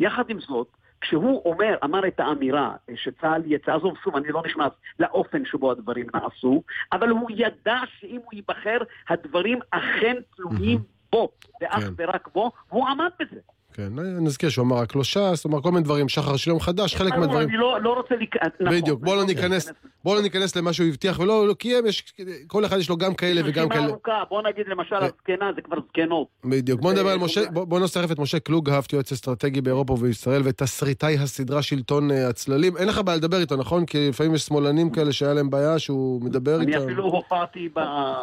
יחד 0.00 0.30
עם 0.30 0.40
זאת, 0.40 0.66
כשהוא 1.00 1.42
אומר, 1.44 1.76
אמר 1.84 2.06
את 2.06 2.20
האמירה 2.20 2.74
שצה"ל 2.94 3.42
יצא, 3.46 3.74
עזוב 3.74 3.94
שוב, 4.04 4.16
אני 4.16 4.28
לא 4.28 4.42
נכנס 4.46 4.72
לאופן 4.98 5.44
שבו 5.44 5.70
הדברים 5.70 6.06
נעשו, 6.14 6.62
אבל 6.92 7.08
הוא 7.08 7.30
ידע 7.30 7.78
שאם 7.98 8.20
הוא 8.24 8.32
ייבחר, 8.32 8.78
הדברים 9.08 9.58
אכן 9.70 10.16
תלויים 10.36 10.78
בו, 11.12 11.28
ואך 11.60 11.84
כן. 11.84 11.92
ורק 11.96 12.28
בו, 12.34 12.50
והוא 12.70 12.88
עמד 12.88 13.10
בזה. 13.20 13.40
כן, 13.72 13.88
נזכיר 14.20 14.50
שהוא 14.50 14.64
אמר 14.64 14.76
רק 14.76 14.96
לא 14.96 15.04
ש"ס, 15.04 15.46
אמר 15.46 15.62
כל 15.62 15.70
מיני 15.70 15.84
דברים, 15.84 16.08
שחר 16.08 16.36
של 16.36 16.50
יום 16.50 16.60
חדש, 16.60 16.96
חלק 16.96 17.12
מהדברים... 17.12 17.48
אני 17.48 17.56
לא, 17.56 17.82
לא 17.82 17.92
רוצה 17.92 18.14
להיכנס... 18.16 18.52
נכון, 18.60 18.76
בדיוק, 18.76 19.00
בואו 19.00 19.16
לא 19.16 19.24
ניכנס, 19.24 19.72
בואו 20.04 20.14
לא 20.14 20.22
ניכנס 20.22 20.56
למה 20.56 20.72
שהוא 20.72 20.88
הבטיח 20.88 21.20
ולא 21.20 21.48
לא 21.48 21.54
קיים, 21.54 21.86
יש, 21.86 22.14
כל 22.46 22.64
אחד 22.64 22.78
יש 22.78 22.88
לו 22.88 22.96
גם 22.96 23.14
כאלה 23.14 23.40
וגם 23.44 23.68
כאלה. 23.68 23.86
ארוכה, 23.86 24.22
בוא 24.30 24.42
נגיד 24.42 24.66
למשל 24.68 24.94
אה. 24.94 25.04
הזקנה, 25.04 25.50
זה 25.54 25.60
כבר 25.62 25.76
זקנות. 25.88 26.26
בדיוק, 26.44 26.80
בואו 26.80 26.92
נדבר 26.92 27.08
על 27.08 27.18
משה, 27.18 27.50
בואו 27.50 27.84
נצטרף 27.84 28.12
את 28.12 28.18
משה 28.18 28.38
קלוגהפט, 28.38 28.92
יועץ 28.92 29.12
אסטרטגי 29.12 29.60
באירופה 29.60 29.92
ובישראל, 29.92 30.42
ותסריטאי 30.44 31.18
הסדרה 31.18 31.62
שלטון 31.62 32.10
אה, 32.10 32.28
הצללים. 32.28 32.76
אין 32.76 32.88
לך 32.88 33.00
בעיה 33.04 33.18
לדבר 33.18 33.40
איתו, 33.40 33.56
נכון? 33.56 33.86
כי 33.86 34.08
לפעמים 34.08 34.34
יש 34.34 34.42
שמאלנים 34.42 34.90
כאלה 34.90 35.12
שהיה 35.12 35.34
להם 35.34 35.50
בעיה 35.50 35.78
שהוא 35.78 36.22
מדבר 36.22 36.60
איתם. 36.60 36.72
אני 36.72 36.84
אפילו 36.84 37.04
הופעתי 37.04 37.68
ב... 37.76 37.78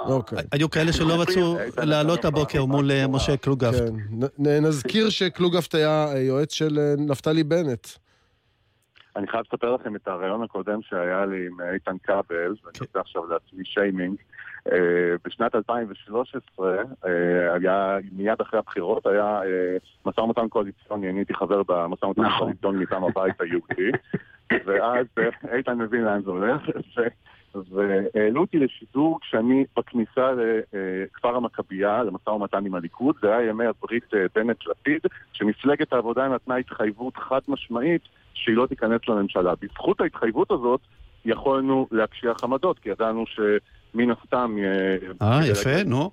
אוקיי. 0.06 0.38
היו 0.52 0.70
כאלה 0.70 0.94
שלא 0.94 1.22
רצו 1.22 1.58
לעלות 1.78 2.26
הבוקר 2.26 2.66
מול 2.66 2.92
אה, 2.92 3.08
משה 3.08 3.38
קלוגהפט. 3.38 3.84
נזכיר 4.40 5.10
שקלוגהפט 5.40 5.76
היה 5.76 6.06
היועץ 6.12 6.54
של 6.54 6.80
אה, 6.80 6.94
נפתלי 6.98 7.44
בנט. 7.44 7.88
אני 9.16 9.28
חייב 9.28 9.44
לספר 9.48 9.76
לכם 9.76 9.96
את 9.96 10.08
הרעיון 10.08 10.44
הקודם 10.44 10.82
שהיה 10.82 11.26
לי 11.26 11.48
עם 11.48 11.62
אה, 11.62 11.74
איתן 11.74 11.98
כבל, 12.04 12.24
ואני 12.38 12.74
כן. 12.74 12.86
עושה 12.86 13.00
עכשיו 13.00 13.26
לעצמי 13.26 13.66
שיימינג. 13.66 14.16
בשנת 15.26 15.56
2013, 15.56 16.82
uh, 16.82 17.08
היה, 17.54 17.98
מיד 18.12 18.42
אחרי 18.42 18.60
הבחירות, 18.60 19.06
היה 19.06 19.42
משא 20.06 20.20
ומתן 20.20 20.48
קואליציוני, 20.48 21.10
אני 21.10 21.20
הייתי 21.20 21.34
חבר 21.34 21.64
במשא 21.64 22.06
ומתן 22.06 22.22
נכון. 22.22 22.40
קואליציוני 22.40 22.84
מטעם 22.84 23.04
הבית 23.04 23.42
היהודי, 23.42 23.92
ואז 24.66 25.06
איתן 25.54 25.78
מבין 25.78 26.04
לאן 26.04 26.22
זה 26.24 26.30
הולך, 26.30 26.62
והעלו 27.56 28.42
אותי 28.42 28.60
לשידור 28.60 29.20
כשאני 29.22 29.66
בכניסה 29.78 30.32
לכפר 30.32 31.36
המכבייה, 31.36 32.04
למשא 32.04 32.30
ומתן 32.30 32.66
עם 32.66 32.76
הליכוד, 32.76 33.16
זה 33.22 33.36
היה 33.36 33.50
ימי 33.50 33.66
הברית 33.66 34.14
אה, 34.14 34.26
בנט-לפיד, 34.36 35.02
שמפלגת 35.34 35.94
העבודה 35.94 36.28
נתנה 36.28 36.56
התחייבות 36.56 37.18
חד 37.18 37.40
משמעית 37.48 38.02
שהיא 38.34 38.56
לא 38.56 38.66
תיכנס 38.66 39.02
לממשלה. 39.08 39.54
בזכות 39.62 40.02
ההתחייבות 40.02 40.52
הזאת 40.52 40.80
יכולנו 41.26 41.88
להקשיח 41.92 42.44
עמדות, 42.44 42.80
כי 42.80 42.90
ידענו 42.90 43.26
שמן 43.28 44.12
הסתם... 44.12 44.56
אה, 45.22 45.40
יפה, 45.46 45.84
נו. 45.86 46.12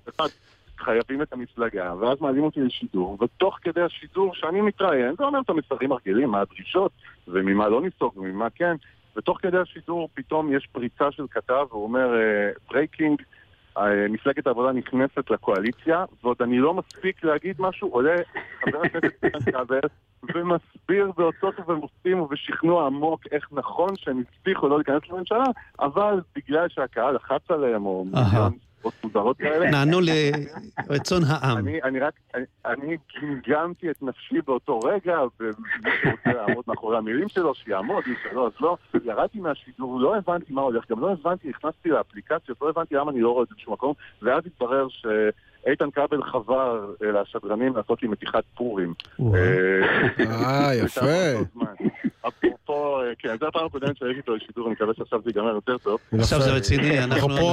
חייבים 0.79 1.21
את 1.21 1.33
המפלגה, 1.33 1.93
ואז 1.99 2.21
מעלים 2.21 2.43
אותי 2.43 2.59
לשידור, 2.59 3.17
ותוך 3.21 3.57
כדי 3.61 3.81
השידור 3.81 4.35
שאני 4.35 4.61
מתראיין, 4.61 5.15
זה 5.17 5.23
אומר 5.23 5.39
את 5.39 5.49
המסרים 5.49 5.91
הרגילים, 5.91 6.29
מה 6.29 6.41
הדרישות, 6.41 6.91
וממה 7.27 7.67
לא 7.67 7.81
נסתפק 7.81 8.17
וממה 8.17 8.49
כן, 8.49 8.75
ותוך 9.17 9.37
כדי 9.41 9.57
השידור 9.57 10.09
פתאום 10.13 10.53
יש 10.53 10.67
פריצה 10.71 11.11
של 11.11 11.23
כתב, 11.31 11.65
והוא 11.69 11.83
אומר, 11.83 12.07
breaking, 12.69 13.21
אה, 13.21 13.23
אה, 13.77 13.81
מפלגת 14.09 14.47
העבודה 14.47 14.71
נכנסת 14.71 15.29
לקואליציה, 15.29 16.05
ועוד 16.23 16.37
אני 16.41 16.59
לא 16.59 16.73
מספיק 16.73 17.23
להגיד 17.23 17.55
משהו, 17.59 17.89
עולה 17.89 18.15
חבר 18.65 18.81
הכנסת 18.81 19.23
איתן 19.23 19.51
כבל 19.51 19.79
ומסביר 20.35 21.11
באותות 21.17 21.59
ובמופתים 21.59 22.19
ובשכנוע 22.19 22.85
עמוק 22.85 23.21
איך 23.31 23.47
נכון 23.51 23.89
שהם 23.95 24.23
הצליחו 24.39 24.67
לא 24.67 24.77
להיכנס 24.77 25.09
לממשלה, 25.09 25.43
אבל 25.79 26.21
בגלל 26.35 26.69
שהקהל 26.69 27.15
לחץ 27.15 27.51
עליהם, 27.51 27.85
או 27.85 28.05
מיליון 28.05 28.53
מוזרות 29.03 29.37
כאלה. 29.37 29.71
נענו 29.71 29.99
לרצון 30.01 31.23
העם. 31.27 31.67
אני 31.83 31.99
רק, 31.99 32.13
אני 32.65 32.97
גמגמתי 33.21 33.91
את 33.91 34.03
נפשי 34.03 34.41
באותו 34.45 34.79
רגע, 34.79 35.19
ומי 35.39 35.89
שרוצה 36.03 36.33
לעמוד 36.33 36.63
מאחורי 36.67 36.97
המילים 36.97 37.29
שלו, 37.29 37.55
שיעמוד, 37.55 38.03
מי 38.07 38.15
שלא, 38.23 38.47
אז 38.47 38.53
לא. 38.61 38.77
ירדתי 39.05 39.39
מהשידור, 39.39 39.99
לא 39.99 40.15
הבנתי 40.15 40.53
מה 40.53 40.61
הולך, 40.61 40.91
גם 40.91 40.99
לא 40.99 41.11
הבנתי, 41.11 41.49
נכנסתי 41.49 41.89
לאפליקציות, 41.89 42.61
לא 42.61 42.69
הבנתי 42.69 42.95
למה 42.95 43.11
אני 43.11 43.21
לא 43.21 43.31
רואה 43.31 43.43
את 43.43 43.49
זה 43.49 43.55
בשום 43.57 43.73
מקום, 43.73 43.93
ואז 44.21 44.43
התברר 44.45 44.87
ש... 44.89 45.05
איתן 45.67 45.91
כבל 45.91 46.23
חבר 46.23 46.85
לשדרנים 47.01 47.75
לעשות 47.75 48.01
לי 48.01 48.07
מתיחת 48.07 48.43
פורים. 48.55 48.93
אה, 49.19 50.75
יפה. 50.83 51.05
אפרופו, 52.27 52.99
כן, 53.19 53.35
זו 53.39 53.47
הפעם 53.47 53.65
הקודמת 53.65 53.97
שהייתי 53.97 54.17
איתו 54.17 54.35
לשידור, 54.35 54.65
אני 54.65 54.73
מקווה 54.73 54.93
שעכשיו 54.97 55.19
זה 55.23 55.29
ייגמר 55.29 55.53
יותר 55.53 55.77
טוב. 55.77 55.99
עכשיו 56.19 56.41
זה 56.41 56.51
רציני, 56.51 57.03
אנחנו 57.03 57.49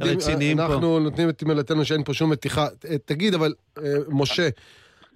רציניים 0.00 0.56
פה. 0.56 0.66
אנחנו 0.66 0.98
נותנים 1.00 1.28
את 1.28 1.42
מילתנו 1.42 1.84
שאין 1.84 2.04
פה 2.04 2.14
שום 2.14 2.30
מתיחה. 2.30 2.66
תגיד, 3.04 3.34
אבל, 3.34 3.54
משה, 4.08 4.48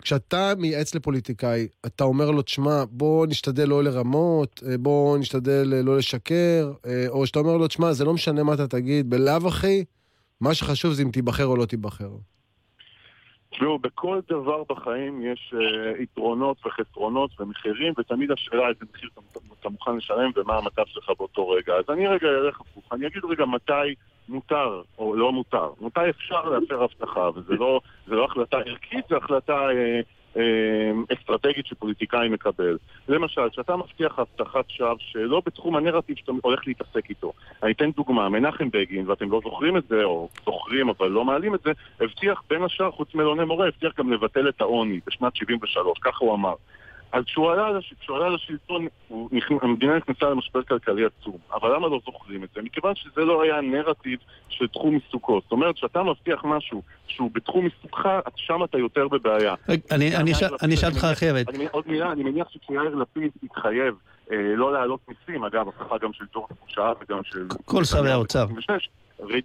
כשאתה 0.02 0.52
מייעץ 0.58 0.94
לפוליטיקאי, 0.94 1.68
אתה 1.86 2.04
אומר 2.04 2.30
לו, 2.30 2.42
תשמע, 2.42 2.84
בוא 2.90 3.26
נשתדל 3.26 3.68
לא 3.68 3.84
לרמות, 3.84 4.62
בוא 4.80 5.18
נשתדל 5.18 5.72
לא 5.84 5.96
לשקר, 5.96 6.72
או 7.08 7.26
שאתה 7.26 7.38
אומר 7.38 7.56
לו, 7.56 7.68
תשמע, 7.68 7.92
זה 7.92 8.04
לא 8.04 8.14
משנה 8.14 8.42
מה 8.42 8.54
אתה 8.54 8.66
תגיד, 8.66 9.10
בלאו 9.10 9.48
הכי, 9.48 9.84
מה 10.40 10.54
שחשוב 10.54 10.92
זה 10.92 11.02
אם 11.02 11.10
תיבחר 11.10 11.44
או 11.44 11.56
לא 11.56 11.64
תיבחר. 11.64 12.10
תשמעו, 13.50 13.78
בכל 13.78 14.20
דבר 14.28 14.62
בחיים 14.68 15.32
יש 15.32 15.54
uh, 15.56 16.02
יתרונות 16.02 16.66
וחסרונות 16.66 17.40
ומחירים, 17.40 17.92
ותמיד 17.98 18.30
השאלה 18.30 18.68
איזה 18.68 18.84
מחיר 18.94 19.10
אתה, 19.12 19.38
אתה 19.60 19.68
מוכן 19.68 19.96
לשלם 19.96 20.30
ומה 20.36 20.56
המצב 20.56 20.82
שלך 20.86 21.10
באותו 21.18 21.48
רגע. 21.48 21.74
אז 21.74 21.84
אני 21.88 22.06
רגע 22.06 22.28
אלך 22.28 22.60
הפוך, 22.60 22.84
אני 22.92 23.06
אגיד 23.06 23.24
רגע 23.24 23.44
מתי 23.44 23.94
מותר 24.28 24.82
או 24.98 25.16
לא 25.16 25.32
מותר. 25.32 25.70
מתי 25.80 26.10
אפשר 26.10 26.44
להפר 26.44 26.82
הבטחה, 26.82 27.30
וזה 27.34 27.54
לא, 27.54 27.80
לא 28.06 28.24
החלטה 28.24 28.56
ערכית, 28.56 29.04
זו 29.10 29.16
החלטה 29.16 29.68
uh, 29.68 30.04
אסטרטגית 31.12 31.66
שפוליטיקאי 31.66 32.28
מקבל. 32.28 32.78
למשל, 33.08 33.48
כשאתה 33.50 33.76
מבטיח 33.76 34.18
הבטחת 34.18 34.64
שווא 34.70 34.94
שלא 34.98 35.42
בתחום 35.46 35.76
הנרטיב 35.76 36.16
שאתה 36.16 36.32
הולך 36.42 36.66
להתעסק 36.66 37.10
איתו. 37.10 37.32
אני 37.62 37.72
אתן 37.72 37.90
דוגמה, 37.90 38.28
מנחם 38.28 38.68
בגין, 38.72 39.10
ואתם 39.10 39.30
לא 39.30 39.40
זוכרים 39.44 39.76
את 39.76 39.84
זה, 39.88 40.04
או 40.04 40.28
זוכרים 40.44 40.88
אבל 40.88 41.08
לא 41.08 41.24
מעלים 41.24 41.54
את 41.54 41.60
זה, 41.64 41.72
הבטיח 42.00 42.42
בין 42.50 42.62
השאר, 42.62 42.90
חוץ 42.90 43.14
מאלוני 43.14 43.44
מורה, 43.44 43.68
הבטיח 43.68 43.92
גם 43.98 44.12
לבטל 44.12 44.48
את 44.48 44.60
העוני 44.60 45.00
בשנת 45.06 45.36
73, 45.36 45.98
ככה 45.98 46.24
הוא 46.24 46.34
אמר. 46.34 46.54
אז 47.12 47.24
כשהוא 47.24 47.50
עלה, 47.50 47.78
כשהוא 48.00 48.16
עלה 48.16 48.28
לשלטון, 48.28 48.86
המדינה 49.62 49.96
נכנסה 49.96 50.30
למשבר 50.30 50.62
כלכלי 50.62 51.02
עצום. 51.04 51.36
אבל 51.52 51.74
למה 51.74 51.88
לא 51.88 52.00
זוכרים 52.04 52.44
את 52.44 52.48
זה? 52.54 52.62
מכיוון 52.62 52.94
שזה 52.94 53.20
לא 53.20 53.42
היה 53.42 53.60
נרטיב 53.60 54.18
של 54.48 54.66
תחום 54.66 54.94
עיסוקו. 54.94 55.40
זאת 55.42 55.52
אומרת, 55.52 55.74
כשאתה 55.74 56.02
מבטיח 56.02 56.44
משהו 56.44 56.82
שהוא 57.06 57.30
בתחום 57.32 57.64
עיסוקך, 57.64 58.08
שם 58.36 58.64
אתה 58.64 58.78
יותר 58.78 59.08
בבעיה. 59.08 59.54
אני 60.62 60.74
אשאל 60.74 60.90
אותך 60.90 61.04
אחרת. 61.12 61.46
עוד 61.70 61.84
מילה, 61.86 62.12
אני 62.12 62.24
מניח 62.24 62.48
שכשיאיר 62.48 62.94
לפיד 62.94 63.30
יתחייב 63.42 63.94
אה, 64.32 64.36
לא 64.56 64.72
להעלות 64.72 65.00
מיסים, 65.08 65.44
אגב, 65.44 65.68
הבטחה 65.68 65.98
גם 65.98 66.12
של 66.12 66.24
ג'ורג' 66.34 66.48
בושה 66.60 66.92
וגם 67.00 67.20
של... 67.24 67.46
כל 67.64 67.84
שרי 67.84 68.10
האוצר. 68.10 68.46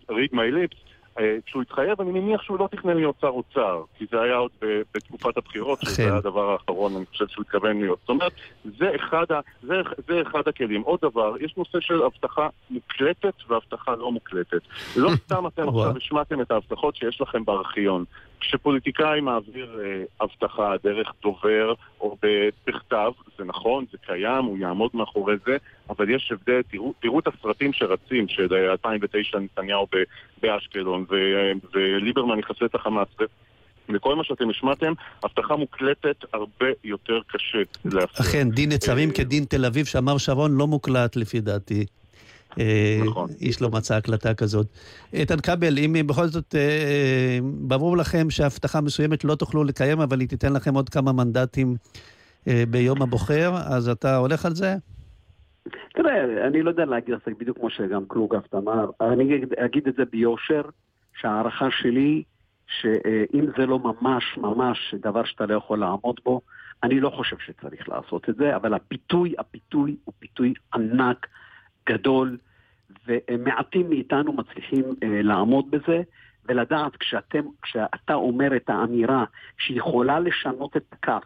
read 0.10 0.32
my 0.34 0.50
lips. 0.58 0.78
אה, 1.20 1.38
כשהוא 1.46 1.62
התחייב, 1.62 2.02
אני 2.02 2.12
מניח 2.12 2.42
שהוא 2.42 2.60
לא 2.60 2.68
תכנן 2.72 2.98
להיות 2.98 3.16
שר 3.22 3.28
אוצר, 3.28 3.84
כי 3.98 4.06
זה 4.12 4.22
היה 4.22 4.36
עוד 4.36 4.52
בתקופת 4.94 5.38
הבחירות, 5.38 5.82
שזה 5.82 6.04
היה 6.04 6.16
הדבר 6.16 6.52
האחרון, 6.52 6.96
אני 6.96 7.06
חושב 7.06 7.28
שהוא 7.28 7.44
התכוון 7.44 7.80
להיות. 7.80 8.00
זאת 8.00 8.10
אומרת, 8.10 8.32
זה 8.80 8.92
אחד, 8.96 9.26
ה, 9.32 9.40
זה, 9.64 9.76
זה 10.08 10.22
אחד 10.22 10.48
הכלים. 10.48 10.82
עוד 10.82 11.00
דבר, 11.02 11.36
יש 11.40 11.58
נושא 11.58 11.80
של 11.80 12.02
הבטחה 12.02 12.48
מוקלטת 12.70 13.34
והבטחה 13.48 13.96
לא 13.96 14.12
מוקלטת. 14.12 14.62
לא 14.96 15.12
סתם 15.16 15.48
אתם 15.48 15.70
עכשיו 15.70 15.98
השמעתם 15.98 16.42
את 16.42 16.52
ההבטחות 16.52 16.96
שיש 16.96 17.22
לכם 17.22 17.46
בארכיון. 17.46 18.06
כשפוליטיקאי 18.40 19.22
מעביר 19.22 19.80
אה, 19.84 20.04
הבטחה 20.22 20.76
דרך 20.84 21.14
דובר 21.22 21.74
או 22.02 22.18
בכתב, 22.68 23.12
זה 23.38 23.44
נכון, 23.44 23.86
זה 23.92 23.98
קיים, 23.98 24.46
הוא 24.46 24.58
יעמוד 24.58 24.92
מאחורי 24.94 25.36
זה, 25.46 25.58
אבל 25.90 26.10
יש 26.10 26.32
הבדל, 26.32 26.62
תראו, 26.72 26.94
תראו 27.02 27.20
את 27.20 27.28
הסרטים 27.28 27.74
שרצים, 27.74 28.28
של 28.28 28.54
2009 28.54 29.40
נתניהו 29.40 29.88
באשקלון, 30.42 31.06
וליברמן 31.74 32.40
יחסה 32.40 32.66
את 32.66 32.76
החמאס. 32.76 33.08
וכל 33.94 34.16
מה 34.16 34.24
שאתם 34.24 34.50
השמעתם, 34.50 34.94
הבטחה 35.24 35.56
מוקלטת 35.56 36.16
הרבה 36.34 36.66
יותר 36.84 37.20
קשה 37.28 37.58
להפריע. 37.86 38.30
אכן, 38.30 38.50
דין 38.50 38.72
נצרים 38.72 39.10
אה, 39.10 39.16
כדין 39.16 39.46
תל 39.46 39.66
אביב, 39.66 39.86
שאמר 39.86 40.18
שרון, 40.18 40.58
לא 40.58 40.68
מוקלט 40.68 41.16
לפי 41.16 41.40
דעתי. 41.40 41.86
אה, 42.60 43.00
נכון. 43.06 43.30
איש 43.42 43.62
לא 43.62 43.70
מצא 43.70 43.96
הקלטה 43.96 44.34
כזאת. 44.34 44.68
איתן 45.14 45.40
כבל, 45.40 45.78
אם 45.78 45.96
בכל 46.08 46.28
זאת 46.28 46.56
אה, 46.56 47.40
ברור 47.44 47.98
לכם 47.98 48.30
שהבטחה 48.30 48.82
מסוימת 48.82 49.24
לא 49.24 49.36
תוכלו 49.36 49.64
לקיים, 49.64 50.00
אבל 50.00 50.20
היא 50.20 50.30
תיתן 50.30 50.54
לכם 50.54 50.74
עוד 50.74 50.90
כמה 50.90 51.12
מנדטים 51.12 51.76
אה, 52.48 52.64
ביום 52.70 53.02
הבוחר, 53.02 53.52
אז 53.56 53.90
אתה 53.90 54.18
הולך 54.18 54.46
על 54.46 54.56
זה? 54.56 54.76
תראה, 55.94 56.48
אני 56.48 56.62
לא 56.62 56.70
יודע 56.70 56.86
להגיד 56.86 57.14
את 57.14 57.20
זה 57.26 57.32
בדיוק 57.40 57.58
כמו 57.58 57.70
שגם 57.70 58.06
קלוגפט 58.08 58.56
אמר. 58.56 58.90
אני 59.02 59.42
אגיד 59.66 59.88
את 59.88 59.96
זה 59.96 60.04
ביושר, 60.12 60.62
שההערכה 61.22 61.68
שלי, 61.72 62.24
שאם 62.68 63.46
זה 63.58 63.66
לא 63.66 63.80
ממש 63.80 64.38
ממש 64.38 64.96
דבר 65.02 65.24
שאתה 65.24 65.46
לא 65.46 65.54
יכול 65.56 65.80
לעמוד 65.80 66.20
בו, 66.26 66.42
אני 66.84 67.00
לא 67.00 67.10
חושב 67.10 67.36
שצריך 67.46 67.90
לעשות 67.90 68.30
את 68.30 68.36
זה, 68.36 68.56
אבל 68.56 68.74
הפיתוי, 68.74 69.34
הפיתוי 69.40 69.96
הוא 70.06 70.14
פיתוי 70.20 70.54
ענק. 70.74 71.28
גדול, 71.92 72.38
ומעטים 73.08 73.90
מאיתנו 73.90 74.34
מצליחים 74.34 74.84
אה, 75.04 75.22
לעמוד 75.22 75.72
בזה, 75.72 76.02
ולדעת 76.46 76.96
כשאתם, 76.96 77.42
כשאתה 77.62 78.14
אומר 78.14 78.56
את 78.56 78.70
האמירה 78.70 79.24
שיכולה 79.58 80.20
לשנות 80.20 80.78
את 80.78 80.86
הכף, 80.92 81.24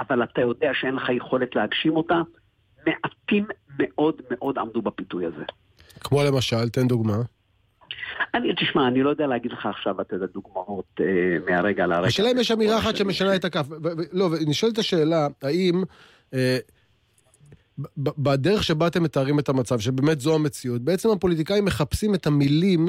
אבל 0.00 0.22
אתה 0.22 0.40
יודע 0.40 0.70
שאין 0.74 0.94
לך 0.94 1.08
יכולת 1.08 1.56
להגשים 1.56 1.96
אותה, 1.96 2.20
מעטים 2.86 3.46
מאוד 3.78 4.22
מאוד 4.30 4.58
עמדו 4.58 4.82
בפיתוי 4.82 5.26
הזה. 5.26 5.44
כמו 6.00 6.24
למשל, 6.24 6.68
תן 6.68 6.88
דוגמה. 6.88 7.16
אני, 8.34 8.54
תשמע, 8.54 8.88
אני 8.88 9.02
לא 9.02 9.10
יודע 9.10 9.26
להגיד 9.26 9.52
לך 9.52 9.66
עכשיו, 9.66 10.00
אתה 10.00 10.16
יודע, 10.16 10.26
דוגמאות 10.26 11.00
אה, 11.00 11.06
מהרגע 11.46 11.86
לרגע. 11.86 12.06
השאלה 12.06 12.30
אם 12.30 12.38
יש 12.38 12.50
אמירה 12.50 12.78
אחת 12.78 12.96
שמשנה 12.96 13.36
את 13.36 13.44
הכף. 13.44 13.66
לא, 14.12 14.24
ונשאלת 14.24 14.78
השאלה, 14.78 15.28
האם... 15.42 15.82
אה, 17.78 17.84
בדרך 18.18 18.62
שבה 18.62 18.86
אתם 18.86 19.02
מתארים 19.02 19.38
את 19.38 19.48
המצב, 19.48 19.78
שבאמת 19.78 20.20
זו 20.20 20.34
המציאות, 20.34 20.82
בעצם 20.82 21.08
הפוליטיקאים 21.10 21.64
מחפשים 21.64 22.14
את 22.14 22.26
המילים 22.26 22.88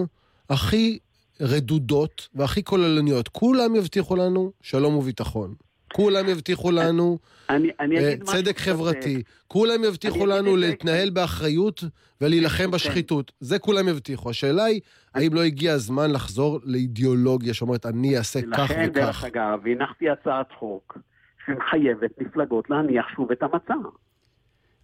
הכי 0.50 1.00
רדודות 1.42 2.28
והכי 2.36 2.64
כוללניות. 2.64 3.28
כולם 3.28 3.76
יבטיחו 3.76 4.16
לנו 4.16 4.52
שלום 4.62 4.96
וביטחון. 4.96 5.54
כולם 5.94 6.30
יבטיחו 6.30 6.72
לנו 6.72 7.18
אני, 7.50 7.70
אני 7.80 8.14
uh, 8.14 8.24
צדק 8.24 8.58
חברתי. 8.58 9.24
כולם 9.48 9.84
יבטיחו 9.84 10.26
לנו 10.26 10.56
להתנהל 10.56 11.10
באחריות 11.10 11.84
ולהילחם 12.22 12.64
כן. 12.64 12.72
בשחיתות. 12.72 13.32
זה 13.40 13.60
כולם 13.60 13.88
יבטיחו. 13.88 14.30
השאלה 14.30 14.64
היא, 14.64 14.82
האם 15.16 15.34
לא 15.34 15.44
הגיע 15.44 15.74
הזמן 15.74 16.12
לחזור 16.12 16.60
לאידיאולוגיה 16.64 17.54
שאומרת, 17.54 17.86
אני 17.86 18.18
אעשה 18.18 18.40
כך 18.42 18.48
וכך. 18.48 18.72
לכן, 18.72 18.88
דרך 18.88 19.24
אגב, 19.24 19.60
הנחתי 19.68 20.10
הצעת 20.10 20.52
חוק 20.60 20.98
שמחייבת 21.46 22.12
מפלגות 22.22 22.70
להניח 22.70 23.06
שוב 23.16 23.32
את 23.32 23.44
המצע. 23.44 23.74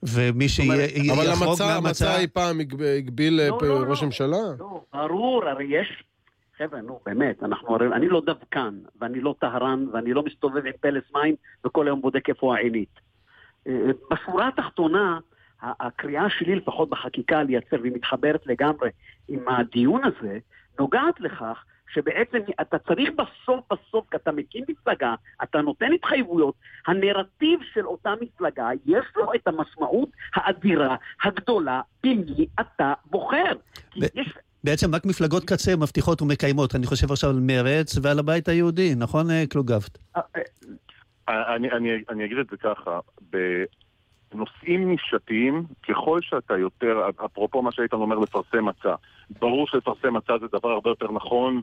ומי 0.04 0.50
שיחרוג 0.50 0.78
מהמצע... 1.08 1.14
אבל 1.14 1.50
המצע, 1.50 1.66
המצע 1.66 2.18
אי 2.18 2.28
פעם 2.28 2.60
הגביל 2.98 3.34
לא, 3.34 3.60
אה, 3.62 3.68
לא, 3.68 3.84
ראש 3.90 4.00
לא. 4.00 4.04
הממשלה? 4.04 4.38
לא, 4.60 4.82
ברור, 4.94 5.46
הרי 5.46 5.66
יש... 5.70 6.04
חבר'ה, 6.58 6.82
נו, 6.82 7.00
באמת, 7.06 7.44
אנחנו 7.44 7.76
הרי... 7.76 7.88
אני 7.94 8.10
לא 8.10 8.22
דווקן, 8.26 8.80
ואני 9.02 9.22
לא 9.22 9.36
טהרן, 9.40 9.86
ואני 9.94 10.14
לא 10.14 10.24
מסתובב 10.24 10.66
עם 10.66 10.74
פלס 10.82 11.04
מים, 11.14 11.36
וכל 11.66 11.88
היום 11.88 12.02
בודק 12.02 12.30
איפה 12.30 12.56
העינית. 12.56 13.00
אה, 13.68 13.74
בשורה 14.12 14.48
התחתונה, 14.48 15.20
הקריאה 15.62 16.30
שלי, 16.30 16.56
לפחות 16.56 16.90
בחקיקה, 16.90 17.44
לייצר, 17.44 17.78
והיא 17.82 17.94
מתחברת 17.94 18.48
לגמרי 18.48 18.90
עם 19.28 19.48
הדיון 19.48 20.02
הזה, 20.04 20.40
נוגעת 20.80 21.20
לכך 21.20 21.64
שבעצם 21.94 22.38
אתה 22.62 22.78
צריך 22.80 23.10
בסוף 23.10 23.66
בסוף, 23.72 24.06
כי 24.12 24.18
אתה 24.18 24.32
מקים 24.32 24.64
מפלגה, 24.70 25.16
אתה 25.44 25.62
נותן 25.62 25.94
התחייבויות, 25.94 26.56
הנרטיב 26.88 27.60
של 27.74 27.86
אותה 27.86 28.14
מפלגה, 28.22 28.70
יש 28.86 29.06
לו 29.16 29.34
את 29.36 29.48
המשמעות 29.48 30.10
האדירה, 30.36 30.96
הגדולה, 31.24 31.82
במי 32.04 32.48
אתה 32.60 32.94
בוחר. 33.06 33.54
יש... 33.96 34.34
בעצם 34.64 34.96
רק 34.96 35.06
מפלגות 35.06 35.44
קצה 35.46 35.76
מבטיחות 35.76 36.22
ומקיימות. 36.22 36.76
אני 36.76 36.86
חושב 36.86 37.12
עכשיו 37.12 37.30
על 37.30 37.40
מרץ 37.40 37.98
ועל 38.02 38.20
הבית 38.20 38.48
היהודי, 38.48 38.96
נכון, 38.98 39.32
אה, 39.32 39.44
קלוגפט? 39.50 39.98
אה, 40.16 40.22
אה, 41.30 41.56
אני, 41.56 41.72
אני, 41.72 41.90
אני 42.10 42.26
אגיד 42.26 42.38
את 42.38 42.46
זה 42.52 42.58
ככה, 42.58 43.00
נושאים 44.34 44.90
נישתיים, 44.90 45.64
ככל 45.90 46.22
שאתה 46.22 46.58
יותר, 46.58 47.02
אפרופו 47.26 47.62
מה 47.62 47.72
שאיתן 47.72 47.98
אומר, 47.98 48.20
לפרסם 48.20 48.66
מצע. 48.66 48.96
ברור 49.40 49.68
שלפרסם 49.68 50.14
מצע 50.14 50.38
זה 50.38 50.46
דבר 50.48 50.70
הרבה 50.70 50.90
יותר 50.90 51.12
נכון 51.12 51.62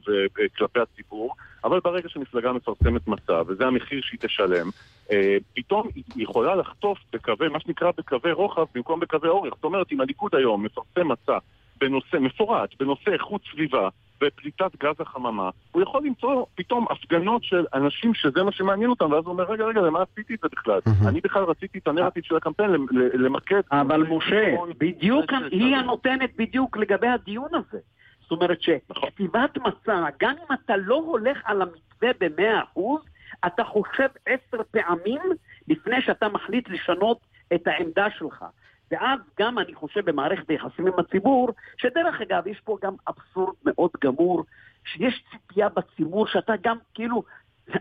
כלפי 0.56 0.80
הציבור, 0.80 1.34
אבל 1.64 1.80
ברגע 1.84 2.08
שמפלגה 2.08 2.52
מפרסמת 2.52 3.08
מצע, 3.08 3.42
וזה 3.46 3.66
המחיר 3.66 4.00
שהיא 4.02 4.20
תשלם, 4.20 4.68
אה, 5.12 5.36
פתאום 5.54 5.88
היא 5.94 6.04
יכולה 6.16 6.54
לחטוף 6.54 6.98
בקווי, 7.12 7.48
מה 7.48 7.60
שנקרא 7.60 7.90
בקווי 7.98 8.32
רוחב 8.32 8.64
במקום 8.74 9.00
בקווי 9.00 9.28
אורך. 9.28 9.54
זאת 9.54 9.64
אומרת, 9.64 9.92
אם 9.92 10.00
הליכוד 10.00 10.34
היום 10.34 10.64
מפרסם 10.64 11.08
מצע 11.08 11.38
בנושא 11.80 12.16
מפורט, 12.16 12.70
בנושא 12.80 13.10
איכות 13.12 13.40
סביבה, 13.52 13.88
בפליטת 14.20 14.76
גז 14.82 14.94
החממה, 15.00 15.50
הוא 15.72 15.82
יכול 15.82 16.02
למצוא 16.04 16.46
פתאום 16.54 16.86
הפגנות 16.90 17.44
של 17.44 17.64
אנשים 17.74 18.14
שזה 18.14 18.42
מה 18.42 18.52
שמעניין 18.52 18.90
אותם, 18.90 19.12
ואז 19.12 19.24
הוא 19.24 19.32
אומר, 19.32 19.44
רגע, 19.44 19.64
רגע, 19.64 19.80
למה 19.80 20.02
עשיתי 20.02 20.34
את 20.34 20.38
זה 20.42 20.48
בכלל? 20.52 20.80
אני 21.08 21.20
בכלל 21.20 21.44
רציתי 21.44 21.78
את 21.78 21.88
הנרטיב 21.88 22.24
של 22.24 22.36
הקמפיין 22.36 22.70
למקד... 23.14 23.60
אבל 23.72 24.02
משה, 24.02 24.54
בדיוק, 24.78 25.32
היא 25.50 25.76
הנותנת 25.76 26.30
בדיוק 26.36 26.76
לגבי 26.76 27.08
הדיון 27.08 27.48
הזה. 27.54 27.78
זאת 28.20 28.30
אומרת 28.30 28.62
שכתיבת 28.62 29.58
מצע, 29.58 30.06
גם 30.20 30.34
אם 30.38 30.54
אתה 30.54 30.76
לא 30.76 30.94
הולך 30.94 31.38
על 31.44 31.62
המתווה 31.62 32.10
במאה 32.20 32.62
אחוז, 32.62 33.00
אתה 33.46 33.64
חושב 33.64 34.08
עשר 34.26 34.62
פעמים 34.70 35.20
לפני 35.68 36.02
שאתה 36.02 36.28
מחליט 36.28 36.68
לשנות 36.68 37.18
את 37.54 37.66
העמדה 37.66 38.06
שלך. 38.18 38.44
ואז 38.90 39.20
גם 39.40 39.58
אני 39.58 39.74
חושב 39.74 40.10
במערכת 40.10 40.50
היחסים 40.50 40.86
עם 40.86 40.92
הציבור, 40.98 41.52
שדרך 41.76 42.20
אגב, 42.20 42.46
יש 42.46 42.60
פה 42.64 42.76
גם 42.82 42.94
אבסורד 43.08 43.54
מאוד 43.64 43.90
גמור, 44.04 44.44
שיש 44.84 45.24
ציפייה 45.30 45.68
בציבור 45.68 46.26
שאתה 46.26 46.52
גם 46.62 46.76
כאילו, 46.94 47.22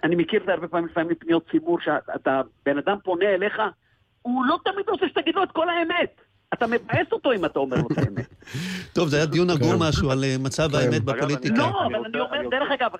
אני 0.03 0.15
מכיר 0.15 0.41
את 0.41 0.45
זה 0.45 0.53
הרבה 0.53 0.67
פעמים 0.67 0.85
לפעמים 0.85 1.09
מפניות 1.09 1.49
ציבור, 1.51 1.79
שאתה, 1.79 2.41
בן 2.65 2.77
אדם 2.77 2.97
פונה 3.03 3.25
אליך, 3.25 3.61
הוא 4.21 4.45
לא 4.45 4.57
תמיד 4.65 4.89
רוצה 4.89 5.07
שתגיד 5.07 5.35
לו 5.35 5.43
את 5.43 5.51
כל 5.51 5.69
האמת. 5.69 6.21
אתה 6.53 6.67
מבאס 6.67 7.07
אותו 7.11 7.31
אם 7.33 7.45
אתה 7.45 7.59
אומר 7.59 7.77
לו 7.77 7.87
את 7.91 7.97
האמת. 7.97 8.27
טוב, 8.95 9.07
זה 9.07 9.17
היה 9.17 9.25
דיון 9.25 9.49
עגור 9.49 9.71
כן. 9.71 9.79
משהו 9.79 10.11
על 10.11 10.23
אה, 10.23 10.35
מצב 10.39 10.69
כן. 10.71 10.77
האמת 10.77 11.03
בפוליטיקה. 11.03 11.55
לא, 11.57 11.85
אבל 11.85 12.05
אני 12.05 12.19
אומר, 12.19 12.49
דרך 12.49 12.71
אגב, 12.79 12.91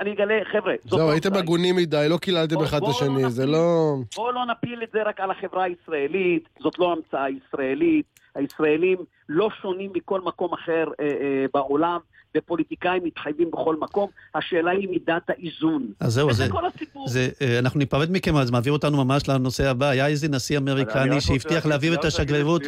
אני 0.00 0.12
אגלה, 0.12 0.34
חבר'ה, 0.52 0.74
זהו, 0.84 1.10
הייתם 1.10 1.34
הגונים 1.34 1.76
מדי, 1.76 2.06
לא 2.10 2.16
קיללתם 2.16 2.60
אחד 2.62 2.82
את 2.82 2.88
השני, 2.88 3.30
זה 3.30 3.46
לא... 3.46 3.94
בואו 4.16 4.32
לא 4.32 4.46
נפיל 4.46 4.82
את 4.82 4.88
זה 4.92 5.02
רק 5.02 5.20
על 5.20 5.30
החברה 5.30 5.64
הישראלית, 5.64 6.48
זאת 6.60 6.78
לא 6.78 6.92
המצאה 6.92 7.26
ישראלית. 7.30 8.20
הישראלים 8.34 8.98
לא 9.28 9.48
שונים 9.62 9.90
מכל 9.94 10.20
מקום 10.20 10.52
אחר 10.52 10.84
אה, 11.00 11.06
אה, 11.06 11.46
בעולם, 11.54 11.98
ופוליטיקאים 12.36 13.04
מתחייבים 13.04 13.50
בכל 13.50 13.76
מקום, 13.76 14.10
השאלה 14.34 14.70
היא 14.70 14.88
מידת 14.88 15.30
האיזון. 15.30 15.86
אז 16.00 16.12
זהו, 16.12 16.32
זה, 16.32 16.48
כל 16.50 16.66
הסיפור. 16.66 17.08
זה, 17.08 17.28
אה, 17.42 17.58
אנחנו 17.58 17.78
ניפרד 17.78 18.08
מכם, 18.12 18.36
אז 18.36 18.50
מעביר 18.50 18.72
אותנו 18.72 19.04
ממש 19.04 19.28
לנושא 19.28 19.70
הבא. 19.70 19.86
היה 19.86 20.06
איזה 20.06 20.28
נשיא 20.28 20.58
אמריקני 20.58 21.20
שהבטיח 21.20 21.66
להעביר 21.66 21.94
את 21.94 22.04
השגרירות 22.04 22.62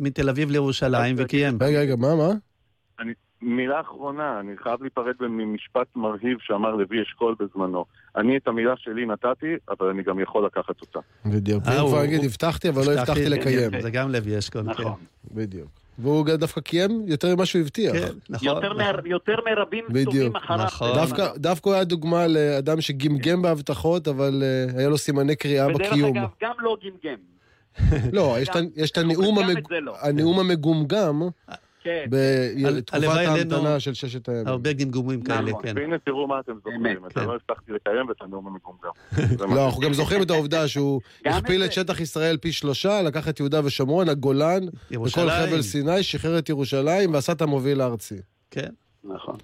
מתל 0.00 0.28
אביב 0.28 0.50
לירושלים 0.50 1.14
וקיים. 1.18 1.58
רגע, 1.60 1.80
רגע, 1.80 1.96
מה, 1.96 2.14
מה? 2.14 2.30
מילה 3.42 3.80
אחרונה, 3.80 4.40
אני 4.40 4.56
חייב 4.56 4.82
להיפרד 4.82 5.14
ממשפט 5.20 5.86
מרהיב 5.96 6.38
שאמר 6.40 6.70
לוי 6.70 7.02
אשכול 7.02 7.34
בזמנו. 7.40 7.84
אני 8.18 8.36
את 8.36 8.48
המילה 8.48 8.74
שלי 8.76 9.06
נתתי, 9.06 9.54
אבל 9.68 9.86
אני 9.86 10.02
גם 10.02 10.20
יכול 10.20 10.46
לקחת 10.46 10.80
אותה. 10.80 10.98
בדיוק. 11.26 11.64
הוא 11.66 11.88
כבר 11.88 12.04
יגיד, 12.04 12.24
הבטחתי, 12.24 12.68
אבל 12.68 12.82
לא 12.86 13.00
הבטחתי 13.00 13.28
לקיים. 13.28 13.80
זה 13.80 13.90
גם 13.90 14.12
לוי 14.12 14.38
אשכול, 14.38 14.62
כן. 14.62 14.70
נכון. 14.70 14.92
בדיוק. 15.34 15.68
והוא 15.98 16.26
דווקא 16.26 16.60
קיים 16.60 17.02
יותר 17.06 17.34
ממה 17.34 17.46
שהוא 17.46 17.62
הבטיח. 17.62 17.92
כן, 17.92 18.12
נכון. 18.28 18.48
יותר 19.04 19.36
מרבים 19.44 19.84
טובים 20.04 20.36
אחריו. 20.36 20.66
נכון. 20.66 20.88
דווקא 21.36 21.68
הוא 21.68 21.74
היה 21.74 21.84
דוגמה 21.84 22.26
לאדם 22.26 22.80
שגמגם 22.80 23.42
בהבטחות, 23.42 24.08
אבל 24.08 24.42
אה, 24.42 24.78
היה 24.78 24.88
לו 24.88 24.98
סימני 24.98 25.36
קריאה 25.36 25.68
בקיום. 25.68 26.10
ודרך 26.10 26.22
אגב, 26.22 26.28
גם 26.42 26.52
לא 26.58 26.76
גמגם. 26.84 27.18
לא, 28.16 28.36
יש 28.76 28.90
את 28.90 28.98
הנאום 30.02 30.40
המגומגם. 30.40 31.22
כן. 31.82 32.04
בתקופת 32.10 33.04
ההמתנה 33.04 33.80
של 33.80 33.94
ששת 33.94 34.28
הימים. 34.28 34.48
הרבה 34.48 34.72
גמגומים 34.72 35.22
כאלה, 35.22 35.52
כן. 35.62 35.72
והנה 35.76 35.98
תראו 35.98 36.26
מה 36.26 36.40
אתם 36.40 36.52
זוכרים, 36.54 37.06
אתה 37.06 37.24
לא 37.24 37.34
הבטחתי 37.34 37.72
לקיים 37.72 38.10
את 38.10 38.16
הנאום 38.20 38.46
המגומגם. 38.46 38.90
לא, 39.56 39.66
אנחנו 39.66 39.80
גם 39.80 39.92
זוכרים 39.92 40.22
את 40.22 40.30
העובדה 40.30 40.68
שהוא 40.68 41.00
הכפיל 41.26 41.64
את 41.64 41.72
שטח 41.72 42.00
ישראל 42.00 42.36
פי 42.36 42.52
שלושה, 42.52 43.02
לקח 43.02 43.28
את 43.28 43.40
יהודה 43.40 43.60
ושומרון, 43.64 44.08
הגולן, 44.08 44.62
וכל 44.90 45.30
חבל 45.30 45.62
סיני, 45.62 46.02
שחרר 46.02 46.38
את 46.38 46.48
ירושלים 46.48 47.14
ועשה 47.14 47.32
את 47.32 47.42
המוביל 47.42 47.80
הארצי. 47.80 48.18
כן. 48.50 48.70
נכון. 49.04 49.36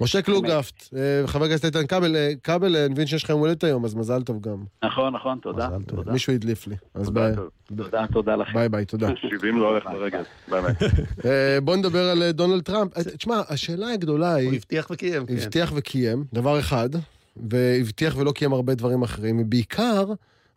משה 0.00 0.22
קלוגרפט, 0.22 0.94
אה, 0.96 1.26
חבר 1.26 1.44
הכנסת 1.44 1.64
איתן 1.64 1.86
כבל, 1.86 2.16
אה, 2.16 2.32
כבל, 2.42 2.76
אני 2.76 2.88
מבין 2.88 3.06
שיש 3.06 3.24
לך 3.24 3.30
יום 3.30 3.40
הולדת 3.40 3.64
היום, 3.64 3.84
אז 3.84 3.94
מזל 3.94 4.22
טוב 4.22 4.40
גם. 4.40 4.64
נכון, 4.84 5.14
נכון, 5.14 5.38
תודה. 5.42 5.68
מישהו 6.06 6.32
הדליף 6.32 6.66
לי. 6.66 6.76
אז 6.94 7.10
ביי. 7.10 7.32
תודה, 7.76 8.06
תודה 8.12 8.36
לכם. 8.36 8.52
ביי 8.52 8.68
ביי, 8.68 8.84
תודה. 8.84 9.08
70 9.30 9.58
לא 9.58 9.68
הולך 9.68 9.84
ברגל, 9.84 10.22
ביי 10.48 10.62
ביי. 10.62 10.74
אה, 11.24 11.60
בוא 11.60 11.76
נדבר 11.76 12.08
על 12.08 12.30
דונלד 12.30 12.62
טראמפ. 12.62 12.98
תשמע, 12.98 13.40
השאלה 13.48 13.88
הגדולה 13.92 14.34
היא... 14.34 14.48
הוא 14.48 14.56
הבטיח 14.56 14.86
וקיים. 14.90 15.26
כן. 15.26 15.34
הבטיח 15.34 15.72
וקיים, 15.76 16.24
דבר 16.32 16.58
אחד, 16.58 16.88
והבטיח 17.36 18.16
ולא 18.16 18.32
קיים 18.32 18.52
הרבה 18.52 18.74
דברים 18.74 19.02
אחרים, 19.02 19.40
ובעיקר... 19.40 20.04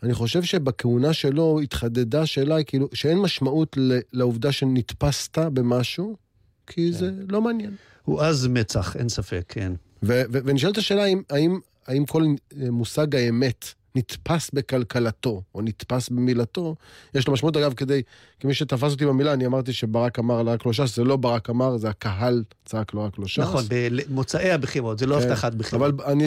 אני 0.04 0.14
חושב 0.14 0.44
שבכהונה 0.44 1.14
שלו 1.14 1.60
התחדדה 1.64 2.26
שאלה, 2.26 2.64
כאילו, 2.64 2.88
שאין 2.94 3.18
משמעות 3.18 3.78
לעובדה 4.14 4.52
שנתפסת 4.52 5.38
במשהו, 5.38 6.16
כי 6.68 6.92
כן. 6.92 6.98
זה 6.98 7.12
לא 7.30 7.42
מעניין. 7.42 7.72
הוא 8.06 8.22
עז 8.22 8.48
מצח, 8.48 8.96
אין 8.96 9.10
ספק, 9.10 9.44
כן. 9.48 9.72
ונשאלת 10.04 10.78
השאלה 10.78 11.04
האם, 11.04 11.22
האם, 11.30 11.60
האם 11.88 12.06
כל 12.06 12.24
מושג 12.56 13.16
האמת 13.16 13.66
נתפס 13.96 14.52
בכלכלתו, 14.54 15.42
או 15.56 15.62
נתפס 15.62 16.10
במילתו, 16.10 16.76
יש 17.16 17.28
לו 17.28 17.34
משמעות, 17.34 17.58
אגב, 17.58 17.74
כדי, 17.74 18.02
כמי 18.40 18.54
שתפס 18.54 18.92
אותי 18.92 19.06
במילה, 19.06 19.34
אני 19.34 19.46
אמרתי 19.46 19.74
שברק 19.74 20.20
אמר 20.20 20.42
רק 20.42 20.66
לא 20.66 20.74
ש"ס, 20.74 20.96
זה 20.96 21.04
לא 21.04 21.16
ברק 21.16 21.50
אמר, 21.50 21.78
זה 21.78 21.90
הקהל 21.90 22.44
צעק 22.66 22.94
לו 22.94 23.04
רק 23.04 23.20
לא 23.20 23.28
ש"ס. 23.28 23.40
נכון, 23.40 23.64
במוצאי 23.70 24.52
הבחירות, 24.52 25.00
זה 25.00 25.06
לא 25.06 25.20
כן, 25.20 25.28
הבטחת 25.28 25.54
בחירות. 25.54 25.94
אבל 25.94 26.06
אני, 26.06 26.26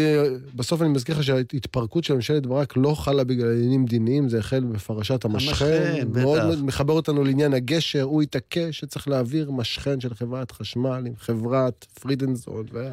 בסוף 0.55 0.83
אני 0.83 0.89
מזכיר 0.89 1.19
לך 1.19 1.25
שההתפרקות 1.25 2.05
של 2.05 2.15
ממשלת 2.15 2.47
ברק 2.47 2.77
לא 2.77 2.95
חלה 2.95 3.25
בגלל 3.25 3.53
עניינים 3.53 3.87
דיניים, 3.87 4.29
זה 4.29 4.39
החל 4.39 4.61
בפרשת 4.61 5.25
המשכן. 5.25 6.05
מאוד 6.13 6.65
מחבר 6.65 6.93
אותנו 6.93 7.25
לעניין 7.25 7.55
הגשר, 7.55 8.03
הוא 8.03 8.23
התעקש 8.23 8.81
שצריך 8.81 9.09
להעביר 9.09 9.51
משכן 9.51 10.01
של 10.01 10.15
חברת 10.15 10.51
חשמל 10.51 11.03
עם 11.07 11.13
חברת 11.19 11.87
פרידנזון, 12.01 12.67
ו... 12.73 12.89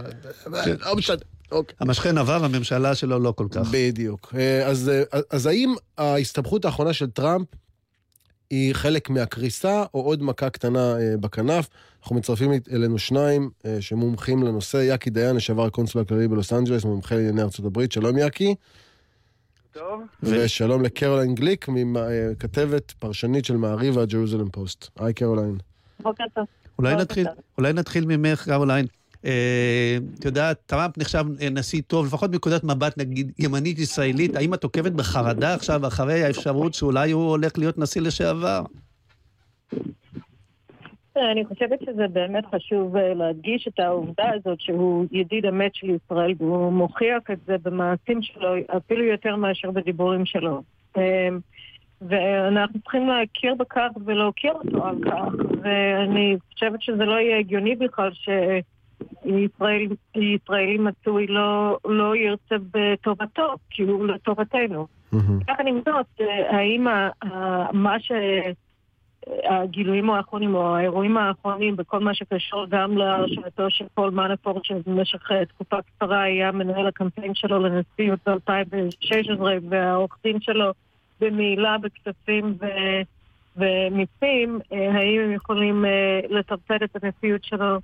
לא 0.85 0.95
משנה. 0.95 1.17
אוקיי. 1.51 1.75
המשכן 1.79 2.17
עבר, 2.17 2.45
הממשלה 2.45 2.95
שלו 2.95 3.19
לא 3.19 3.33
כל 3.37 3.47
כך. 3.51 3.67
בדיוק. 3.71 4.33
אה, 4.37 4.67
אז, 4.67 4.89
אה, 4.89 5.19
אז 5.29 5.45
האם 5.45 5.73
ההסתבכות 5.97 6.65
האחרונה 6.65 6.93
של 6.93 7.09
טראמפ 7.09 7.47
היא 8.49 8.73
חלק 8.73 9.09
מהקריסה, 9.09 9.83
או 9.93 10.01
עוד 10.01 10.23
מכה 10.23 10.49
קטנה 10.49 10.97
אה, 10.99 11.17
בכנף? 11.19 11.69
אנחנו 12.01 12.15
מצרפים 12.15 12.51
אלינו 12.71 12.99
שניים 12.99 13.49
שמומחים 13.79 14.43
לנושא, 14.43 14.77
יאקי 14.77 15.09
דיין, 15.09 15.35
לשעבר 15.35 15.65
הקונסול 15.65 16.01
הכללי 16.01 16.27
בלוס 16.27 16.53
אנג'לס, 16.53 16.85
מומחה 16.85 17.15
לענייני 17.15 17.41
ארצות 17.41 17.65
הברית. 17.65 17.91
שלום 17.91 18.17
יאקי. 18.17 18.55
טוב. 19.71 20.01
ושלום 20.23 20.81
לקרוליין 20.83 21.35
גליק, 21.35 21.67
כתבת 22.39 22.91
פרשנית 22.91 23.45
של 23.45 23.57
מעריב 23.57 23.97
והג'רוזלם 23.97 24.49
פוסט. 24.49 24.87
היי 24.99 25.13
קרוליין. 25.13 25.57
בוקר 25.99 26.23
טוב. 26.33 26.45
אולי 27.57 27.73
נתחיל 27.73 28.05
ממך, 28.05 28.43
קרוליין. 28.49 28.85
אה, 29.25 29.97
את 30.19 30.25
יודעת, 30.25 30.57
טראמפ 30.65 30.97
נחשב 30.97 31.23
נשיא 31.51 31.81
טוב, 31.87 32.05
לפחות 32.05 32.31
מנקודת 32.31 32.63
מבט, 32.63 32.97
נגיד, 32.97 33.31
ימנית 33.39 33.79
ישראלית. 33.79 34.35
האם 34.35 34.53
את 34.53 34.63
עוקבת 34.63 34.91
בחרדה 34.91 35.53
עכשיו, 35.53 35.87
אחרי 35.87 36.23
האפשרות 36.23 36.73
שאולי 36.73 37.11
הוא 37.11 37.29
הולך 37.29 37.57
להיות 37.57 37.77
נשיא 37.77 38.01
לשעבר? 38.01 38.61
אני 41.15 41.45
חושבת 41.45 41.79
שזה 41.85 42.07
באמת 42.07 42.43
חשוב 42.55 42.97
אה, 42.97 43.13
להדגיש 43.13 43.67
את 43.67 43.79
העובדה 43.79 44.29
הזאת 44.33 44.61
שהוא 44.61 45.05
ידיד 45.11 45.45
אמת 45.45 45.75
של 45.75 45.89
ישראל, 45.89 46.33
והוא 46.37 46.73
מוכיח 46.73 47.23
את 47.31 47.39
זה 47.45 47.55
במעשים 47.63 48.21
שלו 48.21 48.53
אפילו 48.77 49.03
יותר 49.03 49.35
מאשר 49.35 49.71
בדיבורים 49.71 50.25
שלו. 50.25 50.61
אה, 50.97 51.29
ואנחנו 52.01 52.79
צריכים 52.81 53.07
להכיר 53.07 53.55
בכך 53.55 53.89
ולהוקיר 54.05 54.53
אותו 54.53 54.85
על 54.85 54.95
כך, 55.05 55.33
ואני 55.61 56.37
חושבת 56.53 56.81
שזה 56.81 57.05
לא 57.05 57.19
יהיה 57.19 57.37
הגיוני 57.37 57.75
בכלל 57.75 58.11
ש... 58.13 58.29
ישראל, 59.25 59.87
ישראלי 60.15 60.77
מצוי 60.77 61.27
לא, 61.27 61.77
לא 61.85 62.15
ירצה 62.15 62.55
בטובתו, 62.71 63.55
כי 63.69 63.83
הוא 63.83 64.07
לטובתנו. 64.07 64.87
יחד 65.49 65.63
עם 65.67 65.81
זאת, 65.85 66.21
האם 66.49 66.87
מה 67.73 67.99
ש... 67.99 68.11
הגילויים 69.43 70.09
האחרונים 70.09 70.55
או 70.55 70.75
האירועים 70.75 71.17
האחרונים 71.17 71.75
בכל 71.75 71.99
מה 71.99 72.13
שקשור 72.13 72.65
גם 72.69 72.97
להרשעתו 72.97 73.69
של 73.69 73.85
פול 73.93 74.09
מנפורט 74.09 74.65
שבמשך 74.65 75.31
תקופה 75.47 75.77
קצרה 75.81 76.21
היה 76.21 76.51
מנהל 76.51 76.87
הקמפיין 76.87 77.35
שלו 77.35 77.59
לנשיאות 77.59 78.19
ב-2016 78.25 79.41
והעורך 79.69 80.17
דין 80.23 80.41
שלו 80.41 80.71
במעילה 81.21 81.77
בכספים 81.77 82.55
ו... 82.61 82.65
ומיסים, 83.57 84.59
האם 84.71 85.21
הם 85.21 85.31
יכולים 85.31 85.85
לטרפד 86.29 86.83
את 86.83 87.03
הנשיאות 87.03 87.43
שלו 87.43 87.79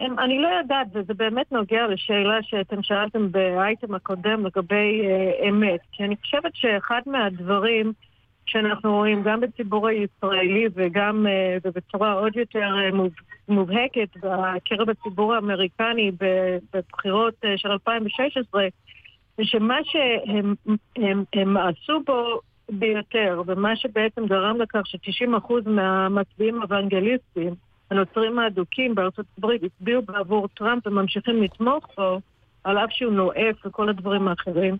אני 0.00 0.38
לא 0.38 0.48
יודעת, 0.48 0.86
וזה 0.92 1.14
באמת 1.14 1.52
נוגע 1.52 1.86
לשאלה 1.86 2.42
שאתם 2.42 2.82
שאלתם 2.82 3.32
באייטם 3.32 3.94
הקודם 3.94 4.46
לגבי 4.46 5.02
אה, 5.06 5.48
אמת. 5.48 5.80
כי 5.92 6.04
אני 6.04 6.16
חושבת 6.16 6.50
שאחד 6.54 7.00
מהדברים 7.06 7.92
שאנחנו 8.46 8.94
רואים 8.96 9.22
גם 9.22 9.40
בציבור 9.40 9.88
הישראלי 9.88 10.66
וגם 10.74 11.26
אה, 11.26 11.56
ובצורה 11.64 12.12
עוד 12.12 12.36
יותר 12.36 12.58
אה, 12.78 12.90
מובהקת 13.48 14.16
בקרב 14.16 14.90
הציבור 14.90 15.34
האמריקני 15.34 16.12
בבחירות 16.74 17.34
אה, 17.44 17.58
של 17.58 17.70
2016, 17.70 18.62
זה 19.36 19.44
שמה 19.44 19.78
שהם 19.84 20.54
הם, 20.96 21.24
הם 21.32 21.56
עשו 21.56 22.00
בו 22.06 22.40
ביותר, 22.70 23.42
ומה 23.46 23.76
שבעצם 23.76 24.26
גרם 24.26 24.60
לכך 24.60 24.86
ש-90% 24.86 25.52
מהמצביעים 25.66 26.60
האוונגליסטים 26.60 27.54
הנוצרים 27.90 28.38
האדוקים 28.38 28.94
בארצות 28.94 29.26
הברית 29.38 29.62
הצביעו 29.62 30.02
בעבור 30.02 30.48
טראמפ 30.48 30.86
וממשיכים 30.86 31.42
לתמוך 31.42 31.86
בו, 31.96 32.20
על 32.64 32.78
אף 32.78 32.90
שהוא 32.90 33.12
נואף 33.12 33.66
וכל 33.66 33.88
הדברים 33.88 34.28
האחרים, 34.28 34.76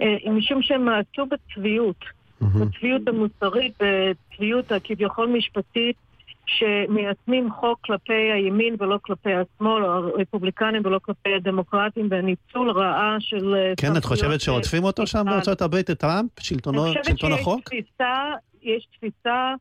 אה, 0.00 0.30
משום 0.30 0.62
שהם 0.62 0.84
מעשו 0.84 1.26
בצביעות, 1.26 2.04
בצביעות 2.40 3.08
המוסרית, 3.08 3.72
בצביעות 3.80 4.72
הכביכול 4.72 5.26
משפטית, 5.26 5.96
שמיישמים 6.46 7.52
חוק 7.52 7.78
כלפי 7.80 8.32
הימין 8.32 8.76
ולא 8.78 8.98
כלפי 9.02 9.30
השמאל, 9.34 9.84
או 9.84 9.90
הרפובליקנים 9.90 10.82
ולא 10.84 10.98
כלפי 11.02 11.34
הדמוקרטים, 11.36 12.08
והניצול 12.10 12.70
רעה 12.70 13.16
של... 13.20 13.54
אה, 13.54 13.72
כן, 13.76 13.96
את 13.96 14.04
חושבת 14.04 14.40
שרודפים 14.40 14.84
אותו 14.84 15.06
שם 15.06 15.24
בארצות 15.24 15.62
הברית, 15.62 15.90
את 15.90 15.98
טראמפ, 15.98 16.30
שלטון 16.40 16.74
החוק? 17.32 17.72
אני 17.72 17.82
חושבת 17.82 18.06
שיש 18.62 18.86
תפיסה 18.96 19.54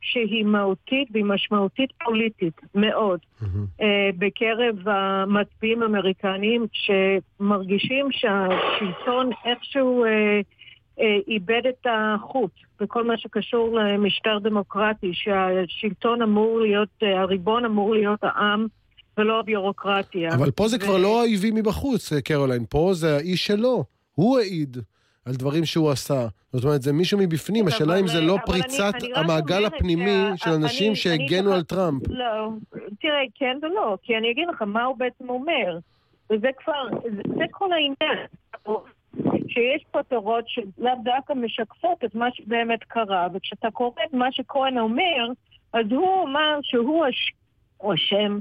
שהיא 0.00 0.44
מהותית 0.44 1.08
והיא 1.12 1.24
משמעותית 1.24 1.90
פוליטית 2.04 2.60
מאוד 2.74 3.20
mm-hmm. 3.42 3.84
בקרב 4.18 4.76
המצביעים 4.88 5.82
האמריקניים 5.82 6.66
שמרגישים 6.72 8.08
שהשלטון 8.10 9.30
איכשהו 9.44 10.04
uh, 10.04 10.08
uh, 10.98 11.02
איבד 11.28 11.62
את 11.68 11.86
החוט 11.90 12.50
בכל 12.80 13.04
מה 13.04 13.18
שקשור 13.18 13.78
למשטר 13.78 14.38
דמוקרטי, 14.38 15.10
שהשלטון 15.12 16.22
אמור 16.22 16.60
להיות, 16.60 16.88
הריבון 17.02 17.64
אמור 17.64 17.94
להיות 17.94 18.18
העם 18.22 18.66
ולא 19.18 19.40
הביורוקרטיה. 19.40 20.34
אבל 20.34 20.50
פה 20.50 20.68
זה 20.68 20.76
ו... 20.76 20.80
כבר 20.80 20.98
לא 20.98 21.20
האויבים 21.20 21.54
מבחוץ, 21.54 22.12
קרוליין, 22.12 22.64
פה 22.70 22.90
זה 22.94 23.16
האיש 23.16 23.46
שלו, 23.46 23.84
הוא 24.14 24.38
העיד. 24.38 24.76
על 25.28 25.34
דברים 25.34 25.64
שהוא 25.64 25.90
עשה. 25.90 26.26
זאת 26.52 26.64
אומרת, 26.64 26.82
זה 26.82 26.92
מישהו 26.92 27.18
מבפנים, 27.18 27.68
השאלה 27.68 28.00
אם 28.00 28.06
זה 28.06 28.20
לא 28.20 28.36
פריצת 28.46 28.94
המעגל 29.14 29.64
הפנימי 29.64 30.22
של 30.36 30.50
אנשים 30.50 30.94
שהגנו 30.94 31.52
על 31.52 31.62
טראמפ. 31.62 32.02
לא, 32.08 32.48
תראה, 33.00 33.22
כן 33.34 33.58
ולא, 33.62 33.96
כי 34.02 34.16
אני 34.16 34.30
אגיד 34.30 34.48
לך 34.48 34.62
מה 34.62 34.84
הוא 34.84 34.96
בעצם 34.96 35.30
אומר. 35.30 35.78
וזה 36.30 36.48
כבר, 36.58 36.88
זה 37.36 37.44
כל 37.50 37.72
העניין. 37.72 38.26
שיש 39.48 39.84
פה 39.90 40.02
תורות 40.02 40.44
שלאו 40.48 40.92
דווקא 41.04 41.32
משקפות 41.32 42.04
את 42.04 42.14
מה 42.14 42.26
שבאמת 42.32 42.84
קרה, 42.84 43.28
וכשאתה 43.34 43.70
קורא 43.70 44.02
את 44.08 44.12
מה 44.12 44.32
שכהן 44.32 44.78
אומר, 44.78 45.26
אז 45.72 45.86
הוא 45.90 46.24
אמר 46.24 46.58
שהוא 46.62 47.04
אשם 47.94 48.38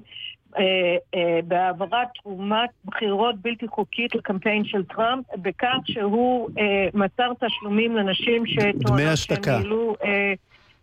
בהעברת 1.44 2.08
תרומת 2.24 2.70
בחירות 2.86 3.36
בלתי 3.42 3.68
חוקית 3.68 4.16
לקמפיין 4.16 4.66
של 4.66 4.84
טראמפ, 4.84 5.26
בכך 5.36 5.78
שהוא 5.86 6.50
אה, 6.60 6.88
מסר 6.94 7.32
תשלומים 7.40 7.96
לנשים 7.96 8.46
שטוענות 8.46 9.18
שהם 9.18 9.54
העלו... 9.54 9.96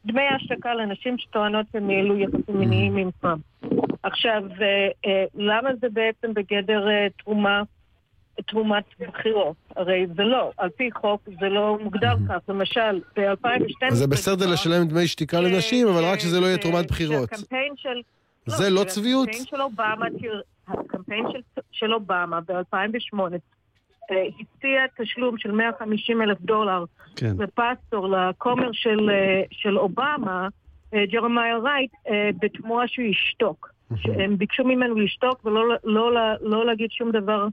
דמי 0.06 0.28
השתקה 0.28 0.74
לנשים 0.74 1.18
שטוענות 1.18 1.66
שהם 1.72 1.90
העלו 1.90 2.18
יחסים 2.18 2.58
מיניים 2.58 2.96
עם 2.96 3.10
טראמפ. 3.20 3.40
עכשיו, 4.02 4.42
למה 5.34 5.70
זה 5.80 5.86
בעצם 5.88 6.34
בגדר 6.34 6.86
תרומה? 7.18 7.62
תרומת 8.46 8.84
בחירות. 9.00 9.56
הרי 9.76 10.06
זה 10.16 10.22
לא, 10.22 10.50
על 10.56 10.68
פי 10.76 10.90
חוק 10.92 11.28
זה 11.40 11.48
לא 11.48 11.78
מוגדר 11.82 12.14
כך. 12.28 12.38
למשל, 12.48 13.00
ב-2012... 13.16 13.94
זה 13.94 14.06
בסדר 14.06 14.46
לשלם 14.52 14.84
דמי 14.86 15.06
שתיקה 15.06 15.40
לנשים, 15.40 15.88
אבל 15.88 16.04
רק 16.04 16.18
שזה 16.18 16.40
לא 16.40 16.46
יהיה 16.46 16.58
תרומת 16.58 16.86
בחירות. 16.86 17.28
שהקמפיין 17.28 17.72
של 17.76 18.00
זה 18.46 18.70
לא, 18.70 18.80
לא 18.80 18.84
צביעות? 18.84 19.28
הקמפיין 19.28 19.44
של 19.44 19.62
אובמה, 19.62 20.06
הקמפיין 20.68 21.24
של, 21.32 21.40
של 21.72 21.94
אובמה 21.94 22.40
ב-2008 22.40 23.18
אה, 24.10 24.24
הציע 24.40 24.86
תשלום 24.98 25.38
של 25.38 25.52
150 25.52 26.22
אלף 26.22 26.40
דולר 26.40 26.84
כן. 27.16 27.34
לפסטור, 27.38 28.08
לכומר 28.08 28.72
של, 28.72 29.10
אה, 29.10 29.42
של 29.50 29.78
אובמה, 29.78 30.48
אה, 30.94 31.06
ג'רמיה 31.06 31.58
רייט, 31.58 31.92
בתמורה 32.38 32.88
שהוא 32.88 33.06
ישתוק. 33.06 33.73
הם 33.90 34.36
ביקשו 34.36 34.64
ממנו 34.64 34.94
לשתוק 34.94 35.44
ולא 35.44 35.68
לא, 35.84 36.12
לא, 36.12 36.20
לא 36.40 36.66
להגיד 36.66 36.90
שום 36.90 37.10
דבר 37.10 37.46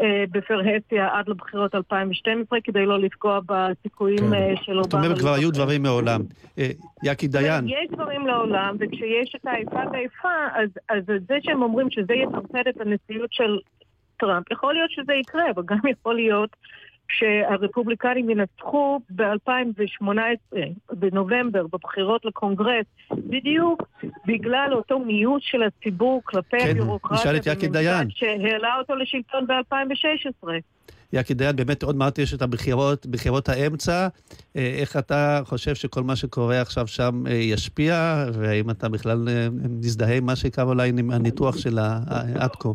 אה, 0.00 0.24
בפרהסיה 0.30 1.08
עד 1.12 1.28
לבחירות 1.28 1.74
2012, 1.74 2.58
כדי 2.64 2.86
לא 2.86 2.98
לפגוע 2.98 3.40
בסיכויים 3.46 4.18
כן. 4.18 4.34
אה, 4.34 4.54
של 4.62 4.78
אובמה. 4.78 4.82
זאת 4.82 4.94
אומרת, 4.94 5.18
כבר 5.18 5.34
היו 5.34 5.50
דברים 5.50 5.82
מעולם. 5.82 6.20
אה, 6.58 6.70
יקי 7.04 7.28
דיין. 7.28 7.68
יש 7.68 7.90
דברים 7.90 8.26
לעולם, 8.26 8.76
וכשיש 8.80 9.36
את 9.36 9.46
האיפה 9.46 9.80
ואיפה, 9.92 10.28
אז, 10.54 10.68
אז 10.88 11.04
זה 11.28 11.38
שהם 11.42 11.62
אומרים 11.62 11.90
שזה 11.90 12.14
יטרפד 12.14 12.68
את 12.68 12.80
הנשיאות 12.80 13.32
של 13.32 13.58
טראמפ, 14.18 14.52
יכול 14.52 14.74
להיות 14.74 14.90
שזה 14.90 15.12
יקרה, 15.12 15.50
אבל 15.54 15.62
גם 15.66 15.78
יכול 15.90 16.14
להיות 16.14 16.56
שהרפובליקנים 17.08 18.30
ינצחו 18.30 19.00
ב-2018, 19.10 20.56
בנובמבר, 20.92 21.66
בבחירות 21.72 22.24
לקונגרס, 22.24 22.86
בדיוק 23.10 23.82
בגלל 24.26 24.68
אותו 24.72 24.98
מיעוט 24.98 25.42
של 25.42 25.62
הציבור 25.62 26.22
כלפי 26.24 26.58
כן, 26.58 26.70
הביורוקרטיה, 26.70 27.22
שהעלה 28.10 28.76
אותו 28.78 28.94
לשלטון 28.96 29.46
ב-2016. 29.46 30.48
יקי 31.12 31.34
דיין, 31.34 31.56
באמת 31.56 31.82
עוד 31.82 31.96
מעט 31.96 32.18
יש 32.18 32.34
את 32.34 32.42
הבחירות, 32.42 33.06
בחירות 33.06 33.48
האמצע. 33.48 34.08
אה, 34.56 34.74
איך 34.78 34.96
אתה 34.96 35.40
חושב 35.44 35.74
שכל 35.74 36.02
מה 36.02 36.16
שקורה 36.16 36.60
עכשיו 36.60 36.86
שם 36.86 37.24
אה, 37.26 37.32
ישפיע, 37.32 38.24
והאם 38.32 38.70
אתה 38.70 38.88
בכלל 38.88 39.28
אה, 39.28 39.48
מזדהה 39.80 40.16
עם 40.16 40.26
מה 40.26 40.36
שקרה 40.36 40.64
אולי 40.64 40.88
עם 40.88 41.10
הניתוח 41.10 41.58
של 41.58 41.78
עד 42.38 42.56
כה? 42.60 42.68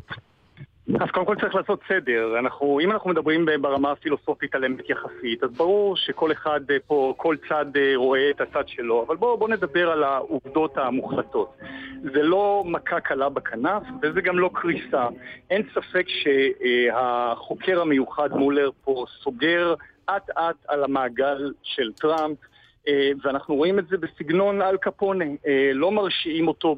אז 0.95 1.11
קודם 1.11 1.26
כל 1.26 1.35
צריך 1.35 1.55
לעשות 1.55 1.80
סדר. 1.88 2.39
אנחנו, 2.39 2.80
אם 2.80 2.91
אנחנו 2.91 3.09
מדברים 3.09 3.45
ברמה 3.61 3.91
הפילוסופית 3.91 4.55
על 4.55 4.65
אמת 4.65 4.89
יחסית, 4.89 5.43
אז 5.43 5.49
ברור 5.51 5.97
שכל 5.97 6.31
אחד 6.31 6.59
אה, 6.72 6.77
פה, 6.88 7.14
כל 7.18 7.35
צד 7.49 7.77
אה, 7.77 7.93
רואה 7.95 8.30
את 8.30 8.41
הצד 8.41 8.68
שלו, 8.68 9.03
אבל 9.07 9.15
בואו 9.15 9.38
בוא 9.38 9.49
נדבר 9.49 9.91
על 9.91 10.03
העובדות 10.03 10.77
המוחלטות. 10.77 11.57
זה 12.14 12.23
לא 12.23 12.64
מכה 12.65 12.99
קלה 12.99 13.30
בכנף, 13.30 13.84
וזה 14.01 14.22
גם 14.22 14.39
לא 14.39 14.49
קריסה. 14.53 15.07
אין 15.49 15.64
ספק 15.73 16.05
שהחוקר 16.07 17.81
המיוחד 17.81 18.34
מולר 18.34 18.69
פה 18.84 19.05
סוגר 19.23 19.73
אט 20.09 20.30
אט 20.30 20.55
על 20.68 20.84
המעגל 20.84 21.51
של 21.64 21.93
טראמפ. 21.93 22.38
אה, 22.88 23.11
ואנחנו 23.23 23.55
רואים 23.55 23.80
את 23.80 23.88
זה 23.88 23.97
בסגנון 23.97 24.61
אל 24.61 24.77
קפונה. 24.77 25.26
אה, 25.47 25.72
לא 25.73 25.91
מרשיעים 25.91 26.47
אותו 26.47 26.76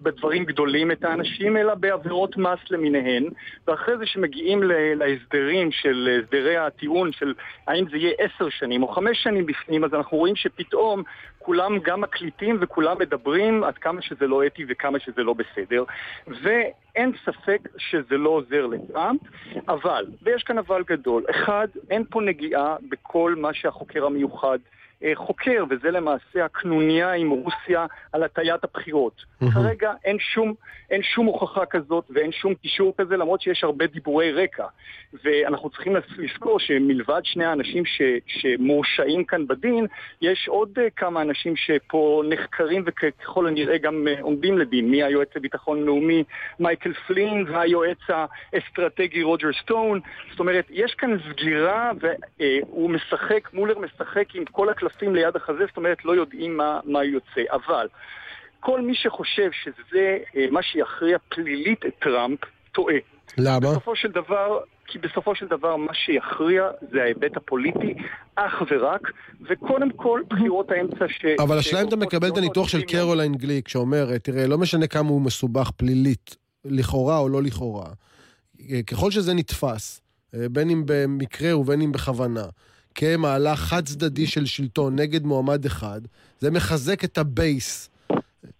בדברים 0.00 0.44
גדולים 0.44 0.90
את 0.90 1.04
האנשים, 1.04 1.56
אלא 1.56 1.74
בעבירות 1.74 2.36
מס 2.36 2.58
למיניהן. 2.70 3.24
ואחרי 3.66 3.98
זה 3.98 4.06
שמגיעים 4.06 4.62
להסדרים 4.94 5.72
של 5.72 6.20
הסדרי 6.22 6.56
הטיעון 6.56 7.12
של 7.12 7.34
האם 7.66 7.84
זה 7.90 7.96
יהיה 7.96 8.12
עשר 8.18 8.48
שנים 8.48 8.82
או 8.82 8.88
חמש 8.88 9.22
שנים 9.22 9.46
בפנים, 9.46 9.84
אז 9.84 9.94
אנחנו 9.94 10.18
רואים 10.18 10.36
שפתאום 10.36 11.02
כולם 11.38 11.78
גם 11.78 12.00
מקליטים 12.00 12.58
וכולם 12.60 12.98
מדברים 12.98 13.64
עד 13.64 13.78
כמה 13.78 14.02
שזה 14.02 14.26
לא 14.26 14.46
אתי 14.46 14.64
וכמה 14.68 14.98
שזה 14.98 15.22
לא 15.22 15.34
בסדר. 15.34 15.84
ואין 16.26 17.12
ספק 17.24 17.68
שזה 17.78 18.16
לא 18.16 18.30
עוזר 18.30 18.66
לטראמפ, 18.66 19.20
אבל, 19.68 20.06
ויש 20.22 20.42
כאן 20.42 20.58
אבל 20.58 20.82
גדול, 20.86 21.24
אחד, 21.30 21.68
אין 21.90 22.04
פה 22.10 22.20
נגיעה 22.20 22.76
בכל 22.88 23.34
מה 23.38 23.54
שהחוקר 23.54 24.06
המיוחד 24.06 24.58
חוקר, 25.14 25.64
וזה 25.70 25.90
למעשה 25.90 26.44
הקנוניה 26.44 27.12
עם 27.12 27.30
רוסיה 27.30 27.86
על 28.12 28.22
הטיית 28.22 28.64
הבחירות. 28.64 29.24
כרגע 29.54 29.92
אין 30.04 30.18
שום, 30.18 30.54
אין 30.90 31.02
שום 31.02 31.26
הוכחה 31.26 31.66
כזאת 31.66 32.04
ואין 32.10 32.32
שום 32.32 32.54
קישור 32.54 32.94
כזה, 32.98 33.16
למרות 33.16 33.40
שיש 33.40 33.64
הרבה 33.64 33.86
דיבורי 33.86 34.32
רקע. 34.32 34.66
ואנחנו 35.24 35.70
צריכים 35.70 35.96
לזכור 36.18 36.60
שמלבד 36.60 37.20
שני 37.24 37.44
האנשים 37.44 37.84
ש, 37.86 38.02
שמורשעים 38.26 39.24
כאן 39.24 39.46
בדין, 39.46 39.86
יש 40.22 40.48
עוד 40.48 40.78
uh, 40.78 40.80
כמה 40.96 41.22
אנשים 41.22 41.56
שפה 41.56 42.22
נחקרים 42.28 42.84
וככל 42.86 43.46
הנראה 43.46 43.78
גם 43.78 44.06
uh, 44.06 44.22
עומדים 44.22 44.58
לדין. 44.58 44.90
מי 44.90 45.02
היועץ 45.02 45.28
לביטחון 45.36 45.82
לאומי 45.82 46.24
מייקל 46.60 46.92
פלין 46.92 47.44
והיועץ 47.48 47.98
האסטרטגי 48.08 49.22
רוג'ר 49.22 49.50
סטון. 49.62 50.00
זאת 50.30 50.40
אומרת, 50.40 50.66
יש 50.70 50.94
כאן 50.94 51.16
סגירה 51.30 51.90
והוא 52.00 52.90
משחק, 52.90 53.48
מולר 53.52 53.78
משחק 53.78 54.34
עם 54.34 54.44
כל 54.44 54.68
הקלפים 54.68 54.89
ליד 55.02 55.36
החזה, 55.36 55.64
זאת 55.68 55.76
אומרת, 55.76 56.04
לא 56.04 56.12
יודעים 56.12 56.56
מה, 56.56 56.80
מה 56.84 57.04
יוצא. 57.04 57.42
אבל... 57.52 57.88
כל 58.60 58.80
מי 58.80 58.94
שחושב 58.94 59.50
שזה 59.62 60.18
אה, 60.36 60.46
מה 60.50 60.62
שיכריע 60.62 61.18
פלילית 61.28 61.86
את 61.86 61.92
טראמפ, 62.02 62.38
טועה. 62.72 62.96
למה? 63.38 63.70
בסופו 63.70 63.96
של 63.96 64.08
דבר, 64.08 64.58
כי 64.86 64.98
בסופו 64.98 65.34
של 65.34 65.46
דבר 65.46 65.76
מה 65.76 65.94
שיכריע 65.94 66.68
זה 66.92 67.02
ההיבט 67.02 67.36
הפוליטי 67.36 67.94
אך 68.34 68.62
ורק, 68.70 69.10
וקודם 69.48 69.90
כל 69.90 70.22
בחירות 70.30 70.70
האמצע 70.70 71.08
ש... 71.08 71.24
אבל 71.38 71.58
השאלה 71.58 71.82
אם 71.82 71.88
אתה 71.88 71.96
מקבל 71.96 72.28
את 72.28 72.36
הניתוח 72.36 72.68
של 72.68 72.82
קרוליין 72.82 73.34
גליק, 73.34 73.68
שאומרת, 73.68 74.24
תראה, 74.24 74.46
לא 74.46 74.58
משנה 74.58 74.86
כמה 74.86 75.08
הוא 75.08 75.20
מסובך 75.20 75.70
פלילית, 75.70 76.36
לכאורה 76.64 77.18
או 77.18 77.28
לא 77.28 77.42
לכאורה, 77.42 77.86
אה, 78.70 78.82
ככל 78.82 79.10
שזה 79.10 79.34
נתפס, 79.34 80.00
אה, 80.34 80.48
בין 80.50 80.70
אם 80.70 80.82
במקרה 80.86 81.58
ובין 81.58 81.80
אם 81.80 81.92
בכוונה, 81.92 82.44
כמהלך 82.94 83.60
חד 83.60 83.84
צדדי 83.84 84.26
של 84.26 84.46
שלטון 84.46 84.96
נגד 84.96 85.24
מועמד 85.24 85.64
אחד, 85.64 86.00
זה 86.40 86.50
מחזק 86.50 87.04
את 87.04 87.18
הבייס 87.18 87.90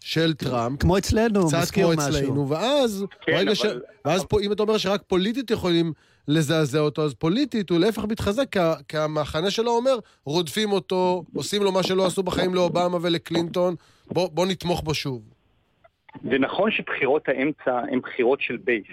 של 0.01 0.35
טראמפ. 0.35 0.81
כמו 0.81 0.99
אצלנו, 0.99 1.47
מזכיר 1.47 1.89
משהו. 1.89 1.99
קצת 1.99 2.11
כמו 2.11 2.19
אצלנו, 2.19 2.49
ואז, 2.49 3.05
כן, 3.21 3.49
אבל... 3.49 3.55
ש... 3.55 3.65
ואז 4.05 4.25
פה, 4.29 4.41
אם 4.41 4.53
אתה 4.53 4.63
אומר 4.63 4.79
שרק 4.79 5.03
פוליטית 5.07 5.51
יכולים 5.51 5.93
לזעזע 6.29 6.79
אותו, 6.79 7.05
אז 7.05 7.15
פוליטית 7.15 7.71
הוא 7.71 7.79
להפך 7.79 8.05
מתחזק, 8.05 8.47
כי, 8.51 8.59
כי 8.89 8.99
המחנה 8.99 9.51
שלו 9.51 9.71
אומר, 9.71 9.99
רודפים 10.25 10.73
אותו, 10.73 11.25
עושים 11.35 11.63
לו 11.63 11.73
מה 11.73 11.83
שלא 11.83 12.07
עשו 12.07 12.23
בחיים 12.23 12.55
לאובמה 12.55 12.99
ולקלינטון, 13.03 13.75
בוא, 14.07 14.29
בוא 14.33 14.47
נתמוך 14.47 14.83
בו 14.83 14.95
שוב. 14.95 15.23
זה 16.31 16.39
נכון 16.39 16.71
שבחירות 16.71 17.29
האמצע 17.29 17.79
הן 17.91 18.01
בחירות 18.01 18.41
של 18.41 18.57
בייס, 18.57 18.85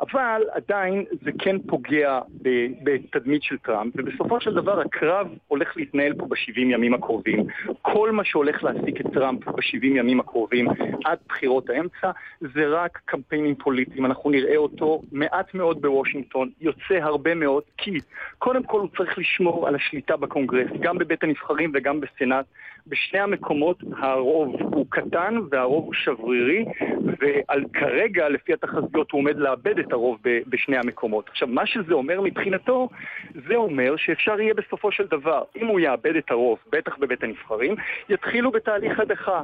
אבל 0.00 0.42
עדיין 0.52 1.04
זה 1.24 1.30
כן 1.38 1.56
פוגע 1.58 2.20
בתדמית 2.82 3.42
של 3.42 3.58
טראמפ, 3.58 3.92
ובסופו 3.96 4.40
של 4.40 4.54
דבר 4.54 4.80
הקרב 4.80 5.28
הולך 5.48 5.76
להתנהל 5.76 6.14
פה 6.14 6.26
ב-70 6.26 6.60
ימים 6.60 6.94
הקרובים. 6.94 7.46
כל 7.82 8.12
מה 8.12 8.24
שהולך 8.24 8.64
להעסיק 8.64 9.00
את 9.00 9.06
טראמפ 9.12 9.48
ב-70 9.48 9.84
ימים 9.84 10.20
הקרובים 10.20 10.68
עד 11.04 11.18
בחירות 11.28 11.70
האמצע 11.70 12.10
זה 12.40 12.68
רק 12.68 13.00
קמפיינים 13.04 13.54
פוליטיים. 13.54 14.06
אנחנו 14.06 14.30
נראה 14.30 14.56
אותו 14.56 15.02
מעט 15.12 15.54
מאוד 15.54 15.82
בוושינגטון, 15.82 16.50
יוצא 16.60 16.94
הרבה 16.94 17.34
מאוד, 17.34 17.62
כי 17.76 17.98
קודם 18.38 18.62
כל 18.62 18.80
הוא 18.80 18.88
צריך 18.96 19.18
לשמור 19.18 19.68
על 19.68 19.74
השליטה 19.74 20.16
בקונגרס, 20.16 20.70
גם 20.80 20.98
בבית 20.98 21.22
הנבחרים 21.22 21.72
וגם 21.74 22.00
בסנאט. 22.00 22.44
בשני 22.86 23.20
המקומות 23.20 23.82
הרוב 23.96 24.56
הוא 24.60 24.86
קטן 24.88 25.34
והרוב 25.50 25.84
הוא 25.84 25.94
שברירי, 25.94 26.64
ועל 27.20 27.64
כרגע, 27.72 28.28
לפי 28.28 28.52
התחזיות, 28.52 29.10
הוא 29.10 29.18
עומד 29.18 29.36
לאבד 29.36 29.78
את 29.78 29.92
הרוב 29.92 30.18
בשני 30.46 30.76
המקומות. 30.76 31.28
עכשיו, 31.28 31.48
מה 31.48 31.66
שזה 31.66 31.94
אומר 31.94 32.20
מבחינתו, 32.20 32.88
זה 33.48 33.56
אומר 33.56 33.96
שאפשר 33.96 34.40
יהיה 34.40 34.54
בסופו 34.54 34.92
של 34.92 35.06
דבר, 35.06 35.42
אם 35.56 35.66
הוא 35.66 35.80
יאבד 35.80 36.16
את 36.16 36.30
הרוב, 36.30 36.58
בטח 36.72 36.98
בבית 36.98 37.22
הנבחרים, 37.22 37.74
יתחילו 38.08 38.50
בתהליך 38.50 39.00
הדחה. 39.00 39.42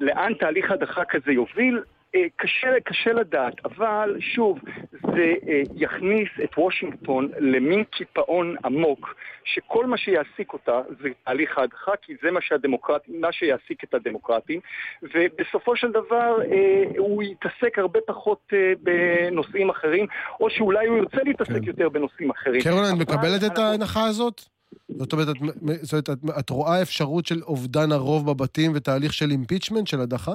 לאן 0.00 0.34
תהליך 0.34 0.70
הדחה 0.70 1.04
כזה 1.04 1.32
יוביל? 1.32 1.80
אה, 2.14 2.26
קשה, 2.36 2.68
קשה 2.84 3.12
לדעת, 3.12 3.54
אבל 3.64 4.16
שוב, 4.20 4.58
זה 4.92 5.34
אה, 5.48 5.62
יכניס 5.74 6.28
את 6.44 6.58
וושינגטון 6.58 7.30
למין 7.38 7.84
קיפאון 7.84 8.56
עמוק, 8.64 9.14
שכל 9.44 9.86
מה 9.86 9.96
שיעסיק 9.96 10.52
אותה 10.52 10.80
זה 11.02 11.08
תהליך 11.24 11.58
ההדחה, 11.58 11.92
כי 12.02 12.14
זה 12.22 12.30
מה, 12.30 12.40
שהדמוקרטים, 12.42 13.20
מה 13.20 13.32
שיעסיק 13.32 13.84
את 13.84 13.94
הדמוקרטים, 13.94 14.60
ובסופו 15.02 15.76
של 15.76 15.90
דבר 15.90 16.36
אה, 16.52 16.84
הוא 16.98 17.22
יתעסק 17.22 17.78
הרבה 17.78 18.00
פחות 18.06 18.52
בנושאים 18.82 19.70
אחרים, 19.70 20.06
או 20.40 20.50
שאולי 20.50 20.86
הוא 20.86 20.98
ירצה 20.98 21.22
להתעסק 21.24 21.52
כן. 21.52 21.64
יותר 21.64 21.88
בנושאים 21.88 22.30
אחרים. 22.30 22.60
קרולן, 22.60 22.94
את 22.94 23.00
מקבלת 23.00 23.52
את 23.52 23.58
ההנחה 23.58 24.04
הזאת? 24.04 24.42
זאת 24.88 25.12
אומרת, 25.12 25.28
את, 25.28 25.36
זאת 25.82 25.92
אומרת 25.92 26.10
את, 26.10 26.38
את 26.38 26.50
רואה 26.50 26.82
אפשרות 26.82 27.26
של 27.26 27.42
אובדן 27.42 27.92
הרוב 27.92 28.30
בבתים 28.30 28.72
ותהליך 28.74 29.12
של 29.12 29.30
אימפיצ'מנט, 29.30 29.86
של 29.86 30.00
הדחה? 30.00 30.32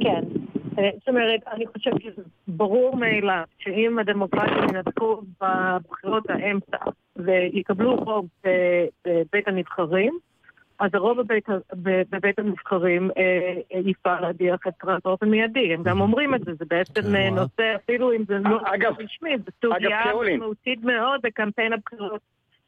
כן. 0.00 0.22
אה, 0.78 0.90
זאת 0.98 1.08
אומרת, 1.08 1.40
אני 1.52 1.66
חושבת 1.66 2.02
שזה 2.02 2.22
ברור 2.48 2.96
מאליו 2.96 3.44
שאם 3.58 3.98
הדמוקרטים 3.98 4.64
ינצחו 4.74 5.20
בבחירות 5.40 6.30
האמצע 6.30 6.76
ויקבלו 7.16 7.96
רוב 7.96 8.26
בבית 9.04 9.48
הנבחרים, 9.48 10.18
אז 10.78 10.90
הרוב 10.94 11.20
בבית, 11.20 11.46
בבית 12.12 12.38
הנבחרים 12.38 13.10
אה, 13.16 13.80
יפעל 13.84 14.22
להדיח 14.22 14.60
את 14.68 14.72
טראמפ 14.80 15.04
באופן 15.04 15.28
מיידי. 15.28 15.74
הם 15.74 15.82
גם 15.82 16.00
אומרים 16.00 16.34
את 16.34 16.40
זה, 16.44 16.54
זה 16.54 16.64
בעצם 16.70 17.02
כן, 17.02 17.14
אה, 17.14 17.30
נושא, 17.30 17.76
אפילו 17.76 18.12
אם 18.12 18.24
זה 18.28 18.38
לא 18.38 18.58
רשמי, 18.98 19.38
זו 19.38 19.50
סוגיה 19.60 20.00
משמעותית 20.22 20.84
מאוד 20.84 21.20
בקמפיין 21.22 21.72
הבחירות 21.72 22.20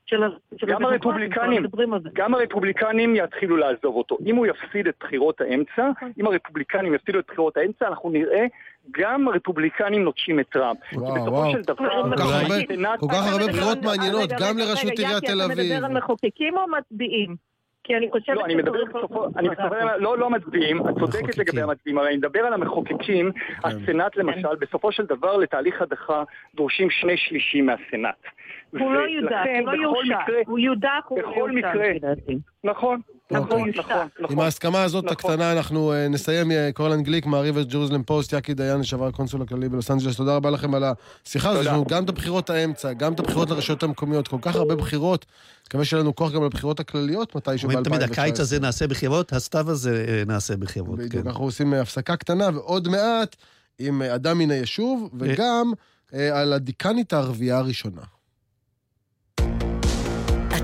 של 0.06 0.22
גם 0.66 0.85
הרפובליקנים, 0.85 1.66
גם 2.12 2.35
הרפובליקנים 2.35 3.16
יתחילו 3.16 3.56
לעזוב 3.56 3.97
אותו. 3.97 4.18
אם 4.26 4.36
הוא 4.36 4.47
יפסיד 4.47 4.86
את 4.86 4.94
בחירות 5.01 5.40
האמצע, 5.40 5.90
נכון. 5.90 6.12
אם 6.20 6.26
הרפובליקנים 6.26 6.94
יפסידו 6.94 7.18
את 7.18 7.24
בחירות 7.28 7.56
האמצע, 7.56 7.89
אנחנו 7.89 8.10
נראה 8.10 8.47
גם 8.90 9.28
הרפובליקנים 9.28 10.05
נוטשים 10.05 10.40
את 10.40 10.48
טראמפ. 10.48 10.78
וואו, 10.93 11.32
וואו. 11.32 11.52
של 11.52 11.62
דבר... 11.62 12.02
כל 13.01 13.06
כך 13.12 13.32
הרבה 13.32 13.47
בחירות 13.47 13.82
מעניינות, 13.82 14.31
גם 14.40 14.59
לראשות 14.59 14.98
עיריית 14.98 15.24
תל 15.24 15.40
אביב. 15.40 15.59
אתה 15.59 15.62
מדבר 15.62 15.86
על 15.86 15.93
מחוקקים 15.93 16.56
או 16.56 16.64
מצביעים? 16.78 17.36
כי 17.85 17.97
אני 17.97 18.10
חושבת... 18.10 18.36
לא, 18.36 18.44
אני 18.44 18.55
מדבר 18.55 18.85
בסופו... 18.85 19.26
אני 19.36 19.48
מדבר 19.48 19.97
לא, 19.97 20.18
לא 20.18 20.31
מצביעים, 20.31 20.89
את 20.89 20.94
צודקת 20.98 21.39
לגבי 21.39 21.62
המצביעים, 21.62 21.98
הרי 21.98 22.09
אני 22.09 22.16
מדבר 22.16 22.40
על 22.40 22.52
המחוקקים, 22.52 23.32
כן. 23.32 23.68
הסנאט 23.68 24.16
למשל, 24.16 24.55
בסופו 24.60 24.93
של 24.93 25.06
דבר 25.06 25.36
לתהליך 25.36 25.82
הדחה 25.82 26.22
דורשים 26.55 26.90
שני 26.90 27.16
שלישים 27.16 27.66
מהסנאט. 27.66 28.22
הוא 28.81 28.95
לא 28.95 29.01
יודח, 29.01 29.37
הוא 29.61 29.73
לא 29.73 29.83
יורשע, 29.83 30.17
הוא 30.47 30.59
יודח, 30.59 30.91
הוא 31.09 31.19
לא 31.19 31.29
יורשע, 31.29 32.15
נכון. 32.65 33.01
נכון, 33.31 33.69
נכון, 33.69 33.71
נכון. 33.79 34.27
עם 34.31 34.41
ההסכמה 34.41 34.83
הזאת 34.83 35.05
נכון. 35.05 35.17
הקטנה 35.33 35.53
אנחנו 35.53 35.93
אה, 35.93 36.09
נסיים. 36.09 36.51
אה, 36.51 36.71
קרוליין 36.74 37.03
גליק, 37.03 37.27
מעריב 37.27 37.59
והג'רוזלם 37.59 38.03
פוסט, 38.03 38.33
יאקי 38.33 38.55
דיין, 38.55 38.81
לשעבר 38.81 39.07
הקונסול 39.07 39.43
הכללי 39.43 39.69
בלוס 39.69 39.91
אנג'לס, 39.91 40.17
תודה 40.17 40.37
רבה 40.37 40.51
לכם 40.51 40.75
על 40.75 40.85
השיחה 40.85 41.51
הזו. 41.51 41.61
יש 41.61 41.67
לנו 41.67 41.85
גם 41.85 42.05
את 42.05 42.09
הבחירות 42.09 42.51
האמצע, 42.51 42.93
גם 42.93 43.13
את 43.13 43.21
הבחירות 43.21 43.51
לרשויות 43.51 43.83
המקומיות, 43.83 44.29
כל 44.29 44.37
כך 44.43 44.57
הרבה 44.57 44.77
בחירות. 44.77 45.27
מקווה 45.67 45.85
שיהיה 45.85 46.03
לנו 46.03 46.15
כוח 46.15 46.33
גם 46.33 46.45
לבחירות 46.45 46.81
הכלליות 46.81 47.37
מתישהו 47.37 47.69
ב-2019. 47.69 47.85
תמיד 47.85 48.03
הקיץ 48.03 48.41
הזה 48.41 48.61
נעשה 48.61 48.87
בחירות, 48.87 49.33
הסתיו 49.33 49.71
הזה 49.71 50.05
אה, 50.09 50.23
נעשה 50.27 50.57
בחירות. 50.57 50.99
בדיוק, 50.99 51.13
כן. 51.13 51.29
אנחנו 51.29 51.45
עושים 51.45 51.75
הפסקה 51.75 52.17
קטנה, 52.17 52.49
ועוד 52.55 52.89
מעט 52.89 53.37
עם 53.79 54.03
אדם 54.03 54.39
מן 54.39 54.51
היישוב, 54.51 55.11
וגם 55.19 55.73
על 56.33 56.53
הדיקנית 56.53 57.13
הערבייה 57.13 57.59
הראשונה. 57.59 58.03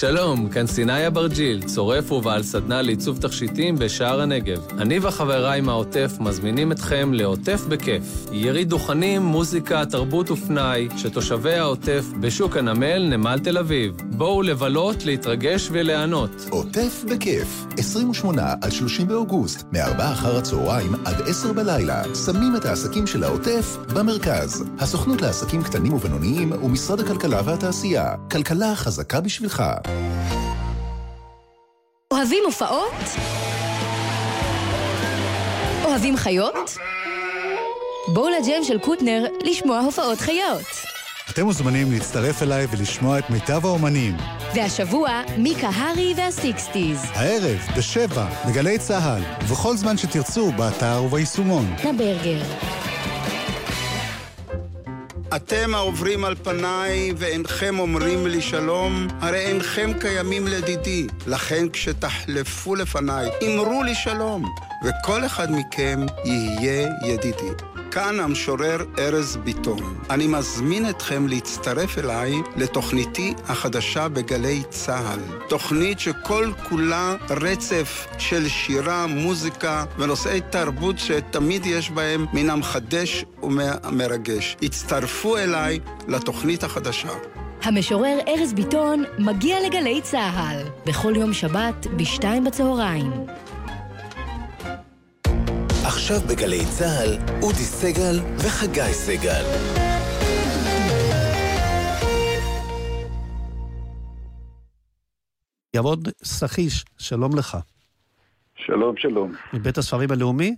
שלום, 0.00 0.48
כאן 0.48 0.66
סיני 0.66 1.06
אברג'יל, 1.06 1.62
צורף 1.62 2.12
ובעל 2.12 2.42
סדנה 2.42 2.82
לעיצוב 2.82 3.18
תכשיטים 3.18 3.76
בשער 3.78 4.20
הנגב. 4.20 4.66
אני 4.78 4.98
וחבריי 5.02 5.60
מהעוטף 5.60 6.12
מזמינים 6.20 6.72
אתכם 6.72 7.12
לעוטף 7.12 7.64
בכיף. 7.68 8.02
יריד 8.32 8.68
דוכנים, 8.68 9.22
מוזיקה, 9.22 9.86
תרבות 9.86 10.30
ופנאי, 10.30 10.88
שתושבי 10.96 11.54
העוטף 11.54 12.04
בשוק 12.20 12.56
הנמל, 12.56 13.16
נמל 13.16 13.38
תל 13.38 13.58
אביב. 13.58 13.96
בואו 14.04 14.42
לבלות, 14.42 15.04
להתרגש 15.04 15.68
וליהנות. 15.72 16.30
עוטף 16.50 17.04
בכיף, 17.10 17.66
28 17.78 18.54
עד 18.62 18.72
30 18.72 19.08
באוגוסט, 19.08 19.64
מ-4 19.72 20.02
אחר 20.02 20.36
הצהריים 20.36 20.94
עד 21.04 21.22
10 21.26 21.52
בלילה. 21.52 22.02
שמים 22.26 22.56
את 22.56 22.64
העסקים 22.64 23.06
של 23.06 23.24
העוטף 23.24 23.76
במרכז. 23.94 24.64
הסוכנות 24.78 25.22
לעסקים 25.22 25.62
קטנים 25.62 25.92
ובינוניים 25.92 26.52
ומשרד 26.52 27.00
הכלכלה 27.00 27.40
והתעשייה. 27.44 28.14
כלכלה 28.30 28.76
חזקה 28.76 29.20
בשבילך. 29.20 29.62
אוהבים 32.12 32.42
הופעות? 32.44 32.94
אוהבים 35.84 36.16
חיות? 36.16 36.76
בואו 38.14 38.28
לג'ם 38.28 38.64
של 38.64 38.78
קוטנר 38.78 39.24
לשמוע 39.42 39.80
הופעות 39.80 40.18
חיות. 40.18 40.66
אתם 41.30 41.44
מוזמנים 41.44 41.92
להצטרף 41.92 42.42
אליי 42.42 42.66
ולשמוע 42.70 43.18
את 43.18 43.30
מיטב 43.30 43.66
האומנים. 43.66 44.16
והשבוע, 44.54 45.22
מיקה 45.38 45.68
הארי 45.68 46.14
והסיקסטיז. 46.16 47.04
הערב, 47.14 47.58
בשבע, 47.76 48.26
בגלי 48.48 48.78
צה"ל, 48.78 49.22
ובכל 49.44 49.76
זמן 49.76 49.96
שתרצו, 49.96 50.52
באתר 50.52 51.02
וביישומון. 51.04 51.74
נברגר. 51.84 52.42
אתם 55.34 55.74
העוברים 55.74 56.24
על 56.24 56.34
פניי 56.34 57.12
ואינכם 57.16 57.78
אומרים 57.78 58.26
לי 58.26 58.42
שלום, 58.42 59.06
הרי 59.20 59.38
אינכם 59.38 59.90
קיימים 60.00 60.46
לדידי. 60.46 61.06
לכן 61.26 61.68
כשתחלפו 61.68 62.74
לפניי, 62.74 63.30
אמרו 63.46 63.82
לי 63.82 63.94
שלום, 63.94 64.44
וכל 64.82 65.26
אחד 65.26 65.50
מכם 65.50 66.06
יהיה 66.24 66.88
ידידי. 67.04 67.50
כאן 67.90 68.20
המשורר 68.20 68.84
ארז 68.98 69.36
ביטון. 69.36 69.98
אני 70.10 70.26
מזמין 70.26 70.90
אתכם 70.90 71.26
להצטרף 71.26 71.98
אליי 71.98 72.34
לתוכניתי 72.56 73.34
החדשה 73.48 74.08
בגלי 74.08 74.62
צה"ל. 74.70 75.20
תוכנית 75.48 76.00
שכל 76.00 76.52
כולה 76.68 77.14
רצף 77.30 78.06
של 78.18 78.48
שירה, 78.48 79.06
מוזיקה 79.06 79.84
ונושאי 79.98 80.40
תרבות 80.50 80.98
שתמיד 80.98 81.66
יש 81.66 81.90
בהם 81.90 82.26
מן 82.32 82.50
המחדש 82.50 83.24
ומרגש. 83.42 84.56
הצטרפו 84.62 85.36
אליי 85.36 85.78
לתוכנית 86.08 86.64
החדשה. 86.64 87.12
המשורר 87.62 88.18
ארז 88.28 88.52
ביטון 88.52 89.04
מגיע 89.18 89.56
לגלי 89.66 90.00
צה"ל, 90.02 90.62
בכל 90.86 91.12
יום 91.16 91.32
שבת, 91.32 91.86
בשתיים 91.96 92.44
בצהריים. 92.44 93.12
עכשיו 95.96 96.20
בגלי 96.30 96.64
צה"ל, 96.78 97.10
אודי 97.42 97.66
סגל 97.80 98.16
וחגי 98.36 98.92
סגל. 98.92 99.44
ירון 105.76 105.98
סחיש, 106.24 106.84
שלום 106.98 107.30
לך. 107.38 107.56
שלום, 108.56 108.96
שלום. 108.96 109.32
מבית 109.52 109.78
הספרים 109.78 110.10
הלאומי? 110.10 110.56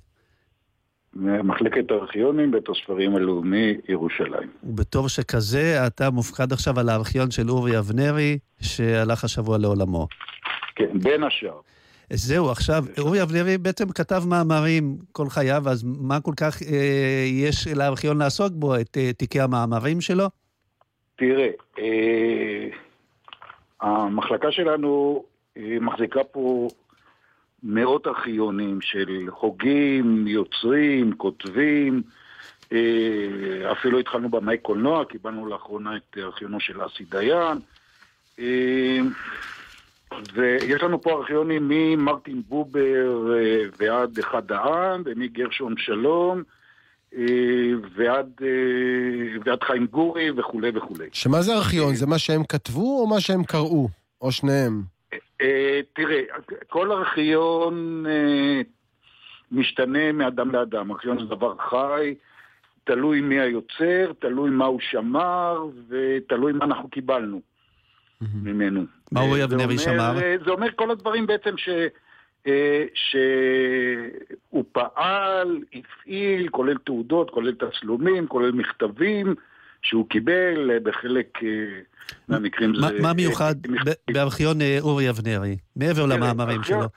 מחלקת 1.15 1.90
הארכיונים, 1.90 2.51
בית 2.51 2.69
הספרים 2.69 3.16
הלאומי, 3.16 3.74
ירושלים. 3.89 4.51
ובתור 4.62 5.09
שכזה, 5.09 5.86
אתה 5.86 6.10
מופקד 6.10 6.52
עכשיו 6.52 6.81
על 6.81 6.89
הארכיון 6.89 7.31
של 7.31 7.51
אורי 7.51 7.78
אבנרי, 7.78 8.39
שהלך 8.60 9.24
השבוע 9.24 9.59
לעולמו. 9.59 10.09
כן, 10.77 10.98
בין 11.02 11.24
השאר. 11.24 11.60
זהו, 12.12 12.51
עכשיו, 12.51 12.85
אורי 12.98 13.22
אבנרי 13.22 13.59
בעצם 13.59 13.93
כתב 13.93 14.22
מאמרים 14.26 14.97
כל 15.12 15.28
חייו, 15.28 15.68
אז 15.68 15.85
מה 15.85 16.20
כל 16.20 16.32
כך 16.36 16.62
אה, 16.62 17.24
יש 17.26 17.66
לארכיון 17.66 18.18
לעסוק 18.18 18.52
בו, 18.52 18.76
את 18.76 18.97
אה, 18.97 19.12
תיקי 19.12 19.40
המאמרים 19.40 20.01
שלו? 20.01 20.24
תראה, 21.16 21.48
אה, 21.78 22.68
המחלקה 23.80 24.52
שלנו 24.52 25.24
אה, 25.56 25.76
מחזיקה 25.80 26.24
פה 26.24 26.68
מאות 27.62 28.06
ארכיונים 28.06 28.80
של 28.80 29.26
חוגים, 29.30 30.26
יוצרים, 30.26 31.12
כותבים, 31.16 32.02
אה, 32.72 33.72
אפילו 33.72 33.98
התחלנו 33.98 34.28
במאי 34.28 34.59
קולנוע, 34.59 35.05
קיבלנו 35.05 35.47
לאחרונה 35.47 35.97
את 35.97 36.18
ארכיונו 36.18 36.60
של 36.60 36.86
אסי 36.86 37.05
דיין. 37.05 37.59
אה, 38.39 38.98
ויש 40.35 40.82
לנו 40.82 41.03
פה 41.03 41.11
ארכיונים 41.11 41.69
ממרטין 41.69 42.43
בובר 42.49 43.35
אה, 43.35 43.62
ועד 43.78 44.19
אחד 44.19 44.53
העם, 44.53 45.03
ומגרשון 45.05 45.74
שלום. 45.78 46.43
אה, 47.16 47.24
ועד, 47.95 48.40
אה, 48.43 49.39
ועד 49.45 49.62
חיים 49.62 49.86
גורי 49.86 50.31
וכולי 50.31 50.70
וכולי. 50.74 51.09
שמה 51.12 51.43
זה 51.43 51.55
ארכיון? 51.55 51.95
זה 51.95 52.07
מה 52.07 52.19
שהם 52.19 52.45
כתבו 52.45 53.01
או 53.01 53.07
מה 53.07 53.20
שהם 53.20 53.45
קראו? 53.45 53.89
או 54.20 54.32
שניהם? 54.32 54.82
תראה, 55.93 56.20
כל 56.69 56.93
ארכיון 56.93 58.05
משתנה 59.53 60.12
מאדם 60.12 60.51
לאדם. 60.51 60.90
ארכיון 60.90 61.19
זה 61.19 61.24
דבר 61.24 61.55
חי, 61.70 62.15
תלוי 62.85 63.20
מי 63.20 63.40
היוצר, 63.40 64.12
תלוי 64.19 64.51
מה 64.51 64.65
הוא 64.65 64.81
שמר, 64.90 65.66
ותלוי 65.89 66.53
מה 66.53 66.65
אנחנו 66.65 66.90
קיבלנו. 66.90 67.40
ממנו. 68.43 68.85
מה 69.12 69.20
הוא 69.20 69.36
אבנרי 69.45 69.78
שמר? 69.78 70.19
זה 70.45 70.51
אומר 70.51 70.69
כל 70.77 70.90
הדברים 70.90 71.27
בעצם 71.27 71.55
ש... 71.57 71.69
שהוא 72.95 74.65
פעל, 74.73 75.59
הפעיל, 75.74 76.49
כולל 76.49 76.78
תעודות, 76.78 77.31
כולל 77.31 77.55
תצלומים, 77.55 78.27
כולל 78.27 78.53
מכתבים 78.53 79.35
שהוא 79.82 80.09
קיבל, 80.09 80.78
בחלק 80.82 81.39
מהמקרים 82.28 82.74
זה... 82.74 83.01
מה 83.03 83.12
מיוחד 83.12 83.55
בארכיון 84.11 84.59
אורי 84.81 85.11
אבנרי, 85.11 85.57
מעבר 85.77 86.07
למאמרים 86.07 86.62
שלו? 86.62 86.89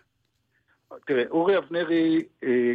תראה, 1.06 1.23
אורי 1.30 1.57
אבנרי, 1.57 2.23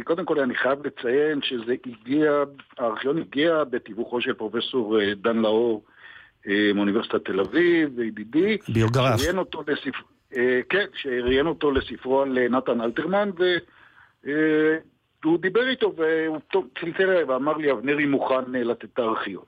קודם 0.03 0.25
כל 0.25 0.39
אני 0.39 0.55
חייב 0.55 0.87
לציין 0.87 1.39
שזה 1.41 1.75
הגיע, 1.85 2.31
הארכיון 2.77 3.17
הגיע 3.17 3.63
בתיווכו 3.63 4.21
של 4.21 4.33
פרופסור 4.33 4.97
דן 5.15 5.37
לאור 5.37 5.83
מאוניברסיטת 6.75 7.25
תל 7.25 7.39
אביב, 7.39 7.89
וידידי. 7.95 8.57
ביוגרף. 8.73 9.19
ראיין 9.21 9.37
אותו 9.37 9.63
לספר... 9.67 10.01
כן, 10.69 10.85
שראיין 10.95 11.47
אותו 11.47 11.71
לספרו 11.71 12.21
על 12.21 12.47
נתן 12.49 12.81
אלתרמן, 12.81 13.29
והוא 15.23 15.39
דיבר 15.39 15.67
איתו 15.67 15.93
והוא 15.95 16.39
צלצל 16.79 17.09
אליי 17.09 17.23
ואמר 17.23 17.57
לי, 17.57 17.71
אבנרי 17.71 18.05
מוכן 18.05 18.51
לתת 18.51 18.83
את 18.83 18.99
הארכיון. 18.99 19.43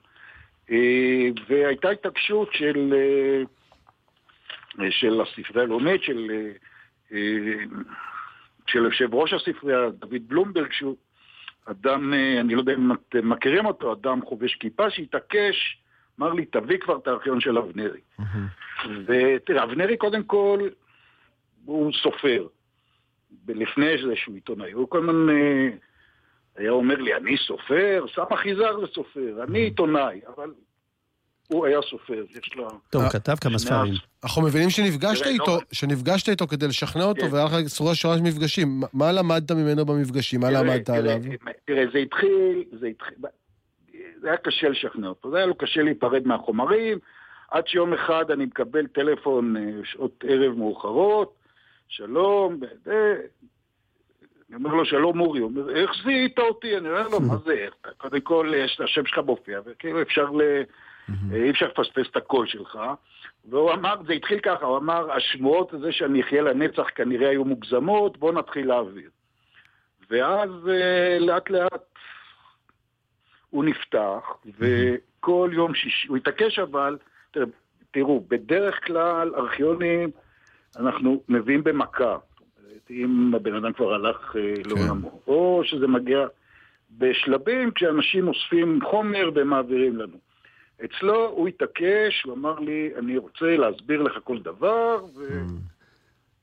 והייתה 1.50 1.90
התעקשות 1.90 2.50
של, 2.54 2.94
של 4.90 5.22
הספרייה 5.22 5.64
הלאומית, 5.64 6.04
של, 6.04 6.32
של 8.68 8.84
יושב 8.84 9.14
ראש 9.14 9.34
הספרייה, 9.34 9.90
דוד 9.90 10.22
בלומברג, 10.28 10.72
שהוא 10.72 10.96
אדם, 11.66 12.14
אני 12.40 12.56
לא 12.56 12.60
יודע 12.60 12.74
אם 12.74 12.92
אתם 12.92 13.30
מכירים 13.30 13.66
אותו, 13.66 13.94
אדם 13.94 14.22
חובש 14.26 14.56
כיפה, 14.56 14.90
שהתעקש, 14.90 15.78
אמר 16.20 16.34
לי, 16.34 16.46
תביא 16.46 16.78
כבר 16.78 16.98
את 16.98 17.08
הארכיון 17.08 17.42
של 17.42 17.58
אבנרי. 17.58 18.00
ותראה, 19.06 19.64
אבנרי 19.64 19.98
קודם 19.98 20.24
כל, 20.24 20.70
הוא 21.66 21.92
סופר. 22.04 22.48
לפני 23.48 23.92
זה 24.08 24.16
שהוא 24.16 24.36
עיתונאי. 24.36 24.72
הוא 24.72 24.90
כל 24.90 24.98
הזמן 24.98 25.28
היה 26.56 26.72
אומר 26.72 26.96
לי, 26.96 27.16
אני 27.16 27.38
סופר? 27.38 28.06
סמא 28.16 28.36
חיזר 28.36 28.80
זה 28.80 28.88
סופר, 28.94 29.44
אני 29.44 29.60
עיתונאי, 29.60 30.22
אבל 30.36 30.54
הוא 31.48 31.66
היה 31.66 31.80
סופר, 31.90 32.24
יש 32.30 32.56
לו... 32.56 32.68
טוב, 32.90 33.02
הוא 33.02 33.12
כתב 33.12 33.36
כמה 33.42 33.60
ספרים. 33.60 33.94
אנחנו 34.24 34.42
מבינים 34.42 34.70
שנפגשת 34.70 35.26
איתו, 35.26 35.58
שנפגשת 35.72 36.30
איתו 36.30 36.48
כדי 36.48 36.68
לשכנע 36.68 37.04
אותו, 37.04 37.32
והיה 37.32 37.46
לך 37.46 37.68
צורה 37.68 37.96
שורה 37.96 38.18
של 38.18 38.24
מפגשים. 38.24 38.82
מה 38.94 39.12
למדת 39.12 39.52
ממנו 39.52 39.86
במפגשים? 39.86 40.40
מה 40.40 40.52
למדת 40.52 40.90
עליו? 40.90 41.20
תראה, 41.66 41.84
זה 41.94 41.98
התחיל, 41.98 42.64
זה 44.22 44.28
היה 44.28 44.38
קשה 44.38 44.70
לשכנע 44.70 45.08
אותו, 45.08 45.32
זה 45.32 45.38
היה 45.38 45.46
לו 45.46 45.56
קשה 45.56 45.82
להיפרד 45.82 46.28
מהחומרים, 46.28 46.98
עד 47.52 47.68
שיום 47.68 47.94
אחד 47.94 48.32
אני 48.32 48.46
מקבל 48.46 48.88
טלפון 48.88 49.56
שעות 49.84 50.24
ערב 50.28 50.58
מאוחרות, 50.58 51.36
שלום, 51.88 52.60
אני 54.50 54.56
אומר 54.56 54.74
לו, 54.74 54.86
שלום 54.86 55.20
אורי, 55.20 55.40
הוא 55.40 55.50
אומר, 55.50 55.76
איך 55.76 55.92
זיהית 56.04 56.40
אותי? 56.40 56.78
אני 56.78 56.90
אומר 56.90 57.08
לו, 57.08 57.20
מה 57.20 57.38
זה 57.46 57.54
איך? 57.54 57.74
קודם 57.98 58.20
כל, 58.22 58.52
יש 58.56 58.82
השם 58.82 59.06
שלך 59.06 59.18
מופיע, 59.26 59.60
וכאילו 59.66 60.02
אפשר 60.02 60.32
ל... 60.32 60.42
אי 61.34 61.50
אפשר 61.50 61.68
לפספס 61.68 62.08
את 62.12 62.16
הקול 62.16 62.48
שלך. 62.48 62.80
והוא 63.50 63.72
אמר, 63.72 63.96
זה 64.08 64.14
התחיל 64.14 64.40
ככה, 64.40 64.66
הוא 64.66 64.78
אמר, 64.78 65.12
השמועות 65.12 65.74
הזה 65.74 65.92
שאני 65.92 66.22
אחיה 66.22 66.42
לנצח 66.42 66.88
כנראה 66.96 67.30
היו 67.30 67.46
מוגזמות, 67.46 68.18
בוא 68.18 68.32
נתחיל 68.32 68.68
להעביר. 68.68 69.10
ואז 70.10 70.50
לאט 71.20 71.50
לאט 71.50 71.89
הוא 73.50 73.64
נפתח, 73.64 74.38
וכל 74.60 75.50
יום 75.54 75.76
שישי, 75.76 76.08
הוא 76.08 76.18
התעקש 76.18 76.60
אבל, 76.60 76.98
תראו, 77.92 78.26
בדרך 78.28 78.86
כלל 78.86 79.36
ארכיונים 79.36 80.10
אנחנו 80.78 81.24
מביאים 81.30 81.64
במכה. 81.64 82.18
אם 82.90 83.32
הבן 83.36 83.56
אדם 83.56 83.74
כבר 83.74 83.94
הלך 83.94 84.36
לעולמו, 84.66 85.22
או 85.28 85.62
שזה 85.64 85.88
מגיע 85.88 86.28
בשלבים 86.98 87.72
כשאנשים 87.72 88.28
אוספים 88.28 88.80
חומר 88.84 89.32
ומעבירים 89.36 89.98
לנו. 89.98 90.18
אצלו 90.86 91.26
הוא 91.30 91.48
התעקש, 91.48 92.24
הוא 92.26 92.34
אמר 92.34 92.60
לי, 92.60 92.90
אני 92.98 93.18
רוצה 93.18 93.58
להסביר 93.58 94.02
לך 94.02 94.14
כל 94.24 94.38
דבר, 94.40 95.06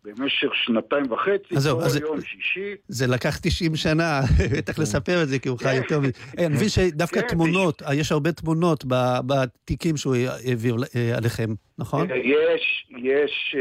ובמשך 0.06 0.54
שנתיים 0.54 1.12
וחצי, 1.12 1.54
כל 1.70 2.00
יום 2.00 2.20
שישי. 2.20 2.74
זה 2.88 3.06
לקח 3.06 3.38
90 3.42 3.76
שנה, 3.76 4.20
בטח 4.56 4.78
לספר 4.78 5.22
את 5.22 5.28
זה, 5.28 5.38
כי 5.38 5.48
הוא 5.48 5.58
חי 5.58 5.74
יותר 5.74 6.00
מזה. 6.00 6.12
אני 6.38 6.48
מבין 6.48 6.68
שדווקא 6.68 7.20
תמונות, 7.20 7.82
יש 7.94 8.12
הרבה 8.12 8.32
תמונות 8.32 8.84
בתיקים 9.26 9.96
שהוא 9.96 10.14
העביר 10.16 10.76
עליכם, 11.16 11.54
נכון? 11.78 12.08
יש, 12.10 12.86
יש 12.98 13.56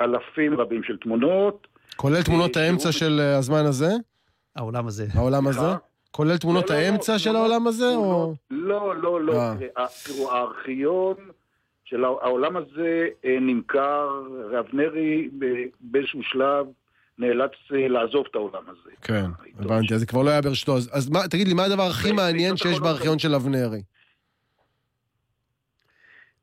אלפים 0.00 0.60
רבים 0.60 0.82
של 0.82 0.96
תמונות. 0.96 1.66
כולל 1.96 2.22
תמונות 2.22 2.56
האמצע 2.56 2.92
של 2.92 3.20
הזמן 3.20 3.66
הזה? 3.66 3.90
העולם 4.56 4.86
הזה. 4.86 5.06
העולם 5.14 5.46
הזה? 5.46 5.66
כולל 6.10 6.36
תמונות 6.36 6.70
האמצע 6.70 7.18
של 7.18 7.36
העולם 7.36 7.66
הזה, 7.66 7.94
או...? 7.94 8.34
לא, 8.50 8.96
לא, 8.96 9.20
לא. 9.20 9.34
תראו, 10.04 10.32
הארכיון 10.32 11.14
של 11.90 12.04
העולם 12.04 12.56
הזה 12.56 13.08
נמכר, 13.24 14.08
אבנרי 14.60 15.28
באיזשהו 15.80 16.22
שלב 16.22 16.66
נאלץ 17.18 17.50
לעזוב 17.70 18.26
את 18.30 18.34
העולם 18.34 18.62
הזה. 18.66 18.90
כן, 19.02 19.24
הבנתי, 19.58 19.94
אז 19.94 20.00
זה 20.00 20.06
כבר 20.06 20.22
לא 20.22 20.30
היה 20.30 20.40
ברשתו. 20.40 20.76
אז 20.76 21.10
תגיד 21.30 21.48
לי, 21.48 21.54
מה 21.54 21.64
הדבר 21.64 21.82
הכי 21.82 22.12
מעניין 22.12 22.56
שיש 22.56 22.80
בארכיון 22.80 23.18
של 23.18 23.34
אבנרי? 23.34 23.82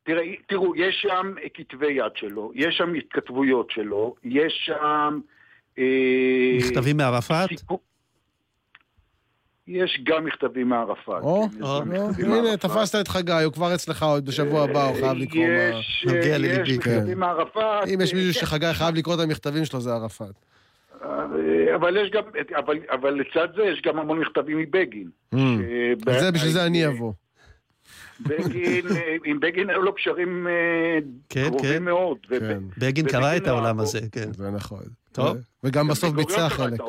תראה, 0.03 0.23
תראו, 0.47 0.75
יש 0.75 0.95
שם 1.01 1.33
כתבי 1.53 1.91
יד 1.91 2.11
שלו, 2.15 2.51
יש 2.55 2.75
שם 2.77 2.93
התכתבויות 2.93 3.71
שלו, 3.71 4.15
יש 4.23 4.65
שם... 4.65 5.19
מכתבים 6.57 6.97
מערפאת? 6.97 7.49
יש 9.67 10.01
גם 10.03 10.25
מכתבים 10.25 10.69
מערפאת. 10.69 11.23
או, 11.23 11.47
הנה, 12.17 12.57
תפסת 12.57 12.99
את 13.01 13.07
חגי, 13.07 13.31
הוא 13.31 13.53
כבר 13.53 13.75
אצלך 13.75 14.03
עוד 14.03 14.25
בשבוע 14.25 14.63
הבא, 14.63 14.87
הוא 14.87 14.95
חייב 14.99 15.17
לקרוא 15.17 15.43
מה... 15.47 16.13
נוגע 16.13 16.37
לליבי. 16.37 16.61
יש 16.61 16.77
מכתבים 16.77 17.19
מערפאת. 17.19 17.87
אם 17.93 18.01
יש 18.01 18.13
מישהו 18.13 18.33
שחגי 18.33 18.73
חייב 18.73 18.95
לקרוא 18.95 19.15
את 19.15 19.19
המכתבים 19.19 19.65
שלו, 19.65 19.81
זה 19.81 19.93
ערפאת. 19.93 20.33
אבל 21.75 21.97
יש 21.97 22.11
גם, 22.11 22.23
אבל 22.91 23.13
לצד 23.13 23.47
זה 23.55 23.63
יש 23.63 23.81
גם 23.85 23.99
המון 23.99 24.19
מכתבים 24.19 24.57
מבגין. 24.57 25.09
זה, 26.05 26.31
בשביל 26.31 26.51
זה 26.51 26.65
אני 26.65 26.87
אבוא. 26.87 27.13
בגין, 28.19 28.85
עם 29.25 29.39
בגין 29.39 29.69
היו 29.69 29.81
לו 29.81 29.95
קשרים 29.95 30.47
קרובים 31.27 31.85
מאוד. 31.85 32.17
בגין 32.77 33.07
קרא 33.07 33.37
את 33.37 33.47
העולם 33.47 33.79
הזה, 33.79 33.99
כן. 34.11 34.33
זה 34.33 34.51
נכון. 34.51 34.83
טוב. 35.17 35.37
וגם 35.63 35.87
בסוף 35.87 36.09
ביצע 36.09 36.49
חלק. 36.49 36.79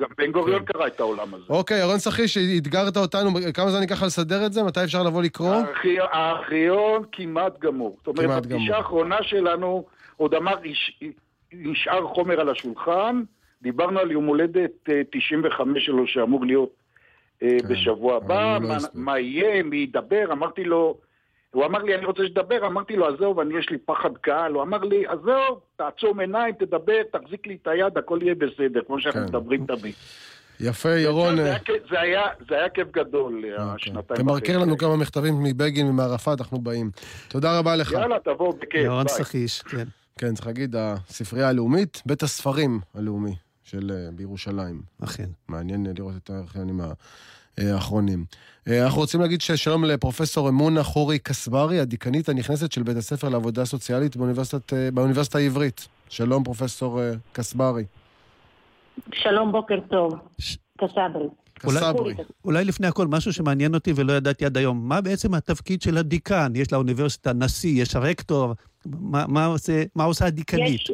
גם 0.00 0.08
בן 0.18 0.32
גוריון 0.32 0.64
קרא 0.64 0.86
את 0.86 1.00
העולם 1.00 1.34
הזה. 1.34 1.44
אוקיי, 1.48 1.80
ירון 1.80 1.98
סחיש, 1.98 2.38
אתגרת 2.38 2.96
אותנו, 2.96 3.30
כמה 3.54 3.70
זמן 3.70 3.80
ייקח 3.80 4.02
לסדר 4.02 4.46
את 4.46 4.52
זה? 4.52 4.62
מתי 4.62 4.84
אפשר 4.84 5.02
לבוא 5.02 5.22
לקרוא? 5.22 5.54
הארכיון 6.12 7.02
כמעט 7.12 7.58
גמור. 7.58 7.96
זאת 8.04 8.18
אומרת, 8.18 8.44
הפגישה 8.44 8.76
האחרונה 8.76 9.16
שלנו, 9.22 9.84
עוד 10.16 10.34
אמר, 10.34 10.54
נשאר 11.52 12.06
חומר 12.06 12.40
על 12.40 12.48
השולחן, 12.48 13.22
דיברנו 13.62 14.00
על 14.00 14.10
יום 14.10 14.26
הולדת 14.26 14.88
95 15.10 15.86
שלו 15.86 16.06
שאמור 16.06 16.46
להיות 16.46 16.70
בשבוע 17.42 18.16
הבא, 18.16 18.58
מה 18.94 19.18
יהיה, 19.18 19.62
מי 19.62 19.76
ידבר, 19.76 20.32
אמרתי 20.32 20.64
לו, 20.64 20.98
הוא 21.56 21.64
אמר 21.64 21.82
לי, 21.82 21.94
אני 21.94 22.04
רוצה 22.04 22.22
שתדבר, 22.26 22.66
אמרתי 22.66 22.96
לו, 22.96 23.06
עזוב, 23.14 23.40
אני 23.40 23.58
יש 23.58 23.70
לי 23.70 23.78
פחד 23.78 24.16
קהל, 24.20 24.52
הוא 24.52 24.62
אמר 24.62 24.78
לי, 24.78 25.06
עזוב, 25.06 25.60
תעצום 25.76 26.20
עיניים, 26.20 26.54
תדבר, 26.54 27.02
תחזיק 27.12 27.46
לי 27.46 27.58
את 27.62 27.66
היד, 27.66 27.98
הכל 27.98 28.18
יהיה 28.22 28.34
בסדר, 28.34 28.80
כמו 28.86 29.00
שאנחנו 29.00 29.20
מדברים 29.20 29.66
תמיד. 29.66 29.94
יפה, 30.60 30.90
ירון. 30.90 31.36
זה 31.90 32.00
היה 32.56 32.68
כיף 32.68 32.88
גדול, 32.90 33.44
השנתיים. 33.58 34.20
תמרקר 34.20 34.58
לנו 34.58 34.78
כמה 34.78 34.96
מכתבים 34.96 35.42
מבגין 35.42 35.86
ומערפאת, 35.86 36.40
אנחנו 36.40 36.58
באים. 36.58 36.90
תודה 37.28 37.58
רבה 37.58 37.76
לך. 37.76 37.92
יאללה, 37.92 38.18
תבוא, 38.24 38.54
בכיף. 38.54 38.84
ירון 38.84 39.08
סחיש, 39.08 39.62
כן. 39.62 39.84
כן, 40.18 40.34
צריך 40.34 40.46
להגיד, 40.46 40.76
הספרייה 40.78 41.48
הלאומית, 41.48 42.02
בית 42.06 42.22
הספרים 42.22 42.80
הלאומי 42.94 43.34
של 43.64 43.92
בירושלים. 44.12 44.80
אכן. 45.04 45.28
מעניין 45.48 45.86
לראות 45.98 46.14
את 46.24 46.30
הארכיונים 46.30 46.80
האחרונים. 47.58 48.24
אנחנו 48.68 49.00
רוצים 49.00 49.20
להגיד 49.20 49.40
שלום 49.40 49.84
לפרופסור 49.84 50.48
אמונה 50.48 50.82
חורי 50.82 51.18
קסברי, 51.18 51.80
הדיקנית 51.80 52.28
הנכנסת 52.28 52.72
של 52.72 52.82
בית 52.82 52.96
הספר 52.96 53.28
לעבודה 53.28 53.64
סוציאלית 53.64 54.16
באוניברסיטה 54.92 55.38
העברית. 55.38 55.88
שלום, 56.08 56.44
פרופסור 56.44 57.00
קסברי. 57.32 57.84
שלום, 59.12 59.52
בוקר 59.52 59.78
טוב. 59.90 60.14
קסברי. 60.78 61.28
קסברי. 61.58 62.14
אולי 62.44 62.64
לפני 62.64 62.86
הכל, 62.86 63.06
משהו 63.06 63.32
שמעניין 63.32 63.74
אותי 63.74 63.92
ולא 63.96 64.12
ידעתי 64.12 64.46
עד 64.46 64.56
היום, 64.56 64.88
מה 64.88 65.00
בעצם 65.00 65.34
התפקיד 65.34 65.82
של 65.82 65.96
הדיקן? 65.96 66.52
יש 66.54 66.72
לאוניברסיטה 66.72 67.32
נשיא, 67.32 67.82
יש 67.82 67.96
הרקטור, 67.96 68.52
מה, 68.86 69.24
מה, 69.28 69.46
עושה, 69.46 69.82
מה 69.94 70.04
עושה 70.04 70.26
הדיקנית? 70.26 70.80
יש, 70.80 70.90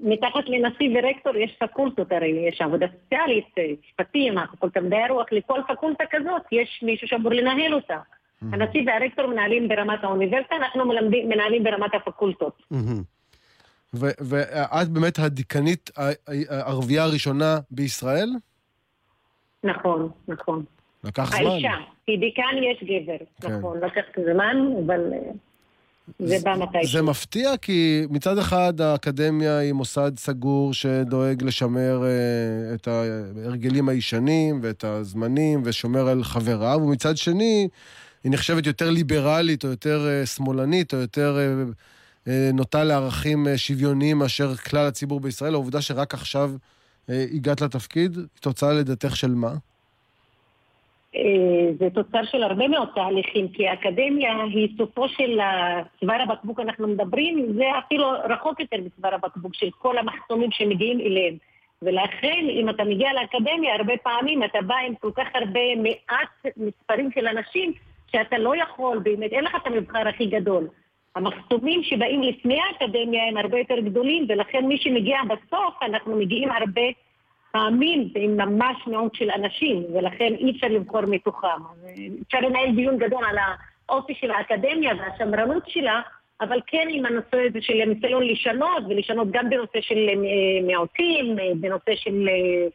מתחת 0.00 0.44
לנשיא 0.46 0.98
ורקטור 0.98 1.36
יש 1.36 1.56
פקולטות, 1.60 2.12
הרי 2.12 2.48
יש 2.48 2.60
עבודה 2.60 2.86
סוציאלית, 3.02 3.54
משפטים, 3.86 4.38
הפקולטה 4.38 4.80
מדעי 4.80 5.02
הרוח, 5.02 5.26
לכל 5.32 5.60
פקולטה 5.68 6.04
כזאת 6.10 6.42
יש 6.52 6.80
מישהו 6.82 7.08
שאמור 7.08 7.32
לנהל 7.32 7.74
אותה. 7.74 7.98
הנשיא 8.52 8.82
והרקטור 8.86 9.26
מנהלים 9.26 9.68
ברמת 9.68 10.04
האוניברסיטה, 10.04 10.56
אנחנו 10.56 10.86
מלמדים, 10.86 11.28
מנהלים 11.28 11.64
ברמת 11.64 11.94
הפקולטות. 11.94 12.62
ואת 13.92 14.88
באמת 14.88 15.18
הדיקנית 15.18 15.90
הערבייה 16.50 17.04
הראשונה 17.04 17.58
בישראל? 17.70 18.28
נכון, 19.64 20.10
נכון. 20.28 20.64
לקח 21.04 21.36
זמן. 21.36 21.46
האישה, 21.46 21.72
כי 22.06 22.16
דיקן 22.16 22.56
יש 22.62 22.84
גבר, 22.84 23.24
כן. 23.40 23.58
נכון, 23.58 23.80
לקח 23.80 24.02
זמן, 24.32 24.56
אבל 24.86 25.12
אה, 25.12 25.18
זה 26.18 26.36
בא 26.44 26.54
מתישהו. 26.58 26.92
זה 26.92 27.02
מפתיע 27.02 27.56
כי 27.56 28.06
מצד 28.10 28.38
אחד 28.38 28.80
האקדמיה 28.80 29.58
היא 29.58 29.72
מוסד 29.72 30.12
סגור 30.18 30.74
שדואג 30.74 31.42
לשמר 31.42 32.02
uh, 32.02 32.74
את 32.74 32.88
ההרגלים 32.88 33.88
הישנים 33.88 34.60
ואת 34.62 34.84
הזמנים 34.84 35.62
ושומר 35.64 36.08
על 36.08 36.24
חבריו, 36.24 36.80
ומצד 36.82 37.16
שני 37.16 37.68
היא 38.24 38.32
נחשבת 38.32 38.66
יותר 38.66 38.90
ליברלית 38.90 39.64
או 39.64 39.68
יותר 39.68 40.06
uh, 40.22 40.26
שמאלנית 40.26 40.94
או 40.94 40.98
יותר 40.98 41.36
uh, 41.36 41.72
uh, 42.24 42.30
נוטה 42.54 42.84
לערכים 42.84 43.46
uh, 43.46 43.56
שוויוניים 43.56 44.18
מאשר 44.18 44.56
כלל 44.56 44.86
הציבור 44.86 45.20
בישראל. 45.20 45.54
העובדה 45.54 45.80
שרק 45.80 46.14
עכשיו 46.14 46.52
uh, 47.06 47.12
הגעת 47.34 47.60
לתפקיד, 47.60 48.16
היא 48.16 48.24
תוצאה 48.40 48.72
לדעתך 48.72 49.16
של 49.16 49.34
מה? 49.34 49.54
אה, 51.16 51.72
זה 51.78 51.90
תוצר 51.90 52.24
של 52.24 52.42
הרבה 52.42 52.68
מאוד 52.68 52.88
תהליכים, 52.94 53.48
כי 53.48 53.68
האקדמיה 53.68 54.42
היא 54.42 54.68
סופו 54.76 55.08
של 55.08 55.38
צוואר 56.00 56.22
הבקבוק 56.22 56.60
אנחנו 56.60 56.88
מדברים, 56.88 57.52
זה 57.54 57.64
אפילו 57.78 58.06
רחוק 58.30 58.60
יותר 58.60 58.76
מצוואר 58.84 59.14
הבקבוק 59.14 59.54
של 59.54 59.70
כל 59.70 59.98
המחסומים 59.98 60.50
שמגיעים 60.52 61.00
אליהם. 61.00 61.36
ולכן, 61.82 62.46
אם 62.50 62.68
אתה 62.68 62.84
מגיע 62.84 63.12
לאקדמיה, 63.12 63.74
הרבה 63.74 63.92
פעמים 64.02 64.44
אתה 64.44 64.58
בא 64.62 64.76
עם 64.86 64.94
כל 64.94 65.10
כך 65.16 65.26
הרבה 65.34 65.76
מעט 65.76 66.54
מספרים 66.56 67.10
של 67.10 67.26
אנשים, 67.26 67.72
שאתה 68.12 68.38
לא 68.38 68.56
יכול, 68.56 68.98
באמת, 68.98 69.32
אין 69.32 69.44
לך 69.44 69.54
את 69.54 69.66
המבחר 69.66 70.08
הכי 70.08 70.26
גדול. 70.26 70.68
המחסומים 71.16 71.82
שבאים 71.82 72.22
לפני 72.22 72.58
האקדמיה 72.60 73.28
הם 73.28 73.36
הרבה 73.36 73.58
יותר 73.58 73.80
גדולים, 73.80 74.26
ולכן 74.28 74.64
מי 74.64 74.78
שמגיע 74.78 75.18
בסוף, 75.24 75.74
אנחנו 75.82 76.16
מגיעים 76.16 76.50
הרבה 76.50 76.82
פעמים 77.54 78.08
עם 78.14 78.36
ממש 78.36 78.76
מיעוט 78.86 79.14
של 79.14 79.30
אנשים, 79.30 79.84
ולכן 79.94 80.32
אי 80.38 80.50
אפשר 80.50 80.66
לבחור 80.66 81.00
מתוכם. 81.06 81.60
אפשר 82.26 82.38
לנהל 82.40 82.74
דיון 82.74 82.98
גדול 82.98 83.24
על 83.24 83.36
האופי 83.88 84.14
של 84.14 84.30
האקדמיה 84.30 84.92
והשמרנות 84.94 85.62
שלה, 85.66 86.00
אבל 86.40 86.60
כן 86.66 86.88
עם 86.90 87.06
הנושא 87.06 87.36
הזה 87.48 87.58
של 87.60 87.80
הניסיון 87.80 88.22
לשנות, 88.22 88.82
ולשנות 88.88 89.28
גם 89.30 89.50
בנושא 89.50 89.80
של 89.80 90.08
אה, 90.08 90.66
מיעוטים, 90.66 91.38
אה, 91.38 91.44
בנושא 91.60 91.94
של 91.94 92.28
אה, 92.28 92.68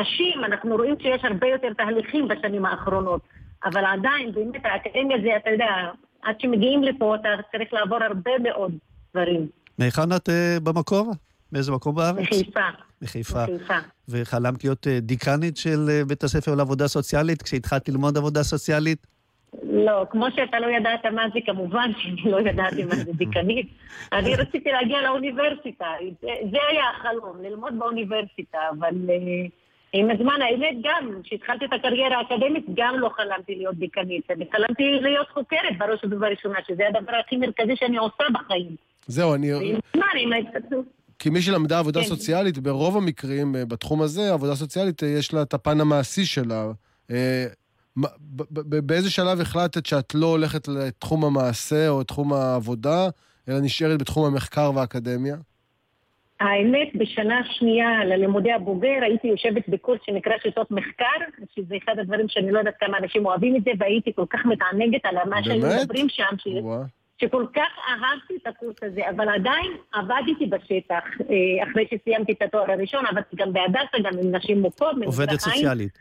נשים, 0.00 0.44
אנחנו 0.44 0.76
רואים 0.76 0.94
שיש 1.02 1.24
הרבה 1.24 1.46
יותר 1.46 1.72
תהליכים 1.72 2.28
בשנים 2.28 2.66
האחרונות. 2.66 3.20
אבל 3.64 3.84
עדיין, 3.84 4.32
באמת, 4.32 4.64
האקדמיה 4.64 5.16
זה, 5.22 5.36
אתה 5.36 5.50
יודע, 5.50 5.90
עד 6.22 6.40
שמגיעים 6.40 6.82
לפה 6.82 7.14
אתה 7.14 7.28
צריך 7.52 7.72
לעבור 7.72 7.98
הרבה 8.02 8.38
מאוד 8.38 8.72
דברים. 9.14 9.46
מהיכן 9.78 10.12
את 10.16 10.28
במקור? 10.62 11.12
מאיזה 11.52 11.72
מקום 11.72 11.94
בארץ? 11.94 12.18
מחיפה. 12.18 12.60
מחיפה. 13.02 13.42
מחיפה. 13.42 13.95
וחלמת 14.08 14.64
להיות 14.64 14.86
אה, 14.86 15.00
דיקנית 15.00 15.56
של 15.56 15.86
אה, 15.90 16.04
בית 16.04 16.24
הספר 16.24 16.54
לעבודה 16.54 16.88
סוציאלית 16.88 17.42
כשהתחלת 17.42 17.88
ללמוד 17.88 18.16
עבודה 18.16 18.42
סוציאלית? 18.42 19.06
לא, 19.62 20.06
כמו 20.10 20.26
שאתה 20.36 20.60
לא 20.60 20.66
ידעת 20.66 21.06
מה 21.06 21.22
זה, 21.34 21.40
כמובן 21.46 21.90
שאני 21.98 22.30
לא 22.30 22.40
ידעתי 22.40 22.84
מה 22.84 22.94
זה 22.94 23.12
דיקנית. 23.12 23.66
אני 24.18 24.36
רציתי 24.36 24.70
להגיע 24.72 25.02
לאוניברסיטה, 25.02 25.86
זה, 26.22 26.28
זה 26.50 26.58
היה 26.70 26.84
החלום, 26.90 27.42
ללמוד 27.42 27.78
באוניברסיטה, 27.78 28.58
אבל 28.78 28.94
uh, 28.94 29.50
עם 29.92 30.10
הזמן, 30.10 30.42
האמת 30.42 30.76
גם, 30.82 31.20
כשהתחלתי 31.24 31.64
את 31.64 31.72
הקריירה 31.72 32.18
האקדמית, 32.18 32.64
גם 32.74 32.98
לא 32.98 33.08
חלמתי 33.08 33.54
להיות 33.54 33.74
דיקנית. 33.74 34.30
אני 34.30 34.44
חלמתי 34.52 34.82
להיות 35.02 35.28
חוקרת 35.30 35.78
בראש 35.78 36.00
ובראשונה, 36.04 36.58
שזה 36.68 36.82
הדבר 36.88 37.12
הכי 37.26 37.36
מרכזי 37.36 37.76
שאני 37.76 37.96
עושה 37.96 38.24
בחיים. 38.32 38.76
זהו, 39.06 39.34
אני... 39.34 39.54
ועם 39.54 39.78
זמן, 39.96 40.06
עם 40.18 40.32
ההתפתחות. 40.32 40.95
כי 41.18 41.30
מי 41.30 41.42
שלמדה 41.42 41.78
עבודה 41.78 42.00
כן. 42.00 42.06
סוציאלית, 42.06 42.58
ברוב 42.58 42.96
המקרים, 42.96 43.56
אה, 43.56 43.64
בתחום 43.64 44.02
הזה, 44.02 44.32
עבודה 44.32 44.54
סוציאלית, 44.54 45.02
אה, 45.02 45.08
יש 45.08 45.34
לה 45.34 45.42
את 45.42 45.54
הפן 45.54 45.80
המעשי 45.80 46.24
שלה. 46.24 46.66
אה, 47.10 47.46
באיזה 48.60 49.10
שלב 49.10 49.40
החלטת 49.40 49.86
שאת 49.86 50.14
לא 50.14 50.26
הולכת 50.26 50.68
לתחום 50.68 51.24
המעשה 51.24 51.88
או 51.88 52.00
לתחום 52.00 52.32
העבודה, 52.32 53.08
אלא 53.48 53.60
נשארת 53.60 53.98
בתחום 53.98 54.26
המחקר 54.26 54.70
והאקדמיה? 54.74 55.36
האמת, 56.40 56.88
בשנה 56.94 57.40
שנייה 57.50 58.04
ללימודי 58.04 58.52
הבוגר 58.52 58.98
הייתי 59.02 59.28
יושבת 59.28 59.68
בקורס 59.68 59.98
שנקרא 60.06 60.32
שיטות 60.42 60.70
מחקר, 60.70 61.44
שזה 61.54 61.74
אחד 61.84 61.98
הדברים 61.98 62.26
שאני 62.28 62.52
לא 62.52 62.58
יודעת 62.58 62.74
כמה 62.80 62.98
אנשים 62.98 63.26
אוהבים 63.26 63.56
את 63.56 63.64
זה, 63.64 63.70
והייתי 63.78 64.12
כל 64.16 64.24
כך 64.30 64.46
מתענגת 64.46 65.04
על 65.04 65.16
מה 65.30 65.44
שהיו 65.44 65.80
מדברים 65.80 66.08
שם. 66.08 66.36
שכל 67.20 67.46
כך 67.54 67.68
אהבתי 67.88 68.34
את 68.42 68.46
הקורס 68.46 68.76
הזה, 68.82 69.10
אבל 69.10 69.28
עדיין 69.28 69.72
עבדתי 69.92 70.46
בשטח. 70.46 71.04
אה, 71.20 71.70
אחרי 71.70 71.86
שסיימתי 71.90 72.32
את 72.32 72.42
התואר 72.42 72.70
הראשון, 72.70 73.06
עבדתי 73.06 73.36
גם 73.36 73.52
בהדסה, 73.52 73.98
גם 74.02 74.18
עם 74.22 74.34
נשים 74.34 74.60
מוכות. 74.60 74.96
עובדת 75.04 75.40
סוציאלית. 75.40 75.98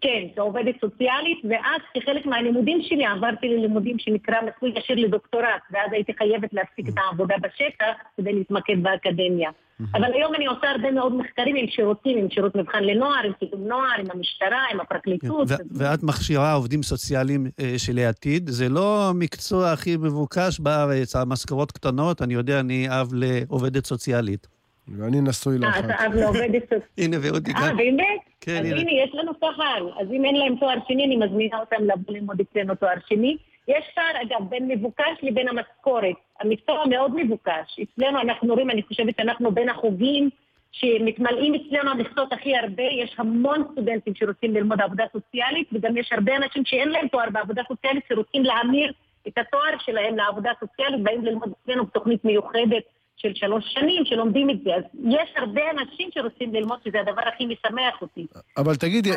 כן, 0.00 0.22
כעובדת 0.36 0.74
סוציאלית, 0.80 1.38
ואז 1.50 1.80
כחלק 1.94 2.26
מהלימודים 2.26 2.82
שלי 2.82 3.06
עברתי 3.06 3.48
ללימודים 3.48 3.98
שנקרא 3.98 4.34
מסלול 4.40 4.76
ישיר 4.76 4.96
לדוקטורט, 4.96 5.62
ואז 5.70 5.92
הייתי 5.92 6.12
חייבת 6.18 6.52
להפסיק 6.52 6.88
את 6.88 6.94
העבודה 6.96 7.34
בשטח 7.42 7.92
כדי 8.16 8.32
להתמקד 8.32 8.82
באקדמיה. 8.82 9.50
אבל 9.94 10.12
היום 10.14 10.34
אני 10.34 10.46
עושה 10.46 10.70
הרבה 10.70 10.90
מאוד 10.90 11.14
מחקרים 11.14 11.56
עם 11.56 11.66
שירותים, 11.68 12.18
עם 12.18 12.30
שירות 12.30 12.56
מבחן 12.56 12.84
לנוער, 12.84 13.26
עם 13.26 13.32
קידום 13.32 13.68
נוער, 13.68 13.94
עם 13.98 14.06
המשטרה, 14.14 14.64
עם 14.72 14.80
הפרקליטות. 14.80 15.48
ואת 15.70 16.02
מכשירה 16.02 16.52
עובדים 16.52 16.82
סוציאליים 16.82 17.46
אה, 17.60 17.74
של 17.78 17.98
העתיד. 17.98 18.48
זה 18.50 18.68
לא 18.68 19.08
המקצוע 19.08 19.72
הכי 19.72 19.96
מבוקש 19.96 20.60
בארץ, 20.60 21.16
המשכורות 21.16 21.72
קטנות, 21.72 22.22
אני 22.22 22.34
יודע, 22.34 22.60
אני 22.60 22.88
אב 22.90 23.08
לעובדת 23.12 23.86
סוציאלית. 23.86 24.61
ואני 24.88 25.20
נשוי 25.20 25.58
לאחת. 25.58 25.84
אה, 25.84 25.94
אתה 25.94 26.06
אב 26.06 26.14
לעובדת 26.14 26.62
סוציאלית. 26.62 26.98
הנה, 26.98 27.16
ואודי 27.22 27.52
גם. 27.52 27.62
אה, 27.62 27.74
באמת? 27.74 28.20
כן, 28.40 28.58
אז 28.58 28.66
הנה, 28.66 28.92
יש 28.92 29.10
לנו 29.14 29.32
קהל. 29.72 29.90
אז 30.00 30.12
אם 30.12 30.24
אין 30.24 30.36
להם 30.36 30.56
תואר 30.56 30.78
שני, 30.88 31.04
אני 31.04 31.16
מזמינה 31.16 31.60
אותם 31.60 31.84
לבוא 31.84 32.14
ללמוד 32.14 32.40
אצלנו 32.40 32.74
תואר 32.74 32.94
שני. 33.08 33.36
יש 33.68 33.84
פער, 33.94 34.22
אגב, 34.22 34.48
בין 34.50 34.68
מבוקש 34.68 35.18
לבין 35.22 35.48
המשכורת. 35.48 36.14
המקצוע 36.40 36.84
מאוד 36.90 37.12
מבוקש. 37.16 37.80
אצלנו 37.82 38.20
אנחנו 38.20 38.54
רואים, 38.54 38.70
אני 38.70 38.82
חושבת 38.82 39.16
שאנחנו 39.16 39.52
בין 39.52 39.68
החוגים 39.68 40.30
שמתמלאים 40.72 41.54
אצלנו 41.54 41.90
המכסות 41.90 42.32
הכי 42.32 42.56
הרבה. 42.56 42.82
יש 42.82 43.14
המון 43.18 43.64
סטודנטים 43.72 44.14
שרוצים 44.14 44.54
ללמוד 44.54 44.80
עבודה 44.80 45.04
סוציאלית, 45.12 45.68
וגם 45.72 45.96
יש 45.96 46.12
הרבה 46.12 46.36
אנשים 46.36 46.64
שאין 46.64 46.88
להם 46.88 47.08
תואר 47.08 47.30
בעבודה 47.32 47.62
סוציאלית 47.68 48.04
שרוצים 48.08 48.42
להמיר 48.42 48.92
את 49.28 49.38
התואר 49.38 49.78
שלהם 49.78 50.16
לעבודה 50.16 50.50
סוציאלית, 50.60 51.02
באים 51.02 51.24
ללמוד 51.24 51.52
אצלנו 51.62 51.86
בתוכנית 51.86 52.24
מיוחדת 52.24 52.82
של 53.22 53.34
שלוש 53.34 53.64
שנים 53.68 54.04
שלומדים 54.04 54.50
את 54.50 54.56
זה. 54.64 54.70
אז 54.74 54.82
יש 55.04 55.30
הרבה 55.36 55.60
אנשים 55.70 56.08
שרוצים 56.14 56.54
ללמוד 56.54 56.78
שזה 56.84 57.00
הדבר 57.00 57.22
הכי 57.34 57.46
משמח 57.46 58.02
אותי. 58.02 58.26
אבל 58.56 58.76
תגידי, 58.76 59.10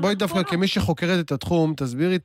בואי, 0.00 0.14
דווקא 0.14 0.42
כמי 0.42 0.68
שחוקרת 0.68 1.24
את 1.24 1.32
התחום, 1.32 1.74
תסבירי 1.76 2.16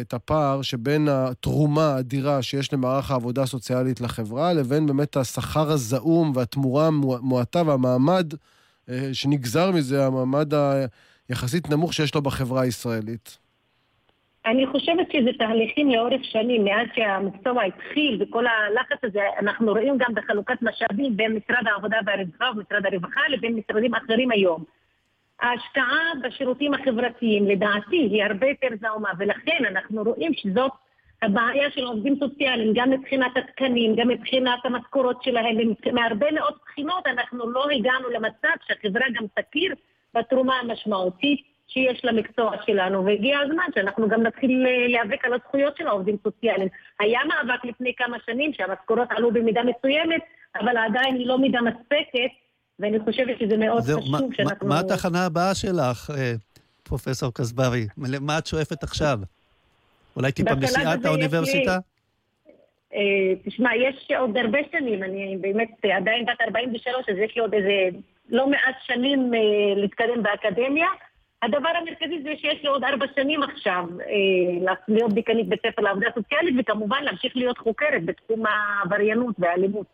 את 0.00 0.14
הפער 0.14 0.62
שבין 0.62 1.08
התרומה 1.10 1.86
האדירה 1.86 2.42
שיש 2.42 2.72
למערך 2.72 3.10
העבודה 3.10 3.42
הסוציאלית 3.42 4.00
לחברה, 4.00 4.52
לבין 4.52 4.86
באמת 4.86 5.16
השכר 5.16 5.70
הזעום 5.70 6.32
והתמורה 6.34 6.86
המועטה 6.86 7.62
והמעמד 7.66 8.34
אה, 8.88 9.08
שנגזר 9.12 9.70
מזה, 9.70 10.06
המעמד 10.06 10.52
היחסית 11.28 11.70
נמוך 11.70 11.94
שיש 11.94 12.14
לו 12.14 12.22
בחברה 12.22 12.62
הישראלית. 12.62 13.41
אני 14.46 14.66
חושבת 14.66 15.12
שזה 15.12 15.30
תהליכים 15.38 15.90
לאורך 15.90 16.24
שנים, 16.24 16.64
מאז 16.64 16.86
שהמקצוע 16.94 17.62
התחיל 17.62 18.18
וכל 18.20 18.44
הלחץ 18.46 18.98
הזה, 19.02 19.20
אנחנו 19.38 19.72
רואים 19.72 19.98
גם 19.98 20.14
בחלוקת 20.14 20.62
משאבים 20.62 21.16
בין 21.16 21.32
משרד 21.32 21.66
העבודה 21.66 21.98
והרווחה 22.06 22.50
ומשרד 22.56 22.86
הרווחה 22.86 23.20
לבין 23.28 23.54
משרדים 23.54 23.94
אחרים 23.94 24.30
היום. 24.30 24.64
ההשקעה 25.40 26.12
בשירותים 26.22 26.74
החברתיים, 26.74 27.46
לדעתי, 27.46 27.96
היא 27.96 28.24
הרבה 28.24 28.46
יותר 28.46 28.68
זעומה, 28.80 29.10
ולכן 29.18 29.64
אנחנו 29.70 30.02
רואים 30.02 30.34
שזאת 30.34 30.72
הבעיה 31.22 31.70
של 31.70 31.84
עובדים 31.84 32.16
סוציאליים, 32.18 32.72
גם 32.74 32.90
מבחינת 32.90 33.36
התקנים, 33.36 33.96
גם 33.96 34.08
מבחינת 34.08 34.58
המשכורות 34.64 35.22
שלהם, 35.22 35.56
מהרבה 35.92 36.32
מאוד 36.32 36.54
בחינות 36.64 37.06
אנחנו 37.06 37.50
לא 37.50 37.70
הגענו 37.70 38.08
למצב 38.10 38.48
שהחברה 38.66 39.06
גם 39.14 39.24
תכיר 39.34 39.74
בתרומה 40.14 40.54
המשמעותית 40.58 41.51
שיש 41.72 42.04
למקצוע 42.04 42.52
שלנו, 42.66 43.04
והגיע 43.04 43.38
הזמן 43.38 43.64
שאנחנו 43.74 44.08
גם 44.08 44.22
נתחיל 44.22 44.66
אה, 44.66 44.88
להיאבק 44.88 45.24
על 45.24 45.32
הזכויות 45.34 45.76
של 45.76 45.86
העובדים 45.86 46.16
הסוציאליים. 46.20 46.68
היה 47.00 47.20
מאבק 47.28 47.64
לפני 47.64 47.92
כמה 47.96 48.16
שנים 48.26 48.52
שהמשכורות 48.52 49.08
עלו 49.10 49.30
במידה 49.32 49.60
מסוימת, 49.62 50.20
אבל 50.60 50.76
עדיין 50.76 51.14
היא 51.14 51.26
לא 51.26 51.38
מידה 51.38 51.58
מספקת, 51.60 52.30
ואני 52.78 53.00
חושבת 53.00 53.38
שזה 53.38 53.56
מאוד 53.56 53.82
זה, 53.82 53.92
חשוב 53.92 54.12
מה, 54.12 54.18
שאנחנו... 54.32 54.68
מה 54.68 54.80
התחנה 54.80 55.26
הבאה 55.26 55.54
שלך, 55.54 56.10
אה, 56.10 56.32
פרופסור 56.82 57.34
קסברי? 57.34 57.86
מה 57.96 58.38
את 58.38 58.46
שואפת 58.46 58.82
עכשיו? 58.82 59.18
אולי 60.16 60.32
טיפה 60.32 60.54
מסיעת 60.54 61.04
האוניברסיטה? 61.04 61.78
אה, 62.94 63.00
תשמע, 63.44 63.70
יש 63.76 64.08
עוד 64.18 64.36
הרבה 64.36 64.58
שנים, 64.72 65.02
אני 65.02 65.36
באמת 65.40 65.70
עדיין 65.96 66.24
בת 66.24 66.40
43, 66.40 67.08
אז 67.08 67.16
יש 67.18 67.36
לי 67.36 67.42
עוד 67.42 67.54
איזה 67.54 67.98
לא 68.28 68.46
מעט 68.46 68.74
שנים 68.86 69.32
להתקדם 69.76 70.22
באקדמיה. 70.22 70.86
הדבר 71.42 71.68
המרכזי 71.80 72.22
זה 72.22 72.30
שיש 72.36 72.62
לי 72.62 72.68
עוד 72.68 72.84
ארבע 72.84 73.06
שנים 73.16 73.42
עכשיו 73.42 73.84
אה, 74.00 74.74
להיות 74.88 75.12
דיקנית 75.12 75.48
בית 75.48 75.60
ספר 75.66 75.82
לעבודה 75.82 76.06
סוציאלית 76.14 76.54
וכמובן 76.58 77.04
להמשיך 77.04 77.36
להיות 77.36 77.58
חוקרת 77.58 78.04
בתחום 78.04 78.42
העבריינות 78.46 79.34
והאלימות. 79.38 79.86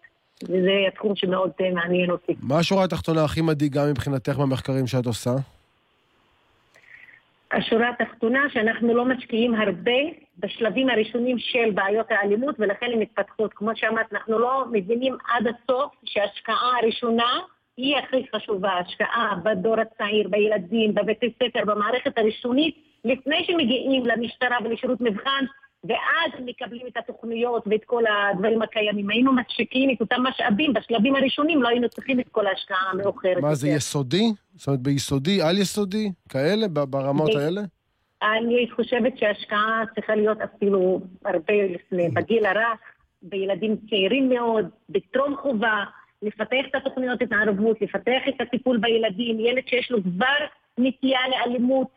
וזה 0.45 0.85
התחום 0.89 1.17
שמאוד 1.17 1.51
מעניין 1.75 2.11
אותי. 2.11 2.35
מה 2.43 2.59
השורה 2.59 2.85
התחתונה 2.85 3.25
הכי 3.25 3.41
מדאיגה 3.41 3.81
מבחינתך 3.91 4.37
במחקרים 4.37 4.87
שאת 4.87 5.07
עושה? 5.07 5.31
השורה 7.53 7.91
התחתונה 7.91 8.41
שאנחנו 8.53 8.95
לא 8.95 9.05
משקיעים 9.05 9.55
הרבה 9.55 10.01
בשלבים 10.39 10.91
הראשונים 10.91 11.39
של 11.39 11.71
בעיות 11.75 12.07
האלימות 12.11 12.55
ולכן 12.59 12.87
הן 12.93 12.99
מתפתחות. 12.99 13.55
כמו 13.55 13.71
שאמרת, 13.75 14.13
אנחנו 14.13 14.39
לא 14.39 14.65
מבינים 14.73 15.17
עד 15.29 15.47
הסוף 15.47 15.93
שההשקעה 16.05 16.79
הראשונה 16.83 17.41
היא 17.79 17.97
הכי 17.97 18.25
חשובה, 18.37 18.73
השקעה 18.73 19.35
בדור 19.45 19.77
הצעיר, 19.81 20.29
בילדים, 20.29 20.95
בבתי 20.95 21.33
ספר, 21.43 21.65
במערכת 21.65 22.19
הראשונית, 22.19 22.77
לפני 23.05 23.45
שמגיעים 23.45 24.07
למשטרה 24.07 24.57
ולשירות 24.65 25.01
מבחן, 25.01 25.45
ואז 25.85 26.41
מקבלים 26.45 26.87
את 26.87 26.97
התוכניות 26.97 27.65
ואת 27.67 27.85
כל 27.85 28.03
הדברים 28.07 28.63
הקיימים. 28.63 29.11
היינו 29.11 29.33
משקיעים 29.33 29.91
את 29.91 30.01
אותם 30.01 30.23
משאבים 30.23 30.73
בשלבים 30.73 31.17
הראשונים, 31.17 31.63
לא 31.63 31.69
היינו 31.69 31.89
צריכים 31.89 32.21
את 32.21 32.29
כל 32.29 32.47
ההשקעה 32.47 32.91
המאוחרת. 32.93 33.43
מה, 33.43 33.55
זה 33.55 33.69
יסודי? 33.69 34.25
זאת 34.55 34.67
אומרת, 34.67 34.81
ביסודי, 34.81 35.43
על-יסודי? 35.43 36.11
כאלה? 36.29 36.69
ברמות 36.69 37.35
האלה? 37.35 37.61
אני 38.23 38.67
חושבת 38.71 39.19
שההשקעה 39.19 39.83
צריכה 39.95 40.15
להיות 40.15 40.39
אפילו 40.41 41.01
הרבה 41.25 41.55
לפני, 41.55 42.09
בגיל 42.09 42.47
הרך, 42.47 42.79
בילדים 43.23 43.77
צעירים 43.91 44.29
מאוד, 44.29 44.69
בטרום 44.89 45.37
חובה, 45.37 45.85
לפתח 46.23 46.65
את 46.71 46.75
התוכניות 46.75 47.23
התערבות, 47.23 47.83
לפתח 47.83 48.23
את 48.29 48.41
הטיפול 48.41 48.77
בילדים, 48.77 49.41
ילד 49.41 49.69
שיש 49.69 49.91
לו 49.91 50.03
כבר 50.03 50.47
נטייה 50.79 51.21
לאלימות 51.29 51.89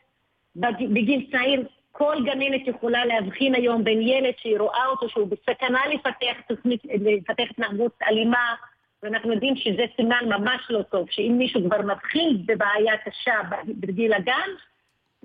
בגיל 0.55 1.27
צעיר, 1.31 1.63
כל 1.91 2.15
גננת 2.25 2.67
יכולה 2.67 3.05
להבחין 3.05 3.55
היום 3.55 3.83
בין 3.83 4.01
ילד 4.01 4.33
שהיא 4.37 4.59
רואה 4.59 4.85
אותו 4.85 5.09
שהוא 5.09 5.27
בסכנה 5.27 5.79
לפתח, 5.93 6.41
תוכנית, 6.47 6.81
לפתח 6.85 7.43
התנהגות 7.49 7.91
אלימה, 8.07 8.55
ואנחנו 9.03 9.33
יודעים 9.33 9.55
שזה 9.55 9.85
סימן 9.95 10.25
ממש 10.25 10.61
לא 10.69 10.81
טוב, 10.81 11.07
שאם 11.11 11.35
מישהו 11.37 11.61
כבר 11.65 11.81
מתחיל 11.81 12.37
בבעיה 12.45 12.97
קשה 12.97 13.35
בגיל 13.67 14.13
הגן, 14.13 14.49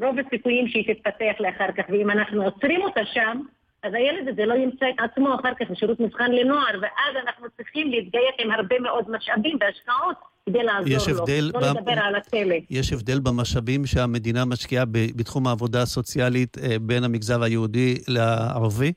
רוב 0.03 0.17
הסיכויים 0.19 0.69
שהיא 0.69 0.95
תתפתח 0.95 1.41
לאחר 1.41 1.73
כך, 1.73 1.85
ואם 1.89 2.11
אנחנו 2.11 2.45
עוצרים 2.45 2.83
אותה 2.83 3.05
שם, 3.05 3.41
אז 3.83 3.95
הילד 3.95 4.29
הזה 4.29 4.47
לא 4.47 4.55
ימצא 4.55 4.87
את 4.95 5.11
עצמו 5.11 5.35
אחר 5.35 5.55
כך 5.61 5.71
בשירות 5.71 6.01
מבחן 6.01 6.33
לנוער, 6.33 6.75
ואז 6.83 7.17
אנחנו 7.27 7.47
צריכים 7.57 7.91
להתגייס 7.91 8.35
עם 8.39 8.51
הרבה 8.51 8.79
מאוד 8.79 9.11
משאבים 9.11 9.59
והשקעות 9.61 10.17
כדי 10.47 10.63
לעזור 10.63 11.15
לו. 11.17 11.23
הבדל 11.23 11.51
לא 11.55 11.61
ב... 11.61 11.77
לדבר 11.77 11.93
על 11.93 12.17
התלם. 12.17 12.61
יש 12.71 12.93
הבדל 12.93 13.21
במשאבים 13.21 13.87
שהמדינה 13.87 14.45
משקיעה 14.45 14.85
בתחום 15.17 15.47
העבודה 15.47 15.83
הסוציאלית 15.83 16.59
אה, 16.59 16.77
בין 16.81 17.05
המגזר 17.05 17.43
היהודי 17.43 17.95
לערבי? 18.09 18.93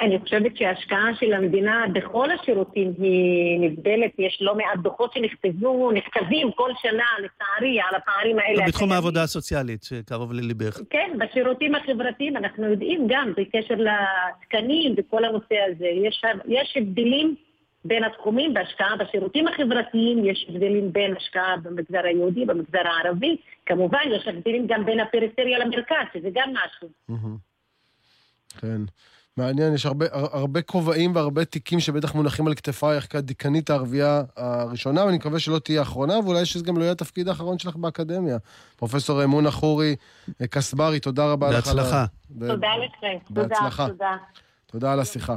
אני 0.00 0.18
חושבת 0.18 0.56
שההשקעה 0.56 1.14
של 1.20 1.32
המדינה 1.32 1.84
בכל 1.92 2.30
השירותים 2.30 2.94
היא 2.98 3.60
נבדלת, 3.60 4.12
יש 4.18 4.38
לא 4.40 4.54
מעט 4.54 4.78
דוחות 4.82 5.12
שנכתבו, 5.12 5.92
נכתבים 5.92 6.52
כל 6.52 6.70
שנה, 6.82 7.04
לצערי, 7.18 7.80
על 7.80 7.94
הפערים 7.94 8.38
האלה. 8.38 8.60
לא, 8.60 8.66
בתחום 8.66 8.92
העבודה 8.92 9.22
הסוציאלית, 9.22 9.82
שקרוב 9.82 10.32
לליבך. 10.32 10.80
כן, 10.90 11.10
בשירותים 11.18 11.74
החברתיים 11.74 12.36
אנחנו 12.36 12.70
יודעים 12.70 13.06
גם, 13.08 13.32
בקשר 13.36 13.74
לתקנים 13.74 14.94
וכל 14.96 15.24
הנושא 15.24 15.56
הזה. 15.70 15.86
יש, 15.86 16.22
יש 16.48 16.74
הבדלים 16.76 17.34
בין 17.84 18.04
התחומים 18.04 18.54
בהשקעה 18.54 18.96
בשירותים 18.96 19.48
החברתיים, 19.48 20.24
יש 20.24 20.46
הבדלים 20.48 20.92
בין 20.92 21.16
השקעה 21.16 21.56
במגזר 21.62 22.04
היהודי, 22.04 22.44
במגזר 22.44 22.82
הערבי. 22.84 23.36
כמובן, 23.66 24.00
יש 24.16 24.28
הבדלים 24.28 24.66
גם 24.66 24.84
בין 24.84 25.00
הפריפריה 25.00 25.58
למרכז, 25.58 26.06
שזה 26.14 26.28
גם 26.32 26.52
משהו. 26.52 26.88
כן. 28.60 28.80
מעניין, 29.36 29.74
יש 29.74 29.86
הרבה, 29.86 30.06
הרבה 30.12 30.62
כובעים 30.62 31.14
והרבה 31.14 31.44
תיקים 31.44 31.80
שבטח 31.80 32.14
מונחים 32.14 32.46
על 32.46 32.54
כתפייך 32.54 33.12
כדיקנית 33.12 33.70
הערבייה 33.70 34.22
הראשונה, 34.36 35.04
ואני 35.04 35.16
מקווה 35.16 35.38
שלא 35.38 35.58
תהיה 35.58 35.80
האחרונה, 35.80 36.18
ואולי 36.18 36.46
שזה 36.46 36.64
גם 36.64 36.76
לא 36.76 36.82
יהיה 36.82 36.92
התפקיד 36.92 37.28
האחרון 37.28 37.58
שלך 37.58 37.76
באקדמיה. 37.76 38.38
פרופסור 38.76 39.24
אמונה 39.24 39.50
חורי 39.50 39.96
קסברי, 40.50 41.00
תודה 41.00 41.32
רבה 41.32 41.50
לך. 41.50 41.54
בהצלחה. 41.54 42.04
תודה 42.38 42.68
לכם. 42.76 43.18
בהצלחה. 43.30 43.88
תודה. 43.88 44.16
תודה 44.66 44.92
על 44.92 45.00
השיחה. 45.00 45.36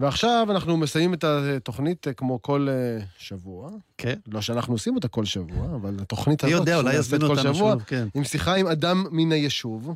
ועכשיו 0.00 0.46
אנחנו 0.50 0.76
מסיימים 0.76 1.14
את 1.14 1.24
התוכנית 1.24 2.08
אה, 2.08 2.12
כמו 2.12 2.42
כל 2.42 2.66
אה, 2.70 3.04
שבוע. 3.18 3.70
כן. 3.98 4.14
לא 4.26 4.40
שאנחנו 4.40 4.74
עושים 4.74 4.94
אותה 4.94 5.08
כל 5.08 5.24
שבוע, 5.24 5.66
אבל 5.74 5.96
התוכנית 6.00 6.44
הזאת... 6.44 6.52
אני 6.52 6.60
יודע, 6.60 6.76
אולי 6.76 6.94
יזמינו 6.94 7.26
אותנו 7.26 7.54
שוב, 7.54 7.82
כן. 7.82 8.08
עם 8.14 8.24
שיחה 8.24 8.54
עם 8.54 8.66
אדם 8.66 9.04
מן 9.10 9.32
היישוב, 9.32 9.94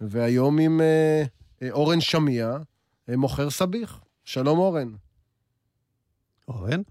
והיום 0.00 0.58
עם... 0.58 0.80
אה, 1.62 1.70
אורן 1.70 2.00
שמיה, 2.00 2.56
אה, 3.08 3.16
מוכר 3.16 3.50
סביח. 3.50 4.00
שלום 4.24 4.58
אורן. 4.58 4.88
אורן? 6.48 6.82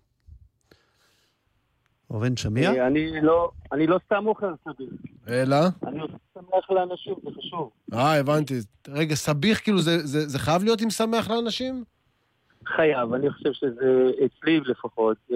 אורן 2.10 2.38
שמיה? 2.38 2.72
אה, 2.72 2.88
אני 2.88 3.22
לא, 3.22 3.52
אני 3.72 3.88
לא 3.88 4.00
סתם 4.06 4.24
מוכר 4.24 4.54
סביח. 4.64 4.90
אלא? 5.28 5.56
אני 5.88 6.00
עושה 6.00 6.14
שמח 6.34 6.70
לאנשים, 6.70 7.14
זה 7.24 7.30
חשוב. 7.38 7.70
אה, 7.94 8.20
הבנתי. 8.20 8.54
רגע, 8.88 9.16
סביח, 9.16 9.60
כאילו, 9.60 9.82
זה, 9.82 10.08
זה, 10.08 10.28
זה 10.28 10.40
חייב 10.40 10.64
להיות 10.64 10.82
עם 10.82 10.90
שמח 10.90 11.30
לאנשים? 11.30 11.84
חייב, 12.76 13.14
אני 13.14 13.30
חושב 13.30 13.54
שזה, 13.54 14.12
אצלי 14.26 14.60
לפחות, 14.60 15.18
זה 15.30 15.36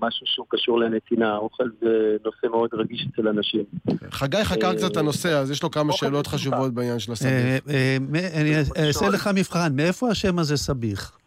משהו 0.00 0.26
שהוא 0.26 0.46
קשור 0.48 0.78
לנתינה. 0.80 1.36
אוכל 1.36 1.64
זה 1.80 2.16
נושא 2.24 2.46
מאוד 2.46 2.70
רגיש 2.72 3.06
אצל 3.12 3.28
אנשים. 3.28 3.64
חגי 4.10 4.44
חקר 4.44 4.74
קצת 4.74 4.92
את 4.92 4.96
הנושא, 4.96 5.28
אז 5.28 5.50
יש 5.50 5.62
לו 5.62 5.70
כמה 5.70 5.92
שאלות 5.92 6.26
חשובות 6.26 6.74
בעניין 6.74 6.98
של 6.98 7.12
הסביח. 7.12 7.32
אה, 7.32 7.58
אה, 7.70 7.96
אני 8.40 8.86
אעשה 8.86 9.08
לך 9.08 9.30
מבחן, 9.34 9.76
מאיפה 9.76 10.10
השם 10.10 10.38
הזה 10.38 10.56
סביח? 10.56 11.18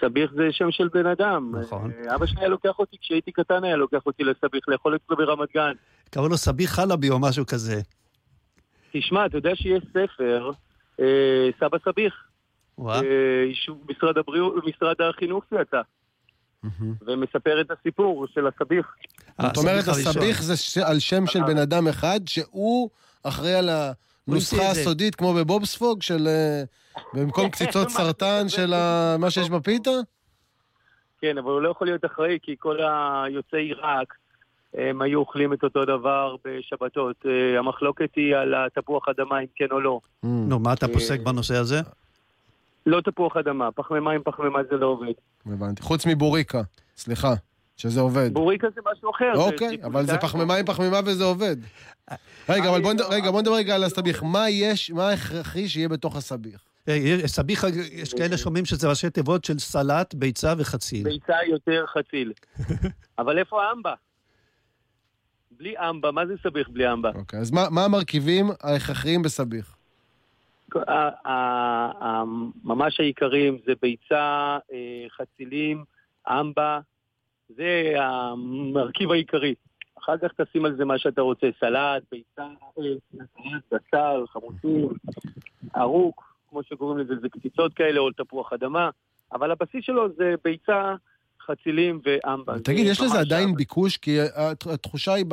סביח 0.00 0.30
זה 0.34 0.48
שם 0.50 0.70
של 0.70 0.88
בן 0.88 1.06
אדם. 1.06 1.54
נכון. 1.60 1.90
אה, 2.08 2.14
אבא 2.14 2.26
שלי 2.26 2.40
היה 2.40 2.48
לוקח 2.48 2.78
אותי, 2.78 2.96
כשהייתי 3.00 3.32
קטן 3.32 3.64
היה 3.64 3.76
לוקח 3.76 4.06
אותי 4.06 4.24
לסביח, 4.24 4.68
לאכול 4.68 4.96
אצלו 4.96 5.16
ברמת 5.16 5.48
גן. 5.54 5.72
קראו 6.10 6.28
לו 6.28 6.36
סביח 6.36 6.70
חלבי 6.70 7.10
או 7.10 7.18
משהו 7.18 7.46
כזה. 7.46 7.80
תשמע, 8.92 9.26
אתה 9.26 9.38
יודע 9.38 9.54
שיש 9.54 9.82
ספר, 9.92 10.50
סבא 11.60 11.78
סביח. 11.84 12.27
אישור 13.42 13.76
משרד 13.88 14.18
הבריאות, 14.18 14.54
משרד 14.66 14.96
החינוך 15.00 15.44
שיצא. 15.50 15.80
ומספר 17.06 17.60
את 17.60 17.70
הסיפור 17.70 18.26
של 18.34 18.46
הסביח. 18.46 18.94
זאת 19.42 19.56
אומרת, 19.56 19.88
הסביח 19.88 20.42
זה 20.42 20.86
על 20.86 20.98
שם 20.98 21.26
של 21.26 21.42
בן 21.42 21.58
אדם 21.58 21.88
אחד, 21.88 22.20
שהוא 22.26 22.90
אחראי 23.22 23.54
על 23.54 23.70
הנוסחה 24.28 24.70
הסודית, 24.70 25.14
כמו 25.14 25.34
בבובספוג, 25.34 26.02
של 26.02 26.28
במקום 27.14 27.48
קציצות 27.54 27.88
סרטן 27.88 28.48
של 28.48 28.74
מה 29.18 29.30
שיש 29.30 29.50
בפיתה? 29.50 29.90
כן, 31.20 31.38
אבל 31.38 31.50
הוא 31.50 31.60
לא 31.60 31.68
יכול 31.68 31.86
להיות 31.86 32.04
אחראי, 32.04 32.38
כי 32.42 32.56
כל 32.58 32.78
היוצאי 32.82 33.60
עיראק, 33.60 34.14
הם 34.74 35.02
היו 35.02 35.18
אוכלים 35.18 35.52
את 35.52 35.64
אותו 35.64 35.84
דבר 35.84 36.36
בשבתות. 36.44 37.16
המחלוקת 37.58 38.10
היא 38.16 38.36
על 38.36 38.54
התפוח 38.54 39.08
אדמה, 39.08 39.40
אם 39.40 39.46
כן 39.54 39.66
או 39.70 39.80
לא. 39.80 40.00
נו, 40.22 40.58
מה 40.58 40.72
אתה 40.72 40.88
פוסק 40.88 41.20
בנושא 41.20 41.54
הזה? 41.54 41.80
לא 42.88 43.00
תפוח 43.00 43.36
אדמה, 43.36 43.72
פחמימה 43.72 44.10
עם 44.12 44.22
פחמימה 44.24 44.58
זה 44.70 44.76
לא 44.76 44.86
עובד. 44.86 45.12
הבנתי. 45.46 45.82
חוץ 45.82 46.06
מבוריקה, 46.06 46.62
סליחה, 46.96 47.34
שזה 47.76 48.00
עובד. 48.00 48.34
בוריקה 48.34 48.66
זה 48.74 48.80
משהו 48.92 49.10
אחר. 49.10 49.32
אוקיי, 49.36 49.78
זה 49.80 49.86
אבל 49.86 50.06
זה 50.06 50.18
פחמימה 50.18 50.54
עם 50.54 50.66
פחמימה 50.66 51.00
וזה 51.06 51.24
עובד. 51.24 51.56
רגע, 52.48 52.68
אבל 52.70 52.82
בוא 52.82 52.92
לא- 53.10 53.40
נדבר 53.42 53.54
רגע 53.54 53.74
על 53.74 53.84
הסביח. 53.84 54.22
מה 54.22 54.50
יש, 54.50 54.90
מה 54.90 55.10
הכרחי 55.10 55.68
שיהיה 55.68 55.88
בתוך 55.88 56.16
הסביח? 56.16 56.60
אה, 56.88 57.18
סביח, 57.26 57.64
יש 57.92 58.14
כאלה 58.14 58.36
שאומרים 58.36 58.64
שזה 58.64 58.88
ראשי 58.88 59.10
תיבות 59.10 59.44
של 59.44 59.58
סלט, 59.58 60.14
ביצה 60.14 60.54
וחציל. 60.58 61.04
ביצה 61.04 61.34
יותר 61.48 61.84
חציל. 61.86 62.32
אבל 63.18 63.38
איפה 63.38 63.62
האמבה? 63.64 63.94
בלי 65.50 65.74
אמבה, 65.90 66.10
מה 66.10 66.26
זה 66.26 66.34
סביח 66.42 66.68
בלי 66.68 66.92
אמבה? 66.92 67.10
אוקיי, 67.14 67.40
אז 67.40 67.50
מה 67.50 67.84
המרכיבים 67.84 68.50
ההכרחיים 68.62 69.22
בסביח? 69.22 69.76
ממש 72.64 73.00
העיקרים 73.00 73.58
זה 73.66 73.72
ביצה, 73.82 74.58
אה, 74.72 75.06
חצילים, 75.10 75.84
אמבה, 76.28 76.80
זה 77.48 77.94
המרכיב 77.96 79.10
העיקרי. 79.10 79.54
אחר 79.98 80.18
כך 80.18 80.40
תשים 80.40 80.64
על 80.64 80.76
זה 80.76 80.84
מה 80.84 80.98
שאתה 80.98 81.20
רוצה, 81.20 81.46
סלט, 81.60 82.02
ביצה, 82.12 82.46
בשר, 83.72 84.24
חמוצים, 84.28 84.88
ארוק, 85.76 86.36
כמו 86.50 86.62
שקוראים 86.62 86.98
לזה, 86.98 87.14
זה 87.20 87.28
קציצות 87.28 87.74
כאלה, 87.74 88.00
או 88.00 88.10
תפוח 88.10 88.52
אדמה, 88.52 88.90
אבל 89.32 89.50
הבסיס 89.50 89.84
שלו 89.84 90.08
זה 90.16 90.34
ביצה, 90.44 90.94
חצילים 91.46 92.00
ואמבה. 92.04 92.58
תגיד, 92.58 92.86
יש 92.86 93.00
לזה 93.00 93.20
עדיין 93.20 93.54
ביקוש? 93.54 93.96
כי 93.96 94.18
התחושה 94.72 95.14
היא 95.14 95.26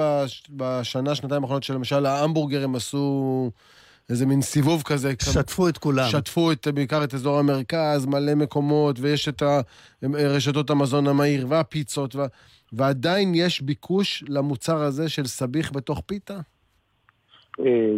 בשנה, 0.49 1.15
שנתיים 1.15 1.41
האחרונות 1.41 1.63
שלמשל 1.63 2.05
ההמבורגר 2.05 2.63
הם 2.63 2.75
עשו... 2.75 3.51
איזה 4.09 4.25
מין 4.25 4.41
סיבוב 4.41 4.83
כזה. 4.85 5.13
שטפו 5.21 5.69
את 5.69 5.77
כולם. 5.77 6.05
שטפו 6.09 6.51
את, 6.51 6.67
בעיקר 6.67 7.03
את 7.03 7.13
אזור 7.13 7.39
המרכז, 7.39 8.05
מלא 8.05 8.35
מקומות, 8.35 8.95
ויש 8.99 9.29
את 9.29 9.43
רשתות 10.03 10.69
המזון 10.69 11.07
המהיר 11.07 11.45
והפיצות, 11.49 12.15
ו... 12.15 12.19
ועדיין 12.73 13.35
יש 13.35 13.61
ביקוש 13.61 14.23
למוצר 14.27 14.77
הזה 14.77 15.09
של 15.09 15.25
סביח 15.25 15.71
בתוך 15.71 16.01
פיתה? 16.05 16.39
אה, 17.59 17.91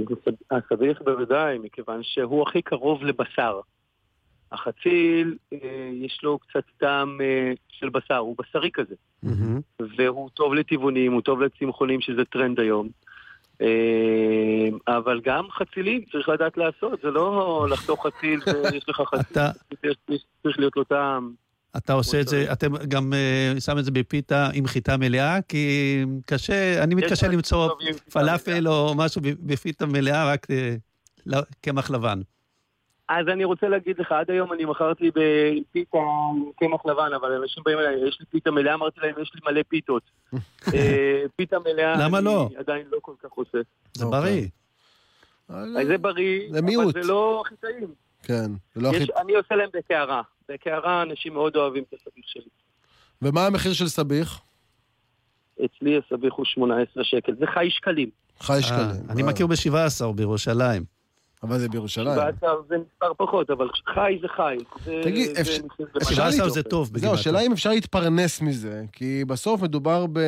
הסביח 0.51 1.01
בוודאי, 1.01 1.57
מכיוון 1.57 1.99
שהוא 2.03 2.47
הכי 2.47 2.61
קרוב 2.61 3.03
לבשר. 3.03 3.59
החציל, 4.51 5.37
אה, 5.53 5.89
יש 5.93 6.19
לו 6.23 6.39
קצת 6.39 6.63
טעם 6.77 7.21
אה, 7.21 7.53
של 7.69 7.89
בשר, 7.89 8.17
הוא 8.17 8.35
בשרי 8.39 8.71
כזה. 8.73 8.95
והוא 9.97 10.29
טוב 10.29 10.53
לטבעונים, 10.53 11.13
הוא 11.13 11.21
טוב 11.21 11.41
לצמחונים, 11.41 12.01
שזה 12.01 12.25
טרנד 12.25 12.59
היום. 12.59 12.89
אה, 13.61 14.97
אבל 14.97 15.21
גם 15.23 15.43
חצילים 15.51 16.01
צריך 16.11 16.29
לדעת 16.29 16.57
לעשות, 16.57 16.99
זה 17.03 17.11
לא 17.11 17.67
לחתוך 17.69 18.07
חציל 18.07 18.39
ויש 18.63 18.89
לך 18.89 19.01
חציל, 19.15 19.93
צריך 20.43 20.59
להיות 20.59 20.77
לו 20.77 20.83
טעם. 20.83 21.31
אתה 21.77 21.93
עושה 21.93 22.21
את 22.21 22.27
זה, 22.27 22.51
אתם 22.51 22.77
גם 22.87 23.13
uh, 23.13 23.59
שם 23.59 23.77
את 23.77 23.85
זה 23.85 23.91
בפיתה 23.91 24.49
עם 24.53 24.67
חיטה 24.67 24.97
מלאה? 24.97 25.41
כי 25.41 26.03
קשה, 26.25 26.83
אני 26.83 26.95
מתקשה 26.95 27.27
למצוא 27.27 27.69
פלאפל 28.11 28.67
או 28.67 28.93
משהו 28.95 29.21
בפיתה 29.23 29.85
מלאה, 29.85 30.33
רק 30.33 30.47
uh, 31.29 31.35
קמח 31.61 31.89
לבן. 31.89 32.21
אז 33.09 33.27
אני 33.27 33.43
רוצה 33.43 33.67
להגיד 33.67 33.99
לך, 33.99 34.11
עד 34.11 34.31
היום 34.31 34.53
אני 34.53 34.65
מכרתי 34.65 35.09
בפיתה 35.09 35.97
קמח 36.55 36.85
לבן, 36.85 37.09
אבל 37.15 37.31
אנשים 37.31 37.63
באים 37.63 37.79
אליי, 37.79 38.07
יש 38.07 38.17
לי 38.19 38.25
פיתה 38.25 38.51
מלאה, 38.51 38.73
אמרתי 38.73 38.99
להם, 38.99 39.13
יש 39.21 39.31
לי 39.35 39.41
מלא 39.51 39.61
פיתות. 39.67 40.03
אה, 40.73 41.23
פיתה 41.35 41.57
מלאה, 41.59 42.05
למה 42.05 42.21
לא? 42.21 42.47
אני 42.47 42.57
עדיין 42.57 42.87
לא 42.91 42.97
כל 43.01 43.13
כך 43.23 43.31
עושה. 43.31 43.57
זה 43.93 44.05
בריא. 44.05 44.47
זה 45.85 45.97
בריא, 45.97 46.49
אבל 46.49 46.91
זה 46.91 47.07
לא 47.07 47.43
הכי 47.45 47.55
טעים. 47.55 47.93
כן, 48.23 48.51
זה 48.75 48.81
לא 48.81 48.89
הכי... 48.89 49.05
אני 49.21 49.35
עושה 49.35 49.55
להם 49.55 49.69
בקערה. 49.73 50.21
בקערה 50.49 51.01
אנשים 51.01 51.33
מאוד 51.33 51.55
אוהבים 51.55 51.83
את 51.89 51.93
הסביך 51.93 52.25
שלי. 52.27 52.49
ומה 53.21 53.45
המחיר 53.45 53.73
של 53.73 53.87
סביך? 53.87 54.39
אצלי 55.65 55.97
הסביך 55.97 56.33
הוא 56.33 56.45
18 56.45 57.03
שקל, 57.03 57.35
זה 57.39 57.45
חי 57.47 57.67
שקלים. 57.69 58.09
חי 58.39 58.59
שקלים. 58.61 59.09
אני 59.09 59.23
מכיר 59.23 59.47
ב-17 59.47 60.11
בירושלים. 60.15 60.96
אבל 61.47 61.59
זה 61.59 61.69
בירושלים. 61.69 62.15
17 62.15 62.49
זה 62.69 62.75
מספר 62.77 63.13
פחות, 63.17 63.49
אבל 63.49 63.69
חי 63.93 64.17
זה 64.21 64.27
חי. 64.35 64.57
תגיד, 65.03 65.29
17 66.01 66.49
זה 66.49 66.63
טוב. 66.63 66.97
זהו, 66.97 67.13
השאלה 67.13 67.39
אם 67.39 67.51
אפשר 67.51 67.69
להתפרנס 67.69 68.41
מזה, 68.41 68.83
כי 68.91 69.25
בסוף 69.25 69.61
מדובר 69.61 70.05
ב... 70.13 70.19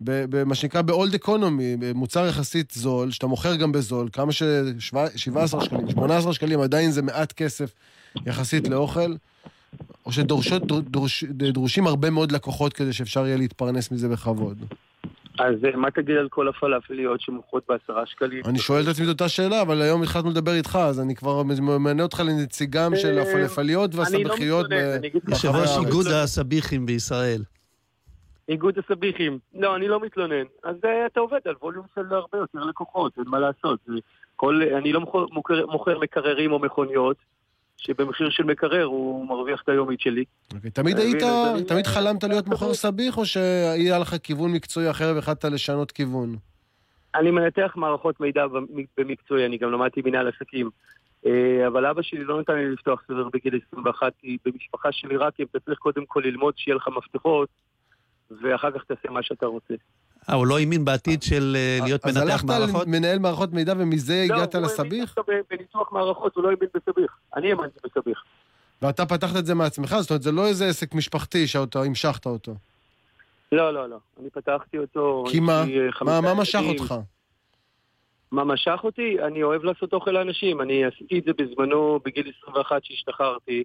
במה 0.00 0.54
שנקרא 0.54 0.82
ב-old 0.82 1.24
economy, 1.24 1.78
במוצר 1.78 2.26
יחסית 2.26 2.70
זול, 2.70 3.10
שאתה 3.10 3.26
מוכר 3.26 3.54
גם 3.54 3.72
בזול, 3.72 4.08
כמה 4.12 4.32
ש... 4.32 4.42
17 5.16 5.60
שקלים, 5.64 5.90
18 5.90 6.32
שקלים, 6.32 6.60
עדיין 6.60 6.90
זה 6.90 7.02
מעט 7.02 7.32
כסף 7.32 7.74
יחסית 8.26 8.68
לאוכל, 8.68 9.14
או 10.06 10.12
שדרושים 11.08 11.86
הרבה 11.86 12.10
מאוד 12.10 12.32
לקוחות 12.32 12.72
כדי 12.72 12.92
שאפשר 12.92 13.26
יהיה 13.26 13.36
להתפרנס 13.36 13.90
מזה 13.90 14.08
בכבוד. 14.08 14.64
אז 15.38 15.64
אה, 15.64 15.76
מה 15.76 15.90
תגיד 15.90 16.16
על 16.16 16.28
כל 16.28 16.48
הפלאפליות 16.48 17.20
שמוכרות 17.20 17.64
בעשרה 17.68 18.06
שקלים? 18.06 18.42
אני 18.44 18.58
שואל 18.58 18.82
את 18.82 18.88
עצמי 18.88 19.04
את 19.04 19.10
אותה 19.10 19.28
שאלה, 19.28 19.62
אבל 19.62 19.82
היום 19.82 20.02
החלטנו 20.02 20.30
לדבר 20.30 20.52
איתך, 20.52 20.78
אז 20.82 21.00
אני 21.00 21.14
כבר 21.14 21.42
ממנה 21.42 22.02
אותך 22.02 22.20
לנציגם 22.20 22.92
אה, 22.92 22.98
של 22.98 23.18
הפלאפליות 23.18 23.94
והסבכיות. 23.94 24.66
יושב 25.28 25.48
ראש 25.48 25.78
איגוד 25.86 26.06
הסביחים 26.06 26.86
בישראל. 26.86 27.42
איגוד 28.48 28.78
הסביחים. 28.78 29.38
לא, 29.54 29.76
אני 29.76 29.88
לא 29.88 30.00
מתלונן. 30.00 30.44
אז 30.64 30.76
אה, 30.84 31.06
אתה 31.06 31.20
עובד 31.20 31.40
על 31.44 31.54
ווליום 31.62 31.84
של 31.94 32.14
הרבה 32.14 32.38
יותר 32.38 32.58
לקוחות, 32.58 33.12
אין 33.18 33.28
מה 33.28 33.38
לעשות. 33.38 33.80
אני 34.76 34.92
לא 34.92 35.00
מוכר 35.66 35.98
מקררים 35.98 36.52
או 36.52 36.58
מכוניות. 36.58 37.16
שבמחיר 37.86 38.30
של 38.30 38.44
מקרר 38.44 38.84
הוא 38.84 39.28
מרוויח 39.28 39.62
את 39.62 39.68
היומית 39.68 40.00
שלי. 40.00 40.24
Okay, 40.24 40.56
אוקיי, 40.56 40.70
תמיד 40.70 40.98
היית, 40.98 41.22
תמיד 41.68 41.86
חלמת 41.86 42.24
להיות 42.24 42.46
מוכר 42.46 42.74
סביח, 42.74 43.18
או 43.18 43.26
שהיה 43.26 43.98
לך 43.98 44.14
כיוון 44.22 44.52
מקצועי 44.52 44.90
אחר 44.90 45.12
והחלטת 45.14 45.44
לשנות 45.44 45.92
כיוון? 45.92 46.36
אני 47.14 47.30
מנתח 47.30 47.72
מערכות 47.76 48.20
מידע 48.20 48.44
במקצועי, 48.98 49.46
אני 49.46 49.58
גם 49.58 49.72
למדתי 49.72 50.02
מנהל 50.04 50.28
עסקים. 50.28 50.70
אה, 51.26 51.66
אבל 51.66 51.86
אבא 51.86 52.02
שלי 52.02 52.24
לא 52.24 52.40
נתן 52.40 52.54
לי 52.54 52.70
לפתוח 52.70 53.02
סדר 53.08 53.28
בגיל 53.32 53.60
21, 53.68 54.12
כי 54.18 54.38
במשפחה 54.44 54.92
שלי 54.92 55.16
רק 55.16 55.40
אם 55.40 55.46
אתה 55.50 55.60
צריך 55.60 55.78
קודם 55.78 56.06
כל 56.06 56.22
ללמוד 56.24 56.54
שיהיה 56.56 56.76
לך 56.76 56.88
מפתחות, 56.96 57.48
ואחר 58.42 58.70
כך 58.70 58.84
תעשה 58.84 59.10
מה 59.10 59.22
שאתה 59.22 59.46
רוצה. 59.46 59.74
אה, 60.30 60.34
הוא 60.34 60.46
לא 60.46 60.58
האמין 60.58 60.84
בעתיד 60.84 61.22
של 61.22 61.56
אה, 61.56 61.78
להיות 61.84 62.06
מנתח 62.06 62.18
מערכות? 62.18 62.50
אז 62.50 62.60
הלכת 62.60 62.86
למנהל 62.86 63.18
מערכות 63.18 63.52
מידע 63.52 63.74
ומזה 63.78 64.22
הגעת 64.22 64.54
לסביח? 64.54 65.14
לא, 65.16 65.22
הוא 65.26 65.32
האמין 65.32 65.44
בניתוח 65.50 65.92
מערכות, 65.92 66.36
הוא 66.36 66.44
לא 66.44 66.48
האמין 66.48 66.68
בסביח. 66.74 67.18
אני 67.36 67.50
האמנתי 67.50 67.78
בסביח. 67.84 68.24
ואתה 68.82 69.06
פתחת 69.06 69.36
את 69.36 69.46
זה 69.46 69.54
מעצמך? 69.54 69.96
זאת 70.00 70.10
אומרת, 70.10 70.22
זה 70.22 70.32
לא 70.32 70.46
איזה 70.46 70.68
עסק 70.68 70.94
משפחתי 70.94 71.46
שאתה 71.46 71.82
המשכת 71.82 72.26
אותו. 72.26 72.54
לא, 73.52 73.74
לא, 73.74 73.88
לא. 73.88 73.96
אני 74.20 74.30
פתחתי 74.30 74.78
אותו... 74.78 75.24
כי 75.30 75.40
מה? 75.40 75.64
מה, 76.00 76.20
מה 76.20 76.34
משך 76.34 76.60
אותך? 76.68 76.94
מה 78.32 78.44
משך 78.44 78.80
אותי? 78.84 79.16
אני 79.22 79.42
אוהב 79.42 79.64
לעשות 79.64 79.92
אוכל 79.92 80.10
לאנשים. 80.10 80.60
אני 80.60 80.84
עשיתי 80.84 81.18
את 81.18 81.24
זה 81.24 81.32
בזמנו, 81.38 82.00
בגיל 82.04 82.32
21 82.42 82.84
שהשתחררתי. 82.84 83.64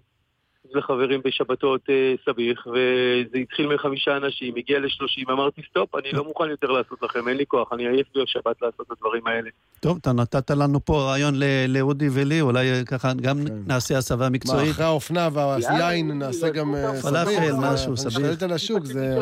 וחברים 0.74 1.20
בשבתות 1.24 1.80
אה, 1.90 2.14
סביח, 2.24 2.66
וזה 2.66 3.38
התחיל 3.42 3.74
מחמישה 3.74 4.16
אנשים, 4.16 4.54
הגיע 4.56 4.78
לשלושים, 4.78 5.24
אמרתי 5.30 5.62
סטופ, 5.70 5.94
אני 5.94 6.12
לא 6.12 6.24
מוכן 6.24 6.50
יותר 6.50 6.66
לעשות 6.66 7.02
לכם, 7.02 7.28
אין 7.28 7.36
לי 7.36 7.44
כוח, 7.48 7.72
אני 7.72 7.88
עייף 7.88 8.06
בשבת 8.16 8.62
לעשות 8.62 8.86
את 8.86 8.90
הדברים 8.90 9.26
האלה. 9.26 9.50
טוב, 9.80 9.98
אתה 10.00 10.12
נתת 10.12 10.50
לנו 10.50 10.84
פה 10.84 11.02
רעיון 11.02 11.34
לאודי 11.68 12.08
ולי, 12.12 12.40
אולי 12.40 12.84
ככה 12.86 13.12
גם 13.22 13.38
כן. 13.46 13.54
נעשה 13.66 13.98
הסבה 13.98 14.28
מקצועית. 14.28 14.70
אחרי 14.70 14.84
האופנה 14.84 15.28
והיין 15.32 16.18
נעשה 16.18 16.48
גם 16.48 16.74
אה, 16.74 16.96
סביח? 16.96 17.12
פלאפל, 17.12 17.52
משהו, 17.58 17.96
סביח. 17.96 18.16
משתלט 18.16 18.42
על 18.42 18.52
השוק, 18.52 18.84
זה... 18.84 19.16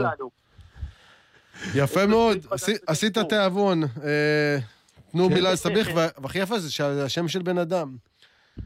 יפה 1.74 2.06
מאוד, 2.06 2.38
עשית 2.86 3.18
תיאבון. 3.18 3.82
אה, 3.82 4.58
תנו 5.12 5.28
כן. 5.28 5.34
מילה 5.34 5.52
לסביח, 5.52 5.88
והכי 5.94 6.38
יפה 6.38 6.58
זה 6.58 6.70
שהשם 6.70 7.28
של 7.28 7.42
בן 7.42 7.58
אדם. 7.58 8.07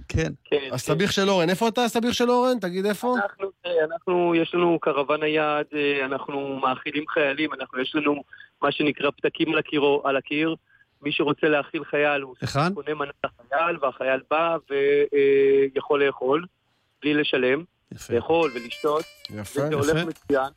כן. 0.08 0.32
כן 0.44 0.68
הסביח 0.72 1.10
כן. 1.10 1.12
של 1.12 1.30
אורן. 1.30 1.50
איפה 1.50 1.68
אתה 1.68 1.84
הסביח 1.84 2.12
של 2.12 2.30
אורן? 2.30 2.58
תגיד 2.58 2.86
איפה? 2.86 3.14
אנחנו, 3.22 3.50
אנחנו, 3.92 4.34
יש 4.34 4.54
לנו 4.54 4.78
קרוון 4.80 5.22
היעד, 5.22 5.66
אה, 5.74 6.04
אנחנו 6.04 6.58
מאכילים 6.62 7.04
חיילים, 7.08 7.50
אנחנו, 7.54 7.80
יש 7.80 7.94
לנו 7.94 8.22
מה 8.62 8.72
שנקרא 8.72 9.10
פתקים 9.10 9.52
על, 9.52 9.58
הקירו, 9.58 10.02
על 10.04 10.16
הקיר. 10.16 10.54
מי 11.02 11.12
שרוצה 11.12 11.46
להאכיל 11.46 11.84
חייל, 11.84 12.22
הוא 12.22 12.34
קונה 12.74 12.94
מנה 12.94 13.10
לחייל, 13.24 13.76
והחייל 13.82 14.20
בא 14.30 14.56
ויכול 15.74 16.04
לאכול, 16.04 16.44
בלי 17.02 17.14
לשלם. 17.14 17.64
יפה. 17.94 18.14
לאכול 18.14 18.50
ולשתות. 18.54 19.04
יפה, 19.30 19.60
וזה 19.60 19.74
הולך 19.74 20.06
מצוין. 20.06 20.52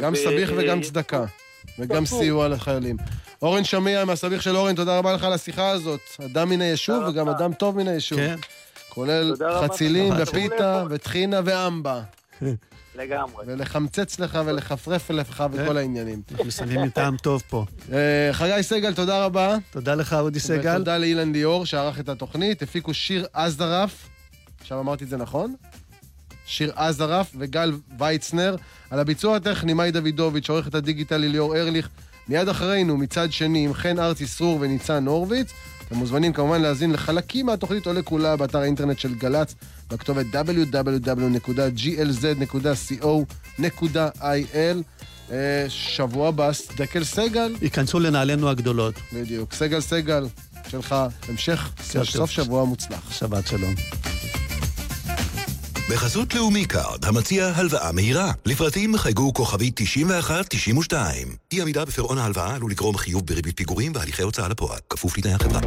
גם 0.00 0.14
סביח 0.14 0.50
וגם 0.56 0.80
צדקה. 0.80 1.24
וגם 1.78 2.06
סיוע 2.06 2.48
לחיילים. 2.48 2.96
אורן 3.42 3.64
שמיע 3.64 4.04
מהסביך 4.04 4.42
של 4.42 4.56
אורן, 4.56 4.74
תודה 4.74 4.98
רבה 4.98 5.12
לך 5.12 5.24
על 5.24 5.32
השיחה 5.32 5.70
הזאת. 5.70 6.00
אדם 6.24 6.48
מן 6.48 6.60
היישוב 6.60 7.04
וגם 7.08 7.28
אדם 7.28 7.52
טוב 7.52 7.76
מן 7.76 7.88
היישוב. 7.88 8.18
כן. 8.18 8.36
כולל 8.88 9.34
חצילים 9.62 10.14
ופיתה 10.18 10.84
וטחינה 10.90 11.40
ואמבה. 11.44 12.02
לגמרי. 12.94 13.44
ולחמצץ 13.46 14.20
לך 14.20 14.38
ולחפרף 14.46 15.10
לך 15.10 15.44
וכל 15.52 15.66
כן. 15.66 15.76
העניינים. 15.76 16.22
מסיימים 16.44 16.78
עם 16.78 16.90
טעם 16.90 17.16
טוב 17.16 17.42
פה. 17.48 17.64
אה, 17.92 18.28
חגי 18.32 18.62
סגל, 18.62 18.94
תודה 18.94 19.24
רבה. 19.24 19.56
תודה 19.70 19.94
לך, 19.94 20.12
אודי 20.12 20.40
סגל. 20.40 20.74
ותודה 20.74 20.98
לאילן 20.98 21.32
ליאור 21.32 21.66
שערך 21.66 22.00
את 22.00 22.08
התוכנית. 22.08 22.62
הפיקו 22.62 22.94
שיר 22.94 23.26
אזדרף, 23.32 24.08
עכשיו 24.60 24.80
אמרתי 24.80 25.04
את 25.04 25.08
זה 25.08 25.16
נכון? 25.16 25.54
שיר 26.46 26.72
אזרף 26.76 27.32
וגל 27.38 27.72
ויצנר. 27.98 28.56
על 28.90 28.98
הביצוע 28.98 29.36
הטכני 29.36 29.72
מאי 29.72 29.90
דוידוביץ', 29.90 30.50
עורכת 30.50 30.74
הדיגיטלי 30.74 31.28
ליאור 31.28 31.56
ארליך. 31.56 31.88
מיד 32.28 32.48
אחרינו, 32.48 32.96
מצד 32.96 33.32
שני, 33.32 33.64
עם 33.64 33.74
חן 33.74 33.98
ארצי 33.98 34.26
סרור 34.26 34.58
וניצן 34.60 35.06
הורוביץ. 35.06 35.52
אתם 35.86 35.96
מוזמנים 35.96 36.32
כמובן 36.32 36.62
להאזין 36.62 36.92
לחלקים 36.92 37.46
מהתוכנית 37.46 37.86
או 37.86 37.92
לכולה 37.92 38.36
באתר 38.36 38.58
האינטרנט 38.58 38.98
של 38.98 39.14
גל"צ, 39.14 39.54
בכתובת 39.90 40.26
www.glz.co.il. 40.32 40.96
אה, 45.32 45.64
שבוע 45.68 46.28
הבא, 46.28 46.50
דקל 46.76 47.04
סגל. 47.04 47.54
ייכנסו 47.62 48.00
לנעלינו 48.00 48.50
הגדולות. 48.50 48.94
בדיוק. 49.12 49.54
סגל 49.54 49.80
סגל, 49.80 50.26
שלך, 50.68 50.94
המשך 51.28 51.70
סוף 52.04 52.30
שבוע 52.30 52.64
מוצלח. 52.64 53.12
שבת 53.12 53.46
שלום. 53.46 53.74
בחסות 55.90 56.34
לאומי 56.34 56.64
קארד, 56.64 57.04
המציע 57.04 57.52
הלוואה 57.54 57.92
מהירה. 57.92 58.32
לפרטים 58.46 58.96
חייגו 58.96 59.34
כוכבי 59.34 59.70
91-92. 60.90 60.94
אי 61.52 61.62
עמידה 61.62 61.84
בפירעון 61.84 62.18
ההלוואה 62.18 62.54
עלול 62.54 62.70
לגרום 62.70 62.96
חיוב 62.96 63.26
בריבית 63.26 63.56
פיגורים 63.56 63.92
והליכי 63.94 64.22
הוצאה 64.22 64.48
לפועל, 64.48 64.78
כפוף 64.90 65.18
לתנאי 65.18 65.34
החברה. 65.34 65.60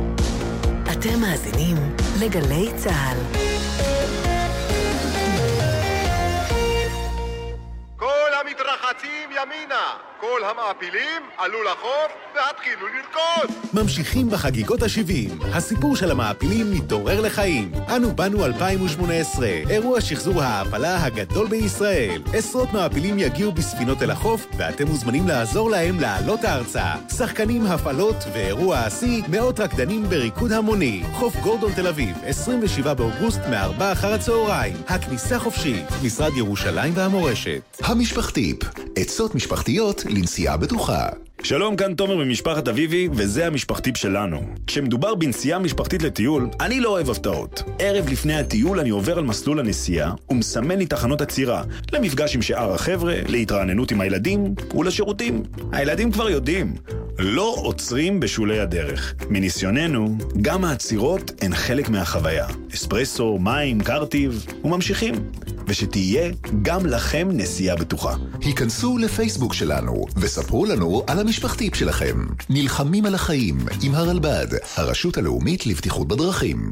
אתם 0.91 1.19
מאזינים 1.19 1.77
לגלי 2.19 2.69
צה"ל. 2.77 3.58
כל 8.59 8.65
המדריכים 8.65 8.79
רצים 8.83 9.29
ימינה. 9.31 10.09
כל 10.19 10.41
המעפילים 10.43 11.21
עלו 11.37 11.63
לחוף 11.63 12.11
והתחילו 12.35 12.87
לרקוד. 12.87 13.55
ממשיכים 13.73 14.29
בחגיגות 14.29 14.81
ה-70. 14.81 15.45
הסיפור 15.55 15.95
של 15.95 16.11
המעפילים 16.11 16.73
מתעורר 16.73 17.21
לחיים. 17.21 17.71
אנו 17.95 18.15
באנו 18.15 18.45
2018, 18.45 19.47
אירוע 19.69 20.01
שחזור 20.01 20.41
ההעפלה 20.41 21.05
הגדול 21.05 21.47
בישראל. 21.47 22.21
עשרות 22.33 22.73
מעפילים 22.73 23.19
יגיעו 23.19 23.51
בספינות 23.51 24.01
אל 24.01 24.11
החוף, 24.11 24.47
ואתם 24.57 24.87
מוזמנים 24.87 25.27
לעזור 25.27 25.69
להם 25.69 25.99
לעלות 25.99 26.45
ארצה. 26.45 26.85
שחקנים, 27.17 27.65
הפעלות 27.65 28.15
ואירוע 28.33 28.77
השיא, 28.77 29.23
מאות 29.27 29.59
רקדנים 29.59 30.03
בריקוד 30.03 30.51
המוני. 30.51 31.03
חוף 31.13 31.35
גורדון 31.35 31.71
תל 31.73 31.87
אביב, 31.87 32.17
27 32.23 32.93
באוגוסט, 32.93 33.39
מ-4 33.39 33.83
אחר 33.91 34.13
הצהריים. 34.13 34.75
הכניסה 34.87 35.39
חופשית. 35.39 35.85
משרד 36.03 36.37
ירושלים 36.37 36.93
והמורשת. 36.95 37.77
המשפחתיפ, 38.49 38.89
עצות 38.95 39.35
משפחתיות 39.35 40.05
לנסיעה 40.05 40.57
בטוחה. 40.57 41.07
שלום, 41.43 41.75
כאן 41.75 41.93
תומר 41.93 42.15
ממשפחת 42.15 42.67
אביבי, 42.67 43.09
וזה 43.11 43.47
המשפחתיפ 43.47 43.97
שלנו. 43.97 44.41
כשמדובר 44.67 45.15
בנסיעה 45.15 45.59
משפחתית 45.59 46.03
לטיול, 46.03 46.49
אני 46.59 46.79
לא 46.79 46.89
אוהב 46.89 47.09
הפתעות. 47.09 47.63
ערב 47.79 48.09
לפני 48.09 48.39
הטיול 48.39 48.79
אני 48.79 48.89
עובר 48.89 49.17
על 49.17 49.23
מסלול 49.23 49.59
הנסיעה, 49.59 50.13
ומסמן 50.29 50.77
לי 50.77 50.85
תחנות 50.85 51.21
עצירה, 51.21 51.63
למפגש 51.93 52.35
עם 52.35 52.41
שאר 52.41 52.73
החבר'ה, 52.73 53.15
להתרעננות 53.27 53.91
עם 53.91 54.01
הילדים, 54.01 54.55
ולשירותים. 54.75 55.43
הילדים 55.71 56.11
כבר 56.11 56.29
יודעים, 56.29 56.75
לא 57.19 57.55
עוצרים 57.57 58.19
בשולי 58.19 58.59
הדרך. 58.59 59.13
מניסיוננו, 59.29 60.17
גם 60.41 60.65
העצירות 60.65 61.31
הן 61.41 61.55
חלק 61.55 61.89
מהחוויה. 61.89 62.47
אספרסו, 62.73 63.37
מים, 63.39 63.81
קרטיב, 63.81 64.45
וממשיכים. 64.63 65.13
ושתהיה 65.69 66.31
גם 66.61 66.85
לכם 66.85 67.27
נסיעה 67.31 67.75
בטוחה. 67.75 68.15
היכנסו 68.41 68.97
לפייסבוק 68.97 69.53
שלנו 69.53 70.05
וספרו 70.17 70.65
לנו 70.65 71.03
על 71.07 71.19
המשפחתיפ 71.29 71.75
שלכם. 71.75 72.25
נלחמים 72.49 73.05
על 73.05 73.15
החיים 73.15 73.57
עם 73.83 73.95
הרלב"ד, 73.95 74.47
הרשות 74.75 75.17
הלאומית 75.17 75.65
לבטיחות 75.65 76.07
בדרכים. 76.07 76.71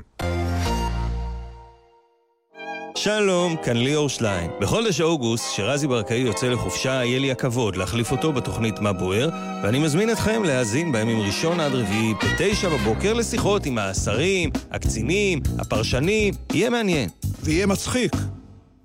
שלום, 2.96 3.56
כאן 3.64 3.78
ליאור 3.78 4.10
שליין. 4.10 4.52
בחודש 4.62 5.02
אוגוסט, 5.02 5.56
שרזי 5.56 5.88
ברקאי 5.88 6.18
יוצא 6.18 6.48
לחופשה, 6.48 6.90
יהיה 6.90 7.20
לי 7.20 7.32
הכבוד 7.32 7.76
להחליף 7.76 8.12
אותו 8.12 8.34
בתוכנית 8.34 8.80
מה 8.80 8.94
בוער, 8.94 9.30
ואני 9.64 9.80
מזמין 9.80 10.12
אתכם 10.12 10.44
להאזין 10.44 10.92
בימים 10.92 11.22
ראשון 11.22 11.60
עד 11.60 11.72
רביעי, 11.72 12.14
בתשע 12.14 12.70
בבוקר, 12.70 13.14
לשיחות 13.14 13.66
עם 13.66 13.78
השרים, 13.78 14.50
הקצינים, 14.72 15.40
הפרשנים. 15.60 16.34
יהיה 16.54 16.70
מעניין. 16.70 17.10
ויהיה 17.44 17.68
מצחיק. 17.68 18.12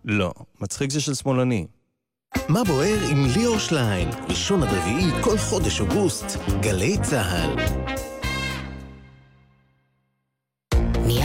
לא, 0.04 0.32
מצחיק 0.60 0.90
זה 0.90 1.00
של 1.00 1.14
שמאלני. 1.14 1.66
מה 2.48 2.64
בוער 2.64 2.98
עם 3.10 3.26
ליאור 3.36 3.58
שליין? 3.58 4.08
ראשון 4.28 4.62
עד 4.62 4.68
רביעי 4.68 5.10
כל 5.20 5.38
חודש 5.38 5.80
אוגוסט, 5.80 6.38
גלי 6.60 6.96
צה"ל. 7.02 7.56